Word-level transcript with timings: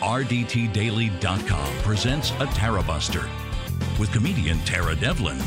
RDTDaily.com 0.00 1.76
presents 1.82 2.30
a 2.30 2.46
Tarabuster 2.46 3.28
with 3.98 4.10
comedian 4.10 4.58
Tara 4.60 4.96
Devlin. 4.96 5.38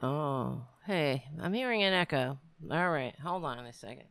Oh, 0.00 0.62
hey, 0.86 1.24
I'm 1.42 1.52
hearing 1.52 1.82
an 1.82 1.92
echo. 1.94 2.38
All 2.70 2.90
right, 2.90 3.12
hold 3.20 3.44
on 3.44 3.66
a 3.66 3.72
second. 3.72 4.04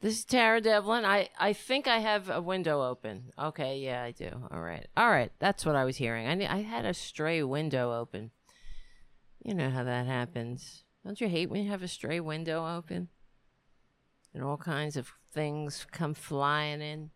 This 0.00 0.20
is 0.20 0.24
Tara 0.24 0.62
Devlin. 0.62 1.04
I, 1.04 1.28
I 1.38 1.52
think 1.52 1.86
I 1.86 1.98
have 1.98 2.30
a 2.30 2.40
window 2.40 2.82
open. 2.82 3.30
Okay, 3.38 3.80
yeah, 3.80 4.02
I 4.02 4.12
do. 4.12 4.30
All 4.50 4.62
right. 4.62 4.88
All 4.96 5.10
right, 5.10 5.30
that's 5.40 5.66
what 5.66 5.76
I 5.76 5.84
was 5.84 5.98
hearing. 5.98 6.26
I, 6.26 6.54
I 6.54 6.62
had 6.62 6.86
a 6.86 6.94
stray 6.94 7.42
window 7.42 7.92
open. 7.92 8.30
You 9.44 9.52
know 9.52 9.68
how 9.68 9.84
that 9.84 10.06
happens. 10.06 10.84
Don't 11.04 11.20
you 11.20 11.28
hate 11.28 11.50
when 11.50 11.62
you 11.62 11.70
have 11.70 11.82
a 11.82 11.88
stray 11.88 12.18
window 12.18 12.66
open? 12.66 13.08
And 14.32 14.42
all 14.42 14.56
kinds 14.56 14.96
of 14.96 15.12
things 15.32 15.86
come 15.90 16.14
flying 16.14 16.80
in. 16.80 17.10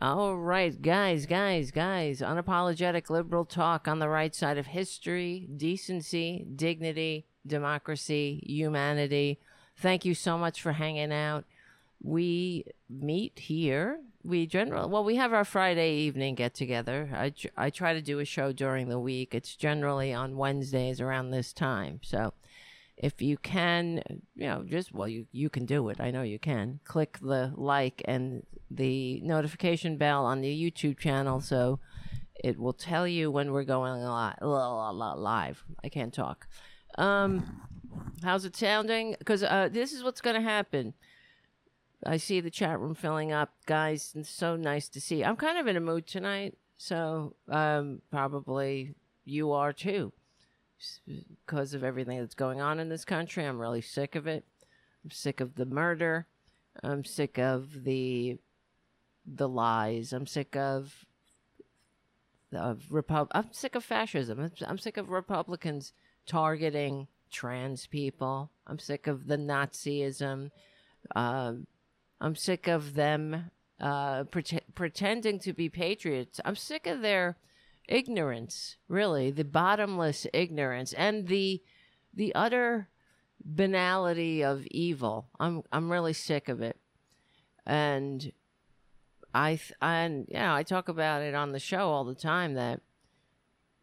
All 0.00 0.36
right, 0.36 0.82
guys, 0.82 1.26
guys, 1.26 1.70
guys. 1.70 2.20
Unapologetic 2.20 3.08
liberal 3.08 3.44
talk 3.44 3.86
on 3.86 4.00
the 4.00 4.08
right 4.08 4.34
side 4.34 4.58
of 4.58 4.66
history, 4.66 5.48
decency, 5.56 6.44
dignity, 6.56 7.26
democracy, 7.46 8.42
humanity. 8.44 9.38
Thank 9.76 10.04
you 10.04 10.14
so 10.14 10.36
much 10.36 10.60
for 10.60 10.72
hanging 10.72 11.12
out. 11.12 11.44
We 12.02 12.64
meet 12.90 13.38
here. 13.38 14.00
We 14.24 14.46
generally, 14.46 14.88
well, 14.88 15.04
we 15.04 15.16
have 15.16 15.32
our 15.32 15.44
Friday 15.44 15.94
evening 15.98 16.34
get 16.34 16.54
together. 16.54 17.10
I, 17.12 17.30
tr- 17.30 17.48
I 17.56 17.70
try 17.70 17.92
to 17.92 18.02
do 18.02 18.18
a 18.18 18.24
show 18.24 18.52
during 18.52 18.88
the 18.88 18.98
week. 18.98 19.34
It's 19.34 19.54
generally 19.54 20.12
on 20.12 20.36
Wednesdays 20.36 21.00
around 21.00 21.30
this 21.30 21.52
time. 21.52 22.00
So 22.02 22.34
if 22.96 23.20
you 23.22 23.36
can, 23.38 24.02
you 24.34 24.46
know, 24.46 24.64
just, 24.66 24.92
well, 24.92 25.08
you, 25.08 25.26
you 25.32 25.50
can 25.50 25.66
do 25.66 25.88
it. 25.88 26.00
I 26.00 26.10
know 26.10 26.22
you 26.22 26.38
can. 26.38 26.80
Click 26.84 27.18
the 27.20 27.52
like 27.56 28.02
and 28.04 28.44
the 28.70 29.20
notification 29.22 29.96
bell 29.96 30.24
on 30.24 30.40
the 30.40 30.70
YouTube 30.70 30.98
channel 30.98 31.40
so 31.40 31.80
it 32.42 32.58
will 32.58 32.72
tell 32.72 33.06
you 33.06 33.30
when 33.30 33.52
we're 33.52 33.64
going 33.64 34.02
li- 34.02 34.34
li- 34.40 35.14
live. 35.16 35.64
I 35.82 35.88
can't 35.88 36.12
talk. 36.12 36.46
Um, 36.98 37.60
how's 38.22 38.44
it 38.44 38.56
sounding? 38.56 39.16
Because 39.18 39.42
uh, 39.42 39.68
this 39.70 39.92
is 39.92 40.02
what's 40.02 40.20
going 40.20 40.36
to 40.36 40.42
happen. 40.42 40.94
I 42.04 42.16
see 42.16 42.40
the 42.40 42.50
chat 42.50 42.80
room 42.80 42.94
filling 42.94 43.32
up, 43.32 43.50
guys. 43.66 44.12
It's 44.16 44.28
so 44.28 44.56
nice 44.56 44.88
to 44.90 45.00
see. 45.00 45.24
I'm 45.24 45.36
kind 45.36 45.56
of 45.56 45.66
in 45.66 45.76
a 45.76 45.80
mood 45.80 46.06
tonight, 46.06 46.58
so 46.76 47.36
um, 47.48 48.02
probably 48.10 48.94
you 49.24 49.52
are 49.52 49.72
too, 49.72 50.12
because 51.06 51.74
of 51.74 51.84
everything 51.84 52.18
that's 52.18 52.34
going 52.34 52.60
on 52.60 52.78
in 52.78 52.88
this 52.88 53.04
country. 53.04 53.44
I'm 53.44 53.60
really 53.60 53.80
sick 53.80 54.14
of 54.14 54.26
it. 54.26 54.44
I'm 55.04 55.10
sick 55.10 55.40
of 55.40 55.54
the 55.54 55.66
murder. 55.66 56.26
I'm 56.82 57.04
sick 57.04 57.38
of 57.38 57.84
the 57.84 58.38
the 59.26 59.48
lies. 59.48 60.12
I'm 60.12 60.26
sick 60.26 60.56
of 60.56 61.06
of 62.52 62.84
Repub- 62.90 63.30
I'm 63.32 63.52
sick 63.52 63.74
of 63.74 63.84
fascism. 63.84 64.50
I'm, 64.66 64.78
sick 64.78 64.96
of 64.96 65.08
Republicans 65.08 65.92
targeting 66.26 67.08
trans 67.30 67.86
people. 67.86 68.50
I'm 68.66 68.78
sick 68.78 69.06
of 69.06 69.26
the 69.26 69.38
Nazism. 69.38 70.50
Um, 71.16 71.66
I'm 72.20 72.36
sick 72.36 72.68
of 72.68 72.94
them 72.94 73.50
uh, 73.80 74.24
pre- 74.24 74.60
pretending 74.74 75.38
to 75.40 75.52
be 75.52 75.68
patriots. 75.68 76.40
I'm 76.44 76.56
sick 76.56 76.86
of 76.86 77.00
their 77.00 77.36
ignorance, 77.88 78.76
really, 78.88 79.30
the 79.30 79.44
bottomless 79.44 80.26
ignorance 80.32 80.92
and 80.92 81.28
the 81.28 81.62
the 82.14 82.34
utter 82.34 82.88
banality 83.44 84.42
of 84.42 84.66
evil. 84.66 85.28
I'm 85.40 85.62
I'm 85.72 85.90
really 85.90 86.12
sick 86.12 86.48
of 86.48 86.60
it, 86.60 86.78
and 87.66 88.32
I 89.34 89.56
th- 89.56 89.72
and 89.80 90.26
know, 90.30 90.54
I 90.54 90.62
talk 90.62 90.88
about 90.88 91.22
it 91.22 91.34
on 91.34 91.52
the 91.52 91.58
show 91.58 91.88
all 91.88 92.04
the 92.04 92.14
time 92.14 92.54
that 92.54 92.80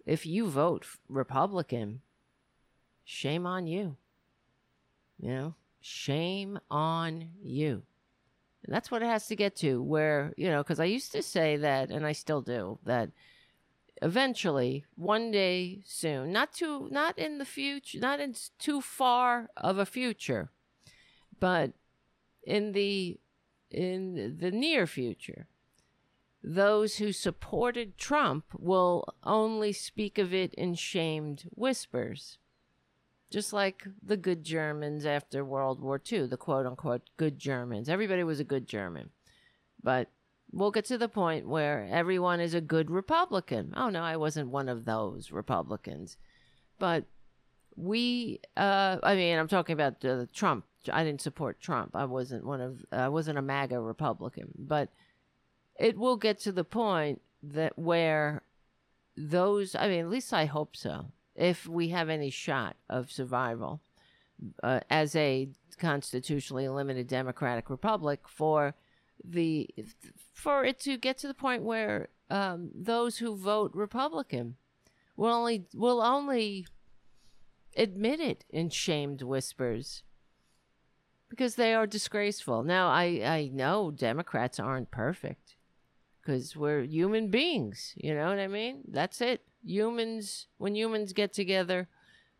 if 0.06 0.26
you 0.26 0.48
vote 0.48 0.86
Republican, 1.08 2.02
shame 3.04 3.46
on 3.46 3.68
you. 3.68 3.98
You 5.20 5.30
know, 5.30 5.56
shame 5.82 6.60
on 6.72 7.30
you. 7.42 7.84
And 8.64 8.74
that's 8.74 8.92
what 8.92 9.02
it 9.02 9.08
has 9.08 9.28
to 9.28 9.36
get 9.36 9.56
to, 9.58 9.82
where, 9.82 10.34
you 10.38 10.50
know, 10.50 10.64
because 10.64 10.80
I 10.80 10.86
used 10.86 11.12
to 11.14 11.22
say 11.22 11.58
that, 11.58 11.92
and 11.92 12.06
I 12.06 12.12
still 12.12 12.42
do, 12.42 12.80
that 12.86 13.10
eventually, 14.02 14.86
one 14.96 15.32
day 15.32 15.82
soon, 15.86 16.32
not 16.32 16.54
too, 16.54 16.88
not 16.92 17.18
in 17.18 17.38
the 17.38 17.46
future, 17.46 18.00
not 18.00 18.20
in 18.20 18.36
too 18.58 18.82
far 18.82 19.50
of 19.58 19.78
a 19.78 19.86
future, 19.86 20.50
but 21.40 21.74
in 22.44 22.72
the, 22.72 23.20
in 23.70 24.38
the 24.40 24.52
near 24.52 24.88
future, 24.88 25.48
those 26.44 26.98
who 26.98 27.12
supported 27.12 27.98
Trump 27.98 28.46
will 28.58 29.14
only 29.24 29.74
speak 29.74 30.18
of 30.18 30.34
it 30.34 30.54
in 30.54 30.74
shamed 30.76 31.44
whispers 31.54 32.38
just 33.30 33.54
like 33.54 33.86
the 34.02 34.18
good 34.18 34.44
Germans 34.44 35.06
after 35.06 35.46
World 35.46 35.80
War 35.80 36.02
II, 36.12 36.28
the 36.28 36.38
quote 36.38 36.66
unquote 36.66 37.10
good 37.18 37.38
Germans. 37.38 37.90
Everybody 37.90 38.24
was 38.24 38.40
a 38.40 38.46
good 38.46 38.68
German. 38.68 39.12
But 39.82 40.10
we'll 40.52 40.72
get 40.72 40.86
to 40.86 40.98
the 40.98 41.10
point 41.10 41.48
where 41.48 41.88
everyone 41.92 42.40
is 42.40 42.54
a 42.54 42.62
good 42.62 42.90
Republican. 42.90 43.74
Oh, 43.76 43.90
no, 43.90 44.02
I 44.02 44.18
wasn't 44.18 44.50
one 44.50 44.70
of 44.70 44.86
those 44.86 45.32
Republicans. 45.32 46.18
But 46.80 47.06
we, 47.76 48.40
uh, 48.58 48.98
I 49.04 49.16
mean, 49.16 49.38
I'm 49.38 49.48
talking 49.48 49.74
about 49.74 50.04
uh, 50.04 50.26
Trump. 50.34 50.66
I 50.92 51.04
didn't 51.04 51.22
support 51.22 51.60
Trump. 51.60 51.96
I 51.96 52.06
wasn't 52.06 52.46
one 52.46 52.62
of, 52.62 52.86
I 52.92 53.10
wasn't 53.10 53.38
a 53.38 53.44
MAGA 53.44 53.80
Republican. 53.80 54.50
But 54.58 54.90
it 55.78 55.98
will 55.98 56.18
get 56.18 56.40
to 56.42 56.52
the 56.52 56.64
point 56.64 57.22
that 57.44 57.78
where 57.78 58.42
those, 59.16 59.76
I 59.76 59.88
mean, 59.88 60.02
at 60.02 60.10
least 60.10 60.34
I 60.34 60.46
hope 60.46 60.76
so 60.76 61.12
if 61.36 61.68
we 61.68 61.90
have 61.90 62.10
any 62.10 62.30
shot 62.30 62.76
of 62.90 63.12
survival 63.12 63.82
uh, 64.64 64.82
as 64.90 65.16
a 65.16 65.50
constitutionally 65.78 66.68
limited 66.68 67.08
democratic 67.08 67.70
republic 67.70 68.22
for 68.28 68.76
the 69.24 69.70
for 70.34 70.64
it 70.64 70.80
to 70.80 70.98
get 70.98 71.18
to 71.20 71.28
the 71.28 71.34
point 71.34 71.64
where 71.64 72.10
um, 72.30 72.70
those 72.74 73.18
who 73.18 73.36
vote 73.36 73.72
republican 73.74 74.56
will 75.16 75.32
only 75.32 75.66
will 75.74 76.02
only 76.02 76.66
admit 77.76 78.20
it 78.20 78.46
in 78.50 78.70
shamed 78.70 79.22
whispers 79.22 80.04
because 81.30 81.56
they 81.56 81.74
are 81.74 81.86
disgraceful. 81.86 82.64
Now 82.64 82.90
i 82.90 83.22
i 83.24 83.50
know 83.54 83.92
democrats 83.92 84.60
aren't 84.60 84.92
perfect 84.92 85.56
because 86.22 86.56
we're 86.56 86.82
human 86.82 87.30
beings 87.30 87.94
you 87.96 88.14
know 88.14 88.28
what 88.30 88.40
i 88.40 88.48
mean? 88.48 88.82
That's 88.88 89.22
it. 89.22 89.42
Humans 89.64 90.48
when 90.58 90.76
humans 90.76 91.14
get 91.14 91.34
together 91.34 91.88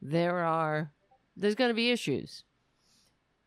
there 0.02 0.38
are 0.38 0.92
there's 1.36 1.56
going 1.56 1.70
to 1.70 1.76
be 1.76 1.92
issues. 1.92 2.44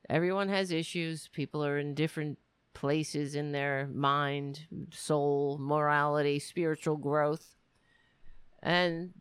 Everyone 0.09 0.49
has 0.49 0.71
issues. 0.71 1.29
People 1.29 1.65
are 1.65 1.79
in 1.79 1.95
different 1.95 2.39
places 2.75 3.35
in 3.35 3.53
their 3.53 3.89
mind 3.93 4.61
soul 4.91 5.59
morality 5.61 6.39
spiritual 6.39 6.97
growth 6.97 7.55
and 8.63 9.13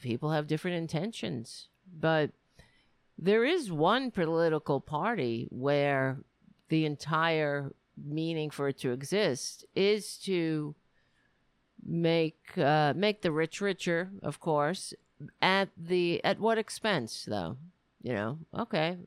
people 0.00 0.30
have 0.30 0.46
different 0.46 0.76
intentions 0.76 1.68
but 2.00 2.30
there 3.18 3.44
is 3.44 3.70
one 3.70 4.10
political 4.10 4.80
party 4.80 5.46
where 5.50 6.18
the 6.68 6.84
entire 6.84 7.72
meaning 7.96 8.50
for 8.50 8.68
it 8.68 8.78
to 8.78 8.90
exist 8.90 9.64
is 9.74 10.16
to 10.18 10.74
make 11.84 12.56
uh, 12.56 12.92
make 12.96 13.22
the 13.22 13.30
rich 13.30 13.60
richer, 13.60 14.10
of 14.22 14.40
course. 14.40 14.94
At 15.40 15.68
the 15.76 16.22
at 16.24 16.40
what 16.40 16.58
expense, 16.58 17.24
though? 17.26 17.56
You 18.02 18.14
know, 18.14 18.38
okay, 18.58 18.98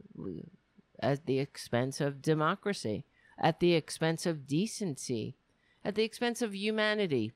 at 1.00 1.26
the 1.26 1.40
expense 1.40 2.02
of 2.02 2.22
democracy, 2.22 3.06
at 3.40 3.60
the 3.60 3.74
expense 3.74 4.26
of 4.26 4.48
decency, 4.48 5.36
at 5.84 5.96
the 5.96 6.04
expense 6.04 6.42
of 6.42 6.56
humanity, 6.56 7.34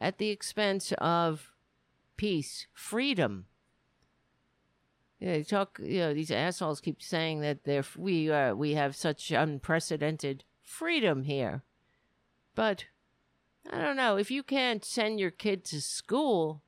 at 0.00 0.18
the 0.18 0.30
expense 0.30 0.92
of 0.98 1.52
peace, 2.16 2.66
freedom. 2.72 3.46
Yeah, 5.20 5.36
you 5.36 5.44
talk. 5.44 5.80
You 5.82 5.98
know, 6.00 6.14
these 6.14 6.30
assholes 6.30 6.80
keep 6.80 7.02
saying 7.02 7.40
that 7.40 7.64
they're 7.64 7.84
we 7.96 8.30
are 8.30 8.54
we 8.54 8.74
have 8.74 8.94
such 8.94 9.30
unprecedented 9.30 10.44
freedom 10.62 11.24
here, 11.24 11.62
but 12.54 12.84
I 13.70 13.80
don't 13.80 13.96
know. 13.96 14.16
If 14.16 14.30
you 14.30 14.42
can't 14.42 14.84
send 14.84 15.18
your 15.18 15.32
kid 15.32 15.64
to 15.66 15.80
school 15.80 16.62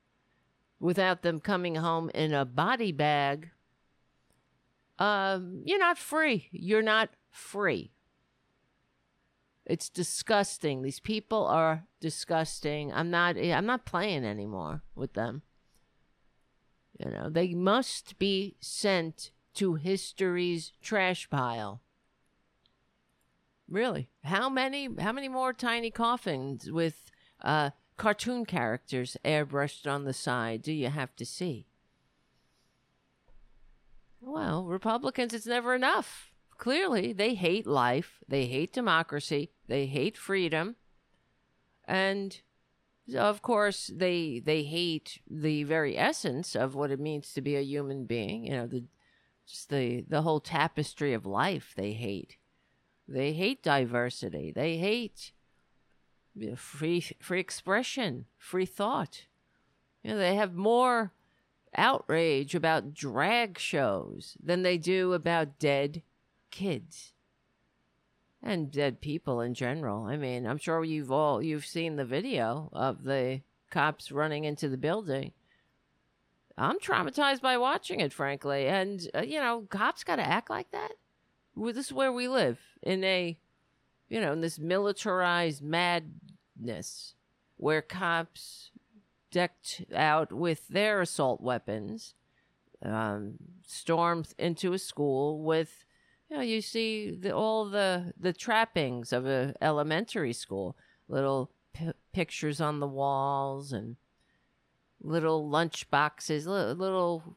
without 0.79 1.21
them 1.21 1.39
coming 1.39 1.75
home 1.75 2.09
in 2.13 2.33
a 2.33 2.43
body 2.43 2.91
bag, 2.91 3.51
um, 4.99 5.61
you're 5.65 5.79
not 5.79 5.97
free. 5.97 6.49
You're 6.51 6.81
not 6.81 7.09
free. 7.29 7.91
It's 9.71 9.87
disgusting. 9.87 10.81
These 10.81 10.99
people 10.99 11.45
are 11.45 11.85
disgusting. 12.01 12.91
I'm 12.91 13.09
not 13.09 13.37
I'm 13.37 13.65
not 13.65 13.85
playing 13.85 14.25
anymore 14.25 14.83
with 14.95 15.13
them. 15.13 15.43
You 16.99 17.09
know, 17.09 17.29
they 17.29 17.53
must 17.53 18.19
be 18.19 18.57
sent 18.59 19.31
to 19.53 19.75
history's 19.75 20.73
trash 20.81 21.29
pile. 21.29 21.81
Really? 23.69 24.09
How 24.25 24.49
many? 24.49 24.89
How 24.99 25.13
many 25.13 25.29
more 25.29 25.53
tiny 25.53 25.89
coffins 25.89 26.69
with 26.69 27.09
uh, 27.41 27.69
cartoon 27.95 28.45
characters 28.45 29.15
airbrushed 29.23 29.89
on 29.89 30.03
the 30.03 30.13
side 30.13 30.63
do 30.63 30.73
you 30.73 30.89
have 30.89 31.15
to 31.15 31.25
see? 31.25 31.67
Well, 34.19 34.65
Republicans, 34.65 35.33
it's 35.33 35.47
never 35.47 35.73
enough. 35.73 36.31
Clearly, 36.61 37.11
they 37.11 37.33
hate 37.33 37.65
life, 37.65 38.19
they 38.27 38.45
hate 38.45 38.71
democracy, 38.71 39.49
they 39.71 39.85
hate 39.85 40.17
freedom, 40.17 40.75
and 41.85 42.41
of 43.15 43.41
course, 43.41 43.89
they 43.95 44.41
they 44.43 44.63
hate 44.63 45.21
the 45.29 45.63
very 45.63 45.97
essence 45.97 46.57
of 46.57 46.75
what 46.75 46.91
it 46.91 46.99
means 46.99 47.33
to 47.33 47.41
be 47.41 47.55
a 47.55 47.61
human 47.61 48.03
being. 48.03 48.47
You 48.47 48.51
know, 48.51 48.67
the 48.67 48.83
just 49.47 49.69
the 49.69 50.03
the 50.05 50.23
whole 50.23 50.41
tapestry 50.41 51.13
of 51.13 51.25
life. 51.25 51.73
They 51.77 51.93
hate. 51.93 52.35
They 53.07 53.31
hate 53.31 53.63
diversity. 53.63 54.51
They 54.53 54.75
hate 54.75 55.31
free 56.57 56.99
free 57.21 57.39
expression, 57.39 58.25
free 58.37 58.65
thought. 58.65 59.27
You 60.03 60.11
know, 60.11 60.17
they 60.17 60.35
have 60.35 60.53
more 60.53 61.13
outrage 61.77 62.55
about 62.55 62.93
drag 62.93 63.57
shows 63.57 64.35
than 64.43 64.63
they 64.63 64.77
do 64.77 65.13
about 65.13 65.59
dead 65.59 66.03
kids 66.49 67.13
and 68.43 68.71
dead 68.71 69.01
people 69.01 69.41
in 69.41 69.53
general. 69.53 70.05
I 70.05 70.17
mean, 70.17 70.45
I'm 70.45 70.57
sure 70.57 70.83
you've 70.83 71.11
all 71.11 71.41
you've 71.41 71.65
seen 71.65 71.95
the 71.95 72.05
video 72.05 72.69
of 72.73 73.03
the 73.03 73.41
cops 73.69 74.11
running 74.11 74.45
into 74.45 74.67
the 74.67 74.77
building. 74.77 75.31
I'm 76.57 76.79
traumatized 76.79 77.41
by 77.41 77.57
watching 77.57 77.99
it, 77.99 78.13
frankly. 78.13 78.67
And 78.67 79.07
uh, 79.15 79.21
you 79.21 79.39
know, 79.39 79.65
cops 79.69 80.03
got 80.03 80.17
to 80.17 80.27
act 80.27 80.49
like 80.49 80.71
that. 80.71 80.91
Well, 81.55 81.73
this 81.73 81.87
is 81.87 81.93
where 81.93 82.11
we 82.11 82.27
live 82.27 82.59
in 82.81 83.03
a, 83.03 83.37
you 84.09 84.21
know, 84.21 84.31
in 84.33 84.41
this 84.41 84.57
militarized 84.57 85.61
madness 85.61 87.15
where 87.57 87.81
cops 87.81 88.71
decked 89.31 89.83
out 89.95 90.31
with 90.33 90.67
their 90.67 91.01
assault 91.01 91.41
weapons 91.41 92.15
um, 92.83 93.35
into 94.37 94.73
a 94.73 94.79
school 94.79 95.41
with 95.41 95.85
you 96.31 96.37
know, 96.37 96.43
you 96.43 96.61
see 96.61 97.11
the, 97.11 97.35
all 97.35 97.65
the 97.65 98.13
the 98.17 98.31
trappings 98.31 99.11
of 99.11 99.25
a 99.25 99.53
elementary 99.61 100.31
school, 100.31 100.77
little 101.09 101.51
p- 101.73 101.91
pictures 102.13 102.61
on 102.61 102.79
the 102.79 102.87
walls 102.87 103.73
and 103.73 103.97
little 105.01 105.49
lunch 105.49 105.89
boxes, 105.91 106.47
little, 106.47 106.73
little 106.75 107.35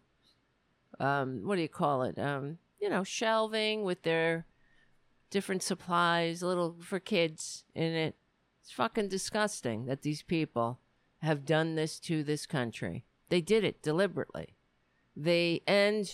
um, 1.01 1.41
what 1.45 1.57
do 1.57 1.63
you 1.63 1.69
call 1.69 2.05
it? 2.05 2.17
Um, 2.21 2.59
you 2.81 2.89
know, 2.89 3.03
shelving 3.03 3.83
with 3.83 4.03
their 4.03 4.47
different 5.29 5.65
supplies, 5.65 6.41
little 6.41 6.77
for 6.81 7.01
kids 7.01 7.65
in 7.75 7.95
it. 7.95 8.15
It's 8.63 8.71
fucking 8.71 9.09
disgusting 9.09 9.87
that 9.87 10.03
these 10.03 10.23
people 10.23 10.79
have 11.21 11.45
done 11.45 11.75
this 11.75 11.99
to 12.01 12.23
this 12.23 12.47
country. 12.47 13.05
They 13.29 13.41
did 13.41 13.65
it 13.65 13.83
deliberately. 13.83 14.55
They 15.17 15.63
and 15.67 16.09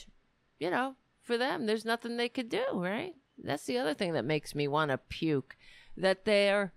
you 0.59 0.71
know, 0.71 0.95
for 1.31 1.39
them. 1.39 1.67
There's 1.67 1.85
nothing 1.85 2.17
they 2.17 2.29
could 2.29 2.49
do, 2.49 2.65
right? 2.73 3.15
That's 3.39 3.65
the 3.65 3.79
other 3.79 3.95
thing 3.95 4.15
that 4.15 4.25
makes 4.25 4.53
me 4.53 4.67
want 4.67 4.91
to 4.91 4.99
puke. 4.99 5.57
That 5.97 6.25
they're, 6.25 6.73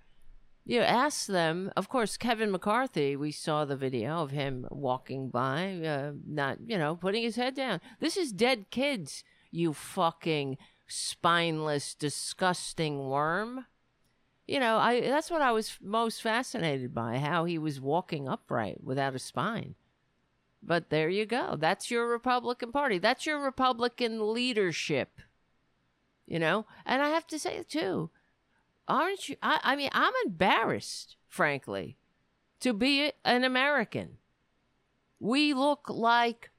you 0.64 0.80
know, 0.80 0.86
ask 0.86 1.26
them. 1.26 1.72
Of 1.76 1.90
course, 1.90 2.18
Kevin 2.18 2.52
McCarthy. 2.52 3.16
We 3.16 3.32
saw 3.32 3.66
the 3.66 3.76
video 3.76 4.22
of 4.22 4.30
him 4.30 4.68
walking 4.70 5.30
by, 5.30 5.82
uh, 5.84 6.12
not 6.28 6.60
you 6.68 6.78
know, 6.78 6.96
putting 6.96 7.24
his 7.24 7.36
head 7.36 7.56
down. 7.56 7.82
This 8.00 8.16
is 8.16 8.32
dead 8.32 8.70
kids. 8.70 9.24
You 9.50 9.74
fucking 9.74 10.60
spineless, 10.86 11.96
disgusting 11.96 13.00
worm. 13.08 13.66
You 14.46 14.60
know, 14.60 14.78
I 14.78 15.02
that's 15.02 15.32
what 15.32 15.42
I 15.42 15.52
was 15.52 15.80
most 15.82 16.22
fascinated 16.22 16.94
by. 16.94 17.18
How 17.18 17.46
he 17.46 17.58
was 17.58 17.82
walking 17.82 18.30
upright 18.30 18.84
without 18.84 19.16
a 19.16 19.20
spine. 19.20 19.74
But 20.66 20.90
there 20.90 21.10
you 21.10 21.26
go. 21.26 21.58
That's 21.60 21.92
your 21.92 22.08
Republican 22.08 22.72
Party. 22.72 22.98
That's 22.98 23.26
your 23.26 23.44
Republican 23.44 24.34
leadership. 24.34 25.20
You 26.26 26.40
know? 26.40 26.66
And 26.86 27.02
I 27.02 27.10
have 27.10 27.28
to 27.28 27.40
say, 27.40 27.64
too, 27.68 28.10
aren't 28.88 29.28
you? 29.28 29.36
I, 29.44 29.60
I 29.64 29.76
mean, 29.76 29.90
I'm 29.92 30.14
embarrassed, 30.26 31.18
frankly, 31.28 31.98
to 32.62 32.74
be 32.74 33.12
an 33.26 33.44
American. 33.44 34.18
We 35.20 35.54
look 35.54 35.90
like, 35.90 36.52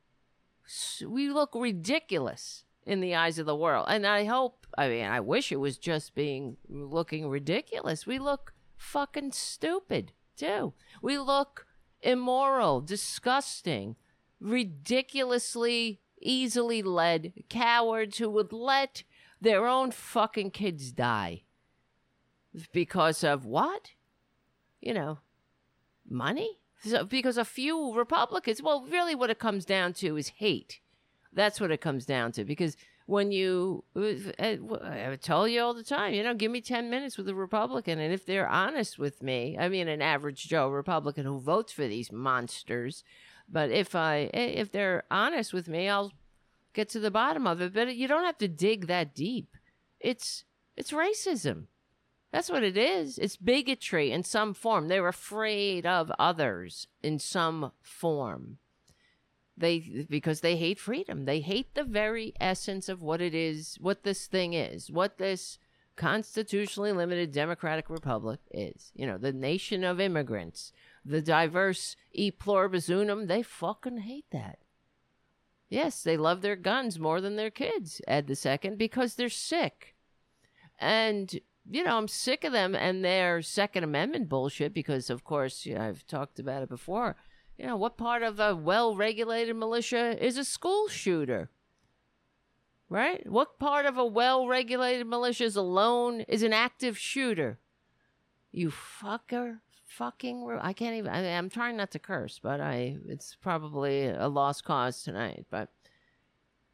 we 1.07 1.31
look 1.31 1.55
ridiculous 1.55 2.65
in 2.87 3.01
the 3.01 3.15
eyes 3.15 3.39
of 3.39 3.47
the 3.47 3.57
world. 3.57 3.87
And 3.89 4.07
I 4.07 4.27
hope, 4.27 4.67
I 4.77 4.89
mean, 4.89 5.07
I 5.07 5.21
wish 5.21 5.51
it 5.51 5.57
was 5.57 5.79
just 5.79 6.15
being 6.15 6.59
looking 6.69 7.29
ridiculous. 7.29 8.07
We 8.07 8.19
look 8.19 8.53
fucking 8.77 9.33
stupid, 9.33 10.13
too. 10.37 10.75
We 11.01 11.17
look 11.19 11.64
immoral, 12.05 12.81
disgusting, 12.81 13.97
ridiculously 14.41 16.01
easily 16.21 16.83
led 16.83 17.33
cowards 17.49 18.19
who 18.19 18.31
would 18.31 18.53
let 18.53 19.03
their 19.41 19.67
own 19.67 19.91
fucking 19.91 20.51
kids 20.51 20.93
die 20.93 21.43
because 22.73 23.25
of 23.25 23.45
what? 23.45 23.91
You 24.81 24.95
know, 24.95 25.19
money? 26.09 26.59
So, 26.83 27.05
because 27.05 27.39
a 27.39 27.45
few 27.45 27.95
Republicans, 27.95 28.63
well, 28.63 28.85
really 28.85 29.15
what 29.15 29.31
it 29.31 29.39
comes 29.39 29.65
down 29.65 29.95
to 29.95 30.17
is 30.17 30.29
hate. 30.29 30.81
That's 31.33 31.61
what 31.61 31.71
it 31.71 31.81
comes 31.81 32.05
down 32.05 32.33
to. 32.33 32.45
Because 32.45 32.77
when 33.07 33.33
you, 33.33 33.85
uh, 33.95 34.15
uh, 34.39 34.57
I 34.83 35.19
tell 35.21 35.47
you 35.47 35.61
all 35.61 35.75
the 35.75 35.83
time, 35.83 36.15
you 36.15 36.23
know, 36.23 36.35
give 36.35 36.51
me 36.51 36.61
10 36.61 36.89
minutes 36.89 37.19
with 37.19 37.29
a 37.29 37.35
Republican. 37.35 37.99
And 37.99 38.13
if 38.13 38.25
they're 38.25 38.49
honest 38.49 38.99
with 38.99 39.23
me, 39.23 39.57
I 39.59 39.69
mean, 39.69 39.89
an 39.89 40.01
average 40.01 40.49
Joe 40.49 40.71
Republican 40.71 41.27
who 41.27 41.39
votes 41.39 41.73
for 41.73 41.87
these 41.87 42.11
monsters, 42.11 43.05
but 43.49 43.71
if 43.71 43.95
I, 43.95 44.31
if 44.33 44.73
they're 44.73 45.05
honest 45.11 45.53
with 45.53 45.69
me, 45.69 45.89
I'll 45.89 46.13
get 46.73 46.89
to 46.91 47.01
the 47.01 47.11
bottom 47.11 47.47
of 47.47 47.61
it. 47.61 47.75
But 47.75 47.95
you 47.95 48.09
don't 48.09 48.25
have 48.25 48.39
to 48.39 48.49
dig 48.49 48.87
that 48.87 49.15
deep. 49.15 49.57
It's, 50.01 50.45
it's 50.77 50.93
racism. 50.93 51.67
That's 52.33 52.51
what 52.51 52.65
it 52.65 52.77
is. 52.77 53.19
It's 53.19 53.37
bigotry 53.37 54.11
in 54.11 54.25
some 54.25 54.55
form. 54.55 54.89
They're 54.89 55.07
afraid 55.07 55.85
of 55.87 56.11
others 56.19 56.89
in 57.03 57.19
some 57.19 57.71
form 57.81 58.59
they 59.57 60.07
because 60.09 60.41
they 60.41 60.57
hate 60.57 60.79
freedom. 60.79 61.25
They 61.25 61.41
hate 61.41 61.75
the 61.75 61.85
very 61.85 62.35
essence 62.41 62.89
of 62.89 63.03
what 63.03 63.21
it 63.21 63.35
is 63.35 63.77
what 63.81 64.03
this 64.03 64.27
thing 64.27 64.53
is 64.53 64.91
what 64.91 65.19
this 65.19 65.59
constitutionally 65.97 66.93
limited 66.93 67.33
democratic 67.33 67.89
republic 67.89 68.41
is. 68.51 68.91
You 68.95 69.07
know 69.07 69.19
the 69.19 69.33
nation 69.33 69.85
of 69.85 70.01
immigrants 70.01 70.73
the 71.05 71.23
diverse 71.23 71.97
e 72.13 72.31
pluribus 72.31 72.89
unum 72.89 73.27
they 73.27 73.43
fucking 73.43 73.99
hate 73.99 74.27
that. 74.33 74.59
Yes 75.69 76.03
they 76.03 76.17
love 76.17 76.43
their 76.43 76.57
guns 76.57 76.99
more 76.99 77.21
than 77.21 77.37
their 77.37 77.51
kids 77.51 78.01
ed 78.09 78.27
the 78.27 78.37
second 78.37 78.77
because 78.77 79.15
they're 79.15 79.29
sick. 79.29 79.95
And 80.81 81.41
you 81.71 81.83
know 81.83 81.97
i'm 81.97 82.09
sick 82.09 82.45
of 82.45 82.53
them 82.53 82.75
and 82.75 83.05
their 83.05 83.41
second 83.41 83.85
amendment 83.85 84.29
bullshit 84.29 84.75
because 84.75 85.09
of 85.09 85.25
course 85.25 85.65
you 85.65 85.75
know, 85.75 85.81
i've 85.81 86.07
talked 86.07 86.39
about 86.39 86.63
it 86.63 86.69
before 86.69 87.17
you 87.59 87.67
know, 87.67 87.77
what 87.77 87.97
part 87.97 88.23
of 88.23 88.41
a 88.41 88.55
well 88.55 88.97
regulated 88.97 89.57
militia 89.57 90.17
is 90.25 90.37
a 90.37 90.45
school 90.45 90.89
shooter? 90.89 91.51
Right? 92.89 93.29
What 93.29 93.59
part 93.59 93.87
of 93.87 93.97
a 93.97 94.05
well 94.05 94.47
regulated 94.47 95.07
militia 95.07 95.45
is 95.45 95.57
alone 95.57 96.23
is 96.23 96.43
an 96.43 96.53
active 96.53 96.99
shooter? 96.99 97.59
You 98.53 98.71
fucker. 98.71 99.61
Fucking. 99.87 100.59
I 100.61 100.73
can't 100.73 100.97
even. 100.97 101.11
I, 101.11 101.21
am 101.21 101.49
trying 101.49 101.77
not 101.77 101.93
to 101.93 102.01
curse, 102.01 102.41
but 102.43 102.61
I. 102.61 102.97
It's 103.07 103.37
probably 103.37 104.07
a 104.07 104.27
lost 104.27 104.65
cause 104.65 105.03
tonight. 105.03 105.47
But 105.51 105.69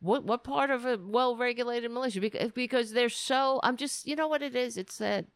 what 0.01 0.25
what 0.25 0.43
part 0.43 0.71
of 0.71 0.87
a 0.87 0.99
well 0.99 1.37
regulated 1.37 1.91
militia? 1.91 2.21
Because, 2.21 2.51
because 2.53 2.93
they're 2.93 3.11
so. 3.11 3.61
I'm 3.63 3.77
just. 3.77 4.07
You 4.07 4.17
know 4.17 4.29
what 4.29 4.43
it 4.43 4.57
is? 4.57 4.79
It's 4.79 4.97
that 4.99 5.27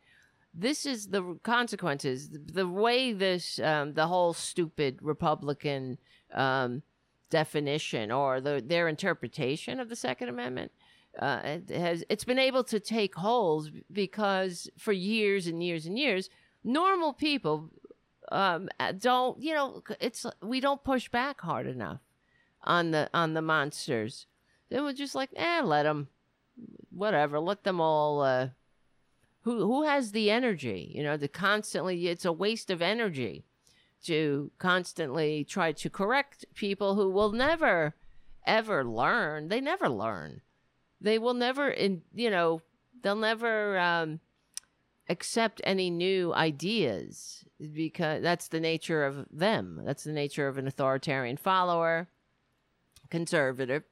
this 0.55 0.87
is 0.87 1.09
the 1.09 1.39
consequences. 1.43 2.31
The 2.31 2.69
way 2.69 3.13
this, 3.13 3.59
um, 3.59 3.95
the 3.95 4.07
whole 4.07 4.33
stupid 4.33 4.99
Republican 5.03 5.99
um, 6.33 6.83
definition 7.31 8.13
or 8.13 8.41
the, 8.41 8.63
their 8.65 8.89
interpretation 8.89 9.81
of 9.81 9.89
the 9.89 9.97
Second 9.97 10.29
Amendment 10.29 10.71
uh, 11.19 11.41
it 11.45 11.71
has 11.71 12.05
it's 12.09 12.25
been 12.25 12.39
able 12.39 12.65
to 12.65 12.81
take 12.81 13.15
hold 13.15 13.71
because 13.93 14.69
for 14.79 14.93
years 14.93 15.47
and 15.47 15.63
years 15.63 15.87
and 15.87 15.99
years, 15.99 16.29
normal 16.63 17.13
people 17.13 17.71
um, 18.33 18.69
don't, 18.99 19.41
you 19.41 19.55
know, 19.55 19.83
it's 20.01 20.27
we 20.43 20.61
don't 20.61 20.83
push 20.83 21.09
back 21.09 21.41
hard 21.41 21.67
enough 21.67 22.01
on 22.63 22.91
the 22.91 23.09
on 23.15 23.35
the 23.35 23.43
monsters. 23.43 24.27
They 24.71 24.81
were 24.81 24.93
just 24.93 25.15
like, 25.15 25.31
eh, 25.37 25.61
let 25.63 25.85
them, 25.85 26.09
whatever, 26.91 27.39
let 27.39 27.63
them 27.63 27.81
all. 27.81 28.23
Uh, 28.23 28.49
who 29.45 29.59
who 29.61 29.85
has 29.85 30.13
the 30.13 30.31
energy 30.31 30.93
you 30.95 31.03
know 31.03 31.17
to 31.17 31.29
constantly 31.29 32.09
it's 32.09 32.25
a 32.25 32.33
waste 32.33 32.71
of 32.71 32.83
energy 32.83 33.45
to 34.03 34.51
constantly 34.59 35.45
try 35.45 35.73
to 35.73 35.89
correct 35.89 36.45
people 36.55 36.95
who 36.95 37.09
will 37.09 37.33
never 37.33 37.95
ever 38.47 38.85
learn 38.85 39.49
they 39.49 39.61
never 39.61 39.89
learn 39.89 40.41
they 41.01 41.19
will 41.19 41.35
never 41.35 41.69
in 41.69 42.03
you 42.15 42.31
know 42.31 42.61
they'll 43.03 43.17
never 43.17 43.79
um 43.79 44.21
accept 45.09 45.61
any 45.65 45.91
new 45.91 46.33
ideas 46.35 47.45
because 47.73 48.23
that's 48.23 48.49
the 48.49 48.61
nature 48.61 49.05
of 49.05 49.27
them. 49.31 49.81
That's 49.85 50.05
the 50.05 50.13
nature 50.13 50.49
of 50.49 50.59
an 50.59 50.67
authoritarian 50.67 51.37
follower, 51.37 52.09
conservative. 53.11 53.85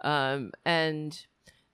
Um, 0.00 0.52
and 0.64 1.26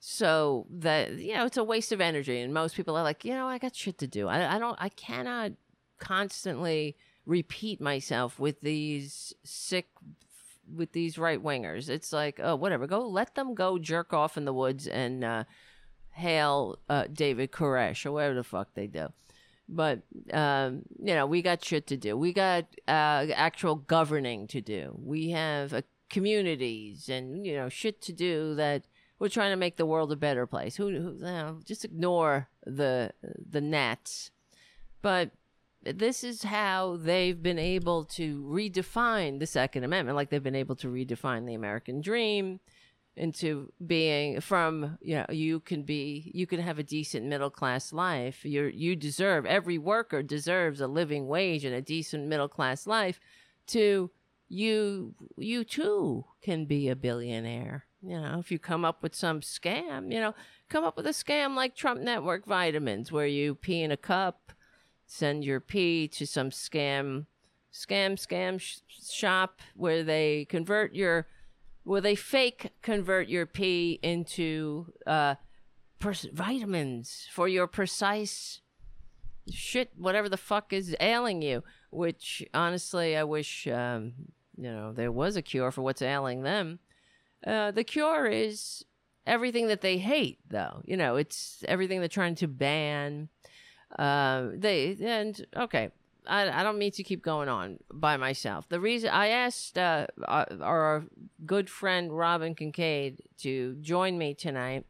so 0.09 0.69
that, 0.71 1.15
you 1.15 1.35
know, 1.35 1.47
it's 1.47 1.57
a 1.57 1.65
waste 1.65 1.91
of 1.91 2.01
energy. 2.01 2.41
And 2.41 2.55
most 2.55 2.77
people 2.77 2.97
are 2.97 3.03
like, 3.03 3.25
you 3.25 3.35
know, 3.35 3.49
I 3.49 3.59
got 3.59 3.75
shit 3.75 3.99
to 3.99 4.07
do. 4.07 4.29
I, 4.29 4.55
I 4.55 4.59
don't, 4.61 4.77
I 4.81 4.89
cannot 4.89 5.51
constantly 5.99 6.97
repeat 7.27 7.81
myself 7.81 8.39
with 8.39 8.61
these 8.61 9.35
sick 9.43 9.89
with 10.73 10.93
these 10.93 11.19
right 11.19 11.43
wingers. 11.43 11.89
It's 11.89 12.13
like, 12.13 12.39
oh, 12.41 12.55
whatever. 12.55 12.87
Go 12.87 13.05
let 13.05 13.35
them 13.35 13.53
go 13.57 13.81
jerk 13.81 14.13
off 14.13 14.37
in 14.37 14.45
the 14.45 14.53
woods 14.53 14.87
and 14.87 15.25
uh, 15.25 15.43
hail 16.13 16.79
uh, 16.89 17.07
David 17.13 17.51
Koresh 17.51 18.07
or 18.07 18.13
whatever 18.13 18.37
the 18.37 18.45
fuck 18.45 18.75
they 18.75 18.87
do. 18.87 19.09
But 19.69 20.03
um, 20.33 20.83
you 21.03 21.15
know, 21.15 21.27
we 21.27 21.43
got 21.43 21.65
shit 21.65 21.89
to 21.89 21.97
do. 21.97 22.17
We 22.17 22.33
got 22.33 22.67
uh, 22.87 23.27
actual 23.35 23.75
governing 23.75 24.47
to 24.49 24.61
do. 24.61 24.97
We 25.03 25.31
have 25.31 25.73
uh, 25.73 25.83
communities 26.11 27.09
and 27.09 27.45
you 27.45 27.57
know 27.57 27.69
shit 27.69 28.01
to 28.03 28.13
do 28.13 28.55
that 28.55 28.87
we're 29.19 29.29
trying 29.29 29.53
to 29.53 29.57
make 29.57 29.77
the 29.77 29.87
world 29.87 30.13
a 30.13 30.17
better 30.17 30.47
place. 30.47 30.77
Who, 30.77 30.91
who 30.91 31.61
just 31.65 31.85
ignore 31.85 32.49
the 32.65 33.13
the 33.51 33.61
gnats. 33.61 34.31
But 35.03 35.31
this 35.83 36.25
is 36.25 36.43
how 36.43 36.97
they've 36.97 37.41
been 37.41 37.59
able 37.59 38.05
to 38.05 38.43
redefine 38.43 39.39
the 39.39 39.47
Second 39.47 39.85
Amendment, 39.85 40.17
like 40.17 40.31
they've 40.31 40.43
been 40.43 40.55
able 40.57 40.77
to 40.77 40.89
redefine 40.89 41.47
the 41.47 41.55
American 41.55 42.01
dream 42.01 42.61
into 43.17 43.73
being 43.85 44.41
from 44.41 44.99
you 45.01 45.17
know 45.17 45.27
you 45.31 45.59
can 45.61 45.83
be 45.83 46.31
you 46.35 46.47
can 46.47 46.61
have 46.61 46.79
a 46.79 46.83
decent 46.83 47.25
middle 47.25 47.49
class 47.49 47.93
life 47.93 48.45
you 48.45 48.65
you 48.65 48.95
deserve 48.95 49.47
every 49.47 49.79
worker 49.79 50.23
deserves 50.23 50.83
a 50.83 50.87
living 50.87 51.27
wage 51.27 51.65
and 51.65 51.75
a 51.75 51.81
decent 51.81 52.27
middle 52.27 52.49
class 52.49 52.87
life 52.87 53.19
to 53.67 54.11
you 54.49 55.15
you 55.39 55.65
too 55.65 56.27
can 56.43 56.67
be 56.67 56.91
a 56.91 56.97
billionaire 56.97 57.86
you 58.07 58.21
know 58.21 58.39
if 58.39 58.51
you 58.51 58.59
come 58.59 58.85
up 58.85 59.03
with 59.03 59.15
some 59.15 59.41
scam 59.41 60.13
you 60.13 60.21
know 60.21 60.35
come 60.69 60.85
up 60.85 60.97
with 60.97 61.07
a 61.07 61.11
scam 61.11 61.55
like 61.55 61.75
Trump 61.75 62.01
network 62.01 62.47
vitamins 62.47 63.11
where 63.11 63.27
you 63.27 63.55
pee 63.55 63.83
in 63.83 63.91
a 63.91 63.97
cup 63.97 64.53
send 65.07 65.45
your 65.45 65.61
pee 65.61 66.07
to 66.09 66.27
some 66.27 66.51
scam 66.51 67.27
scam 67.73 68.15
scam 68.15 68.61
sh- 68.61 68.79
shop 69.11 69.61
where 69.75 70.03
they 70.03 70.47
convert 70.49 70.95
your 70.95 71.27
where 71.85 72.01
they 72.01 72.15
fake 72.15 72.71
convert 72.83 73.29
your 73.29 73.47
pee 73.47 73.99
into 74.03 74.87
uh 75.07 75.35
pers- 75.99 76.29
vitamins 76.33 77.29
for 77.33 77.49
your 77.49 77.67
precise 77.67 78.61
shit 79.51 79.91
whatever 79.97 80.29
the 80.29 80.37
fuck 80.37 80.73
is 80.73 80.97
ailing 81.01 81.43
you 81.43 81.63
which 81.91 82.45
honestly 82.53 83.17
i 83.17 83.23
wish 83.23 83.67
um 83.69 84.13
you 84.57 84.71
know 84.71 84.93
there 84.93 85.13
was 85.13 85.37
a 85.37 85.43
cure 85.43 85.71
for 85.71 85.83
what's 85.83 86.03
ailing 86.03 86.43
them 86.43 86.79
uh 87.45 87.71
the 87.71 87.85
cure 87.85 88.27
is 88.27 88.85
everything 89.27 89.67
that 89.67 89.81
they 89.81 89.99
hate 89.99 90.39
though 90.49 90.83
you 90.85 90.97
know 90.97 91.17
it's 91.17 91.65
everything 91.67 91.99
they're 91.99 92.09
trying 92.09 92.37
to 92.37 92.47
ban 92.47 93.29
uh, 93.99 94.49
they 94.55 94.97
and 95.01 95.47
okay, 95.57 95.91
I, 96.27 96.61
I 96.61 96.63
don't 96.63 96.79
mean 96.79 96.91
to 96.93 97.03
keep 97.03 97.23
going 97.23 97.49
on 97.49 97.79
by 97.93 98.17
myself. 98.17 98.69
The 98.69 98.81
reason 98.81 99.11
I 99.11 99.29
asked 99.29 99.79
uh, 99.79 100.07
our, 100.25 100.47
our 100.61 101.05
good 101.45 101.71
friend 101.71 102.13
Robyn 102.13 102.55
Kincaid 102.55 103.23
to 103.39 103.77
join 103.81 104.19
me 104.19 104.35
tonight. 104.35 104.85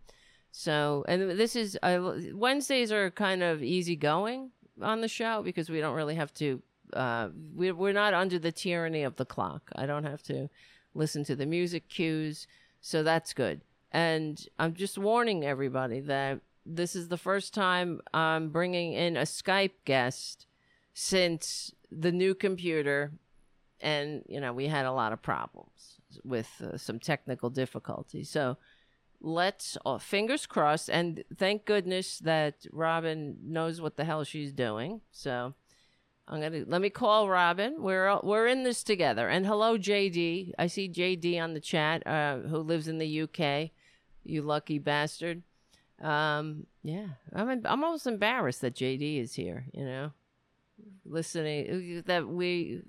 So, 0.51 1.05
and 1.07 1.39
this 1.39 1.55
is 1.55 1.79
Wednesdays 1.83 2.91
are 2.91 3.11
kind 3.11 3.43
of 3.43 3.63
easygoing 3.63 4.51
on 4.81 5.03
the 5.03 5.09
show 5.09 5.43
because 5.43 5.69
we 5.69 5.81
don't 5.81 5.95
really 5.95 6.15
have 6.15 6.33
to. 6.35 6.63
Uh, 6.93 7.29
we, 7.55 7.73
we're 7.73 7.93
not 7.93 8.15
under 8.15 8.39
the 8.39 8.53
tyranny 8.53 9.03
of 9.03 9.17
the 9.17 9.27
clock. 9.27 9.71
I 9.75 9.87
don't 9.87 10.05
have 10.05 10.23
to 10.25 10.49
listen 10.97 11.25
to 11.25 11.37
the 11.37 11.47
music 11.47 11.89
cues, 11.89 12.47
so 12.81 13.03
that's 13.03 13.35
good. 13.35 13.61
And 13.93 14.45
I'm 14.59 14.75
just 14.75 14.99
warning 14.99 15.45
everybody 15.45 16.01
that 16.01 16.41
this 16.65 16.97
is 16.97 17.09
the 17.09 17.17
first 17.17 17.55
time 17.55 18.01
I'm 18.13 18.49
bringing 18.51 18.93
in 18.93 19.17
a 19.17 19.23
Skype 19.23 19.85
guest 19.85 20.47
since 20.93 21.73
the 21.91 22.13
new 22.13 22.35
computer. 22.35 23.13
And, 23.81 24.23
you 24.29 24.41
know, 24.41 24.53
we 24.53 24.67
had 24.67 24.87
a 24.87 24.93
lot 24.93 25.13
of 25.13 25.23
problems 25.23 26.01
with 26.25 26.51
uh, 26.61 26.77
some 26.77 26.99
technical 26.99 27.51
difficulties. 27.51 28.29
So 28.29 28.57
let's, 29.21 29.79
uh, 29.87 29.99
fingers 29.99 30.47
crossed. 30.47 30.91
And 30.91 31.23
thank 31.37 31.65
goodness 31.65 32.19
that 32.21 32.67
Robyn 32.73 33.37
knows 33.45 33.81
what 33.81 33.97
the 33.97 34.05
hell 34.05 34.25
she's 34.25 34.53
doing. 34.53 35.03
So 35.13 35.55
I'm 36.29 36.41
to 36.41 36.65
let 36.67 36.81
me 36.81 36.91
call 36.91 37.29
Robyn. 37.29 37.77
We're, 37.79 38.19
we're 38.23 38.49
in 38.49 38.65
this 38.65 38.83
together. 38.83 39.29
And 39.29 39.47
hello, 39.47 39.79
JD. 39.79 40.53
I 40.59 40.67
see 40.67 40.89
JD 40.89 41.41
on 41.41 41.55
the 41.55 41.61
chat 41.61 42.05
uh, 42.07 42.39
who 42.39 42.59
lives 42.59 42.89
in 42.89 42.99
the 42.99 43.23
UK. 43.23 43.71
You 44.25 44.43
lucky 44.43 44.79
bastard. 44.79 45.43
Um, 46.03 46.67
yeah, 46.83 47.07
I'm 47.33 47.49
I'm 47.49 47.85
almost 47.85 48.07
embarrassed 48.07 48.61
that 48.61 48.75
JD 48.75 49.23
is 49.23 49.35
here. 49.35 49.67
You 49.73 49.85
know, 49.85 50.13
listening 51.05 52.03
that 52.07 52.29
we, 52.29 52.83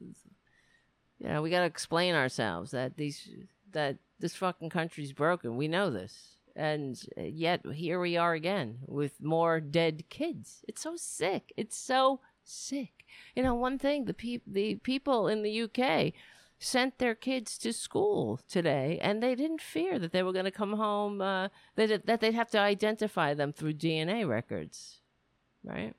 you 1.20 1.30
know, 1.30 1.42
we 1.42 1.50
got 1.50 1.60
to 1.60 1.66
explain 1.66 2.16
ourselves 2.16 2.72
that 2.72 2.98
these 2.98 3.30
that 3.72 3.98
this 4.20 4.36
fucking 4.36 4.72
country's 4.72 5.14
broken. 5.14 5.56
We 5.56 5.68
know 5.68 5.90
this, 5.90 6.36
and 6.56 7.00
yet 7.18 7.62
here 7.74 8.00
we 8.00 8.18
are 8.18 8.34
again 8.34 8.80
with 8.88 9.24
more 9.24 9.62
dead 9.62 10.04
kids. 10.10 10.66
It's 10.68 10.82
so 10.82 10.96
sick. 10.98 11.54
It's 11.56 11.78
so 11.78 12.20
sick. 12.44 12.97
You 13.36 13.44
know, 13.44 13.56
one 13.56 13.78
thing 13.78 14.06
the 14.06 14.14
pe- 14.14 14.42
the 14.46 14.76
people 14.76 15.28
in 15.28 15.44
the 15.44 15.62
UK 15.64 16.14
sent 16.60 16.98
their 16.98 17.16
kids 17.16 17.58
to 17.60 17.72
school 17.72 18.40
today 18.50 18.98
and 19.02 19.22
they 19.22 19.36
didn't 19.36 19.62
fear 19.62 20.00
that 20.00 20.12
they 20.12 20.24
were 20.24 20.34
going 20.34 20.46
to 20.46 20.52
come 20.52 20.74
home 20.74 21.22
uh, 21.22 21.50
that, 21.76 22.06
that 22.06 22.20
they'd 22.20 22.34
have 22.34 22.50
to 22.50 22.60
identify 22.60 23.34
them 23.34 23.54
through 23.54 23.74
dna 23.74 24.28
records 24.28 25.02
right? 25.64 25.94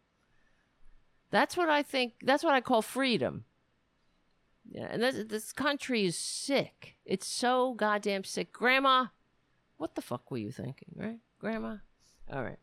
That's 1.31 1.57
what 1.57 1.69
i 1.69 1.83
think 1.83 2.15
that's 2.23 2.43
what 2.43 2.55
i 2.55 2.61
call 2.61 2.83
freedom. 2.83 3.45
Yeah 4.71 4.89
and 4.91 5.03
this, 5.03 5.25
this 5.29 5.53
country 5.53 6.07
is 6.07 6.17
sick. 6.17 6.97
It's 7.05 7.27
so 7.27 7.75
goddamn 7.75 8.25
sick. 8.25 8.53
Grandma 8.53 9.07
what 9.77 9.95
the 9.95 10.03
fuck 10.03 10.31
were 10.31 10.39
you 10.39 10.51
thinking 10.51 10.95
right? 10.97 11.19
Grandma? 11.39 11.77
All 12.33 12.43
right 12.43 12.59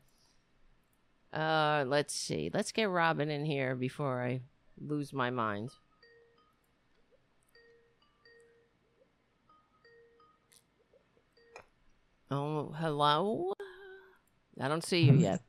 uh 1.35 1.83
let's 1.87 2.13
see 2.13 2.49
let's 2.53 2.71
get 2.71 2.89
Robyn 2.89 3.29
in 3.29 3.43
here 3.45 3.75
before 3.75 4.23
i 4.23 4.39
lose 4.79 5.11
my 5.13 5.29
mind 5.29 5.69
Oh, 12.31 12.73
hello. 12.77 13.53
I 14.59 14.67
don't 14.67 14.83
see 14.83 15.01
you 15.01 15.13
yet. 15.17 15.41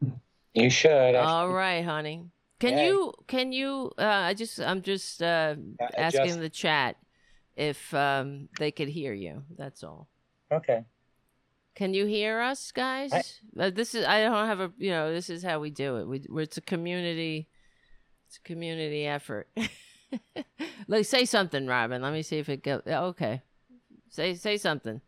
You 0.55 0.71
should. 0.71 1.15
All 1.15 1.51
right, 1.51 1.85
honey. 1.85 2.25
Can 2.59 2.75
Hey. 2.75 2.87
you? 2.87 3.13
Can 3.27 3.53
you? 3.53 3.93
Uh, 3.99 4.05
I 4.05 4.35
just. 4.35 4.61
I'm 4.61 4.83
just 4.83 5.23
uh, 5.23 5.57
Uh, 5.81 5.87
asking 5.97 6.27
just- 6.27 6.41
the 6.41 6.49
chat 6.51 6.97
if 7.57 7.93
um, 7.95 8.49
they 8.59 8.71
could 8.71 8.89
hear 8.89 9.13
you. 9.13 9.43
That's 9.57 9.83
all. 9.85 10.09
Okay. 10.53 10.85
Can 11.77 11.93
you 11.93 12.07
hear 12.07 12.41
us, 12.41 12.73
guys? 12.73 13.13
uh, 13.59 13.71
this 13.71 13.95
is. 13.95 14.05
I 14.05 14.23
don't 14.23 14.47
have 14.47 14.61
a. 14.61 14.73
You 14.79 14.91
know, 14.91 15.13
this 15.13 15.29
is 15.29 15.43
how 15.43 15.61
we 15.61 15.71
do 15.71 15.99
it. 15.99 16.09
We. 16.09 16.25
We're, 16.29 16.41
it's 16.41 16.57
a 16.57 16.63
community. 16.63 17.49
It's 18.27 18.39
a 18.39 18.41
community 18.41 19.07
effort. 19.07 19.49
like, 20.89 21.05
say 21.05 21.27
something, 21.27 21.67
Robyn. 21.67 22.01
Let 22.01 22.15
me 22.15 22.23
see 22.23 22.39
if 22.39 22.49
it 22.49 22.63
goes. 22.63 22.81
Okay. 22.87 23.43
Say 24.09 24.35
say 24.35 24.57
something. 24.57 25.03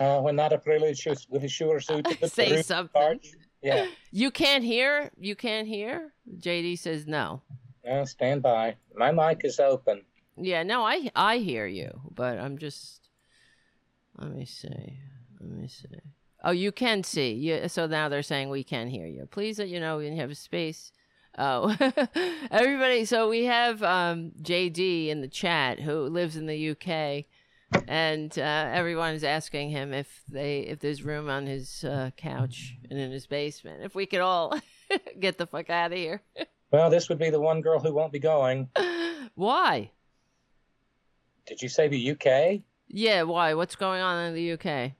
Uh, 0.00 0.20
when 0.20 0.36
that 0.36 0.52
a 0.52 0.58
privilege 0.58 1.06
with 1.28 1.44
a 1.44 1.48
sure 1.48 1.80
suit 1.80 2.06
Say 2.32 2.62
something. 2.62 2.92
part. 2.92 3.26
Yeah. 3.62 3.86
You 4.12 4.30
can't 4.30 4.64
hear? 4.64 5.10
You 5.18 5.36
can't 5.36 5.68
hear? 5.68 6.14
JD 6.38 6.78
says 6.78 7.06
no. 7.06 7.42
Uh, 7.86 8.06
stand 8.06 8.42
by. 8.42 8.76
My 8.94 9.12
mic 9.12 9.42
is 9.44 9.60
open. 9.60 10.02
Yeah, 10.38 10.62
no, 10.62 10.82
I 10.82 11.10
I 11.14 11.38
hear 11.38 11.66
you, 11.66 11.90
but 12.14 12.38
I'm 12.38 12.56
just 12.56 13.10
let 14.18 14.30
me 14.30 14.46
see. 14.46 14.98
Let 15.50 15.60
me 15.60 15.68
see. 15.68 15.88
Oh, 16.44 16.50
you 16.50 16.70
can 16.72 17.02
see. 17.02 17.32
Yeah, 17.32 17.66
so 17.66 17.86
now 17.86 18.08
they're 18.08 18.22
saying 18.22 18.50
we 18.50 18.64
can 18.64 18.88
hear 18.88 19.06
you. 19.06 19.26
Please 19.26 19.58
let 19.58 19.68
you 19.68 19.80
know 19.80 19.96
when 19.96 20.12
you 20.12 20.20
have 20.20 20.30
a 20.30 20.34
space. 20.34 20.92
Oh, 21.38 21.74
everybody. 22.50 23.04
So 23.04 23.28
we 23.28 23.44
have 23.44 23.82
um, 23.82 24.32
JD 24.42 25.08
in 25.08 25.20
the 25.20 25.28
chat 25.28 25.80
who 25.80 26.02
lives 26.02 26.36
in 26.36 26.46
the 26.46 26.70
UK, 26.70 27.24
and 27.88 28.36
uh, 28.38 28.70
everyone 28.72 29.14
is 29.14 29.24
asking 29.24 29.70
him 29.70 29.92
if 29.92 30.22
they 30.28 30.60
if 30.60 30.78
there's 30.80 31.02
room 31.02 31.28
on 31.28 31.46
his 31.46 31.84
uh, 31.84 32.10
couch 32.16 32.76
and 32.88 32.98
in 32.98 33.10
his 33.10 33.26
basement. 33.26 33.82
If 33.82 33.94
we 33.94 34.06
could 34.06 34.20
all 34.20 34.58
get 35.20 35.38
the 35.38 35.46
fuck 35.46 35.68
out 35.70 35.92
of 35.92 35.98
here. 35.98 36.22
Well, 36.72 36.90
this 36.90 37.08
would 37.08 37.20
be 37.20 37.30
the 37.30 37.40
one 37.40 37.60
girl 37.60 37.78
who 37.78 37.94
won't 37.94 38.12
be 38.12 38.18
going. 38.18 38.68
Why? 39.36 39.92
Did 41.46 41.62
you 41.62 41.68
say 41.68 41.86
the 41.86 42.10
UK? 42.10 42.62
Yeah, 42.88 43.22
why? 43.22 43.54
What's 43.54 43.76
going 43.76 44.02
on 44.02 44.26
in 44.26 44.34
the 44.34 44.52
UK? 44.52 44.92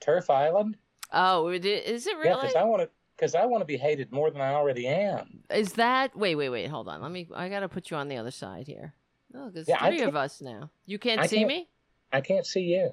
TERF 0.00 0.30
Island? 0.30 0.76
Oh, 1.12 1.48
is 1.48 1.64
it 1.64 2.16
really? 2.16 2.28
Yeah, 2.28 2.36
because 2.36 2.54
I 2.56 2.64
want 2.64 2.82
to. 2.82 2.90
because 3.16 3.34
I 3.34 3.46
want 3.46 3.62
to 3.62 3.64
be 3.66 3.76
hated 3.76 4.12
more 4.12 4.30
than 4.30 4.40
I 4.40 4.52
already 4.54 4.86
am. 4.86 5.40
Is 5.50 5.72
that 5.74 6.16
wait, 6.16 6.34
wait, 6.36 6.50
wait, 6.50 6.68
hold 6.68 6.88
on. 6.88 7.00
Let 7.02 7.10
me 7.10 7.28
I 7.34 7.48
gotta 7.48 7.68
put 7.68 7.90
you 7.90 7.96
on 7.96 8.08
the 8.08 8.16
other 8.16 8.30
side 8.30 8.66
here. 8.66 8.94
Oh, 9.34 9.50
there's 9.50 9.68
Yeah, 9.68 9.86
three 9.86 10.02
of 10.02 10.16
us 10.16 10.40
now. 10.40 10.70
You 10.86 10.98
can't 10.98 11.20
I 11.20 11.26
see 11.26 11.36
can't- 11.38 11.48
me? 11.48 11.68
I 12.12 12.20
can't 12.20 12.46
see 12.46 12.62
you. 12.62 12.92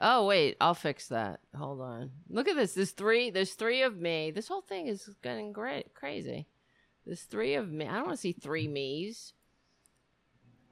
Oh 0.00 0.26
wait, 0.26 0.56
I'll 0.60 0.74
fix 0.74 1.08
that. 1.08 1.40
Hold 1.56 1.80
on. 1.80 2.10
Look 2.28 2.48
at 2.48 2.56
this. 2.56 2.74
There's 2.74 2.90
three 2.90 3.30
there's 3.30 3.54
three 3.54 3.82
of 3.82 3.96
me. 3.96 4.30
This 4.32 4.48
whole 4.48 4.62
thing 4.62 4.88
is 4.88 5.08
getting 5.22 5.52
great 5.52 5.94
crazy. 5.94 6.46
There's 7.06 7.22
three 7.22 7.54
of 7.54 7.70
me. 7.70 7.86
I 7.86 7.94
don't 7.94 8.06
want 8.06 8.16
to 8.16 8.20
see 8.20 8.32
three 8.32 8.66
me's. 8.66 9.34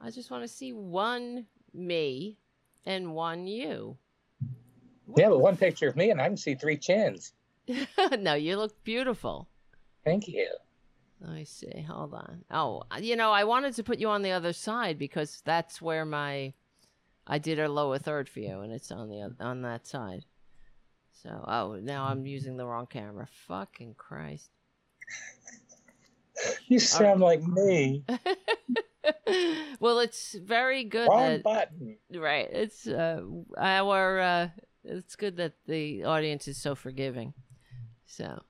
I 0.01 0.09
just 0.11 0.29
want 0.31 0.43
to 0.43 0.47
see 0.47 0.73
one 0.73 1.45
me 1.73 2.37
and 2.85 3.13
one 3.15 3.47
you. 3.47 3.97
Yeah, 5.15 5.29
but 5.29 5.39
one 5.39 5.57
picture 5.57 5.87
of 5.87 5.95
me 5.95 6.09
and 6.09 6.21
I 6.21 6.27
can 6.27 6.37
see 6.37 6.55
three 6.55 6.77
chins. 6.77 7.33
no, 8.19 8.33
you 8.33 8.57
look 8.57 8.83
beautiful. 8.83 9.47
Thank 10.03 10.27
you. 10.27 10.47
Me 11.21 11.45
see. 11.45 11.85
Hold 11.89 12.13
on. 12.13 12.43
Oh, 12.51 12.83
you 12.99 13.15
know, 13.15 13.31
I 13.31 13.45
wanted 13.45 13.75
to 13.75 13.83
put 13.83 13.99
you 13.99 14.09
on 14.09 14.21
the 14.21 14.31
other 14.31 14.51
side 14.51 14.97
because 14.97 15.41
that's 15.45 15.81
where 15.81 16.03
my 16.05 16.53
I 17.25 17.37
did 17.39 17.59
a 17.59 17.69
lower 17.69 17.97
third 17.97 18.27
for 18.27 18.41
you, 18.41 18.59
and 18.59 18.73
it's 18.73 18.91
on 18.91 19.09
the 19.09 19.33
on 19.39 19.61
that 19.61 19.87
side. 19.87 20.25
So, 21.21 21.29
oh, 21.47 21.79
now 21.81 22.05
I'm 22.05 22.25
using 22.25 22.57
the 22.57 22.65
wrong 22.65 22.87
camera. 22.87 23.27
Fucking 23.47 23.95
Christ. 23.97 24.49
You 26.67 26.79
sound 26.79 27.21
like 27.21 27.43
me. 27.43 28.03
well, 29.79 29.99
it's 29.99 30.33
very 30.33 30.83
good 30.83 31.07
Wrong 31.07 31.19
that 31.19 31.43
button. 31.43 31.97
right. 32.11 32.49
It's 32.51 32.87
uh, 32.87 33.21
our 33.55 34.19
uh, 34.19 34.49
it's 34.83 35.15
good 35.15 35.37
that 35.37 35.53
the 35.67 36.03
audience 36.03 36.47
is 36.47 36.57
so 36.57 36.75
forgiving. 36.75 37.33
So, 38.05 38.41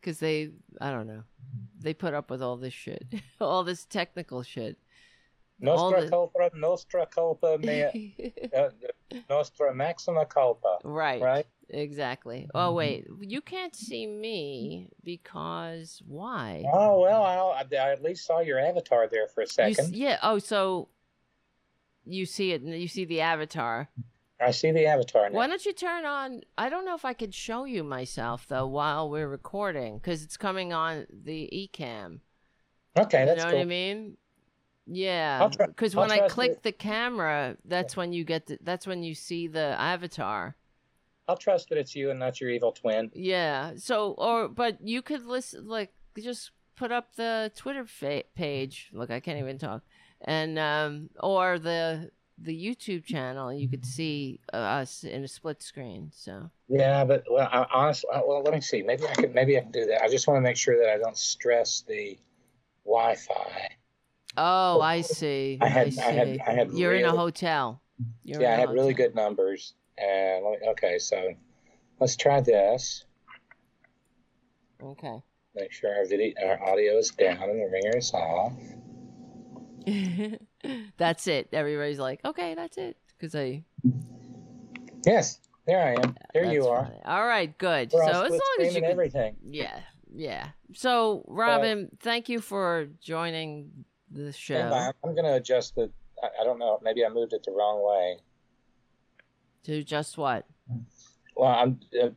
because 0.00 0.18
they, 0.18 0.50
I 0.80 0.90
don't 0.90 1.06
know, 1.06 1.22
they 1.80 1.94
put 1.94 2.14
up 2.14 2.30
with 2.30 2.42
all 2.42 2.56
this 2.56 2.74
shit, 2.74 3.04
all 3.40 3.64
this 3.64 3.84
technical 3.84 4.42
shit. 4.42 4.78
Nostra 5.60 6.02
the- 6.04 6.08
culpa, 6.10 6.50
nostra 6.54 7.06
culpa, 7.06 7.56
mea, 7.58 8.32
uh, 8.56 8.70
nostra 9.30 9.72
maxima 9.74 10.26
culpa. 10.26 10.78
right. 10.82 11.22
Right? 11.22 11.46
Exactly. 11.68 12.48
Oh 12.54 12.72
wait, 12.72 13.06
you 13.20 13.40
can't 13.40 13.74
see 13.74 14.06
me 14.06 14.88
because 15.04 16.02
why? 16.06 16.64
Oh 16.70 17.00
well, 17.00 17.22
I, 17.22 17.64
I 17.76 17.92
at 17.92 18.02
least 18.02 18.26
saw 18.26 18.40
your 18.40 18.58
avatar 18.58 19.08
there 19.08 19.26
for 19.28 19.42
a 19.42 19.44
You 19.68 19.74
second. 19.74 19.94
yeah. 19.96 20.18
Oh, 20.22 20.38
so 20.38 20.88
you 22.04 22.26
see 22.26 22.52
it. 22.52 22.62
You 22.62 22.88
see 22.88 23.04
the 23.06 23.20
avatar. 23.22 23.88
I 24.42 24.50
see 24.50 24.70
the 24.70 24.86
avatar 24.86 25.30
now. 25.30 25.36
Why 25.36 25.46
don't 25.46 25.64
you 25.64 25.72
turn 25.72 26.04
on? 26.04 26.42
I 26.58 26.68
don't 26.68 26.84
know 26.84 26.94
if 26.94 27.04
I 27.04 27.12
could 27.12 27.34
show 27.34 27.64
you 27.64 27.84
myself 27.84 28.46
though 28.48 28.66
while 28.66 29.08
we're 29.08 29.28
recording 29.28 29.98
because 29.98 30.22
it's 30.22 30.36
coming 30.36 30.72
on 30.72 31.06
the 31.10 31.48
eCamm. 31.52 32.20
Okay, 32.98 33.20
you 33.20 33.26
that's 33.26 33.38
know 33.38 33.50
cool. 33.50 33.58
what 33.58 33.62
I 33.62 33.64
mean? 33.64 34.16
Yeah, 34.86 35.48
because 35.48 35.94
when 35.94 36.10
I 36.10 36.26
click 36.28 36.62
the 36.62 36.72
camera, 36.72 37.56
that's 37.64 37.96
when 37.96 38.12
you 38.12 38.24
get 38.24 38.46
the, 38.46 38.58
that's 38.62 38.86
when 38.86 39.02
you 39.02 39.14
see 39.14 39.46
the 39.46 39.80
avatar. 39.80 40.56
I'll 41.28 41.36
trust 41.36 41.68
that 41.68 41.78
it's 41.78 41.94
you 41.94 42.10
and 42.10 42.18
not 42.18 42.40
your 42.40 42.50
evil 42.50 42.72
twin. 42.72 43.10
Yeah. 43.14 43.74
So, 43.76 44.12
or 44.12 44.48
but 44.48 44.78
you 44.86 45.00
could 45.00 45.24
listen, 45.24 45.68
like, 45.68 45.92
just 46.18 46.50
put 46.74 46.90
up 46.90 47.14
the 47.14 47.52
Twitter 47.54 47.86
fa- 47.86 48.24
page. 48.34 48.90
Look, 48.92 49.10
I 49.10 49.20
can't 49.20 49.38
even 49.38 49.56
talk, 49.56 49.82
and 50.20 50.58
um, 50.58 51.10
or 51.20 51.60
the 51.60 52.10
the 52.42 52.54
YouTube 52.54 53.04
channel. 53.04 53.52
You 53.52 53.68
could 53.68 53.84
see 53.84 54.40
uh, 54.52 54.56
us 54.56 55.04
in 55.04 55.24
a 55.24 55.28
split 55.28 55.62
screen. 55.62 56.10
So. 56.14 56.50
Yeah, 56.68 57.04
but 57.04 57.24
well, 57.30 57.48
I, 57.50 57.66
honestly, 57.72 58.10
uh, 58.12 58.20
well, 58.26 58.42
let 58.42 58.54
me 58.54 58.60
see. 58.60 58.82
Maybe 58.82 59.04
I 59.06 59.14
can. 59.14 59.32
Maybe 59.32 59.56
I 59.56 59.60
can 59.60 59.70
do 59.70 59.86
that. 59.86 60.02
I 60.02 60.08
just 60.08 60.26
want 60.26 60.38
to 60.38 60.42
make 60.42 60.56
sure 60.56 60.78
that 60.78 60.88
I 60.88 60.98
don't 60.98 61.16
stress 61.16 61.84
the 61.86 62.18
Wi-Fi. 62.84 63.68
Oh, 64.36 64.80
I 64.80 65.02
see. 65.02 65.58
I 65.60 65.68
had- 65.68 65.92
see. 65.92 66.00
I 66.00 66.10
had- 66.10 66.40
I 66.46 66.52
had 66.52 66.72
You're 66.72 66.94
in 66.94 67.04
a 67.04 67.10
hotel. 67.12 67.82
You're 68.24 68.42
yeah, 68.42 68.54
I 68.54 68.56
had 68.56 68.70
really 68.70 68.94
good 68.94 69.14
numbers. 69.14 69.74
And 69.98 70.44
let 70.44 70.60
me, 70.60 70.68
okay, 70.70 70.98
so 70.98 71.34
let's 72.00 72.16
try 72.16 72.40
this. 72.40 73.04
Okay. 74.82 75.22
Make 75.54 75.70
sure 75.70 75.94
our 75.94 76.06
video, 76.06 76.32
our 76.44 76.62
audio 76.70 76.96
is 76.96 77.10
down 77.10 77.42
and 77.42 77.60
the 77.60 77.68
ringer 77.70 77.96
is 77.96 78.12
off. 78.14 78.52
that's 80.96 81.26
it. 81.26 81.48
Everybody's 81.52 81.98
like, 81.98 82.20
okay, 82.24 82.54
that's 82.54 82.78
it, 82.78 82.96
because 83.08 83.34
I. 83.34 83.64
Yes, 85.04 85.40
there 85.66 85.82
I 85.82 85.92
am. 86.02 86.16
There 86.32 86.44
that's 86.44 86.54
you 86.54 86.66
are. 86.68 86.84
funny. 86.84 87.00
All 87.04 87.26
right, 87.26 87.56
good. 87.58 87.92
We're 87.92 88.04
so 88.12 88.22
as 88.22 88.30
long 88.30 88.40
as 88.60 88.74
you 88.74 88.80
can 88.82 88.90
everything. 88.90 89.36
Yeah, 89.44 89.80
yeah. 90.12 90.48
So, 90.74 91.24
Robyn, 91.28 91.90
thank 92.00 92.28
you 92.28 92.40
for 92.40 92.86
joining 93.02 93.84
the 94.10 94.32
show. 94.32 94.92
I'm 95.04 95.14
going 95.14 95.24
to 95.24 95.34
adjust 95.34 95.74
the. 95.74 95.90
I, 96.22 96.28
I 96.40 96.44
don't 96.44 96.58
know. 96.58 96.78
Maybe 96.82 97.04
I 97.04 97.08
moved 97.08 97.32
it 97.32 97.42
the 97.44 97.52
wrong 97.52 97.82
way. 97.84 98.18
To 99.64 99.82
just 99.82 100.16
what? 100.18 100.46
Well, 101.36 101.50
I'm. 101.50 101.80
Uh, 102.00 102.10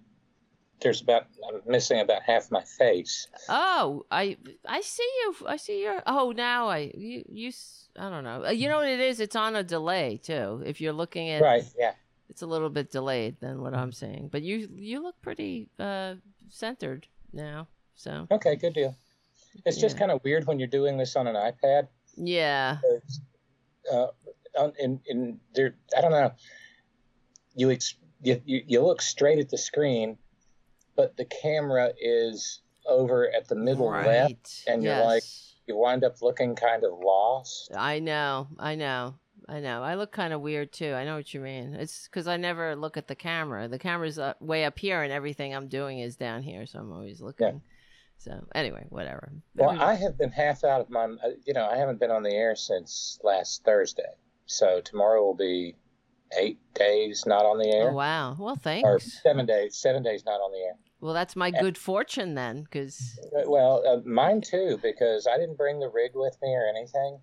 there's 0.82 1.02
about. 1.02 1.28
I'm 1.48 1.62
missing 1.66 2.00
about 2.00 2.22
half 2.24 2.52
my 2.52 2.64
face. 2.64 3.28
Oh, 3.50 4.06
I 4.12 4.38
I 4.66 4.82
see 4.82 5.10
you. 5.24 5.36
I 5.48 5.58
see 5.58 5.82
your. 5.84 6.02
Oh, 6.06 6.32
now 6.36 6.68
I 6.70 6.92
you 6.96 7.24
you. 7.28 7.52
I 7.98 8.10
don't 8.10 8.24
know. 8.24 8.50
You 8.50 8.68
know 8.70 8.78
what 8.78 8.90
it 8.90 9.00
is? 9.00 9.20
It's 9.20 9.36
on 9.36 9.56
a 9.56 9.64
delay 9.64 10.20
too. 10.22 10.62
If 10.66 10.82
you're 10.82 10.94
looking 10.94 11.30
at, 11.30 11.42
Right. 11.42 11.64
Yeah. 11.80 11.94
it's 12.30 12.42
a 12.42 12.46
little 12.48 12.70
bit 12.70 12.92
delayed 12.92 13.40
than 13.40 13.62
what 13.62 13.74
I'm 13.74 13.92
saying. 13.94 14.30
But 14.32 14.42
you 14.44 14.70
you 14.76 15.02
look 15.02 15.16
pretty 15.22 15.70
uh 15.80 16.16
centered 16.50 17.08
now. 17.32 17.68
So 17.96 18.28
Okay. 18.30 18.56
Good 18.58 18.74
deal. 18.74 18.96
It's 19.66 19.78
just 19.78 19.98
kind 19.98 20.12
of 20.12 20.22
weird 20.26 20.46
when 20.48 20.60
you're 20.60 20.68
doing 20.68 20.98
this 20.98 21.16
on 21.16 21.28
an 21.28 21.36
iPad. 21.36 21.88
yeah, 22.18 22.80
uh, 23.92 24.08
in 24.80 25.00
in 25.06 25.40
there, 25.54 25.76
I 25.98 26.02
don't 26.02 26.12
know. 26.12 26.32
You, 27.56 27.72
ex- 27.72 27.96
you 28.22 28.42
you 28.46 28.64
you 28.68 28.82
look 28.82 29.02
straight 29.02 29.40
at 29.40 29.50
the 29.50 29.58
screen, 29.58 30.18
but 30.96 31.18
the 31.18 31.26
camera 31.26 31.92
is 32.00 32.62
over 32.88 33.32
at 33.36 33.48
the 33.48 33.56
middle 33.56 33.90
right. 33.90 34.06
left, 34.06 34.64
and 34.68 34.84
you're 34.84 35.04
like- 35.04 35.24
you 35.68 35.76
wind 35.76 36.04
up 36.04 36.22
looking 36.22 36.56
kind 36.56 36.84
of 36.84 36.92
lost. 37.00 37.72
I 37.76 37.98
know, 37.98 38.48
I 38.60 38.76
know, 38.76 39.16
I 39.50 39.60
know. 39.60 39.82
I 39.82 39.96
look 39.96 40.12
kind 40.12 40.32
of 40.32 40.42
weird 40.42 40.72
too. 40.72 40.94
I 40.94 41.06
know 41.06 41.16
what 41.16 41.34
you 41.34 41.40
mean. 41.40 41.74
It's 41.74 42.08
because 42.08 42.28
I 42.28 42.38
never 42.38 42.76
look 42.76 42.98
at 42.98 43.08
the 43.08 43.16
camera. 43.16 43.68
The 43.68 43.80
camera's 43.80 44.20
way 44.40 44.66
up 44.66 44.78
here, 44.78 45.02
and 45.02 45.12
everything 45.12 45.56
I'm 45.56 45.68
doing 45.68 46.00
is 46.00 46.16
down 46.16 46.44
here, 46.44 46.68
so 46.68 46.80
I'm 46.80 46.92
always 46.92 47.20
looking. 47.20 47.62
So 48.18 48.46
anyway, 48.54 48.86
whatever. 48.90 49.32
Well, 49.56 49.72
Every- 49.72 49.84
I 49.84 49.96
have 49.96 50.18
been 50.18 50.32
half 50.32 50.64
out 50.64 50.82
of 50.82 50.90
my, 50.90 51.06
uh, 51.06 51.32
you 51.46 51.54
know, 51.54 51.68
I 51.68 51.78
haven't 51.78 52.00
been 52.00 52.12
on 52.12 52.24
the 52.24 52.34
air 52.34 52.56
since 52.56 53.20
last 53.24 53.64
Thursday, 53.64 54.14
so 54.46 54.82
tomorrow 54.82 55.24
will 55.24 55.36
be 55.36 55.76
eight 56.38 56.60
days 56.74 57.26
not 57.26 57.46
on 57.46 57.58
the 57.58 57.72
oh 57.74 57.78
air, 57.78 57.92
wow. 57.92 58.36
Well, 58.40 58.54
or 58.54 58.58
thanks. 58.58 59.22
seven 59.22 59.46
days, 59.46 59.78
seven 59.78 60.04
days 60.04 60.24
not 60.26 60.42
on 60.42 60.52
the 60.52 60.60
air. 60.60 60.76
Well, 61.06 61.14
that's 61.14 61.36
my 61.36 61.52
good 61.52 61.78
fortune 61.78 62.34
then, 62.34 62.64
because 62.64 63.20
Uh, 63.38 63.44
Well, 63.46 63.88
uh, 63.88 64.02
mine 64.10 64.42
too, 64.42 64.80
because 64.82 65.28
I 65.28 65.38
didn't 65.38 65.56
bring 65.56 65.80
the 65.80 65.88
rig 65.88 66.16
with 66.16 66.36
me 66.42 66.56
or 66.56 66.66
anything, 66.66 67.20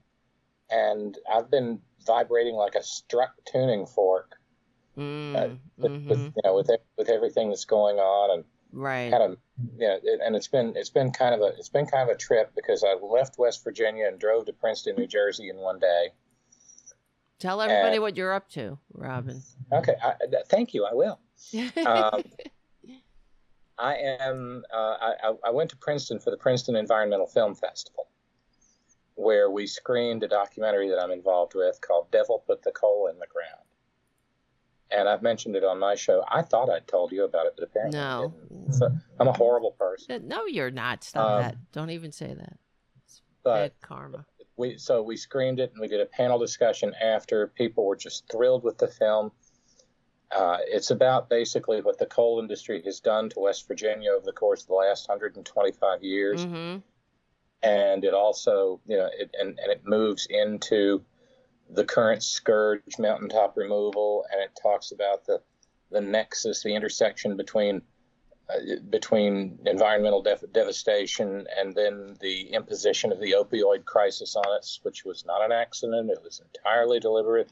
and 0.71 1.19
I've 1.29 1.51
been 1.51 1.83
vibrating 2.07 2.55
like 2.55 2.77
a 2.77 2.83
struck 2.85 3.33
tuning 3.45 3.87
fork 3.87 4.39
mm, 4.97 5.59
with, 5.79 5.91
mhm, 5.91 6.09
with 6.09 6.21
you 6.21 6.43
know 6.45 6.55
with 6.55 6.71
with 6.97 7.09
everything 7.09 7.49
that's 7.49 7.65
going 7.65 7.97
on, 7.97 8.39
and 8.39 8.45
right. 8.71 9.11
kind 9.11 9.25
of 9.25 9.39
you 9.77 9.89
know, 9.89 9.99
it, 10.01 10.21
and 10.25 10.37
it's 10.37 10.47
been 10.47 10.75
it's 10.77 10.91
been 10.91 11.11
kind 11.11 11.35
of 11.35 11.41
a 11.41 11.47
it's 11.59 11.69
been 11.69 11.87
kind 11.87 12.09
of 12.09 12.15
a 12.15 12.19
trip 12.19 12.53
because 12.55 12.85
I 12.85 12.95
left 13.05 13.37
West 13.37 13.65
Virginia 13.65 14.07
and 14.07 14.17
drove 14.17 14.47
to 14.47 14.53
Princeton, 14.53 14.95
New 14.95 15.09
Jersey 15.09 15.49
in 15.49 15.57
one 15.57 15.81
day. 15.81 16.11
Tell 17.41 17.61
everybody 17.61 17.99
uh, 17.99 18.03
what 18.03 18.17
you're 18.17 18.33
up 18.33 18.49
to, 18.51 18.79
Robyn. 18.95 19.43
Okay, 19.73 19.97
I, 20.01 20.15
th- 20.31 20.45
thank 20.47 20.73
you. 20.73 20.85
I 20.85 20.95
will. 20.95 21.19
Um, 21.85 22.23
I 23.83 23.97
am. 24.21 24.63
Uh, 24.73 24.77
I, 25.01 25.33
I- 25.47 25.51
went 25.51 25.71
to 25.71 25.77
Princeton 25.77 26.21
for 26.21 26.31
the 26.31 26.37
Princeton 26.37 26.77
Environmental 26.77 27.27
Film 27.27 27.55
Festival, 27.55 28.07
where 29.17 29.51
we 29.51 29.67
screened 29.67 30.23
a 30.23 30.29
documentary 30.29 30.89
that 30.89 30.99
I'm 31.01 31.11
involved 31.11 31.55
with 31.55 31.81
called 31.81 32.11
"Devil 32.13 32.45
Put 32.47 32.63
the 32.63 32.71
Coal 32.71 33.09
in 33.13 33.19
the 33.19 33.27
Ground," 33.27 33.67
and 34.93 35.09
I've 35.09 35.23
mentioned 35.23 35.57
it 35.57 35.65
on 35.65 35.81
my 35.81 35.97
show. 35.97 36.25
I 36.29 36.43
thought 36.43 36.71
I'd 36.71 36.87
told 36.87 37.11
you 37.11 37.25
about 37.25 37.47
it, 37.47 37.55
but 37.57 37.65
apparently 37.65 37.99
no, 37.99 38.33
didn't. 38.49 38.73
So 38.75 38.89
I'm 39.19 39.29
a 39.29 39.33
horrible 39.33 39.73
person. 39.73 40.29
no, 40.29 40.47
you're 40.47 40.71
not. 40.71 41.03
Stop 41.03 41.29
Um, 41.31 41.43
that. 41.43 41.57
Don't 41.73 41.91
even 41.91 42.13
say 42.13 42.33
that. 42.35 42.59
But 43.43 43.55
Bad 43.55 43.73
karma. 43.83 44.25
we 44.57 44.79
so 44.79 45.03
we 45.03 45.17
screened 45.17 45.59
it 45.59 45.73
and 45.73 45.81
we 45.81 45.89
did 45.89 46.01
a 46.01 46.07
panel 46.07 46.39
discussion 46.39 46.95
after. 47.03 47.49
People 47.49 47.85
were 47.85 47.97
just 47.97 48.31
thrilled 48.31 48.63
with 48.63 48.79
the 48.79 48.87
film. 48.87 49.33
Uh, 50.35 50.59
it's 50.67 50.91
about 50.91 51.29
basically 51.29 51.81
what 51.83 51.99
the 51.99 52.07
coal 52.07 52.41
industry 52.41 52.81
has 52.85 53.01
done 53.01 53.29
to 53.29 53.41
West 53.41 53.69
Virginia 53.69 54.11
over 54.11 54.25
the 54.25 54.33
course 54.33 54.63
of 54.63 54.69
the 54.69 54.75
last 54.75 55.09
125 55.09 56.03
years, 56.03 56.47
Mm-hmm. 56.47 56.79
and 57.63 58.05
it 58.05 58.15
also, 58.15 58.81
you 58.87 58.97
know, 58.97 59.09
it, 59.19 59.31
and 59.39 59.59
and 59.59 59.71
it 59.71 59.83
moves 59.85 60.27
into 60.31 61.03
the 61.71 61.85
current 61.85 62.23
scourge 62.23 62.99
mountaintop 62.99 63.57
removal, 63.57 64.25
and 64.33 64.41
it 64.43 64.59
talks 64.61 64.93
about 64.93 65.25
the 65.27 65.41
the 65.91 66.01
nexus, 66.01 66.63
the 66.63 66.75
intersection 66.75 67.37
between 67.37 67.83
uh, 68.49 68.59
between 68.91 69.59
environmental 69.67 70.23
def- 70.23 70.51
devastation 70.53 71.47
and 71.59 71.75
then 71.75 72.17
the 72.21 72.49
imposition 72.55 73.13
of 73.13 73.21
the 73.21 73.33
opioid 73.33 73.85
crisis 73.85 74.35
on 74.35 74.51
us, 74.59 74.81
which 74.83 75.05
was 75.05 75.25
not 75.27 75.45
an 75.45 75.53
accident, 75.53 76.11
it 76.11 76.23
was 76.23 76.41
entirely 76.41 76.99
deliberate. 76.99 77.51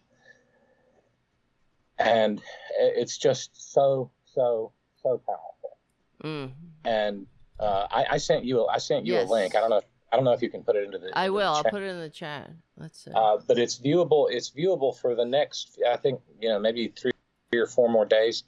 And 2.00 2.40
it's 2.78 3.18
just 3.18 3.72
so, 3.72 4.10
so, 4.24 4.72
so 5.02 5.20
powerful. 5.26 5.78
Mm. 6.24 6.52
And 6.84 7.26
uh, 7.58 7.86
I, 7.90 8.06
I, 8.12 8.16
sent 8.16 8.44
you, 8.44 8.60
a, 8.60 8.66
I 8.66 8.78
sent 8.78 9.06
you 9.06 9.14
Yes. 9.14 9.28
a 9.28 9.32
link. 9.32 9.54
I 9.54 9.60
don't 9.60 9.70
know, 9.70 9.82
I 10.12 10.16
don't 10.16 10.24
know 10.24 10.32
if 10.32 10.42
you 10.42 10.50
can 10.50 10.62
put 10.62 10.76
it 10.76 10.84
into 10.84 10.98
the. 10.98 11.10
I 11.16 11.24
into 11.24 11.26
the 11.26 11.32
will. 11.32 11.52
I'll 11.52 11.64
put 11.64 11.82
it 11.82 11.86
in 11.86 12.00
the 12.00 12.08
chat. 12.08 12.50
Let's 12.76 13.04
see. 13.04 13.10
Uh, 13.14 13.38
but 13.46 13.58
it's 13.58 13.78
viewable. 13.78 14.28
It's 14.30 14.50
viewable 14.50 14.98
for 14.98 15.14
the 15.14 15.24
next, 15.24 15.78
I 15.88 15.96
think, 15.96 16.20
you 16.40 16.48
know, 16.48 16.58
maybe 16.58 16.92
three 16.98 17.12
or 17.54 17.66
four 17.66 17.88
more 17.88 18.06
days 18.06 18.44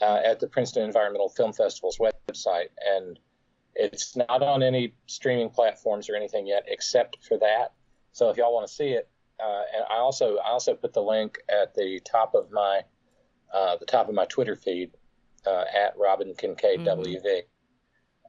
uh, 0.00 0.20
at 0.24 0.40
the 0.40 0.46
Princeton 0.46 0.84
Environmental 0.84 1.28
Film 1.28 1.52
Festival's 1.52 1.98
website, 1.98 2.68
and 2.86 3.18
it's 3.74 4.16
not 4.16 4.42
on 4.42 4.62
any 4.62 4.94
streaming 5.06 5.48
platforms 5.48 6.10
or 6.10 6.16
anything 6.16 6.46
yet, 6.46 6.64
except 6.66 7.18
for 7.26 7.38
that. 7.38 7.72
So 8.12 8.28
if 8.28 8.36
y'all 8.36 8.52
want 8.52 8.66
to 8.66 8.72
see 8.72 8.88
it, 8.88 9.08
uh, 9.42 9.62
and 9.74 9.84
I 9.90 9.96
also 9.96 10.36
I 10.38 10.50
also 10.50 10.74
put 10.74 10.92
the 10.92 11.02
link 11.02 11.38
at 11.48 11.74
the 11.74 12.00
top 12.04 12.34
of 12.34 12.50
my 12.52 12.82
uh, 13.52 13.76
the 13.76 13.86
top 13.86 14.08
of 14.08 14.14
my 14.14 14.24
Twitter 14.26 14.56
feed 14.56 14.90
uh, 15.46 15.64
at 15.74 15.96
Robyn 15.98 16.34
Kincaid. 16.36 16.80
WV, 16.80 17.42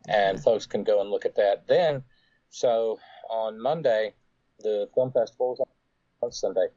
and 0.09 0.41
folks 0.41 0.65
can 0.65 0.83
go 0.83 1.01
and 1.01 1.09
look 1.09 1.25
at 1.25 1.35
that. 1.35 1.67
Then, 1.67 2.03
so 2.49 2.99
on 3.29 3.61
Monday, 3.61 4.13
the 4.59 4.89
film 4.95 5.11
festival 5.11 5.53
is 5.53 5.61
on 6.21 6.31
Sunday. 6.31 6.67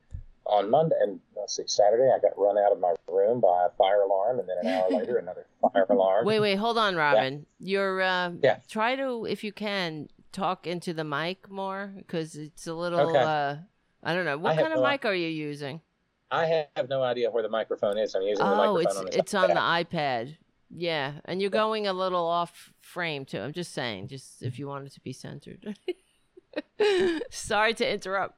On 0.45 0.71
Monday, 0.71 0.95
and 1.01 1.19
let's 1.37 1.57
see, 1.57 1.65
Saturday, 1.67 2.09
I 2.15 2.21
got 2.21 2.39
run 2.39 2.57
out 2.57 2.71
of 2.71 2.79
my 2.79 2.95
room 3.09 3.41
by 3.41 3.67
a 3.67 3.71
fire 3.77 4.03
alarm, 4.03 4.39
and 4.39 4.49
then 4.49 4.59
an 4.63 4.69
hour 4.69 4.91
later, 4.91 5.17
another 5.23 5.47
fire 5.61 5.87
alarm. 5.91 6.25
Wait, 6.25 6.39
wait, 6.39 6.55
hold 6.55 6.79
on, 6.79 6.95
Robyn. 6.95 7.47
You're 7.59 8.01
uh, 8.01 8.31
Yeah. 8.41 8.59
try 8.69 8.95
to, 8.95 9.27
if 9.27 9.43
you 9.43 9.53
can, 9.53 10.09
talk 10.31 10.69
into 10.69 10.95
the 10.95 11.03
mic 11.03 11.51
more 11.51 11.95
because 11.97 12.37
it's 12.37 12.69
a 12.69 12.75
little. 12.75 13.01
Okay. 13.01 13.61
I 14.07 14.15
don't 14.15 14.25
know. 14.25 14.39
What 14.39 14.57
kind 14.57 14.73
of 14.73 14.79
no- 14.81 14.89
mic 14.89 15.05
are 15.05 15.15
you 15.15 15.29
using? 15.29 15.81
I 16.31 16.65
have 16.77 16.89
no 16.89 17.03
idea 17.03 17.31
where 17.31 17.43
the 17.43 17.49
microphone 17.49 17.99
is. 17.99 18.15
I'm 18.15 18.23
using 18.23 18.45
the 18.45 18.51
Oh, 18.53 18.75
microphone 18.75 19.09
it's 19.09 19.15
on 19.17 19.21
it's 19.21 19.35
on 19.35 19.49
the 19.51 19.55
iPad. 19.57 20.37
Yeah, 20.71 21.13
and 21.25 21.41
you're 21.41 21.51
going 21.51 21.87
a 21.87 21.93
little 21.93 22.27
off 22.27 22.73
frame 22.81 23.25
too. 23.25 23.39
I'm 23.41 23.53
just 23.53 23.73
saying, 23.73 24.09
just 24.09 24.43
if 24.43 24.59
you 24.59 24.67
want 24.67 24.87
it 24.87 24.93
to 24.95 25.01
be 25.01 25.13
centered. 25.13 25.77
Sorry 27.31 27.75
to 27.75 27.89
interrupt. 27.93 28.35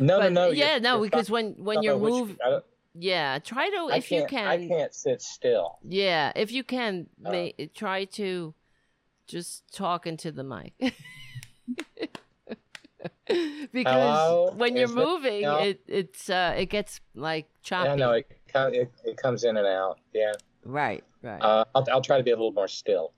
No, 0.00 0.18
but 0.20 0.32
no, 0.32 0.46
no. 0.46 0.50
yeah, 0.50 0.68
you're- 0.72 0.80
no, 0.80 0.94
you're 0.96 1.04
because 1.04 1.28
fine. 1.28 1.54
when 1.56 1.64
when 1.64 1.82
you're 1.82 1.94
don't 1.94 2.02
know 2.02 2.04
which- 2.22 2.38
moving, 2.38 2.60
yeah, 2.98 3.38
try 3.38 3.68
to 3.68 3.76
I 3.92 3.96
if 3.98 4.10
you 4.10 4.24
can't- 4.26 4.48
I 4.48 4.56
can. 4.56 4.68
can't 4.68 4.94
sit 4.94 5.20
still. 5.20 5.78
Yeah, 5.82 6.32
if 6.34 6.50
you 6.52 6.64
can, 6.64 7.08
Uh. 7.24 7.30
ma- 7.32 7.64
try 7.74 8.04
to 8.20 8.54
just 9.26 9.70
talk 9.74 10.06
into 10.06 10.32
the 10.32 10.44
mic. 10.44 10.72
because 13.72 13.92
Hello? 13.92 14.52
when 14.56 14.74
you're 14.76 14.84
Is 14.84 14.90
it- 14.92 14.94
moving, 14.96 15.42
no. 15.42 15.56
it 15.58 15.80
it's 15.86 16.28
uh 16.30 16.54
it 16.56 16.66
gets 16.66 17.00
like 17.14 17.46
choppy. 17.62 17.88
Yeah, 17.90 17.94
no, 17.96 18.10
it, 18.12 18.26
it 18.54 18.90
it 19.04 19.16
comes 19.16 19.44
in 19.44 19.56
and 19.56 19.66
out. 19.66 19.98
Yeah, 20.12 20.32
right, 20.64 21.02
right. 21.22 21.40
uh, 21.40 21.64
I'll 21.74 21.86
I'll 21.92 22.00
try 22.02 22.18
to 22.18 22.24
be 22.24 22.30
a 22.30 22.36
little 22.36 22.52
more 22.52 22.68
still. 22.68 23.12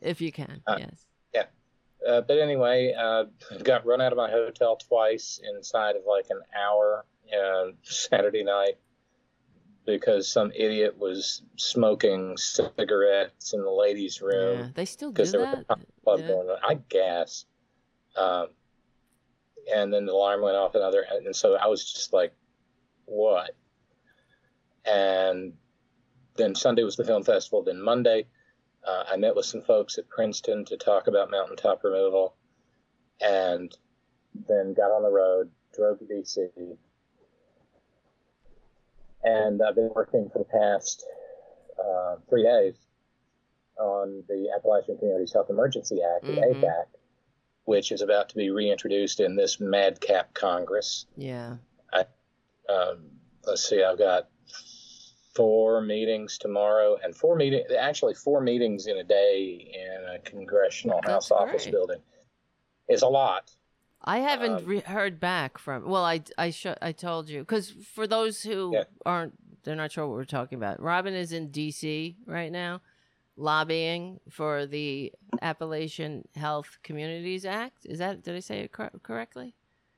if 0.00 0.20
you 0.20 0.32
can, 0.32 0.62
uh, 0.66 0.76
yes. 0.78 1.04
Uh, 2.08 2.20
but 2.20 2.38
anyway, 2.38 2.94
uh, 2.96 3.24
got 3.64 3.84
run 3.84 4.00
out 4.00 4.12
of 4.12 4.16
my 4.16 4.30
hotel 4.30 4.76
twice 4.76 5.40
inside 5.56 5.96
of 5.96 6.02
like 6.06 6.26
an 6.30 6.40
hour 6.56 7.04
uh, 7.36 7.72
Saturday 7.82 8.44
night 8.44 8.78
because 9.84 10.28
some 10.30 10.52
idiot 10.54 10.96
was 10.96 11.42
smoking 11.56 12.36
cigarettes 12.36 13.52
in 13.52 13.62
the 13.62 13.70
ladies' 13.70 14.22
room. 14.22 14.58
Yeah, 14.60 14.68
they 14.74 14.84
still 14.84 15.08
do 15.10 15.14
because 15.14 15.32
there 15.32 15.40
was 15.40 15.64
that. 15.68 15.78
a 15.80 16.02
club 16.04 16.20
Yeah. 16.20 16.28
going 16.28 16.48
on. 16.48 16.58
I 16.62 16.74
guess. 16.88 17.46
Um, 18.16 18.46
and 19.72 19.92
then 19.92 20.06
the 20.06 20.12
alarm 20.12 20.42
went 20.42 20.56
off 20.56 20.74
another, 20.74 21.04
and 21.10 21.34
so 21.34 21.54
I 21.56 21.66
was 21.66 21.84
just 21.90 22.12
like, 22.12 22.32
"What?" 23.04 23.54
And 24.84 25.54
then 26.36 26.54
Sunday 26.54 26.82
was 26.84 26.96
the 26.96 27.04
film 27.04 27.24
festival. 27.24 27.62
Then 27.62 27.80
Monday, 27.80 28.26
uh, 28.86 29.04
I 29.10 29.16
met 29.16 29.34
with 29.34 29.46
some 29.46 29.62
folks 29.62 29.98
at 29.98 30.08
Princeton 30.08 30.64
to 30.66 30.76
talk 30.76 31.06
about 31.08 31.30
mountaintop 31.30 31.82
removal, 31.84 32.34
and 33.20 33.76
then 34.48 34.74
got 34.74 34.90
on 34.90 35.02
the 35.02 35.10
road, 35.10 35.50
drove 35.74 35.98
to 35.98 36.04
DC, 36.04 36.76
and 39.24 39.60
I've 39.62 39.74
been 39.74 39.90
working 39.94 40.30
for 40.30 40.38
the 40.38 40.44
past 40.44 41.04
uh, 41.78 42.16
three 42.28 42.42
days 42.42 42.74
on 43.78 44.24
the 44.28 44.50
Appalachian 44.54 44.98
Communities 44.98 45.32
Health 45.32 45.50
Emergency 45.50 46.02
Act, 46.02 46.26
the 46.26 46.32
Mhm. 46.32 46.50
ACHE 46.50 46.64
Act, 46.66 46.96
which 47.68 47.92
is 47.92 48.00
about 48.00 48.30
to 48.30 48.34
be 48.34 48.48
reintroduced 48.48 49.20
in 49.20 49.36
this 49.36 49.60
madcap 49.60 50.32
Congress. 50.32 51.04
Yeah. 51.18 51.56
Um, 52.70 52.98
let's 53.46 53.66
see, 53.66 53.82
I've 53.82 53.96
got 53.98 54.28
four 55.34 55.80
meetings 55.80 56.36
tomorrow, 56.36 56.98
and 57.02 57.16
four 57.16 57.34
meeting 57.34 57.64
actually 57.78 58.12
four 58.14 58.42
meetings 58.42 58.86
in 58.86 58.98
a 58.98 59.04
day 59.04 59.70
in 59.74 60.14
a 60.14 60.18
congressional 60.18 61.00
That's 61.02 61.28
House 61.28 61.30
office 61.30 61.66
building 61.66 62.00
is 62.90 63.00
a 63.00 63.06
lot. 63.06 63.50
I 64.02 64.18
haven't 64.18 64.52
Um, 64.56 64.64
re- 64.66 64.80
heard 64.80 65.18
back 65.18 65.56
from. 65.56 65.88
Well, 65.88 66.04
I 66.04 66.22
I 66.36 66.50
sh- 66.50 66.66
I 66.82 66.92
told 66.92 67.30
you 67.30 67.40
because 67.40 67.70
for 67.70 68.06
those 68.06 68.42
who 68.42 68.72
Yeah. 68.74 68.84
aren't, 69.06 69.62
they're 69.64 69.74
not 69.76 69.92
sure 69.92 70.06
what 70.06 70.14
we're 70.16 70.24
talking 70.26 70.56
about. 70.58 70.78
Robyn 70.80 71.14
is 71.14 71.32
in 71.32 71.48
D.C. 71.50 72.16
right 72.26 72.52
now, 72.52 72.82
lobbying 73.42 74.18
for 74.28 74.66
the 74.66 75.12
Appalachian 75.40 76.26
Health 76.34 76.76
Communities 76.82 77.46
Act. 77.46 77.86
Is 77.86 78.00
that 78.00 78.22
did 78.22 78.34
I 78.36 78.40
say 78.40 78.60
it 78.60 78.72
cor- 78.72 78.90
correctly? 79.02 79.54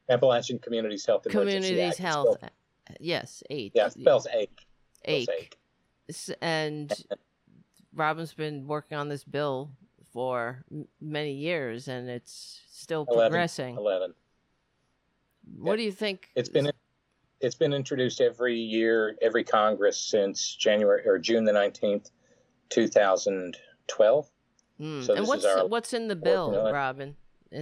Appalachian 0.09 0.59
Communities 0.59 1.07
Health 1.07 1.27
Emergency 1.27 1.69
Communities 1.69 1.91
Act. 1.95 1.99
Health. 1.99 2.35
spelled- 2.39 2.53
Yes, 2.99 3.43
eight. 3.51 3.73
yeah, 3.75 3.89
spells 3.89 4.27
ACHE. 4.27 4.67
Spells 5.05 5.29
ACHE. 6.09 6.35
And 6.43 6.93
Robyn's 7.95 8.35
been 8.35 8.67
working 8.67 8.99
on 8.99 9.09
this 9.09 9.23
bill 9.23 9.71
for 10.13 10.65
m- 10.73 10.89
many 11.01 11.33
years, 11.35 11.87
and 11.87 12.11
it's 12.11 12.63
still 12.69 13.07
Eleven. 13.09 13.31
progressing. 13.31 13.77
Eleven. 13.77 14.13
What 15.57 15.77
do 15.77 15.83
you 15.85 15.93
think? 15.93 16.31
It's 16.35 16.49
been 16.49 16.71
it's 17.41 17.55
been 17.55 17.73
introduced 17.73 18.21
every 18.21 18.57
year, 18.59 19.17
every 19.23 19.45
Congress 19.45 19.97
since 19.97 20.55
January 20.57 21.07
or 21.07 21.17
June 21.19 21.45
the 21.45 21.53
nineteenth, 21.53 22.11
two 22.71 22.89
thousand 22.89 23.59
twelve. 23.87 24.31
Mm. 24.81 25.05
So 25.05 25.15
and 25.15 25.27
what's 25.27 25.47
what's 25.69 25.93
in 25.93 26.09
the 26.09 26.17
bill, 26.17 26.51
million. 26.51 26.75
Robyn? 26.75 27.17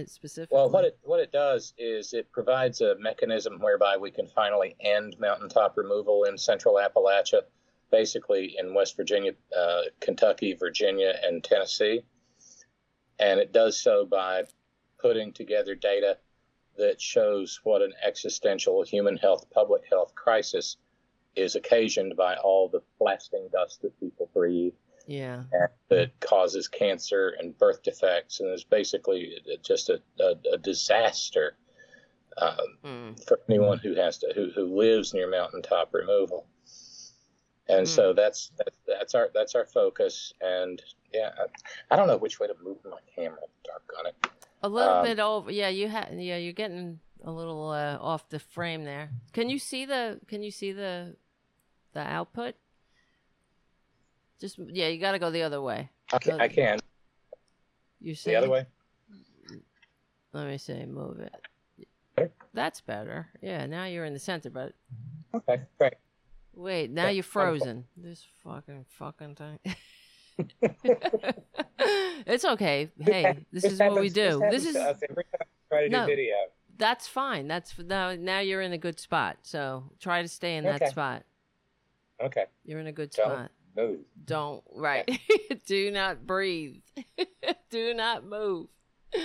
Specifically. 0.05 0.55
Well, 0.55 0.69
what 0.69 0.85
it 0.85 0.97
what 1.01 1.19
it 1.19 1.31
does 1.31 1.73
is 1.77 2.13
it 2.13 2.31
provides 2.31 2.79
a 2.81 2.95
mechanism 2.99 3.59
whereby 3.59 3.97
we 3.97 4.11
can 4.11 4.27
finally 4.27 4.75
end 4.79 5.15
mountaintop 5.19 5.75
removal 5.77 6.25
in 6.25 6.37
Central 6.37 6.75
Appalachia, 6.75 7.41
basically 7.91 8.55
in 8.59 8.75
West 8.75 8.95
Virginia, 8.95 9.31
uh, 9.57 9.81
Kentucky, 9.99 10.53
Virginia, 10.53 11.13
and 11.23 11.43
Tennessee, 11.43 12.03
and 13.17 13.39
it 13.39 13.51
does 13.51 13.81
so 13.81 14.05
by 14.05 14.43
putting 15.01 15.33
together 15.33 15.73
data 15.73 16.17
that 16.77 17.01
shows 17.01 17.59
what 17.63 17.81
an 17.81 17.93
existential 18.05 18.83
human 18.83 19.17
health, 19.17 19.47
public 19.51 19.81
health 19.89 20.13
crisis 20.13 20.77
is 21.35 21.55
occasioned 21.55 22.15
by 22.15 22.35
all 22.35 22.69
the 22.69 22.81
blasting 22.99 23.49
dust 23.51 23.81
that 23.81 23.99
people 23.99 24.29
breathe 24.33 24.73
yeah. 25.09 25.43
that 25.89 26.11
causes 26.19 26.67
cancer 26.67 27.35
and 27.39 27.57
birth 27.57 27.81
defects, 27.83 28.39
and 28.39 28.53
is 28.53 28.63
basically 28.63 29.41
just 29.63 29.89
a, 29.89 30.01
a, 30.19 30.35
a 30.53 30.57
disaster 30.57 31.57
um, 32.37 32.55
Mm. 32.85 33.27
for 33.27 33.39
anyone 33.49 33.79
who 33.79 33.95
has 33.95 34.17
to 34.19 34.31
who, 34.35 34.49
who 34.55 34.65
lives 34.77 35.13
near 35.13 35.29
mountaintop 35.29 35.93
removal. 35.93 36.45
And 37.67 37.87
so 37.87 38.13
that's, 38.13 38.51
that's 38.57 38.77
that's 38.87 39.15
our 39.15 39.29
that's 39.33 39.53
our 39.55 39.65
focus. 39.65 40.33
And 40.41 40.81
yeah, 41.13 41.29
I, 41.37 41.93
I 41.93 41.95
don't 41.97 42.07
know 42.07 42.17
which 42.17 42.39
way 42.39 42.47
to 42.47 42.55
move 42.63 42.77
my 42.83 42.97
camera. 43.15 43.41
Dark 43.65 43.83
on 43.99 44.05
it. 44.07 44.15
A 44.63 44.69
little 44.69 44.95
Um, 44.95 45.05
bit 45.05 45.19
over. 45.19 45.51
Yeah, 45.51 45.69
you 45.69 45.87
had. 45.87 46.09
Yeah, 46.17 46.37
you're 46.37 46.53
getting 46.53 46.99
a 47.23 47.31
little 47.31 47.69
uh, 47.69 47.97
off 48.01 48.27
the 48.29 48.39
frame 48.39 48.85
there. 48.85 49.11
Can 49.33 49.49
you 49.49 49.59
see 49.59 49.85
the? 49.85 50.19
Can 50.27 50.41
you 50.41 50.49
see 50.51 50.71
the, 50.71 51.15
the 51.93 51.99
output? 52.01 52.55
Just 54.39 54.57
yeah, 54.69 54.87
you 54.87 54.99
got 54.99 55.11
to 55.11 55.19
go 55.19 55.31
the 55.31 55.41
other 55.43 55.61
way. 55.61 55.89
I 56.13 56.17
can, 56.19 56.39
I 56.41 56.47
can 56.47 56.79
You 57.99 58.15
see 58.15 58.31
the 58.31 58.37
other 58.37 58.49
way. 58.49 58.65
Let 60.33 60.47
me 60.47 60.57
see. 60.57 60.85
Move 60.85 61.19
it. 61.19 61.33
Better? 62.15 62.31
That's 62.53 62.81
better. 62.81 63.27
Yeah, 63.41 63.65
now 63.65 63.85
you're 63.85 64.05
in 64.05 64.13
the 64.13 64.19
center. 64.19 64.49
But 64.49 64.73
Okay, 65.33 65.61
great. 65.77 65.93
wait, 66.53 66.89
now 66.91 67.05
Yeah, 67.05 67.09
you're 67.11 67.23
frozen. 67.23 67.85
This 67.97 68.25
fucking 68.43 68.85
fucking 68.89 69.35
thing. 69.35 69.59
it's 72.25 72.45
okay. 72.45 72.89
Hey, 72.99 73.45
this 73.51 73.65
is 73.65 73.79
what 73.79 73.99
we 73.99 74.09
do. 74.09 74.41
This 74.51 74.65
happens 74.73 75.01
is 75.01 75.03
every 75.09 75.23
time 75.25 75.41
we 75.41 75.69
try 75.69 75.83
to 75.83 75.89
No. 75.89 76.05
do 76.05 76.11
video. 76.15 76.35
that's 76.77 77.07
fine. 77.07 77.47
That's 77.47 77.77
now. 77.77 78.15
Now 78.15 78.39
you're 78.39 78.61
in 78.61 78.71
a 78.73 78.77
good 78.77 78.99
spot. 78.99 79.37
So 79.43 79.83
try 79.99 80.21
to 80.21 80.27
stay 80.27 80.55
in 80.57 80.63
that 80.63 80.89
spot. 80.89 81.23
Okay. 82.21 82.45
You're 82.65 82.79
in 82.79 82.87
a 82.87 82.91
good 82.93 83.13
So- 83.13 83.23
spot. 83.23 83.51
Move. 83.75 83.99
Don't 84.25 84.63
right. 84.73 85.09
Do 85.65 85.91
not 85.91 86.25
breathe. 86.25 86.81
Do 87.69 87.93
not 87.93 88.25
move. 88.25 88.67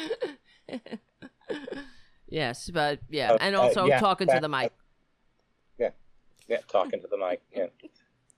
yes, 2.29 2.71
but 2.73 3.01
yeah, 3.09 3.33
Uh, 3.33 3.39
and 3.41 3.57
uh, 3.57 3.61
also 3.63 3.87
yeah, 3.87 3.99
talking 4.01 4.29
to 4.29 4.41
the 4.41 4.49
mic. 4.49 4.73
Yeah, 5.79 5.91
yeah, 6.49 6.59
talking 6.69 7.01
to 7.01 7.07
the 7.07 7.17
mic. 7.19 7.43
Yeah. 7.55 7.67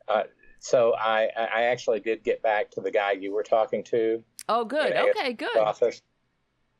Uh, 0.08 0.24
so 0.60 0.94
I, 0.94 1.28
I 1.36 1.62
actually 1.64 2.00
did 2.00 2.22
get 2.24 2.42
back 2.42 2.70
to 2.72 2.80
the 2.80 2.90
guy 2.90 3.12
you 3.12 3.32
were 3.32 3.42
talking 3.42 3.84
to 3.84 4.22
Oh, 4.48 4.64
good. 4.64 4.92
Yeah, 4.94 5.04
Okay, 5.10 5.32
good. 5.32 5.56
office, 5.56 6.02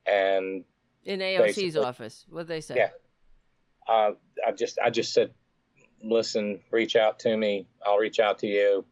and 0.07 0.65
In 1.05 1.21
AOC's 1.21 1.77
office, 1.77 2.25
what 2.29 2.47
they 2.47 2.61
say? 2.61 2.77
Yeah. 2.77 2.91
uh, 3.93 4.13
I 4.47 4.53
just 4.53 4.79
I 4.83 4.91
just 4.91 5.13
said, 5.13 5.33
listen, 6.03 6.61
reach 6.71 6.95
out 6.97 7.19
to 7.21 7.37
me. 7.37 7.67
I'll 7.85 7.99
reach 7.99 8.21
out 8.21 8.39
to 8.41 8.47
you. 8.47 8.85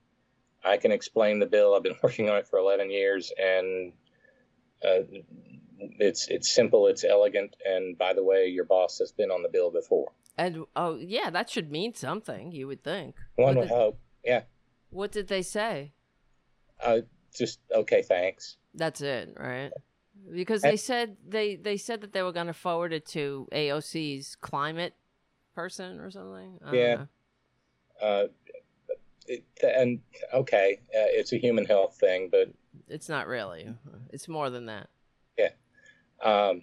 I 0.64 0.76
can 0.76 0.92
explain 0.92 1.38
the 1.38 1.46
bill. 1.46 1.74
I've 1.74 1.82
been 1.82 1.96
working 2.02 2.30
on 2.30 2.36
it 2.36 2.48
for 2.48 2.58
11 2.58 2.90
years, 2.90 3.32
and 3.38 3.92
uh, 4.84 5.00
it's 5.78 6.28
it's 6.28 6.54
simple, 6.54 6.86
it's 6.86 7.04
elegant, 7.04 7.56
and 7.64 7.96
by 7.98 8.12
the 8.12 8.24
way, 8.24 8.46
your 8.46 8.64
boss 8.64 8.98
has 8.98 9.12
been 9.12 9.30
on 9.30 9.42
the 9.42 9.48
bill 9.48 9.70
before. 9.70 10.12
And 10.36 10.64
oh, 10.74 10.96
yeah, 10.96 11.30
that 11.30 11.48
should 11.48 11.70
mean 11.70 11.94
something. 11.94 12.50
You 12.50 12.66
would 12.66 12.82
think. 12.82 13.14
One 13.36 13.54
what, 13.54 13.56
would 13.56 13.68
did, 13.68 13.76
hope. 13.76 13.98
Yeah. 14.24 14.42
what 14.90 15.12
did 15.12 15.28
they 15.28 15.42
say? 15.42 15.92
Uh, 16.82 17.00
just 17.34 17.60
okay, 17.72 18.02
thanks. 18.02 18.56
That's 18.74 19.00
it, 19.00 19.34
right? 19.38 19.70
Because 20.32 20.64
And- 20.64 20.72
they 20.72 20.76
said 20.76 21.16
they 21.26 21.56
they 21.56 21.76
said 21.76 22.00
that 22.00 22.12
they 22.12 22.22
were 22.22 22.32
going 22.32 22.48
to 22.48 22.52
forward 22.54 22.92
it 22.92 23.06
to 23.06 23.48
AOC's 23.52 24.36
climate 24.36 24.94
person 25.54 26.00
or 26.00 26.10
something. 26.10 26.58
Yeah. 26.72 27.04
Uh, 28.02 28.24
it, 29.26 29.44
and 29.62 30.00
okay, 30.32 30.80
uh, 30.88 31.08
it's 31.10 31.32
a 31.32 31.36
human 31.38 31.64
health 31.64 31.96
thing, 31.98 32.28
but 32.30 32.50
It's 32.88 33.08
not 33.08 33.26
really. 33.26 33.68
It's 34.10 34.28
more 34.28 34.50
than 34.50 34.66
that. 34.66 34.88
Yeah. 35.38 35.50
Um, 36.22 36.62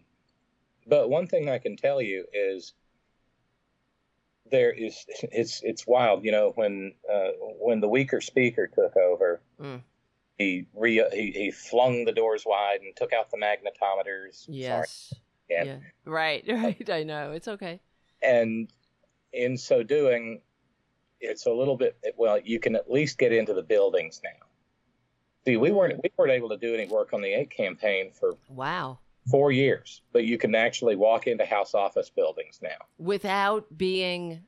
but 0.88 1.10
one 1.10 1.28
thing 1.28 1.50
I 1.50 1.58
can 1.60 1.76
tell 1.78 2.02
you 2.02 2.26
is 2.34 2.74
there 4.50 4.72
is 4.72 5.06
it's 5.32 5.62
it's 5.64 5.88
wild. 5.88 6.24
You 6.26 6.32
know 6.32 6.52
when 6.56 6.94
uh, 7.12 7.30
when 7.60 7.80
the 7.80 7.88
weaker 7.88 8.22
speaker 8.22 8.68
took 8.68 8.96
over, 8.98 9.42
Mm. 9.60 9.82
he 10.38 10.66
re 10.74 11.04
he, 11.14 11.32
he 11.32 11.52
flung 11.52 12.06
the 12.06 12.12
doors 12.12 12.44
wide 12.46 12.82
and 12.82 12.96
took 12.96 13.14
out 13.14 13.32
the 13.32 13.38
magnetometers. 13.38 14.46
Yes. 14.48 15.14
Yeah. 15.50 15.78
Right. 16.06 16.44
Right. 16.48 16.90
I 16.90 17.04
know. 17.04 17.32
It's 17.32 17.48
okay. 17.48 17.80
And 18.22 18.72
in 19.34 19.58
so 19.58 19.84
doing, 19.84 20.42
it's 21.22 21.46
a 21.46 21.52
little 21.52 21.78
bit 21.78 21.96
well. 22.18 22.40
You 22.40 22.60
can 22.60 22.76
at 22.76 22.90
least 22.92 23.18
get 23.18 23.32
into 23.32 23.54
the 23.54 23.62
buildings 23.64 24.22
now. 24.24 24.46
See, 25.46 25.58
we 25.58 25.72
weren't 25.72 26.02
we 26.04 26.10
weren't 26.18 26.32
able 26.32 26.50
to 26.50 26.58
do 26.58 26.74
any 26.74 26.88
work 26.88 27.14
on 27.14 27.22
the 27.22 27.34
ACHE 27.34 27.50
campaign 27.50 28.12
for 28.12 28.36
Wow. 28.50 29.00
four 29.30 29.52
years, 29.52 30.02
but 30.12 30.26
you 30.26 30.38
can 30.38 30.54
actually 30.56 30.96
walk 30.96 31.28
into 31.28 31.46
House 31.46 31.74
office 31.74 32.10
buildings 32.10 32.60
now. 32.62 32.78
Without 32.98 33.66
being 33.78 34.44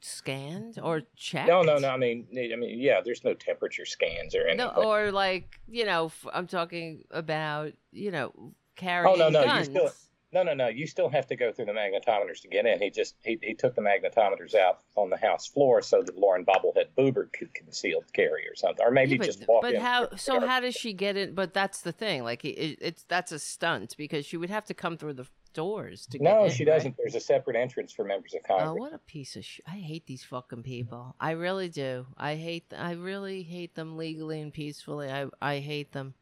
scanned 0.00 0.78
or 0.82 1.02
checked. 1.16 1.48
No, 1.48 1.62
no, 1.62 1.78
no. 1.78 1.88
I 1.88 1.96
mean, 1.96 2.26
I 2.32 2.56
mean, 2.56 2.78
yeah. 2.80 3.00
There's 3.04 3.24
no 3.24 3.34
temperature 3.34 3.84
scans 3.84 4.34
or 4.34 4.42
anything. 4.46 4.58
No, 4.58 4.70
or 4.70 5.10
like 5.12 5.60
you 5.68 5.84
know, 5.84 6.10
i'm 6.32 6.46
talking 6.46 7.04
about 7.10 7.72
you 7.92 8.10
know 8.10 8.32
carrying 8.76 9.14
Oh, 9.14 9.16
no, 9.16 9.28
no, 9.28 9.40
you 9.40 9.46
guns. 9.46 9.66
still- 9.66 9.90
no, 10.32 10.42
no, 10.42 10.54
no. 10.54 10.68
You 10.68 10.86
still 10.86 11.10
have 11.10 11.26
to 11.26 11.36
go 11.36 11.52
through 11.52 11.66
the 11.66 11.72
magnetometers 11.72 12.40
to 12.42 12.48
get 12.48 12.66
in. 12.66 12.80
He 12.80 12.90
just 12.90 13.16
he, 13.22 13.38
he 13.42 13.54
took 13.54 13.74
the 13.74 13.82
magnetometers 13.82 14.54
out 14.54 14.80
on 14.96 15.10
the 15.10 15.16
house 15.16 15.46
floor 15.46 15.82
so 15.82 16.02
that 16.02 16.16
Lauren 16.16 16.44
Bobblehead 16.44 16.86
Boober 16.96 17.32
could 17.32 17.52
concealed 17.54 18.04
carry 18.12 18.46
or 18.48 18.54
something, 18.54 18.84
or 18.84 18.90
maybe 18.90 19.12
Yeah, 19.12 19.18
but, 19.18 19.26
just 19.26 19.46
walk 19.46 19.62
but 19.62 19.74
in. 19.74 19.80
how? 19.80 20.08
So 20.16 20.40
how 20.40 20.60
does 20.60 20.74
she 20.74 20.92
get 20.94 21.16
in? 21.16 21.34
But 21.34 21.52
that's 21.52 21.82
the 21.82 21.92
thing. 21.92 22.24
Like 22.24 22.44
it, 22.44 22.78
it's 22.80 23.04
that's 23.04 23.32
a 23.32 23.38
stunt 23.38 23.94
because 23.98 24.24
she 24.24 24.36
would 24.36 24.50
have 24.50 24.64
to 24.66 24.74
come 24.74 24.96
through 24.96 25.14
the 25.14 25.26
doors 25.52 26.06
to 26.06 26.18
get 26.18 26.26
in. 26.26 26.34
No, 26.34 26.44
in, 26.44 26.50
she 26.50 26.64
doesn't. 26.64 26.96
There's 26.96 27.14
a 27.14 27.20
separate 27.20 27.56
entrance 27.56 27.92
for 27.92 28.04
members 28.04 28.34
of 28.34 28.42
Congress. 28.42 28.68
Oh, 28.70 28.74
what 28.74 28.94
a 28.94 28.98
piece 28.98 29.36
of 29.36 29.44
sh! 29.44 29.60
I 29.66 29.76
hate 29.76 30.06
these 30.06 30.24
fucking 30.24 30.62
people. 30.62 31.14
I 31.20 31.32
really 31.32 31.68
do. 31.68 32.06
I 32.16 32.36
hate. 32.36 32.72
I 32.76 32.92
really 32.92 33.42
hate 33.42 33.74
them 33.74 33.96
legally 33.96 34.40
and 34.40 34.52
peacefully. 34.52 35.10
I 35.10 35.26
I 35.40 35.58
hate 35.58 35.92
them. 35.92 36.14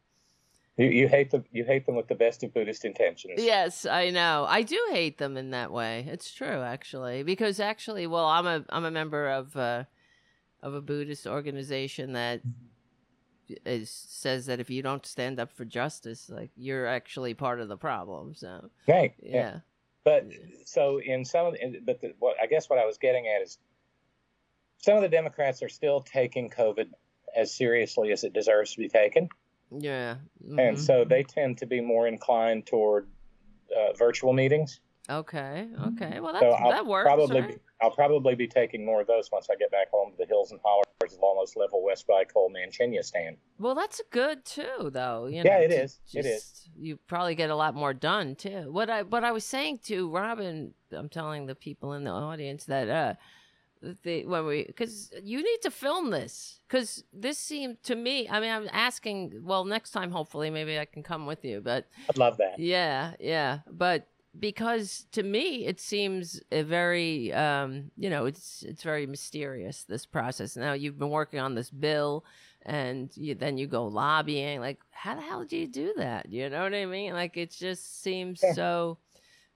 You, 0.77 0.87
you 0.87 1.07
hate 1.07 1.31
them. 1.31 1.43
You 1.51 1.65
hate 1.65 1.85
them 1.85 1.95
with 1.95 2.07
the 2.07 2.15
best 2.15 2.43
of 2.43 2.53
Buddhist 2.53 2.85
intentions. 2.85 3.43
Yes, 3.43 3.85
I 3.85 4.09
know. 4.09 4.45
I 4.47 4.61
do 4.61 4.79
hate 4.91 5.17
them 5.17 5.37
in 5.37 5.51
that 5.51 5.71
way. 5.71 6.05
It's 6.09 6.33
true, 6.33 6.61
actually, 6.61 7.23
because 7.23 7.59
actually, 7.59 8.07
well, 8.07 8.25
I'm 8.25 8.47
a 8.47 8.65
I'm 8.69 8.85
a 8.85 8.91
member 8.91 9.29
of 9.29 9.55
uh, 9.55 9.83
of 10.63 10.73
a 10.73 10.81
Buddhist 10.81 11.27
organization 11.27 12.13
that 12.13 12.41
is 13.65 13.89
says 13.89 14.45
that 14.45 14.59
if 14.59 14.69
you 14.69 14.81
don't 14.81 15.05
stand 15.05 15.39
up 15.39 15.51
for 15.51 15.65
justice, 15.65 16.29
like 16.29 16.51
you're 16.55 16.87
actually 16.87 17.33
part 17.33 17.59
of 17.59 17.67
the 17.67 17.77
problem. 17.77 18.33
So 18.33 18.69
Right. 18.87 19.13
yeah, 19.21 19.35
yeah. 19.35 19.59
But 20.03 20.25
so 20.65 20.99
in 20.99 21.25
some 21.25 21.47
of 21.47 21.53
the, 21.53 21.79
but 21.85 22.01
the, 22.01 22.13
what 22.19 22.37
I 22.41 22.47
guess 22.47 22.69
what 22.69 22.79
I 22.79 22.85
was 22.85 22.97
getting 22.97 23.27
at 23.27 23.41
is 23.41 23.59
some 24.77 24.95
of 24.95 25.01
the 25.01 25.09
Democrats 25.09 25.61
are 25.61 25.69
still 25.69 26.01
taking 26.01 26.49
COVID 26.49 26.87
as 27.35 27.53
seriously 27.53 28.11
as 28.11 28.23
it 28.23 28.33
deserves 28.33 28.71
to 28.71 28.79
be 28.79 28.89
taken, 28.89 29.29
yeah, 29.71 30.15
and 30.57 30.77
mhm. 30.77 30.79
so 30.79 31.03
they 31.05 31.23
tend 31.23 31.57
to 31.59 31.65
be 31.65 31.81
more 31.81 32.07
inclined 32.07 32.65
toward 32.65 33.07
uh, 33.75 33.93
virtual 33.93 34.33
meetings. 34.33 34.79
okay, 35.09 35.67
okay. 35.87 36.19
Well, 36.19 36.33
that 36.33 36.41
So 36.41 36.49
I'll 36.51 36.69
that 36.71 36.85
works. 36.85 37.05
probably 37.05 37.41
right? 37.41 37.49
be, 37.49 37.55
I'll 37.81 37.91
probably 37.91 38.35
be 38.35 38.47
taking 38.47 38.85
more 38.85 39.01
of 39.01 39.07
those 39.07 39.29
once 39.31 39.47
I 39.51 39.55
get 39.55 39.71
back 39.71 39.89
home 39.91 40.11
to 40.11 40.17
the 40.17 40.25
hills 40.25 40.51
and 40.51 40.59
hollers 40.63 40.83
of 41.13 41.19
almost 41.23 41.57
level 41.57 41.83
West 41.83 42.05
by 42.05 42.23
Cole 42.25 42.51
Manchinia 42.51 43.03
stand. 43.03 43.37
Well, 43.57 43.73
that's 43.73 44.01
good 44.11 44.45
too, 44.45 44.91
though. 44.93 45.25
You 45.25 45.37
Yeah, 45.43 45.57
know, 45.57 45.61
it 45.63 45.67
to 45.69 45.83
is. 45.83 45.99
It 46.13 46.25
is. 46.25 46.43
just- 46.43 46.69
You 46.77 46.97
probably 47.07 47.35
get 47.35 47.49
a 47.49 47.55
lot 47.55 47.73
more 47.75 47.93
done 47.93 48.35
too. 48.35 48.71
What 48.71 48.89
I 48.89 49.01
what 49.03 49.23
I 49.23 49.31
was 49.31 49.45
saying 49.45 49.79
to 49.85 50.09
Robin, 50.09 50.73
I'm 50.91 51.09
telling 51.09 51.45
the 51.47 51.55
people 51.55 51.93
in 51.93 52.03
the 52.03 52.11
audience 52.11 52.65
that 52.65 52.87
uh, 52.89 53.13
they 54.03 54.23
when 54.23 54.45
we 54.45 54.63
because 54.65 55.11
you 55.23 55.37
need 55.43 55.61
to 55.63 55.71
film 55.71 56.09
this 56.11 56.59
because 56.67 57.03
this 57.13 57.37
seemed 57.37 57.81
to 57.83 57.95
me. 57.95 58.27
I 58.29 58.39
mean, 58.39 58.51
I'm 58.51 58.69
asking. 58.71 59.41
Well, 59.43 59.65
next 59.65 59.91
time, 59.91 60.11
hopefully, 60.11 60.49
maybe 60.49 60.77
I 60.79 60.85
can 60.85 61.03
come 61.03 61.25
with 61.25 61.43
you. 61.43 61.61
But 61.61 61.87
I'd 62.09 62.17
love 62.17 62.37
that. 62.37 62.59
yeah, 62.59 63.13
yeah, 63.19 63.59
but 63.71 64.07
because 64.39 65.07
to 65.11 65.23
me 65.23 65.65
it 65.65 65.77
seems 65.77 66.39
a 66.53 66.61
very 66.61 67.33
um 67.33 67.91
you 67.97 68.09
know 68.09 68.23
it's 68.25 68.63
it's 68.63 68.81
very 68.81 69.05
mysterious 69.05 69.83
this 69.83 70.05
process 70.05 70.55
now 70.55 70.71
you've 70.71 70.97
been 70.97 71.09
working 71.09 71.37
on 71.37 71.53
this 71.53 71.69
bill 71.69 72.23
and 72.65 73.11
you, 73.17 73.35
then 73.35 73.57
you 73.57 73.67
go 73.67 73.85
lobbying 73.85 74.61
like 74.61 74.79
how 74.91 75.15
the 75.15 75.21
hell 75.21 75.43
do 75.43 75.57
you 75.57 75.67
do 75.67 75.93
that 75.97 76.31
you 76.31 76.49
know 76.49 76.63
what 76.63 76.73
i 76.73 76.85
mean 76.85 77.11
like 77.11 77.35
it 77.35 77.51
just 77.51 78.01
seems 78.01 78.39
Yeah. 78.41 78.53
so 78.53 78.97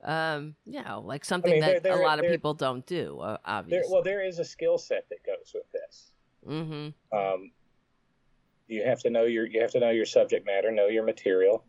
um 0.05 0.55
you 0.65 0.81
know 0.83 1.01
like 1.03 1.25
something 1.25 1.51
mean, 1.53 1.61
that 1.61 1.83
there- 1.83 1.93
a 1.93 1.95
there- 1.97 2.03
lot 2.05 2.19
of 2.19 2.23
there- 2.23 2.31
people 2.31 2.53
don't 2.53 2.85
do 2.85 3.19
obviously 3.43 3.91
well, 3.91 4.03
there 4.03 4.23
is 4.23 4.39
a 4.39 4.45
skill 4.45 4.77
set 4.77 5.07
that 5.09 5.23
goes 5.25 5.51
with 5.53 5.69
this. 5.71 6.11
mm-hmm 6.47 7.17
Um, 7.17 7.51
you 8.67 8.83
have 8.83 8.99
to 9.01 9.09
know 9.09 9.23
your 9.23 9.45
you 9.45 9.61
have 9.61 9.71
to 9.71 9.79
know 9.79 9.89
your 9.91 10.05
subject 10.05 10.45
matter, 10.45 10.71
know 10.71 10.87
your 10.87 11.03
material. 11.03 11.63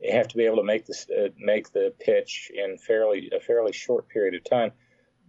You 0.00 0.12
have 0.12 0.28
to 0.28 0.36
be 0.36 0.44
able 0.46 0.56
to 0.56 0.62
make 0.64 0.86
this 0.86 1.08
uh, 1.10 1.28
make 1.38 1.72
the 1.72 1.92
pitch 2.00 2.50
in 2.54 2.78
fairly 2.78 3.30
a 3.34 3.40
fairly 3.40 3.72
short 3.72 4.08
period 4.08 4.34
of 4.34 4.44
time. 4.44 4.72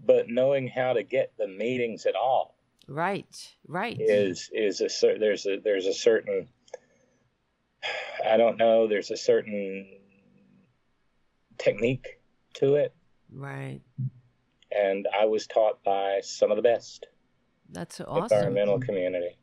But 0.03 0.29
knowing 0.29 0.67
how 0.67 0.93
to 0.93 1.03
get 1.03 1.33
the 1.37 1.47
meetings 1.47 2.05
at 2.05 2.15
all 2.15 2.55
right 2.87 3.55
right 3.67 3.97
is 3.99 4.49
is 4.53 4.81
a 4.81 4.87
there's 5.19 5.45
a 5.45 5.57
there's 5.57 5.85
a 5.87 5.93
certain 5.93 6.47
I 8.25 8.37
don't 8.37 8.57
know 8.57 8.87
there's 8.87 9.11
a 9.11 9.17
certain 9.17 9.87
technique 11.57 12.19
to 12.55 12.75
it, 12.75 12.93
right 13.33 13.81
and 14.71 15.07
I 15.19 15.25
was 15.25 15.47
taught 15.47 15.83
by 15.83 16.21
some 16.23 16.49
of 16.51 16.55
the 16.57 16.63
best 16.63 17.07
that's 17.71 17.99
awesome 18.01 18.23
environmental 18.23 18.79
community. 18.79 19.37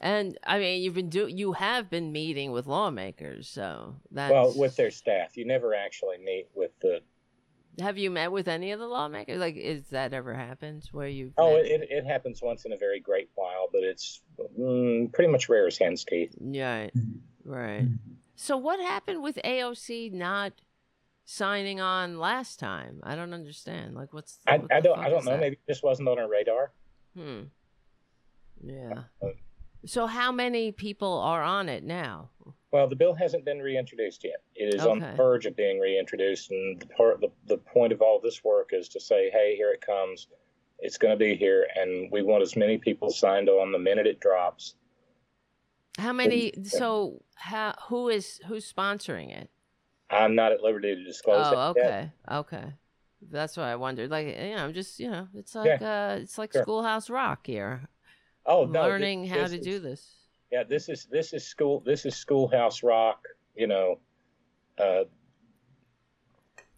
and 0.00 0.38
i 0.44 0.58
mean 0.58 0.82
you've 0.82 0.94
been 0.94 1.08
do 1.08 1.26
you 1.26 1.52
have 1.52 1.90
been 1.90 2.12
meeting 2.12 2.52
with 2.52 2.66
lawmakers 2.66 3.48
so 3.48 3.96
that's 4.10 4.32
Well, 4.32 4.52
with 4.56 4.76
their 4.76 4.90
staff, 4.90 5.36
you 5.36 5.44
never 5.46 5.74
actually 5.74 6.18
meet 6.18 6.48
with 6.54 6.70
the 6.80 7.00
Have 7.80 7.96
you 7.98 8.10
met 8.10 8.32
with 8.32 8.48
any 8.48 8.72
of 8.72 8.80
the 8.80 8.86
lawmakers? 8.86 9.38
Like, 9.38 9.56
is 9.56 9.84
that 9.90 10.12
ever 10.12 10.34
happened 10.34 10.88
where 10.92 11.08
you? 11.08 11.32
Oh, 11.38 11.56
it, 11.56 11.66
it, 11.66 11.88
it 11.90 12.04
happens 12.06 12.42
once 12.42 12.64
in 12.64 12.72
a 12.72 12.76
very 12.76 13.00
great 13.00 13.30
while, 13.34 13.68
but 13.72 13.82
it's 13.84 14.20
mm, 14.58 15.12
pretty 15.12 15.30
much 15.30 15.48
rare 15.48 15.66
as 15.66 15.78
hen's 15.78 16.04
teeth. 16.04 16.34
right, 16.40 16.90
right. 17.44 17.86
So 18.36 18.56
what 18.56 18.78
happened 18.80 19.22
with 19.22 19.38
AOC 19.44 20.12
not 20.12 20.52
signing 21.30 21.78
on 21.78 22.18
last 22.18 22.58
time? 22.58 23.00
I 23.02 23.14
don't 23.14 23.34
understand. 23.34 23.94
Like, 23.94 24.14
what's 24.14 24.38
I, 24.46 24.56
what 24.56 24.72
I 24.72 24.80
don't 24.80 24.98
I 24.98 25.10
don't 25.10 25.24
know. 25.26 25.32
that? 25.32 25.40
Maybe 25.40 25.58
this 25.68 25.82
wasn't 25.82 26.08
on 26.08 26.18
our 26.18 26.28
radar. 26.28 26.72
Hmm. 27.14 27.42
Yeah. 28.62 29.02
Uh, 29.22 29.28
So 29.86 30.06
how 30.06 30.32
many 30.32 30.72
people 30.72 31.20
are 31.20 31.42
on 31.42 31.68
it 31.68 31.84
now? 31.84 32.30
Well, 32.72 32.88
the 32.88 32.96
bill 32.96 33.14
hasn't 33.14 33.44
been 33.44 33.58
reintroduced 33.60 34.24
yet. 34.24 34.42
It 34.54 34.74
is 34.74 34.84
on 34.84 34.98
the 34.98 35.12
verge 35.12 35.46
of 35.46 35.54
being 35.54 35.78
reintroduced, 35.78 36.50
and 36.50 36.80
the, 36.80 36.86
part, 36.86 37.20
the 37.20 37.30
the 37.46 37.58
point 37.58 37.92
of 37.92 38.02
all 38.02 38.20
this 38.20 38.42
work 38.42 38.70
is 38.72 38.88
to 38.90 39.00
say, 39.00 39.30
hey, 39.30 39.54
here 39.56 39.70
it 39.70 39.80
comes. 39.80 40.28
It's 40.80 40.96
going 40.98 41.12
to 41.12 41.16
be 41.18 41.34
here, 41.34 41.66
and 41.76 42.10
we 42.10 42.22
want 42.22 42.42
as 42.42 42.56
many 42.56 42.78
people 42.78 43.10
signed 43.10 43.48
on 43.48 43.72
the 43.72 43.78
minute 43.78 44.06
it 44.06 44.20
drops 44.20 44.74
How 45.98 46.12
many? 46.12 46.52
So, 46.64 47.22
how? 47.34 47.74
Who 47.88 48.08
is 48.08 48.40
who's 48.46 48.70
sponsoring 48.72 49.30
it? 49.36 49.50
I'm 50.10 50.34
not 50.34 50.52
at 50.52 50.62
liberty 50.62 50.94
to 50.94 51.04
disclose. 51.04 51.46
Oh, 51.46 51.50
that 51.50 51.82
okay, 51.82 52.10
yet. 52.28 52.36
okay. 52.38 52.64
That's 53.30 53.56
what 53.56 53.64
I 53.64 53.76
wondered. 53.76 54.10
Like, 54.10 54.28
you 54.28 54.54
know, 54.56 54.64
I'm 54.64 54.72
just 54.72 55.00
you 55.00 55.10
know, 55.10 55.28
it's 55.34 55.54
like 55.54 55.82
uh, 55.82 56.18
it's 56.20 56.38
like 56.38 56.52
sure. 56.52 56.62
Schoolhouse 56.62 57.10
Rock 57.10 57.46
here. 57.46 57.88
Oh, 58.46 58.64
no, 58.64 58.82
learning 58.82 59.26
how 59.26 59.42
this 59.42 59.50
to 59.50 59.58
is- 59.58 59.64
do 59.64 59.78
this. 59.80 60.14
Yeah, 60.50 60.62
this 60.64 60.88
is 60.88 61.06
this 61.10 61.34
is 61.34 61.44
school. 61.44 61.82
This 61.84 62.06
is 62.06 62.16
Schoolhouse 62.16 62.82
Rock. 62.82 63.22
You 63.54 63.66
know, 63.66 63.98
uh, 64.78 65.04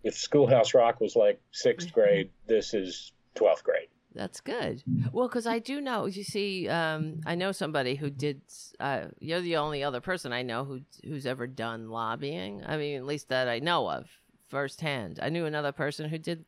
if 0.03 0.17
Schoolhouse 0.17 0.75
Rock 0.75 1.01
was 1.01 1.15
like 1.15 1.41
sixth 1.53 1.93
grade, 1.95 2.31
this 2.47 2.75
is 2.75 3.13
twelfth 3.37 3.63
grade. 3.63 3.89
That's 4.15 4.41
good. 4.41 4.83
Well, 5.13 5.29
because 5.29 5.47
I 5.47 5.61
do 5.61 5.81
know. 5.81 6.07
You 6.07 6.25
see, 6.25 6.69
um, 6.69 7.21
I 7.27 7.37
know 7.37 7.53
somebody 7.53 7.95
who 7.95 8.11
did. 8.11 8.43
Uh, 8.81 9.07
you're 9.21 9.41
the 9.41 9.57
only 9.57 9.85
other 9.85 10.01
person 10.01 10.33
I 10.33 10.43
know 10.43 10.65
who 10.65 10.81
who's 11.05 11.27
ever 11.27 11.47
done 11.47 11.91
lobbying. 11.91 12.63
I 12.67 12.77
mean, 12.77 12.97
at 12.97 13.07
least 13.07 13.29
that 13.29 13.49
I 13.49 13.61
know 13.61 13.89
of 13.89 14.09
firsthand. 14.49 15.21
I 15.23 15.29
knew 15.29 15.47
another 15.47 15.71
person 15.71 16.11
who 16.11 16.19
did, 16.19 16.45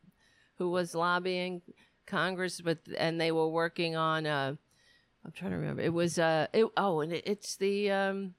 who 0.59 0.70
was 0.70 0.94
lobbying 0.94 1.62
Congress, 2.07 2.61
but 2.61 2.79
and 2.98 3.20
they 3.20 3.31
were 3.31 3.48
working 3.48 3.94
on. 3.94 4.27
Uh, 4.27 4.57
I'm 5.25 5.33
trying 5.33 5.53
to 5.53 5.59
remember. 5.59 5.83
It 5.83 5.92
was. 5.92 6.18
Uh, 6.18 6.48
it, 6.53 6.66
oh, 6.77 7.01
and 7.01 7.12
it, 7.12 7.22
it's 7.27 7.57
the. 7.57 7.90
Um, 7.90 8.35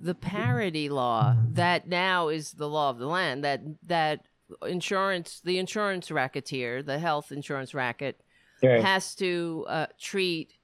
the 0.00 0.14
parity 0.14 0.88
law 0.88 1.34
that 1.54 1.88
now 1.88 2.28
is 2.28 2.52
the 2.52 2.68
law 2.68 2.88
of 2.88 2.98
the 2.98 3.06
land 3.08 3.42
that 3.42 3.60
that 3.82 4.27
insurance 4.66 5.40
the 5.44 5.58
insurance 5.58 6.10
racketeer 6.10 6.82
the 6.82 6.98
health 6.98 7.32
insurance 7.32 7.74
racket 7.74 8.20
Yeah. 8.62 8.80
has 8.80 9.14
to 9.16 9.64
uh, 9.68 9.86
treat 10.00 10.54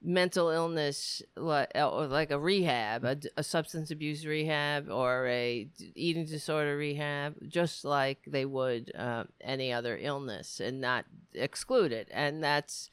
mental 0.00 0.48
illness 0.50 1.22
like, 1.36 1.72
or 1.74 2.06
like 2.06 2.30
a 2.30 2.38
rehab, 2.38 3.04
a, 3.04 3.16
a 3.36 3.42
substance 3.42 3.90
abuse 3.90 4.24
rehab, 4.24 4.88
or 4.88 5.26
a 5.26 5.68
eating 5.96 6.24
disorder 6.24 6.76
rehab, 6.76 7.34
just 7.48 7.84
like 7.84 8.18
they 8.26 8.44
would 8.44 8.92
uh, 8.96 9.24
any 9.40 9.72
other 9.72 9.98
illness, 10.00 10.60
and 10.60 10.80
not 10.80 11.04
exclude 11.34 11.90
it. 11.90 12.08
And 12.12 12.44
that's 12.44 12.90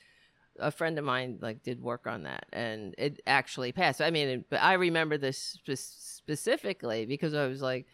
a 0.58 0.72
friend 0.72 0.98
of 0.98 1.06
mine 1.06 1.38
like 1.42 1.62
did 1.62 1.80
work 1.80 2.08
on 2.08 2.24
that, 2.24 2.46
and 2.52 2.96
it 2.98 3.22
actually 3.28 3.72
passed. 3.72 4.02
I 4.02 4.10
mean, 4.10 4.28
it, 4.28 4.50
but 4.50 4.64
I 4.64 4.74
remember 4.74 5.18
this 5.18 5.38
spe- 5.38 5.76
specifically 5.76 7.06
because 7.06 7.34
I 7.34 7.46
was 7.48 7.62
like. 7.62 7.86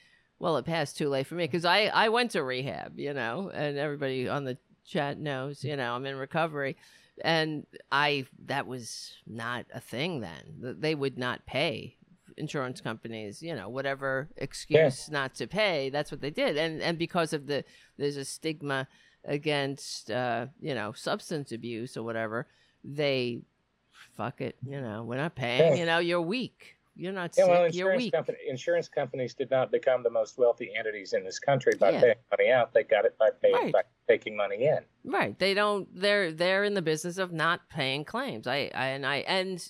Well, 0.42 0.58
it 0.58 0.66
passed 0.66 0.98
too 0.98 1.08
late 1.08 1.28
for 1.28 1.36
me 1.36 1.44
because 1.44 1.66
I, 1.66 1.84
I 1.86 2.10
went 2.10 2.32
to 2.32 2.44
rehab, 2.44 2.98
you 2.98 3.14
know, 3.14 3.52
and 3.54 3.78
everybody 3.78 4.28
on 4.28 4.44
the 4.44 4.58
chat 4.84 5.20
knows, 5.20 5.64
you 5.64 5.76
know, 5.76 5.94
I'm 5.94 6.06
in 6.08 6.16
recovery 6.16 6.78
and 7.24 7.68
I 7.92 8.26
that 8.48 8.66
was 8.66 9.14
not 9.28 9.66
a 9.72 9.80
thing 9.80 10.22
then. 10.22 10.76
They 10.80 10.96
would 10.96 11.20
not 11.20 11.46
pay 11.46 11.98
insurance 12.38 12.82
companies, 12.82 13.44
you 13.44 13.56
know, 13.56 13.70
whatever 13.70 14.30
excuse 14.36 15.12
not 15.12 15.36
to 15.36 15.46
pay. 15.46 15.92
That's 15.92 16.12
what 16.12 16.22
they 16.22 16.32
did, 16.32 16.58
and 16.58 16.82
and 16.82 16.98
because 16.98 17.34
of 17.34 17.46
the 17.46 17.64
there's 17.98 18.18
a 18.18 18.26
stigma 18.26 18.88
against 19.24 20.10
uh, 20.10 20.48
you 20.60 20.74
know 20.74 20.92
substance 20.94 21.52
abuse 21.52 21.96
or 21.98 22.02
whatever, 22.02 22.48
they 22.84 23.42
fuck 24.18 24.42
it, 24.42 24.56
you 24.66 24.82
know, 24.82 25.04
we're 25.04 25.18
not 25.18 25.36
paying. 25.36 25.74
Yeah. 25.74 25.80
You 25.80 25.86
know, 25.86 26.00
you're 26.00 26.22
weak. 26.22 26.78
You're 26.96 27.14
not 27.14 27.34
Yeah, 27.38 27.44
sick. 27.46 27.50
well, 27.50 27.60
you're 27.62 27.68
insurance 27.94 28.04
weak. 28.04 28.14
company, 28.14 28.38
insurance 28.48 28.88
companies 28.90 29.34
did 29.34 29.50
not 29.50 29.72
become 29.72 30.04
the 30.04 30.10
most 30.10 30.38
wealthy 30.38 30.74
entities 30.78 31.14
in 31.14 31.24
this 31.24 31.40
country 31.40 31.74
by 31.80 31.92
Yeah. 31.92 32.02
paying 32.02 32.16
money 32.32 32.52
out. 32.52 32.74
They 32.74 32.84
got 32.84 33.06
it 33.06 33.18
by 33.18 33.30
paying 33.42 33.54
Right. 33.56 33.74
by 33.74 33.84
taking 34.08 34.36
money 34.36 34.66
in. 34.66 34.86
Right. 35.06 35.38
They 35.40 35.54
don't. 35.54 35.88
They're 35.96 36.32
they're 36.32 36.64
in 36.66 36.74
the 36.74 36.82
business 36.82 37.18
of 37.18 37.32
not 37.32 37.70
paying 37.70 38.04
claims. 38.06 38.46
I, 38.46 38.70
I 38.76 38.88
and 38.88 39.06
I 39.06 39.18
and 39.18 39.66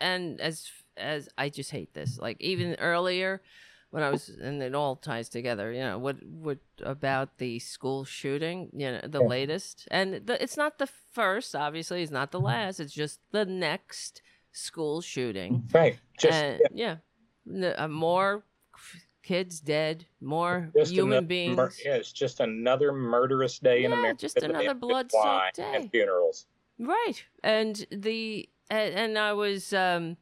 and 0.00 0.40
as 0.40 0.70
as 0.96 1.28
I 1.36 1.48
just 1.50 1.70
hate 1.70 1.92
this. 1.94 2.18
Like 2.18 2.40
even 2.40 2.74
earlier, 2.76 3.42
when 3.90 4.02
I 4.02 4.08
was 4.10 4.30
and 4.30 4.62
it 4.62 4.74
all 4.74 4.96
ties 4.96 5.28
together. 5.28 5.72
You 5.72 5.82
know 5.82 5.98
what 5.98 6.22
what 6.24 6.58
about 6.82 7.36
the 7.36 7.58
school 7.58 8.04
shooting? 8.04 8.70
You 8.72 8.92
know 8.92 9.00
the 9.06 9.20
Yeah. 9.20 9.26
latest, 9.28 9.86
and 9.90 10.26
the, 10.26 10.42
it's 10.42 10.56
not 10.56 10.78
the 10.78 10.86
first. 10.86 11.54
Obviously, 11.54 12.02
it's 12.02 12.10
not 12.10 12.32
the 12.32 12.40
last. 12.40 12.80
It's 12.80 12.94
just 12.94 13.20
the 13.30 13.44
next 13.44 14.22
school 14.52 15.00
shooting. 15.00 15.68
Right. 15.72 15.98
Just 16.18 16.32
and, 16.32 16.60
yeah, 16.72 16.96
N- 17.48 17.74
uh, 17.76 17.88
more 17.88 18.44
kids 19.22 19.60
dead, 19.60 20.04
more 20.20 20.70
just 20.76 20.92
human 20.92 21.26
beings. 21.26 21.56
mur- 21.56 21.72
yeah, 21.84 21.94
it's 21.94 22.12
just 22.12 22.40
another 22.40 22.92
murderous 22.92 23.58
day 23.58 23.84
in 23.84 23.92
America. 23.92 24.18
just 24.20 24.36
another 24.38 24.74
blood-soaked 24.74 25.24
wine 25.24 25.50
day. 25.54 25.72
and 25.76 25.90
funerals. 25.90 26.46
Right. 26.78 27.24
And 27.44 27.84
the 27.90 28.48
and, 28.70 28.94
and 28.94 29.18
I 29.18 29.32
was 29.32 29.72
um 29.72 30.16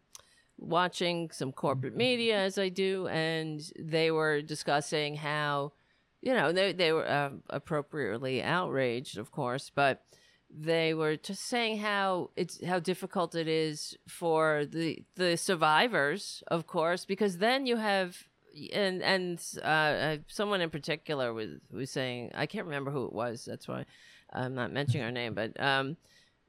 watching 0.58 1.30
some 1.30 1.52
corporate 1.52 1.96
media 1.96 2.38
as 2.38 2.58
I 2.58 2.68
do 2.68 3.06
and 3.08 3.62
they 3.78 4.10
were 4.10 4.42
discussing 4.42 5.16
how 5.16 5.72
you 6.20 6.34
know 6.34 6.52
they 6.52 6.72
they 6.72 6.92
were 6.92 7.10
um 7.10 7.42
appropriately 7.48 8.42
outraged 8.42 9.16
of 9.16 9.30
course 9.30 9.70
but 9.74 10.04
they 10.52 10.94
were 10.94 11.16
just 11.16 11.44
saying 11.44 11.78
how 11.78 12.30
it's 12.36 12.64
how 12.64 12.78
difficult 12.78 13.34
it 13.34 13.48
is 13.48 13.96
for 14.08 14.64
the 14.64 15.02
the 15.14 15.36
survivors 15.36 16.42
of 16.48 16.66
course 16.66 17.04
because 17.04 17.38
then 17.38 17.66
you 17.66 17.76
have 17.76 18.24
and 18.72 19.00
and 19.02 19.40
uh, 19.62 19.66
uh, 19.66 20.16
someone 20.26 20.60
in 20.60 20.70
particular 20.70 21.32
was 21.32 21.50
was 21.72 21.90
saying 21.90 22.32
I 22.34 22.46
can't 22.46 22.66
remember 22.66 22.90
who 22.90 23.06
it 23.06 23.12
was 23.12 23.44
that's 23.44 23.68
why 23.68 23.84
I'm 24.32 24.54
not 24.54 24.72
mentioning 24.72 25.02
her 25.04 25.12
name 25.12 25.34
but 25.34 25.58
um 25.60 25.96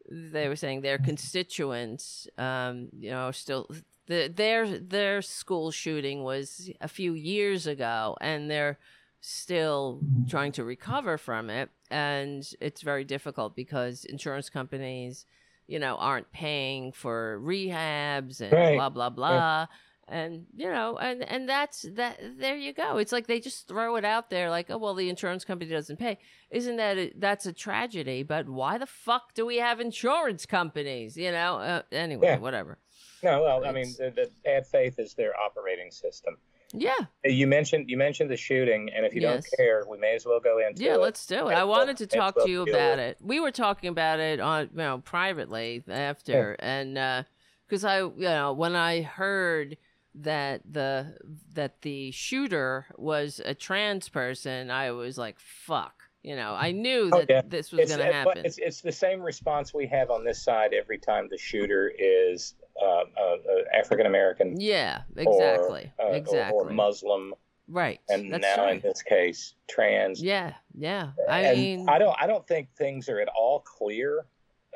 they 0.10 0.48
were 0.48 0.56
saying 0.56 0.82
their 0.82 0.98
constituents, 0.98 2.28
um, 2.38 2.90
you 2.98 3.12
know, 3.12 3.32
still 3.32 3.70
the, 4.08 4.32
their 4.34 4.80
their 4.80 5.22
school 5.22 5.72
shooting 5.72 6.24
was 6.24 6.70
a 6.82 6.88
few 6.88 7.14
years 7.14 7.68
ago, 7.68 8.18
and 8.20 8.50
they're 8.50 8.78
still 9.22 10.02
trying 10.28 10.52
to 10.54 10.64
recover 10.64 11.18
from 11.18 11.50
it, 11.50 11.70
and 11.92 12.48
it's 12.60 12.82
very 12.82 13.04
difficult 13.04 13.56
because 13.56 14.06
insurance 14.06 14.50
companies, 14.50 15.26
you 15.68 15.78
know, 15.80 15.96
aren't 15.98 16.32
paying 16.32 16.92
for 16.92 17.40
rehabs 17.44 18.42
and 18.42 18.52
Right. 18.54 18.76
blah 18.76 18.90
blah 18.90 19.10
blah. 19.10 19.68
And 20.08 20.46
you 20.56 20.70
know, 20.70 20.98
and 20.98 21.24
and 21.24 21.48
that's 21.48 21.84
that. 21.94 22.20
There 22.38 22.58
you 22.58 22.74
go. 22.74 22.98
It's 22.98 23.12
like 23.14 23.28
they 23.28 23.40
just 23.40 23.68
throw 23.68 23.96
it 23.96 24.04
out 24.04 24.30
there, 24.30 24.50
like, 24.50 24.70
oh 24.70 24.78
well, 24.78 24.94
the 24.94 25.10
insurance 25.10 25.46
company 25.46 25.70
doesn't 25.72 25.98
pay 25.98 26.18
isn't 26.50 26.76
that 26.76 26.98
a, 26.98 27.14
that's 27.18 27.46
a 27.46 27.54
tragedy 27.54 28.24
but 28.24 28.50
why 28.50 28.78
the 28.78 28.86
fuck 28.86 29.34
do 29.34 29.46
we 29.46 29.56
have 29.58 29.80
insurance 29.80 30.46
companies 30.46 31.16
you 31.16 31.32
know 31.32 31.56
uh, 31.60 31.82
anyway 31.94 32.28
Yeah. 32.28 32.38
whatever 32.40 32.78
No, 33.24 33.42
well, 33.44 33.64
I 33.66 33.72
mean, 33.72 33.94
the, 33.98 34.12
the 34.14 34.30
bad 34.44 34.68
faith 34.68 35.00
is 35.00 35.14
their 35.14 35.32
operating 35.40 35.92
system. 35.92 36.36
Yeah 36.74 36.96
Uh, 37.26 37.30
You 37.30 37.48
mentioned 37.48 37.90
you 37.90 37.98
mentioned 37.98 38.30
the 38.32 38.38
shooting, 38.38 38.90
and 38.96 39.06
if 39.06 39.14
you 39.14 39.22
Yes. 39.22 39.46
don't 39.46 39.58
care, 39.58 39.86
we 39.90 39.98
may 39.98 40.16
as 40.16 40.26
well 40.26 40.40
go 40.40 40.60
into 40.60 40.84
yeah 40.84 40.94
it. 40.94 41.00
let's 41.02 41.26
do 41.26 41.48
it 41.50 41.54
i 41.54 41.64
wanted 41.64 41.98
to 41.98 42.08
talk 42.08 42.36
well 42.36 42.46
to 42.46 42.52
you 42.52 42.62
about 42.62 42.98
with 42.98 43.06
it 43.08 43.18
we 43.22 43.40
were 43.40 43.52
talking 43.52 43.90
about 43.90 44.20
it 44.20 44.40
on 44.40 44.70
you 44.72 44.78
know 44.78 44.98
privately 45.00 45.84
after 45.88 46.56
and 46.60 46.98
uh 46.98 47.24
because 47.68 47.84
i 47.84 48.00
you 48.00 48.14
know 48.18 48.54
when 48.54 48.76
i 48.76 49.02
heard 49.02 49.78
that 50.16 50.62
the 50.70 51.16
that 51.54 51.82
the 51.84 52.12
shooter 52.12 52.86
was 52.98 53.42
a 53.46 53.54
trans 53.54 54.10
person 54.10 54.70
i 54.72 54.92
was 54.92 55.18
like 55.18 55.40
fuck 55.40 56.04
you 56.24 56.36
know 56.36 56.54
i 56.58 56.72
knew 56.72 57.10
Oh, 57.12 57.20
that 57.20 57.30
yeah. 57.30 57.42
this 57.50 57.72
was 57.72 57.88
going 57.88 58.00
uh, 58.00 58.04
to 58.08 58.14
happen 58.14 58.46
it's 58.46 58.58
it's 58.58 58.82
the 58.82 58.92
same 58.92 59.22
response 59.22 59.74
we 59.74 59.88
have 59.88 60.10
on 60.10 60.24
this 60.24 60.44
side 60.44 60.74
every 60.74 60.98
time 60.98 61.28
the 61.30 61.38
shooter 61.38 61.92
is 61.98 62.56
uh, 62.80 62.86
uh, 62.86 63.04
uh, 63.20 63.36
African 63.78 64.06
American 64.06 64.60
yeah 64.60 65.02
exactly 65.16 65.92
or, 65.98 66.06
uh, 66.06 66.10
or- 66.10 66.16
exactly 66.16 66.58
or 66.58 66.70
Muslim, 66.70 67.34
right 67.68 68.00
and 68.10 68.32
That's 68.32 68.42
now 68.42 68.66
right. 68.66 68.76
in 68.76 68.82
this 68.82 69.02
case 69.02 69.56
trans. 69.70 70.22
Yeah, 70.22 70.54
yeah. 70.78 71.12
I 71.30 71.42
and 71.42 71.60
mean, 71.60 71.90
I 71.90 71.98
don't 71.98 72.16
I 72.20 72.28
don't 72.28 72.48
think 72.48 72.70
things 72.78 73.10
are 73.10 73.20
at 73.20 73.30
all 73.30 73.62
clear 73.62 74.26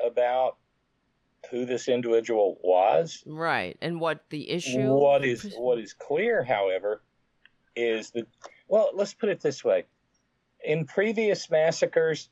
about 0.04 0.56
who 1.50 1.64
this 1.64 1.88
individual 1.88 2.58
was. 2.62 3.22
right. 3.26 3.76
And 3.80 4.00
what 4.00 4.24
the 4.30 4.50
issue? 4.50 4.92
What 4.92 5.24
is 5.24 5.54
what 5.56 5.78
is 5.78 5.92
clear, 5.92 6.42
however, 6.42 7.02
is 7.74 8.10
that 8.10 8.26
well, 8.68 8.90
let's 8.94 9.14
put 9.14 9.28
it 9.28 9.40
this 9.40 9.64
way: 9.64 9.84
in 10.64 10.86
previous 10.86 11.50
massacres, 11.50 12.28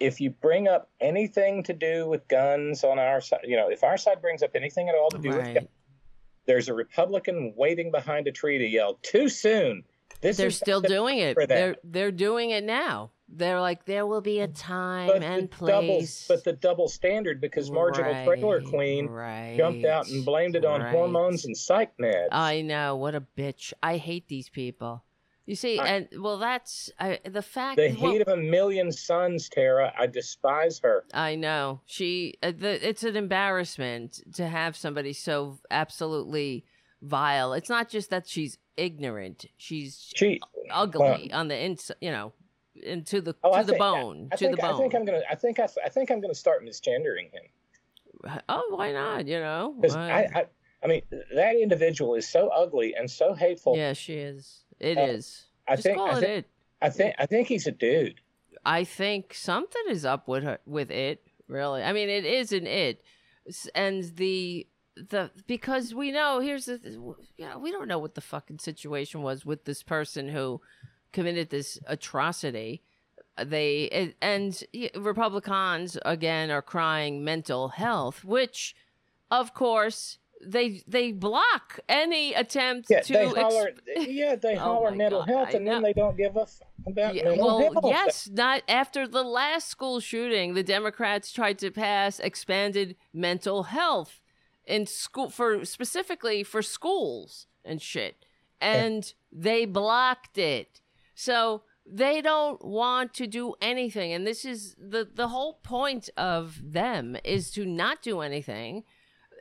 if 0.00 0.20
you 0.20 0.30
bring 0.30 0.68
up 0.68 0.90
anything 1.00 1.62
to 1.64 1.72
do 1.72 2.06
with 2.08 2.26
guns 2.28 2.84
on 2.84 2.98
our 2.98 3.20
side, 3.20 3.40
you 3.44 3.56
know, 3.56 3.68
if 3.68 3.84
our 3.84 3.96
side 3.96 4.20
brings 4.20 4.42
up 4.42 4.50
anything 4.54 4.88
at 4.88 4.94
all 4.94 5.10
to 5.10 5.18
do 5.18 5.30
with 5.30 5.54
guns, 5.54 5.68
there's 6.46 6.68
a 6.68 6.74
Republican 6.74 7.54
waiting 7.56 7.90
behind 7.90 8.26
a 8.26 8.32
tree 8.32 8.58
to 8.58 8.66
yell 8.66 8.98
too 9.02 9.28
soon. 9.28 9.84
This 10.20 10.36
They're 10.36 10.48
is 10.48 10.56
still 10.56 10.80
doing 10.80 11.18
it. 11.18 11.36
They're 11.48 11.76
they're 11.84 12.12
doing 12.12 12.50
it 12.50 12.64
now. 12.64 13.10
They're 13.28 13.60
like, 13.60 13.84
there 13.86 14.06
will 14.06 14.20
be 14.20 14.40
a 14.40 14.48
time 14.48 15.08
but 15.08 15.22
and 15.22 15.50
place. 15.50 16.26
but 16.28 16.44
the 16.44 16.52
double 16.52 16.88
standard 16.88 17.40
because 17.40 17.70
marginal 17.70 18.24
trailer 18.24 18.60
queen 18.60 19.06
right, 19.06 19.54
jumped 19.56 19.84
out 19.84 20.08
and 20.08 20.24
blamed 20.24 20.56
it 20.56 20.64
on 20.64 20.82
right. 20.82 20.90
hormones 20.92 21.44
and 21.46 21.56
psych 21.56 21.96
meds. 21.96 22.28
I 22.32 22.60
know 22.60 22.96
what 22.96 23.14
a 23.14 23.22
bitch. 23.36 23.72
I 23.82 23.96
hate 23.96 24.28
these 24.28 24.50
people. 24.50 25.02
You 25.46 25.54
see, 25.54 25.78
I- 25.78 25.86
and 25.88 26.08
well, 26.18 26.38
that's 26.38 26.90
I, 26.98 27.20
the 27.24 27.42
fact. 27.42 27.76
The 27.76 27.96
well, 28.00 28.12
heat 28.12 28.22
of 28.22 28.28
a 28.28 28.36
million 28.36 28.90
suns, 28.90 29.48
Tara. 29.48 29.92
I 29.98 30.06
despise 30.06 30.78
her. 30.80 31.04
I 31.12 31.34
know 31.34 31.80
she. 31.84 32.34
Uh, 32.42 32.52
the, 32.56 32.88
it's 32.88 33.02
an 33.04 33.16
embarrassment 33.16 34.20
to 34.34 34.46
have 34.48 34.76
somebody 34.76 35.12
so 35.12 35.58
absolutely 35.70 36.64
vile. 37.02 37.52
It's 37.52 37.68
not 37.68 37.88
just 37.90 38.10
that 38.10 38.26
she's 38.26 38.58
ignorant; 38.76 39.44
she's 39.56 40.10
She 40.14 40.40
ugly 40.70 41.30
on 41.32 41.48
the 41.48 41.58
inside. 41.62 41.96
You 42.00 42.10
know, 42.12 42.32
into 42.82 43.20
the 43.20 43.36
Oh, 43.44 43.52
to 43.52 43.58
I 43.58 43.62
the 43.62 43.72
think- 43.72 43.78
bone, 43.80 44.28
I 44.32 44.36
to 44.36 44.44
think, 44.46 44.60
the 44.60 44.66
I 44.66 44.76
think 44.78 44.94
I'm 44.94 45.04
gonna. 45.04 45.22
I 45.30 45.34
think 45.34 45.60
I, 45.60 45.68
I 45.84 45.88
think 45.90 46.10
I'm 46.10 46.20
gonna 46.22 46.34
start 46.34 46.64
misgendering 46.64 47.30
him 47.32 47.42
oh, 48.48 48.74
why 48.76 48.92
not? 48.92 49.26
You 49.26 49.40
know, 49.40 49.74
because 49.80 49.96
I, 49.96 50.28
I. 50.34 50.46
I 50.82 50.86
mean, 50.86 51.00
that 51.34 51.56
individual 51.56 52.14
is 52.14 52.28
so 52.28 52.48
ugly 52.48 52.94
and 52.94 53.10
so 53.10 53.32
hateful. 53.32 53.74
yeah, 53.74 53.94
she 53.94 54.14
is. 54.14 54.63
It 54.80 54.98
Uh, 54.98 55.02
is. 55.02 55.44
I 55.68 55.76
Just 55.76 55.84
think. 55.84 55.96
call 55.98 56.08
I 56.10 56.18
it 56.18 56.20
think. 56.20 56.38
it. 56.44 56.50
I 56.82 56.90
think. 56.90 57.14
I 57.18 57.26
think 57.26 57.48
he's 57.48 57.66
a 57.66 57.72
dude. 57.72 58.20
I 58.64 58.84
think 58.84 59.34
something 59.34 59.82
is 59.88 60.04
up 60.04 60.26
with 60.28 60.42
her 60.44 60.58
with 60.66 60.90
it. 60.90 61.26
Really, 61.48 61.82
I 61.82 61.92
mean, 61.92 62.08
it 62.08 62.24
is 62.24 62.52
an 62.52 62.66
it, 62.66 63.02
and 63.74 64.04
the 64.16 64.66
the 64.96 65.30
because 65.46 65.94
we 65.94 66.10
know 66.10 66.40
here's 66.40 66.66
the 66.66 66.80
you 67.36 67.46
know 67.46 67.58
we 67.58 67.70
don't 67.70 67.88
know 67.88 67.98
what 67.98 68.14
the 68.14 68.20
fucking 68.20 68.58
situation 68.60 69.22
was 69.22 69.44
with 69.44 69.64
this 69.64 69.82
person 69.82 70.28
who 70.28 70.60
committed 71.12 71.50
this 71.50 71.78
atrocity. 71.86 72.82
They 73.36 73.88
and- 73.90 74.14
and 74.22 74.64
Republicans 74.96 75.98
again 76.04 76.50
are 76.50 76.62
crying 76.62 77.24
mental 77.24 77.68
health, 77.70 78.24
which, 78.24 78.74
of 79.30 79.52
course. 79.54 80.18
They 80.46 80.82
they 80.86 81.12
block 81.12 81.80
any 81.88 82.34
attempt 82.34 82.90
Yeah, 82.90 83.00
to 83.00 83.12
they 83.12 83.28
holler. 83.28 83.70
yeah, 83.96 84.36
they 84.36 84.54
Oh 84.56 84.58
holler 84.60 84.90
my 84.90 84.96
mental 84.96 85.20
God, 85.20 85.28
health, 85.28 85.48
I 85.52 85.56
and 85.58 85.66
then 85.66 85.82
they 85.82 85.92
don't 85.92 86.16
give 86.16 86.36
us 86.36 86.60
about 86.86 87.14
Yeah, 87.14 87.24
mental 87.24 87.44
well, 87.46 87.72
health. 87.72 87.84
yes, 87.84 88.28
not 88.32 88.62
after 88.68 89.06
the 89.08 89.22
last 89.22 89.68
school 89.68 90.00
shooting. 90.00 90.54
The 90.54 90.62
Democrats 90.62 91.32
tried 91.32 91.58
to 91.60 91.70
pass 91.70 92.18
expanded 92.20 92.96
mental 93.12 93.64
health 93.64 94.20
in 94.64 94.86
school 94.86 95.30
for 95.30 95.64
specifically 95.64 96.42
for 96.42 96.62
schools 96.62 97.46
and 97.64 97.80
shit, 97.80 98.24
and 98.60 99.12
they 99.32 99.64
blocked 99.64 100.38
it. 100.38 100.80
So 101.14 101.62
they 101.86 102.22
don't 102.22 102.64
want 102.64 103.12
to 103.14 103.26
do 103.26 103.54
anything, 103.60 104.12
and 104.12 104.26
this 104.26 104.44
is 104.44 104.74
the 104.78 105.06
the 105.12 105.28
whole 105.28 105.54
point 105.62 106.08
of 106.16 106.60
them 106.72 107.16
is 107.24 107.50
to 107.52 107.64
not 107.66 108.02
do 108.02 108.20
anything 108.20 108.84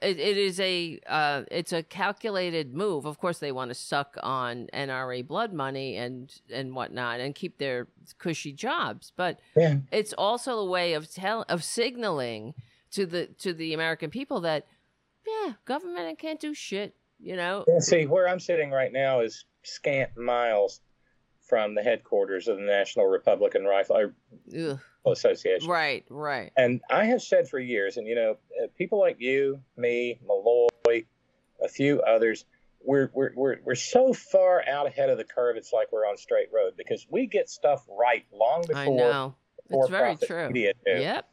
it, 0.03 0.19
it 0.19 0.37
is 0.37 0.59
a 0.59 0.99
uh, 1.07 1.43
it's 1.49 1.71
a 1.73 1.81
calculated 1.83 2.73
move. 2.73 3.05
Of 3.05 3.17
course, 3.17 3.39
they 3.39 3.51
want 3.51 3.69
to 3.69 3.75
suck 3.75 4.17
on 4.21 4.67
NRA 4.73 5.25
blood 5.25 5.53
money 5.53 5.95
and 5.97 6.31
and 6.51 6.75
whatnot 6.75 7.19
and 7.19 7.33
keep 7.33 7.57
their 7.57 7.87
cushy 8.19 8.51
jobs, 8.53 9.11
but 9.15 9.39
Yeah. 9.55 9.77
it's 9.91 10.13
also 10.17 10.59
a 10.59 10.65
way 10.69 10.93
of 10.93 11.11
tell 11.11 11.45
of 11.49 11.63
signaling 11.63 12.53
to 12.91 13.05
the 13.05 13.27
to 13.39 13.53
the 13.53 13.73
American 13.73 14.09
people 14.09 14.41
that 14.41 14.67
yeah, 15.25 15.53
government 15.65 16.19
can't 16.19 16.39
do 16.39 16.53
shit. 16.53 16.95
You 17.19 17.37
know, 17.37 17.63
Yeah, 17.67 17.79
See, 17.79 18.05
where 18.05 18.27
I'm 18.27 18.39
sitting 18.41 18.69
right 18.71 18.91
now 18.91 19.21
is 19.21 19.45
scant 19.63 20.17
miles 20.17 20.81
from 21.47 21.73
the 21.75 21.81
headquarters 21.81 22.47
of 22.49 22.57
the 22.57 22.63
National 22.63 23.05
Republican 23.05 23.63
Rifle 23.63 24.11
Ugh. 24.57 24.79
Association. 25.05 25.69
right, 25.69 26.05
right, 26.09 26.51
And 26.55 26.81
I 26.89 27.05
have 27.05 27.21
said 27.21 27.49
for 27.49 27.59
years, 27.59 27.97
and 27.97 28.07
you 28.07 28.15
know, 28.15 28.37
uh, 28.61 28.67
people 28.77 28.99
like 28.99 29.17
you, 29.19 29.59
me, 29.75 30.19
Malloy, 30.25 31.03
a 31.61 31.67
few 31.67 32.01
others, 32.01 32.45
we're, 32.83 33.09
we're, 33.13 33.31
we're, 33.35 33.57
we're 33.63 33.75
so 33.75 34.13
far 34.13 34.63
out 34.67 34.87
ahead 34.87 35.09
of 35.09 35.17
the 35.17 35.23
curve, 35.23 35.57
it's 35.57 35.73
like 35.73 35.91
we're 35.91 36.05
on 36.05 36.17
straight 36.17 36.49
road 36.53 36.73
because 36.77 37.05
we 37.09 37.27
get 37.27 37.49
stuff 37.49 37.85
right 37.89 38.25
long 38.33 38.61
before. 38.61 38.81
I 38.81 38.87
know. 38.87 39.35
It's 39.69 39.89
very 39.89 40.15
true. 40.17 40.47
media 40.47 40.73
do. 40.85 40.91
Yep. 40.91 41.29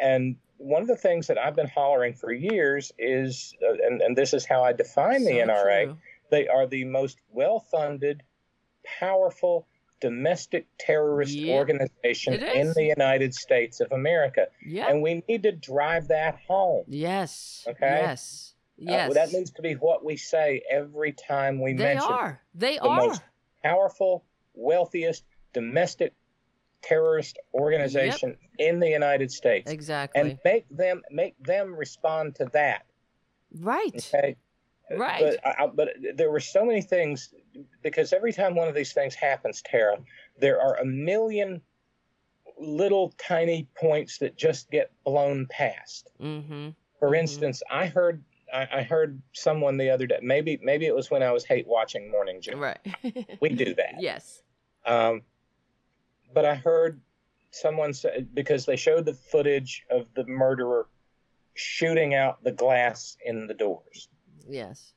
And 0.00 0.36
one 0.56 0.82
of 0.82 0.88
the 0.88 0.96
things 0.96 1.26
that 1.28 1.38
I've 1.38 1.56
been 1.56 1.68
hollering 1.68 2.14
for 2.14 2.32
years 2.32 2.92
is, 2.98 3.54
uh, 3.62 3.74
and, 3.86 4.02
and 4.02 4.16
this 4.16 4.34
is 4.34 4.44
how 4.44 4.62
I 4.62 4.72
define 4.72 5.24
the 5.24 5.32
NRA, 5.32 5.84
true. 5.86 5.98
they 6.30 6.48
are 6.48 6.66
the 6.66 6.84
most 6.84 7.18
well 7.30 7.60
funded, 7.60 8.22
powerful, 9.00 9.66
domestic 10.00 10.66
terrorist 10.78 11.34
Yep. 11.34 11.54
organization 11.58 12.34
in 12.42 12.72
the 12.72 12.84
United 12.84 13.34
States 13.34 13.80
of 13.80 13.92
America. 13.92 14.48
Yep. 14.66 14.88
And 14.90 15.02
we 15.02 15.22
need 15.28 15.42
to 15.44 15.52
drive 15.52 16.08
that 16.08 16.36
home. 16.48 16.84
yes. 16.88 17.64
Okay? 17.68 18.00
Yes. 18.02 18.54
Uh, 18.80 18.84
Yes. 18.92 19.14
that 19.14 19.32
needs 19.32 19.50
to 19.52 19.62
be 19.62 19.74
what 19.74 20.02
we 20.04 20.16
say 20.16 20.62
every 20.70 21.12
time 21.12 21.60
we 21.60 21.74
they 21.74 21.84
mention 21.84 22.08
They 22.08 22.14
are. 22.14 22.40
They 22.54 22.74
the 22.78 22.82
are. 22.84 22.96
most 23.08 23.22
powerful, 23.62 24.24
wealthiest 24.54 25.24
domestic 25.52 26.14
terrorist 26.82 27.38
organization 27.52 28.38
in 28.58 28.80
the 28.80 28.88
United 28.88 29.30
States. 29.30 29.70
Exactly. 29.70 30.18
And 30.20 30.38
make 30.46 30.64
them 30.70 31.02
make 31.10 31.34
them 31.42 31.74
respond 31.74 32.36
to 32.36 32.46
that. 32.54 32.86
right. 33.60 33.94
Okay. 33.94 34.36
Right. 34.92 35.36
But, 35.44 35.46
I- 35.60 35.66
but 35.66 35.88
there 36.14 36.30
were 36.32 36.40
so 36.40 36.64
many 36.64 36.80
things 36.82 37.32
because 37.82 38.12
every 38.12 38.32
time 38.32 38.54
one 38.54 38.68
of 38.68 38.74
these 38.74 38.92
things 38.92 39.14
happens, 39.14 39.62
Tara, 39.62 39.98
there 40.38 40.60
are 40.60 40.76
a 40.76 40.84
million 40.84 41.60
little 42.58 43.12
tiny 43.18 43.66
points 43.78 44.18
that 44.18 44.36
just 44.36 44.70
get 44.70 44.90
blown 45.04 45.46
past. 45.46 46.10
Mm-hmm. 46.20 46.70
For 46.98 47.10
Mhm. 47.10 47.18
instance, 47.18 47.62
I 47.70 47.86
heard 47.86 48.22
I, 48.52 48.68
I 48.78 48.82
heard 48.82 49.22
someone 49.32 49.76
the 49.76 49.90
other 49.90 50.06
day. 50.08 50.18
Maybe 50.22 50.58
maybe 50.62 50.86
it 50.86 50.94
was 50.94 51.10
when 51.10 51.22
I 51.22 51.30
was 51.30 51.44
hate 51.44 51.66
watching 51.68 52.10
Morning 52.10 52.40
Joe. 52.40 52.56
Right. 52.58 52.78
We 53.40 53.50
do 53.50 53.74
that. 53.76 53.94
yes. 54.00 54.42
Um, 54.84 55.22
but 56.34 56.44
I 56.44 56.54
heard 56.56 57.00
someone 57.52 57.92
say 57.94 58.26
because 58.34 58.66
they 58.66 58.76
showed 58.76 59.04
the 59.04 59.14
footage 59.14 59.84
of 59.90 60.06
the 60.14 60.24
murderer 60.26 60.88
shooting 61.54 62.14
out 62.14 62.42
the 62.42 62.52
glass 62.52 63.16
in 63.24 63.46
the 63.46 63.54
doors. 63.54 64.08
Yes. 64.48 64.94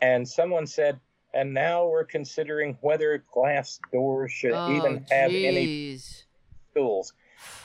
and 0.00 0.28
someone 0.28 0.66
said, 0.66 1.00
and 1.36 1.52
now 1.52 1.86
we're 1.86 2.04
considering 2.04 2.78
whether 2.80 3.22
glass 3.32 3.78
doors 3.92 4.32
should 4.32 4.52
oh, 4.52 4.74
even 4.74 5.04
have 5.10 5.30
any 5.30 5.98
Oh, 5.98 6.80
tools. 6.80 7.12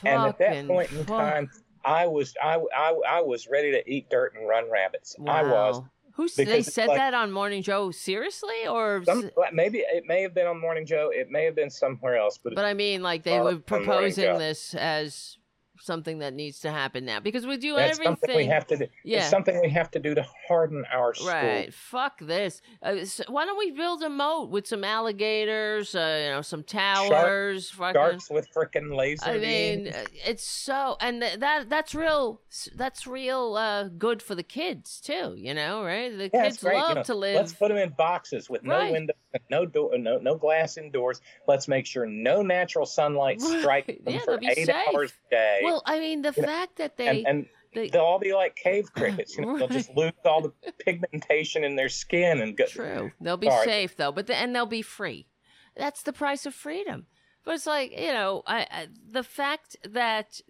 And 0.04 0.24
at 0.24 0.38
that 0.40 0.68
point 0.68 0.92
in 0.92 1.06
fuck. 1.06 1.08
time, 1.20 1.50
I 1.84 2.08
was 2.08 2.36
I, 2.42 2.62
I, 2.76 3.00
I 3.08 3.22
was 3.22 3.48
ready 3.48 3.72
to 3.72 3.92
eat 3.92 4.10
dirt 4.10 4.34
and 4.38 4.48
run 4.48 4.70
rabbits. 4.70 5.16
I 5.26 5.44
was. 5.44 5.80
Wow. 5.80 5.90
Who 6.16 6.28
they 6.28 6.62
said 6.62 6.90
like- 6.90 6.98
that 6.98 7.14
on 7.14 7.32
Morning 7.32 7.64
Joe 7.64 7.90
seriously 7.92 8.68
or 8.70 9.02
Some, 9.06 9.32
maybe 9.54 9.80
it 9.80 10.04
may 10.06 10.22
have 10.24 10.34
been 10.34 10.46
on 10.46 10.60
Morning 10.60 10.86
Joe. 10.86 11.10
It 11.12 11.32
may 11.32 11.46
have 11.46 11.56
been 11.56 11.70
somewhere 11.70 12.18
else. 12.18 12.38
But, 12.38 12.54
but 12.54 12.66
I 12.66 12.74
mean 12.74 13.02
like 13.02 13.24
they 13.24 13.40
were 13.40 13.56
proposing 13.56 14.38
this 14.38 14.74
as 14.76 15.38
something 15.82 16.20
that 16.20 16.34
needs 16.34 16.60
to 16.60 16.72
happen 16.72 17.06
now 17.06 17.20
because 17.20 17.46
we 17.46 17.58
do 17.58 17.76
that's 17.76 17.94
everything 18.00 18.16
something 18.16 18.36
we 18.36 18.46
have 18.46 18.66
to 18.68 18.78
do. 18.78 18.88
Yeah. 19.04 19.20
It's 19.20 19.30
something 19.30 19.60
we 19.62 19.70
have 19.70 19.90
to 19.92 20.00
do 20.00 20.16
to 20.16 20.26
harden 20.48 20.86
our 20.92 21.14
schools. 21.14 21.30
Right. 21.32 21.74
Fuck 21.74 22.20
this. 22.20 22.62
Uh, 22.84 22.96
s 23.02 23.22
why 23.28 23.46
don't 23.46 23.58
we 23.58 23.72
build 23.72 24.04
a 24.04 24.10
moat 24.10 24.50
with 24.50 24.68
some 24.68 24.84
alligators, 24.84 25.96
uh, 25.96 26.22
you 26.26 26.30
know, 26.32 26.42
some 26.42 26.64
towers, 26.64 27.70
fucking 27.72 27.94
Sharks 28.02 28.30
with 28.30 28.48
frickin' 28.54 28.96
laser 28.96 29.26
I 29.26 29.38
mean, 29.38 29.84
beams. 29.86 29.96
uh, 29.96 30.06
it's 30.26 30.44
so, 30.44 30.98
and 31.02 31.22
th- 31.22 31.40
that 31.40 31.70
that's 31.70 31.94
real. 31.96 32.42
That's 32.76 33.08
real 33.08 33.56
uh, 33.56 33.88
good 33.90 34.22
for 34.22 34.36
the 34.36 34.44
kids 34.44 35.00
too. 35.02 35.34
You 35.38 35.54
know, 35.54 35.84
right? 35.84 36.16
The 36.16 36.30
Yeah, 36.34 36.44
kids 36.44 36.64
love 36.64 36.90
you 36.90 36.96
know, 36.96 37.04
to 37.04 37.16
live. 37.16 37.36
Let's 37.36 37.54
put 37.54 37.70
them 37.70 37.78
in 37.78 37.90
boxes 37.90 38.50
with 38.50 38.64
no 38.64 38.76
Right. 38.78 38.92
windows, 38.92 39.16
no 39.50 39.66
door, 39.66 39.98
no 39.98 40.18
no 40.18 40.36
glass 40.36 40.78
indoors. 40.78 41.22
Let's 41.48 41.68
make 41.68 41.86
sure 41.86 42.06
no 42.06 42.42
natural 42.42 42.86
sunlight 42.86 43.42
Right. 43.42 43.60
strikes 43.60 43.88
them 44.04 44.14
Yeah, 44.14 44.20
for 44.20 44.40
eight 44.44 44.58
safe. 44.58 44.76
hours 44.88 45.12
a 45.12 45.36
day. 45.36 45.60
well, 45.64 45.84
I 45.86 46.00
mean, 46.00 46.22
the 46.22 46.34
you 46.36 46.42
know, 46.44 46.48
fact 46.48 46.78
that 46.78 46.98
they, 46.98 47.08
and, 47.08 47.28
and 47.28 47.46
they 47.74 47.90
they'll 47.90 48.02
all 48.02 48.20
be 48.20 48.34
like 48.34 48.56
cave 48.56 48.92
crickets. 48.94 49.36
You 49.38 49.46
know, 49.46 49.58
They'll 49.58 49.68
just 49.68 49.90
lose 49.96 50.14
all 50.26 50.42
the 50.42 50.52
pigmentation 50.80 51.64
in 51.64 51.76
their 51.76 51.90
skin 51.90 52.42
and 52.42 52.56
go. 52.56 52.66
true, 52.66 53.12
they'll 53.22 53.38
be 53.38 53.50
Sorry. 53.50 53.66
safe 53.66 53.96
though, 53.98 54.12
but 54.12 54.28
the, 54.28 54.36
and 54.36 54.56
they'll 54.56 54.66
be 54.66 54.82
free. 54.82 55.28
That's 55.76 56.04
the 56.04 56.14
price 56.14 56.46
of 56.46 56.54
freedom. 56.54 57.06
But 57.44 57.56
it's 57.56 57.66
like 57.66 57.92
you 57.98 58.12
know, 58.12 58.44
I, 58.46 58.68
I 58.70 58.88
the 59.10 59.24
fact 59.24 59.76
that 59.90 60.42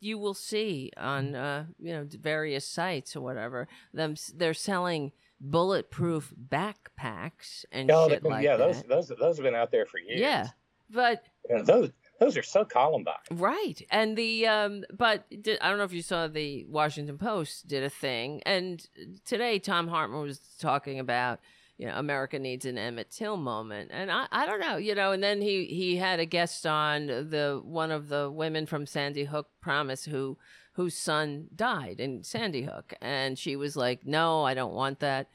you 0.00 0.18
will 0.18 0.34
see 0.34 0.90
on 0.96 1.34
uh, 1.34 1.66
you 1.78 1.92
know 1.92 2.06
various 2.10 2.66
sites 2.66 3.14
or 3.14 3.20
whatever 3.20 3.68
them 3.94 4.16
they're 4.34 4.54
selling 4.54 5.12
bulletproof 5.40 6.32
backpacks 6.48 7.64
and 7.72 7.90
Oh, 7.90 8.08
shit 8.08 8.22
they- 8.22 8.28
like 8.28 8.44
yeah, 8.44 8.56
that. 8.56 8.86
those 8.88 9.08
those 9.08 9.18
those 9.18 9.36
have 9.36 9.44
been 9.44 9.54
out 9.54 9.70
there 9.70 9.86
for 9.86 9.98
years. 9.98 10.20
Yeah, 10.20 10.48
but 10.90 11.24
those 11.64 11.90
those 12.18 12.36
are 12.36 12.42
so 12.42 12.64
Columbine. 12.64 13.14
right, 13.30 13.80
and 13.90 14.16
the 14.16 14.46
um, 14.46 14.84
but 14.92 15.24
di- 15.42 15.58
I 15.60 15.68
don't 15.70 15.78
know 15.78 15.84
if 15.84 15.92
you 15.92 16.02
saw 16.02 16.28
the 16.28 16.64
Washington 16.66 17.16
Post 17.18 17.66
did 17.66 17.82
a 17.82 17.90
thing, 17.90 18.42
and 18.44 18.86
today 19.24 19.58
Thom 19.58 19.88
Hartmann 19.88 20.20
was 20.22 20.38
talking 20.60 20.98
about 21.00 21.40
you 21.78 21.86
know 21.86 21.94
America 21.96 22.38
needs 22.38 22.66
an 22.66 22.76
Emmett 22.76 23.10
Till 23.10 23.36
moment, 23.38 23.90
and 23.92 24.12
I 24.12 24.26
I 24.30 24.44
don't 24.46 24.60
know 24.60 24.76
you 24.76 24.94
know, 24.94 25.12
and 25.12 25.22
then 25.22 25.40
he 25.40 25.64
he 25.66 25.96
had 25.96 26.20
a 26.20 26.26
guest 26.26 26.66
on 26.66 27.06
the 27.06 27.60
one 27.64 27.90
of 27.90 28.08
the 28.10 28.30
women 28.30 28.66
from 28.66 28.84
Sandy 28.86 29.24
Hook 29.24 29.48
Promise 29.62 30.04
who 30.04 30.36
whose 30.72 30.94
son 30.96 31.48
died 31.54 32.00
in 32.00 32.22
Sandy 32.24 32.62
Hook, 32.62 32.94
and 33.00 33.38
she 33.38 33.56
was 33.56 33.76
like, 33.76 34.06
no, 34.06 34.44
I 34.44 34.54
don't 34.54 34.72
want 34.74 35.00
that 35.00 35.28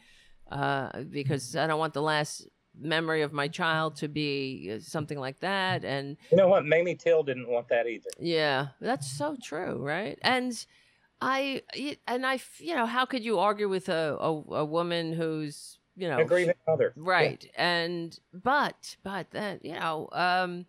uh, 0.52 1.02
because 1.04 1.56
I 1.56 1.68
don't 1.68 1.80
want 1.80 1.94
the 1.94 2.02
last 2.02 2.48
memory 2.78 3.22
of 3.22 3.32
my 3.32 3.48
child 3.48 3.96
to 3.98 4.08
be 4.10 4.72
uh, 4.76 4.80
something 4.82 5.18
like 5.18 5.40
that 5.40 5.86
and 5.86 6.18
You 6.30 6.36
know 6.38 6.50
what? 6.50 6.66
Mamie 6.66 6.96
Till 6.96 7.24
didn't 7.24 7.48
want 7.48 7.70
that 7.70 7.88
either. 7.88 8.10
yeah 8.20 8.68
that's 8.82 9.10
so 9.10 9.38
true 9.42 9.78
right 9.82 10.20
and 10.22 10.66
I, 11.22 11.62
and 12.06 12.26
I, 12.26 12.40
you 12.60 12.76
know 12.76 12.86
how 12.86 13.06
could 13.06 13.24
you 13.24 13.40
argue 13.40 13.70
with 13.70 13.88
a 13.88 14.18
a, 14.20 14.28
a 14.56 14.66
woman 14.66 15.14
who's 15.14 15.80
you 15.96 16.10
know 16.10 16.20
A 16.20 16.26
grieving 16.26 16.56
mother. 16.68 16.92
right 16.98 17.50
and 17.56 18.20
but 18.34 18.98
but 19.04 19.32
then 19.32 19.62
you 19.64 19.76
know 19.76 20.10
um 20.12 20.66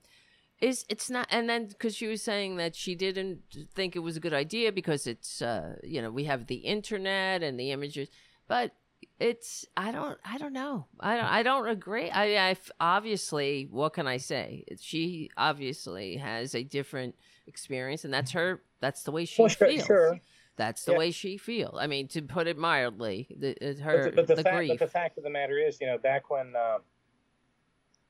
is 0.61 0.84
it's 0.88 1.11
not 1.11 1.26
and 1.30 1.48
then 1.48 1.66
because 1.66 1.94
she 1.94 2.07
was 2.07 2.22
saying 2.22 2.57
that 2.57 2.74
she 2.74 2.94
didn't 2.94 3.40
think 3.74 3.94
it 3.94 3.98
was 4.00 4.16
a 4.16 4.20
good 4.20 4.32
idea 4.32 4.72
because 4.72 5.07
it's 5.07 5.42
uh 5.42 5.76
you 5.82 6.00
know 6.00 6.11
we 6.11 6.24
have 6.24 6.46
the 6.46 6.57
internet 6.57 7.42
and 7.42 7.61
the 7.61 7.70
images 7.72 8.09
but 8.48 8.72
it's 9.20 9.66
i 9.76 9.92
don't 9.92 10.18
i 10.24 10.38
don't 10.38 10.54
know. 10.54 10.86
I 10.98 11.16
don't 11.16 11.26
i 11.26 11.42
don't 11.42 11.68
agree. 11.68 12.11
I 12.11 12.57
obviously 12.80 13.68
what 13.70 13.92
can 13.92 14.07
i 14.07 14.16
say? 14.16 14.64
She 14.80 15.30
obviously 15.36 16.16
has 16.16 16.54
a 16.54 16.62
different 16.62 17.14
experience 17.46 18.04
and 18.04 18.12
that's 18.12 18.32
her 18.32 18.62
that's 18.80 19.02
the 19.02 19.12
way 19.12 19.24
she 19.26 19.42
Well, 19.42 19.48
sure, 19.48 19.68
feels. 19.68 19.86
sure. 19.86 20.20
that's 20.57 20.84
the 20.84 20.92
Yeah. 20.92 20.98
way 20.98 21.11
she 21.11 21.36
feels 21.36 21.76
i 21.78 21.86
mean 21.86 22.09
to 22.09 22.22
put 22.22 22.46
it 22.46 22.57
mildly 22.59 23.28
the, 23.38 23.50
uh, 23.52 23.74
But 23.74 23.78
her 23.80 24.04
the, 24.04 24.11
but 24.16 24.26
the 24.26 24.34
the 24.36 24.42
fact, 24.42 24.57
grief 24.57 24.68
but 24.70 24.78
the 24.78 24.90
fact 24.90 25.18
of 25.18 25.24
the 25.24 25.30
matter 25.30 25.59
is, 25.59 25.78
you 25.80 25.86
know, 25.86 25.98
back 25.98 26.30
when 26.30 26.54
uh, 26.57 26.78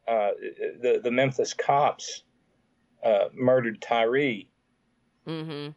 uh, 0.08 0.30
the 0.80 1.00
the 1.02 1.10
Memphis 1.10 1.52
cops 1.52 2.22
uh, 3.06 3.28
murdered 3.34 3.80
Tyree, 3.80 4.48
mm-hmm 5.26 5.70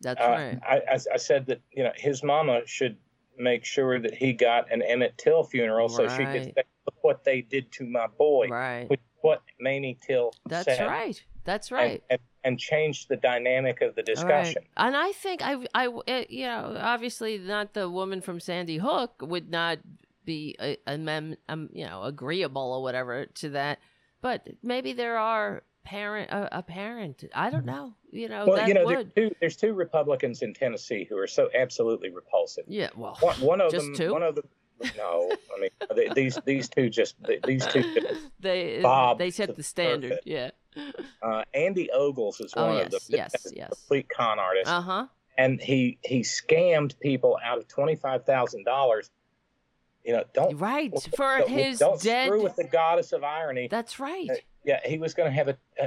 that's 0.00 0.20
uh, 0.20 0.28
right 0.28 0.58
I, 0.68 0.76
I, 0.94 0.98
I 1.14 1.16
said 1.16 1.46
that 1.46 1.60
you 1.72 1.82
know 1.84 1.92
his 1.96 2.22
mama 2.22 2.60
should 2.66 2.96
make 3.38 3.64
sure 3.64 3.98
that 3.98 4.14
he 4.14 4.32
got 4.32 4.70
an 4.70 4.82
Emmett 4.82 5.18
Till 5.18 5.42
funeral 5.42 5.88
so 5.88 6.06
she 6.08 6.24
could 6.24 6.44
say, 6.44 6.64
"Look 6.86 7.02
what 7.02 7.24
they 7.24 7.40
did 7.40 7.72
to 7.72 7.84
my 7.84 8.06
boy," 8.06 8.48
right 8.48 8.88
which 8.88 9.00
what 9.24 9.42
Mamie 9.58 9.98
Till 10.06 10.34
That's 10.46 10.66
said, 10.66 10.86
right. 10.86 11.24
That's 11.44 11.72
right. 11.72 12.02
and, 12.10 12.18
and 12.44 12.58
changed 12.58 13.08
the 13.08 13.16
dynamic 13.16 13.80
of 13.80 13.94
the 13.94 14.02
Right. 14.02 14.06
discussion. 14.06 14.62
And 14.76 14.94
I 14.94 15.12
think 15.12 15.40
I, 15.42 15.66
I, 15.74 15.86
uh, 15.88 16.24
you 16.28 16.46
know, 16.46 16.76
obviously 16.78 17.38
not 17.38 17.72
the 17.72 17.88
woman 17.88 18.20
from 18.20 18.38
Sandy 18.38 18.76
Hook 18.76 19.22
would 19.22 19.50
not 19.50 19.78
be, 20.26 20.56
a, 20.60 20.76
a 20.86 20.98
mem, 20.98 21.36
um, 21.48 21.70
you 21.72 21.86
know, 21.86 22.02
agreeable 22.02 22.74
or 22.74 22.82
whatever 22.82 23.26
to 23.26 23.48
that. 23.50 23.78
But 24.20 24.46
maybe 24.62 24.92
there 24.92 25.16
are 25.16 25.62
parent, 25.84 26.30
a, 26.30 26.58
a 26.58 26.62
parent. 26.62 27.24
I 27.34 27.50
don't 27.50 27.64
know. 27.66 27.94
You 28.10 28.28
know, 28.28 28.46
Well, 28.46 28.66
you 28.68 28.74
know, 28.74 28.86
there's 28.88 29.06
two, 29.14 29.34
there's 29.40 29.56
two 29.56 29.72
Republicans 29.74 30.42
in 30.42 30.54
Tennessee 30.54 31.06
who 31.08 31.16
are 31.18 31.26
so 31.26 31.50
absolutely 31.54 32.10
repulsive. 32.10 32.64
Yeah. 32.68 32.90
Well. 32.96 33.16
One, 33.20 33.40
one 33.40 33.60
of 33.60 33.72
them, 33.72 33.94
two? 33.94 34.12
one 34.12 34.22
of 34.22 34.34
them. 34.36 34.48
No, 34.96 35.30
I 35.56 35.60
mean 35.60 35.70
they, 35.94 36.08
these 36.14 36.36
these 36.44 36.68
two 36.68 36.90
just 36.90 37.14
these 37.46 37.64
two. 37.66 37.82
just- 37.94 38.20
they 38.40 38.80
Bob 38.82 39.18
they 39.18 39.30
set 39.30 39.46
the 39.48 39.54
the 39.54 39.62
standard. 39.62 40.10
perfect. 40.10 40.26
Yeah. 40.26 40.50
Uh, 41.22 41.44
Andy 41.54 41.88
Ogles 41.92 42.40
is 42.40 42.52
Oh 42.56 42.66
one 42.66 42.76
yes, 42.78 42.86
of 42.86 43.06
them. 43.06 43.16
yes, 43.18 43.46
yes. 43.54 43.68
Complete 43.70 44.08
con 44.08 44.40
artist, 44.40 44.68
Uh 44.68 44.80
huh. 44.80 45.06
and 45.38 45.60
he 45.60 45.98
he 46.04 46.20
scammed 46.20 46.98
people 46.98 47.38
out 47.42 47.58
of 47.58 47.68
twenty 47.68 47.94
five 47.94 48.24
thousand 48.26 48.64
dollars. 48.64 49.10
You 50.04 50.14
know, 50.14 50.24
don't 50.34 50.56
Right 50.58 50.92
for 51.16 51.38
don't, 51.38 51.48
his 51.50 51.78
don't 51.78 52.02
dead. 52.02 52.26
screw 52.26 52.42
with 52.42 52.56
the 52.56 52.64
goddess 52.64 53.12
of 53.12 53.22
irony. 53.22 53.68
That's 53.70 54.00
right. 54.00 54.28
Yeah, 54.64 54.80
he 54.84 54.98
was 54.98 55.14
going 55.14 55.30
to 55.30 55.34
have 55.36 55.48
a 55.48 55.56
a, 55.78 55.84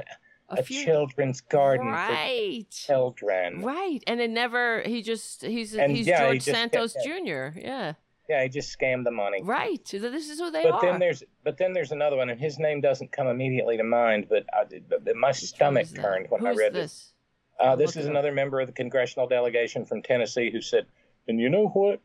A 0.49 0.59
a 0.59 0.63
children's 0.63 1.41
garden 1.41 1.87
for 1.87 1.91
Right. 1.93 2.65
children. 2.69 3.61
Right, 3.63 4.01
and 4.07 4.21
it 4.21 4.29
never. 4.29 4.81
He 4.81 5.01
just 5.01 5.41
he's 5.43 5.73
And, 5.73 5.91
he's 5.95 6.07
yeah, 6.07 6.19
he 6.19 6.23
George 6.39 6.45
just 6.45 6.57
Santos 6.57 6.93
Jr. 7.03 7.57
Yeah, 7.59 7.93
Yeah, 8.29 8.43
he 8.43 8.49
just 8.49 8.77
scammed 8.77 9.03
the 9.03 9.11
money. 9.11 9.41
right. 9.43 9.83
This 9.85 10.29
is 10.29 10.39
who 10.39 10.49
they 10.51 10.63
but 10.63 10.73
are. 10.75 10.81
then 10.81 10.99
there's 10.99 11.23
but 11.43 11.57
then 11.57 11.73
there's 11.73 11.91
another 11.91 12.15
one, 12.17 12.29
and 12.29 12.39
his 12.39 12.59
name 12.59 12.79
doesn't 12.81 13.11
come 13.11 13.27
immediately 13.27 13.77
to 13.77 13.83
mind. 13.83 14.27
But 14.29 14.45
I, 14.53 14.63
did- 14.65 14.87
but 14.89 15.03
my 15.15 15.29
Which 15.29 15.37
stomach 15.37 15.87
turned 15.93 16.27
when 16.29 16.45
I 16.45 16.51
read 16.51 16.73
this. 16.73 16.91
this. 16.93 17.13
Uh, 17.59 17.75
this 17.75 17.95
is 17.97 18.05
another 18.05 18.31
member 18.31 18.59
of 18.61 18.67
the 18.67 18.73
congressional 18.73 19.27
delegation 19.27 19.83
from 19.83 20.03
Tennessee 20.03 20.51
who 20.51 20.61
said, 20.61 20.85
"And 21.27 21.39
you 21.39 21.49
know 21.49 21.67
what? 21.69 21.99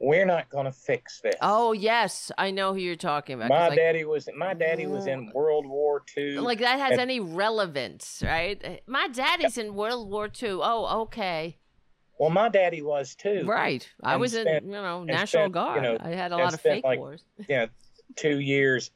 We're 0.00 0.26
not 0.26 0.48
going 0.50 0.64
to 0.66 0.72
fix 0.72 1.20
this." 1.20 1.34
Oh 1.40 1.72
yes, 1.72 2.30
I 2.36 2.50
know 2.50 2.72
who 2.74 2.80
you're 2.80 2.96
talking 2.96 3.36
about. 3.36 3.48
my 3.48 3.68
like, 3.68 3.78
daddy 3.78 4.04
was 4.04 4.28
my 4.36 4.52
daddy 4.54 4.86
was 4.86 5.06
in 5.06 5.30
World 5.32 5.66
War 5.66 6.02
II. 6.16 6.38
like 6.40 6.58
that 6.58 6.78
has 6.78 6.92
and- 6.92 7.00
any 7.00 7.20
relevance, 7.20 8.22
right? 8.24 8.82
My 8.86 9.08
daddy's 9.08 9.56
in 9.58 9.74
World 9.74 10.10
War 10.10 10.26
II. 10.42 10.58
Oh, 10.62 11.02
okay, 11.02 11.58
well, 12.18 12.30
my 12.30 12.48
daddy 12.48 12.82
was 12.82 13.14
too. 13.14 13.44
right. 13.46 13.88
I 14.02 14.16
was 14.16 14.32
spent- 14.32 14.48
in, 14.64 14.66
you 14.66 14.72
know, 14.72 15.04
National 15.04 15.42
spent, 15.44 15.52
Guard. 15.54 15.76
you 15.76 15.82
know, 15.92 15.98
I 16.00 16.10
had 16.10 16.32
a 16.32 16.36
lot 16.36 16.54
of 16.54 16.60
fake 16.60 16.84
like, 16.84 16.98
wars. 16.98 17.22
You 17.48 17.56
know, 17.56 17.66
two 18.16 18.40
years 18.40 18.90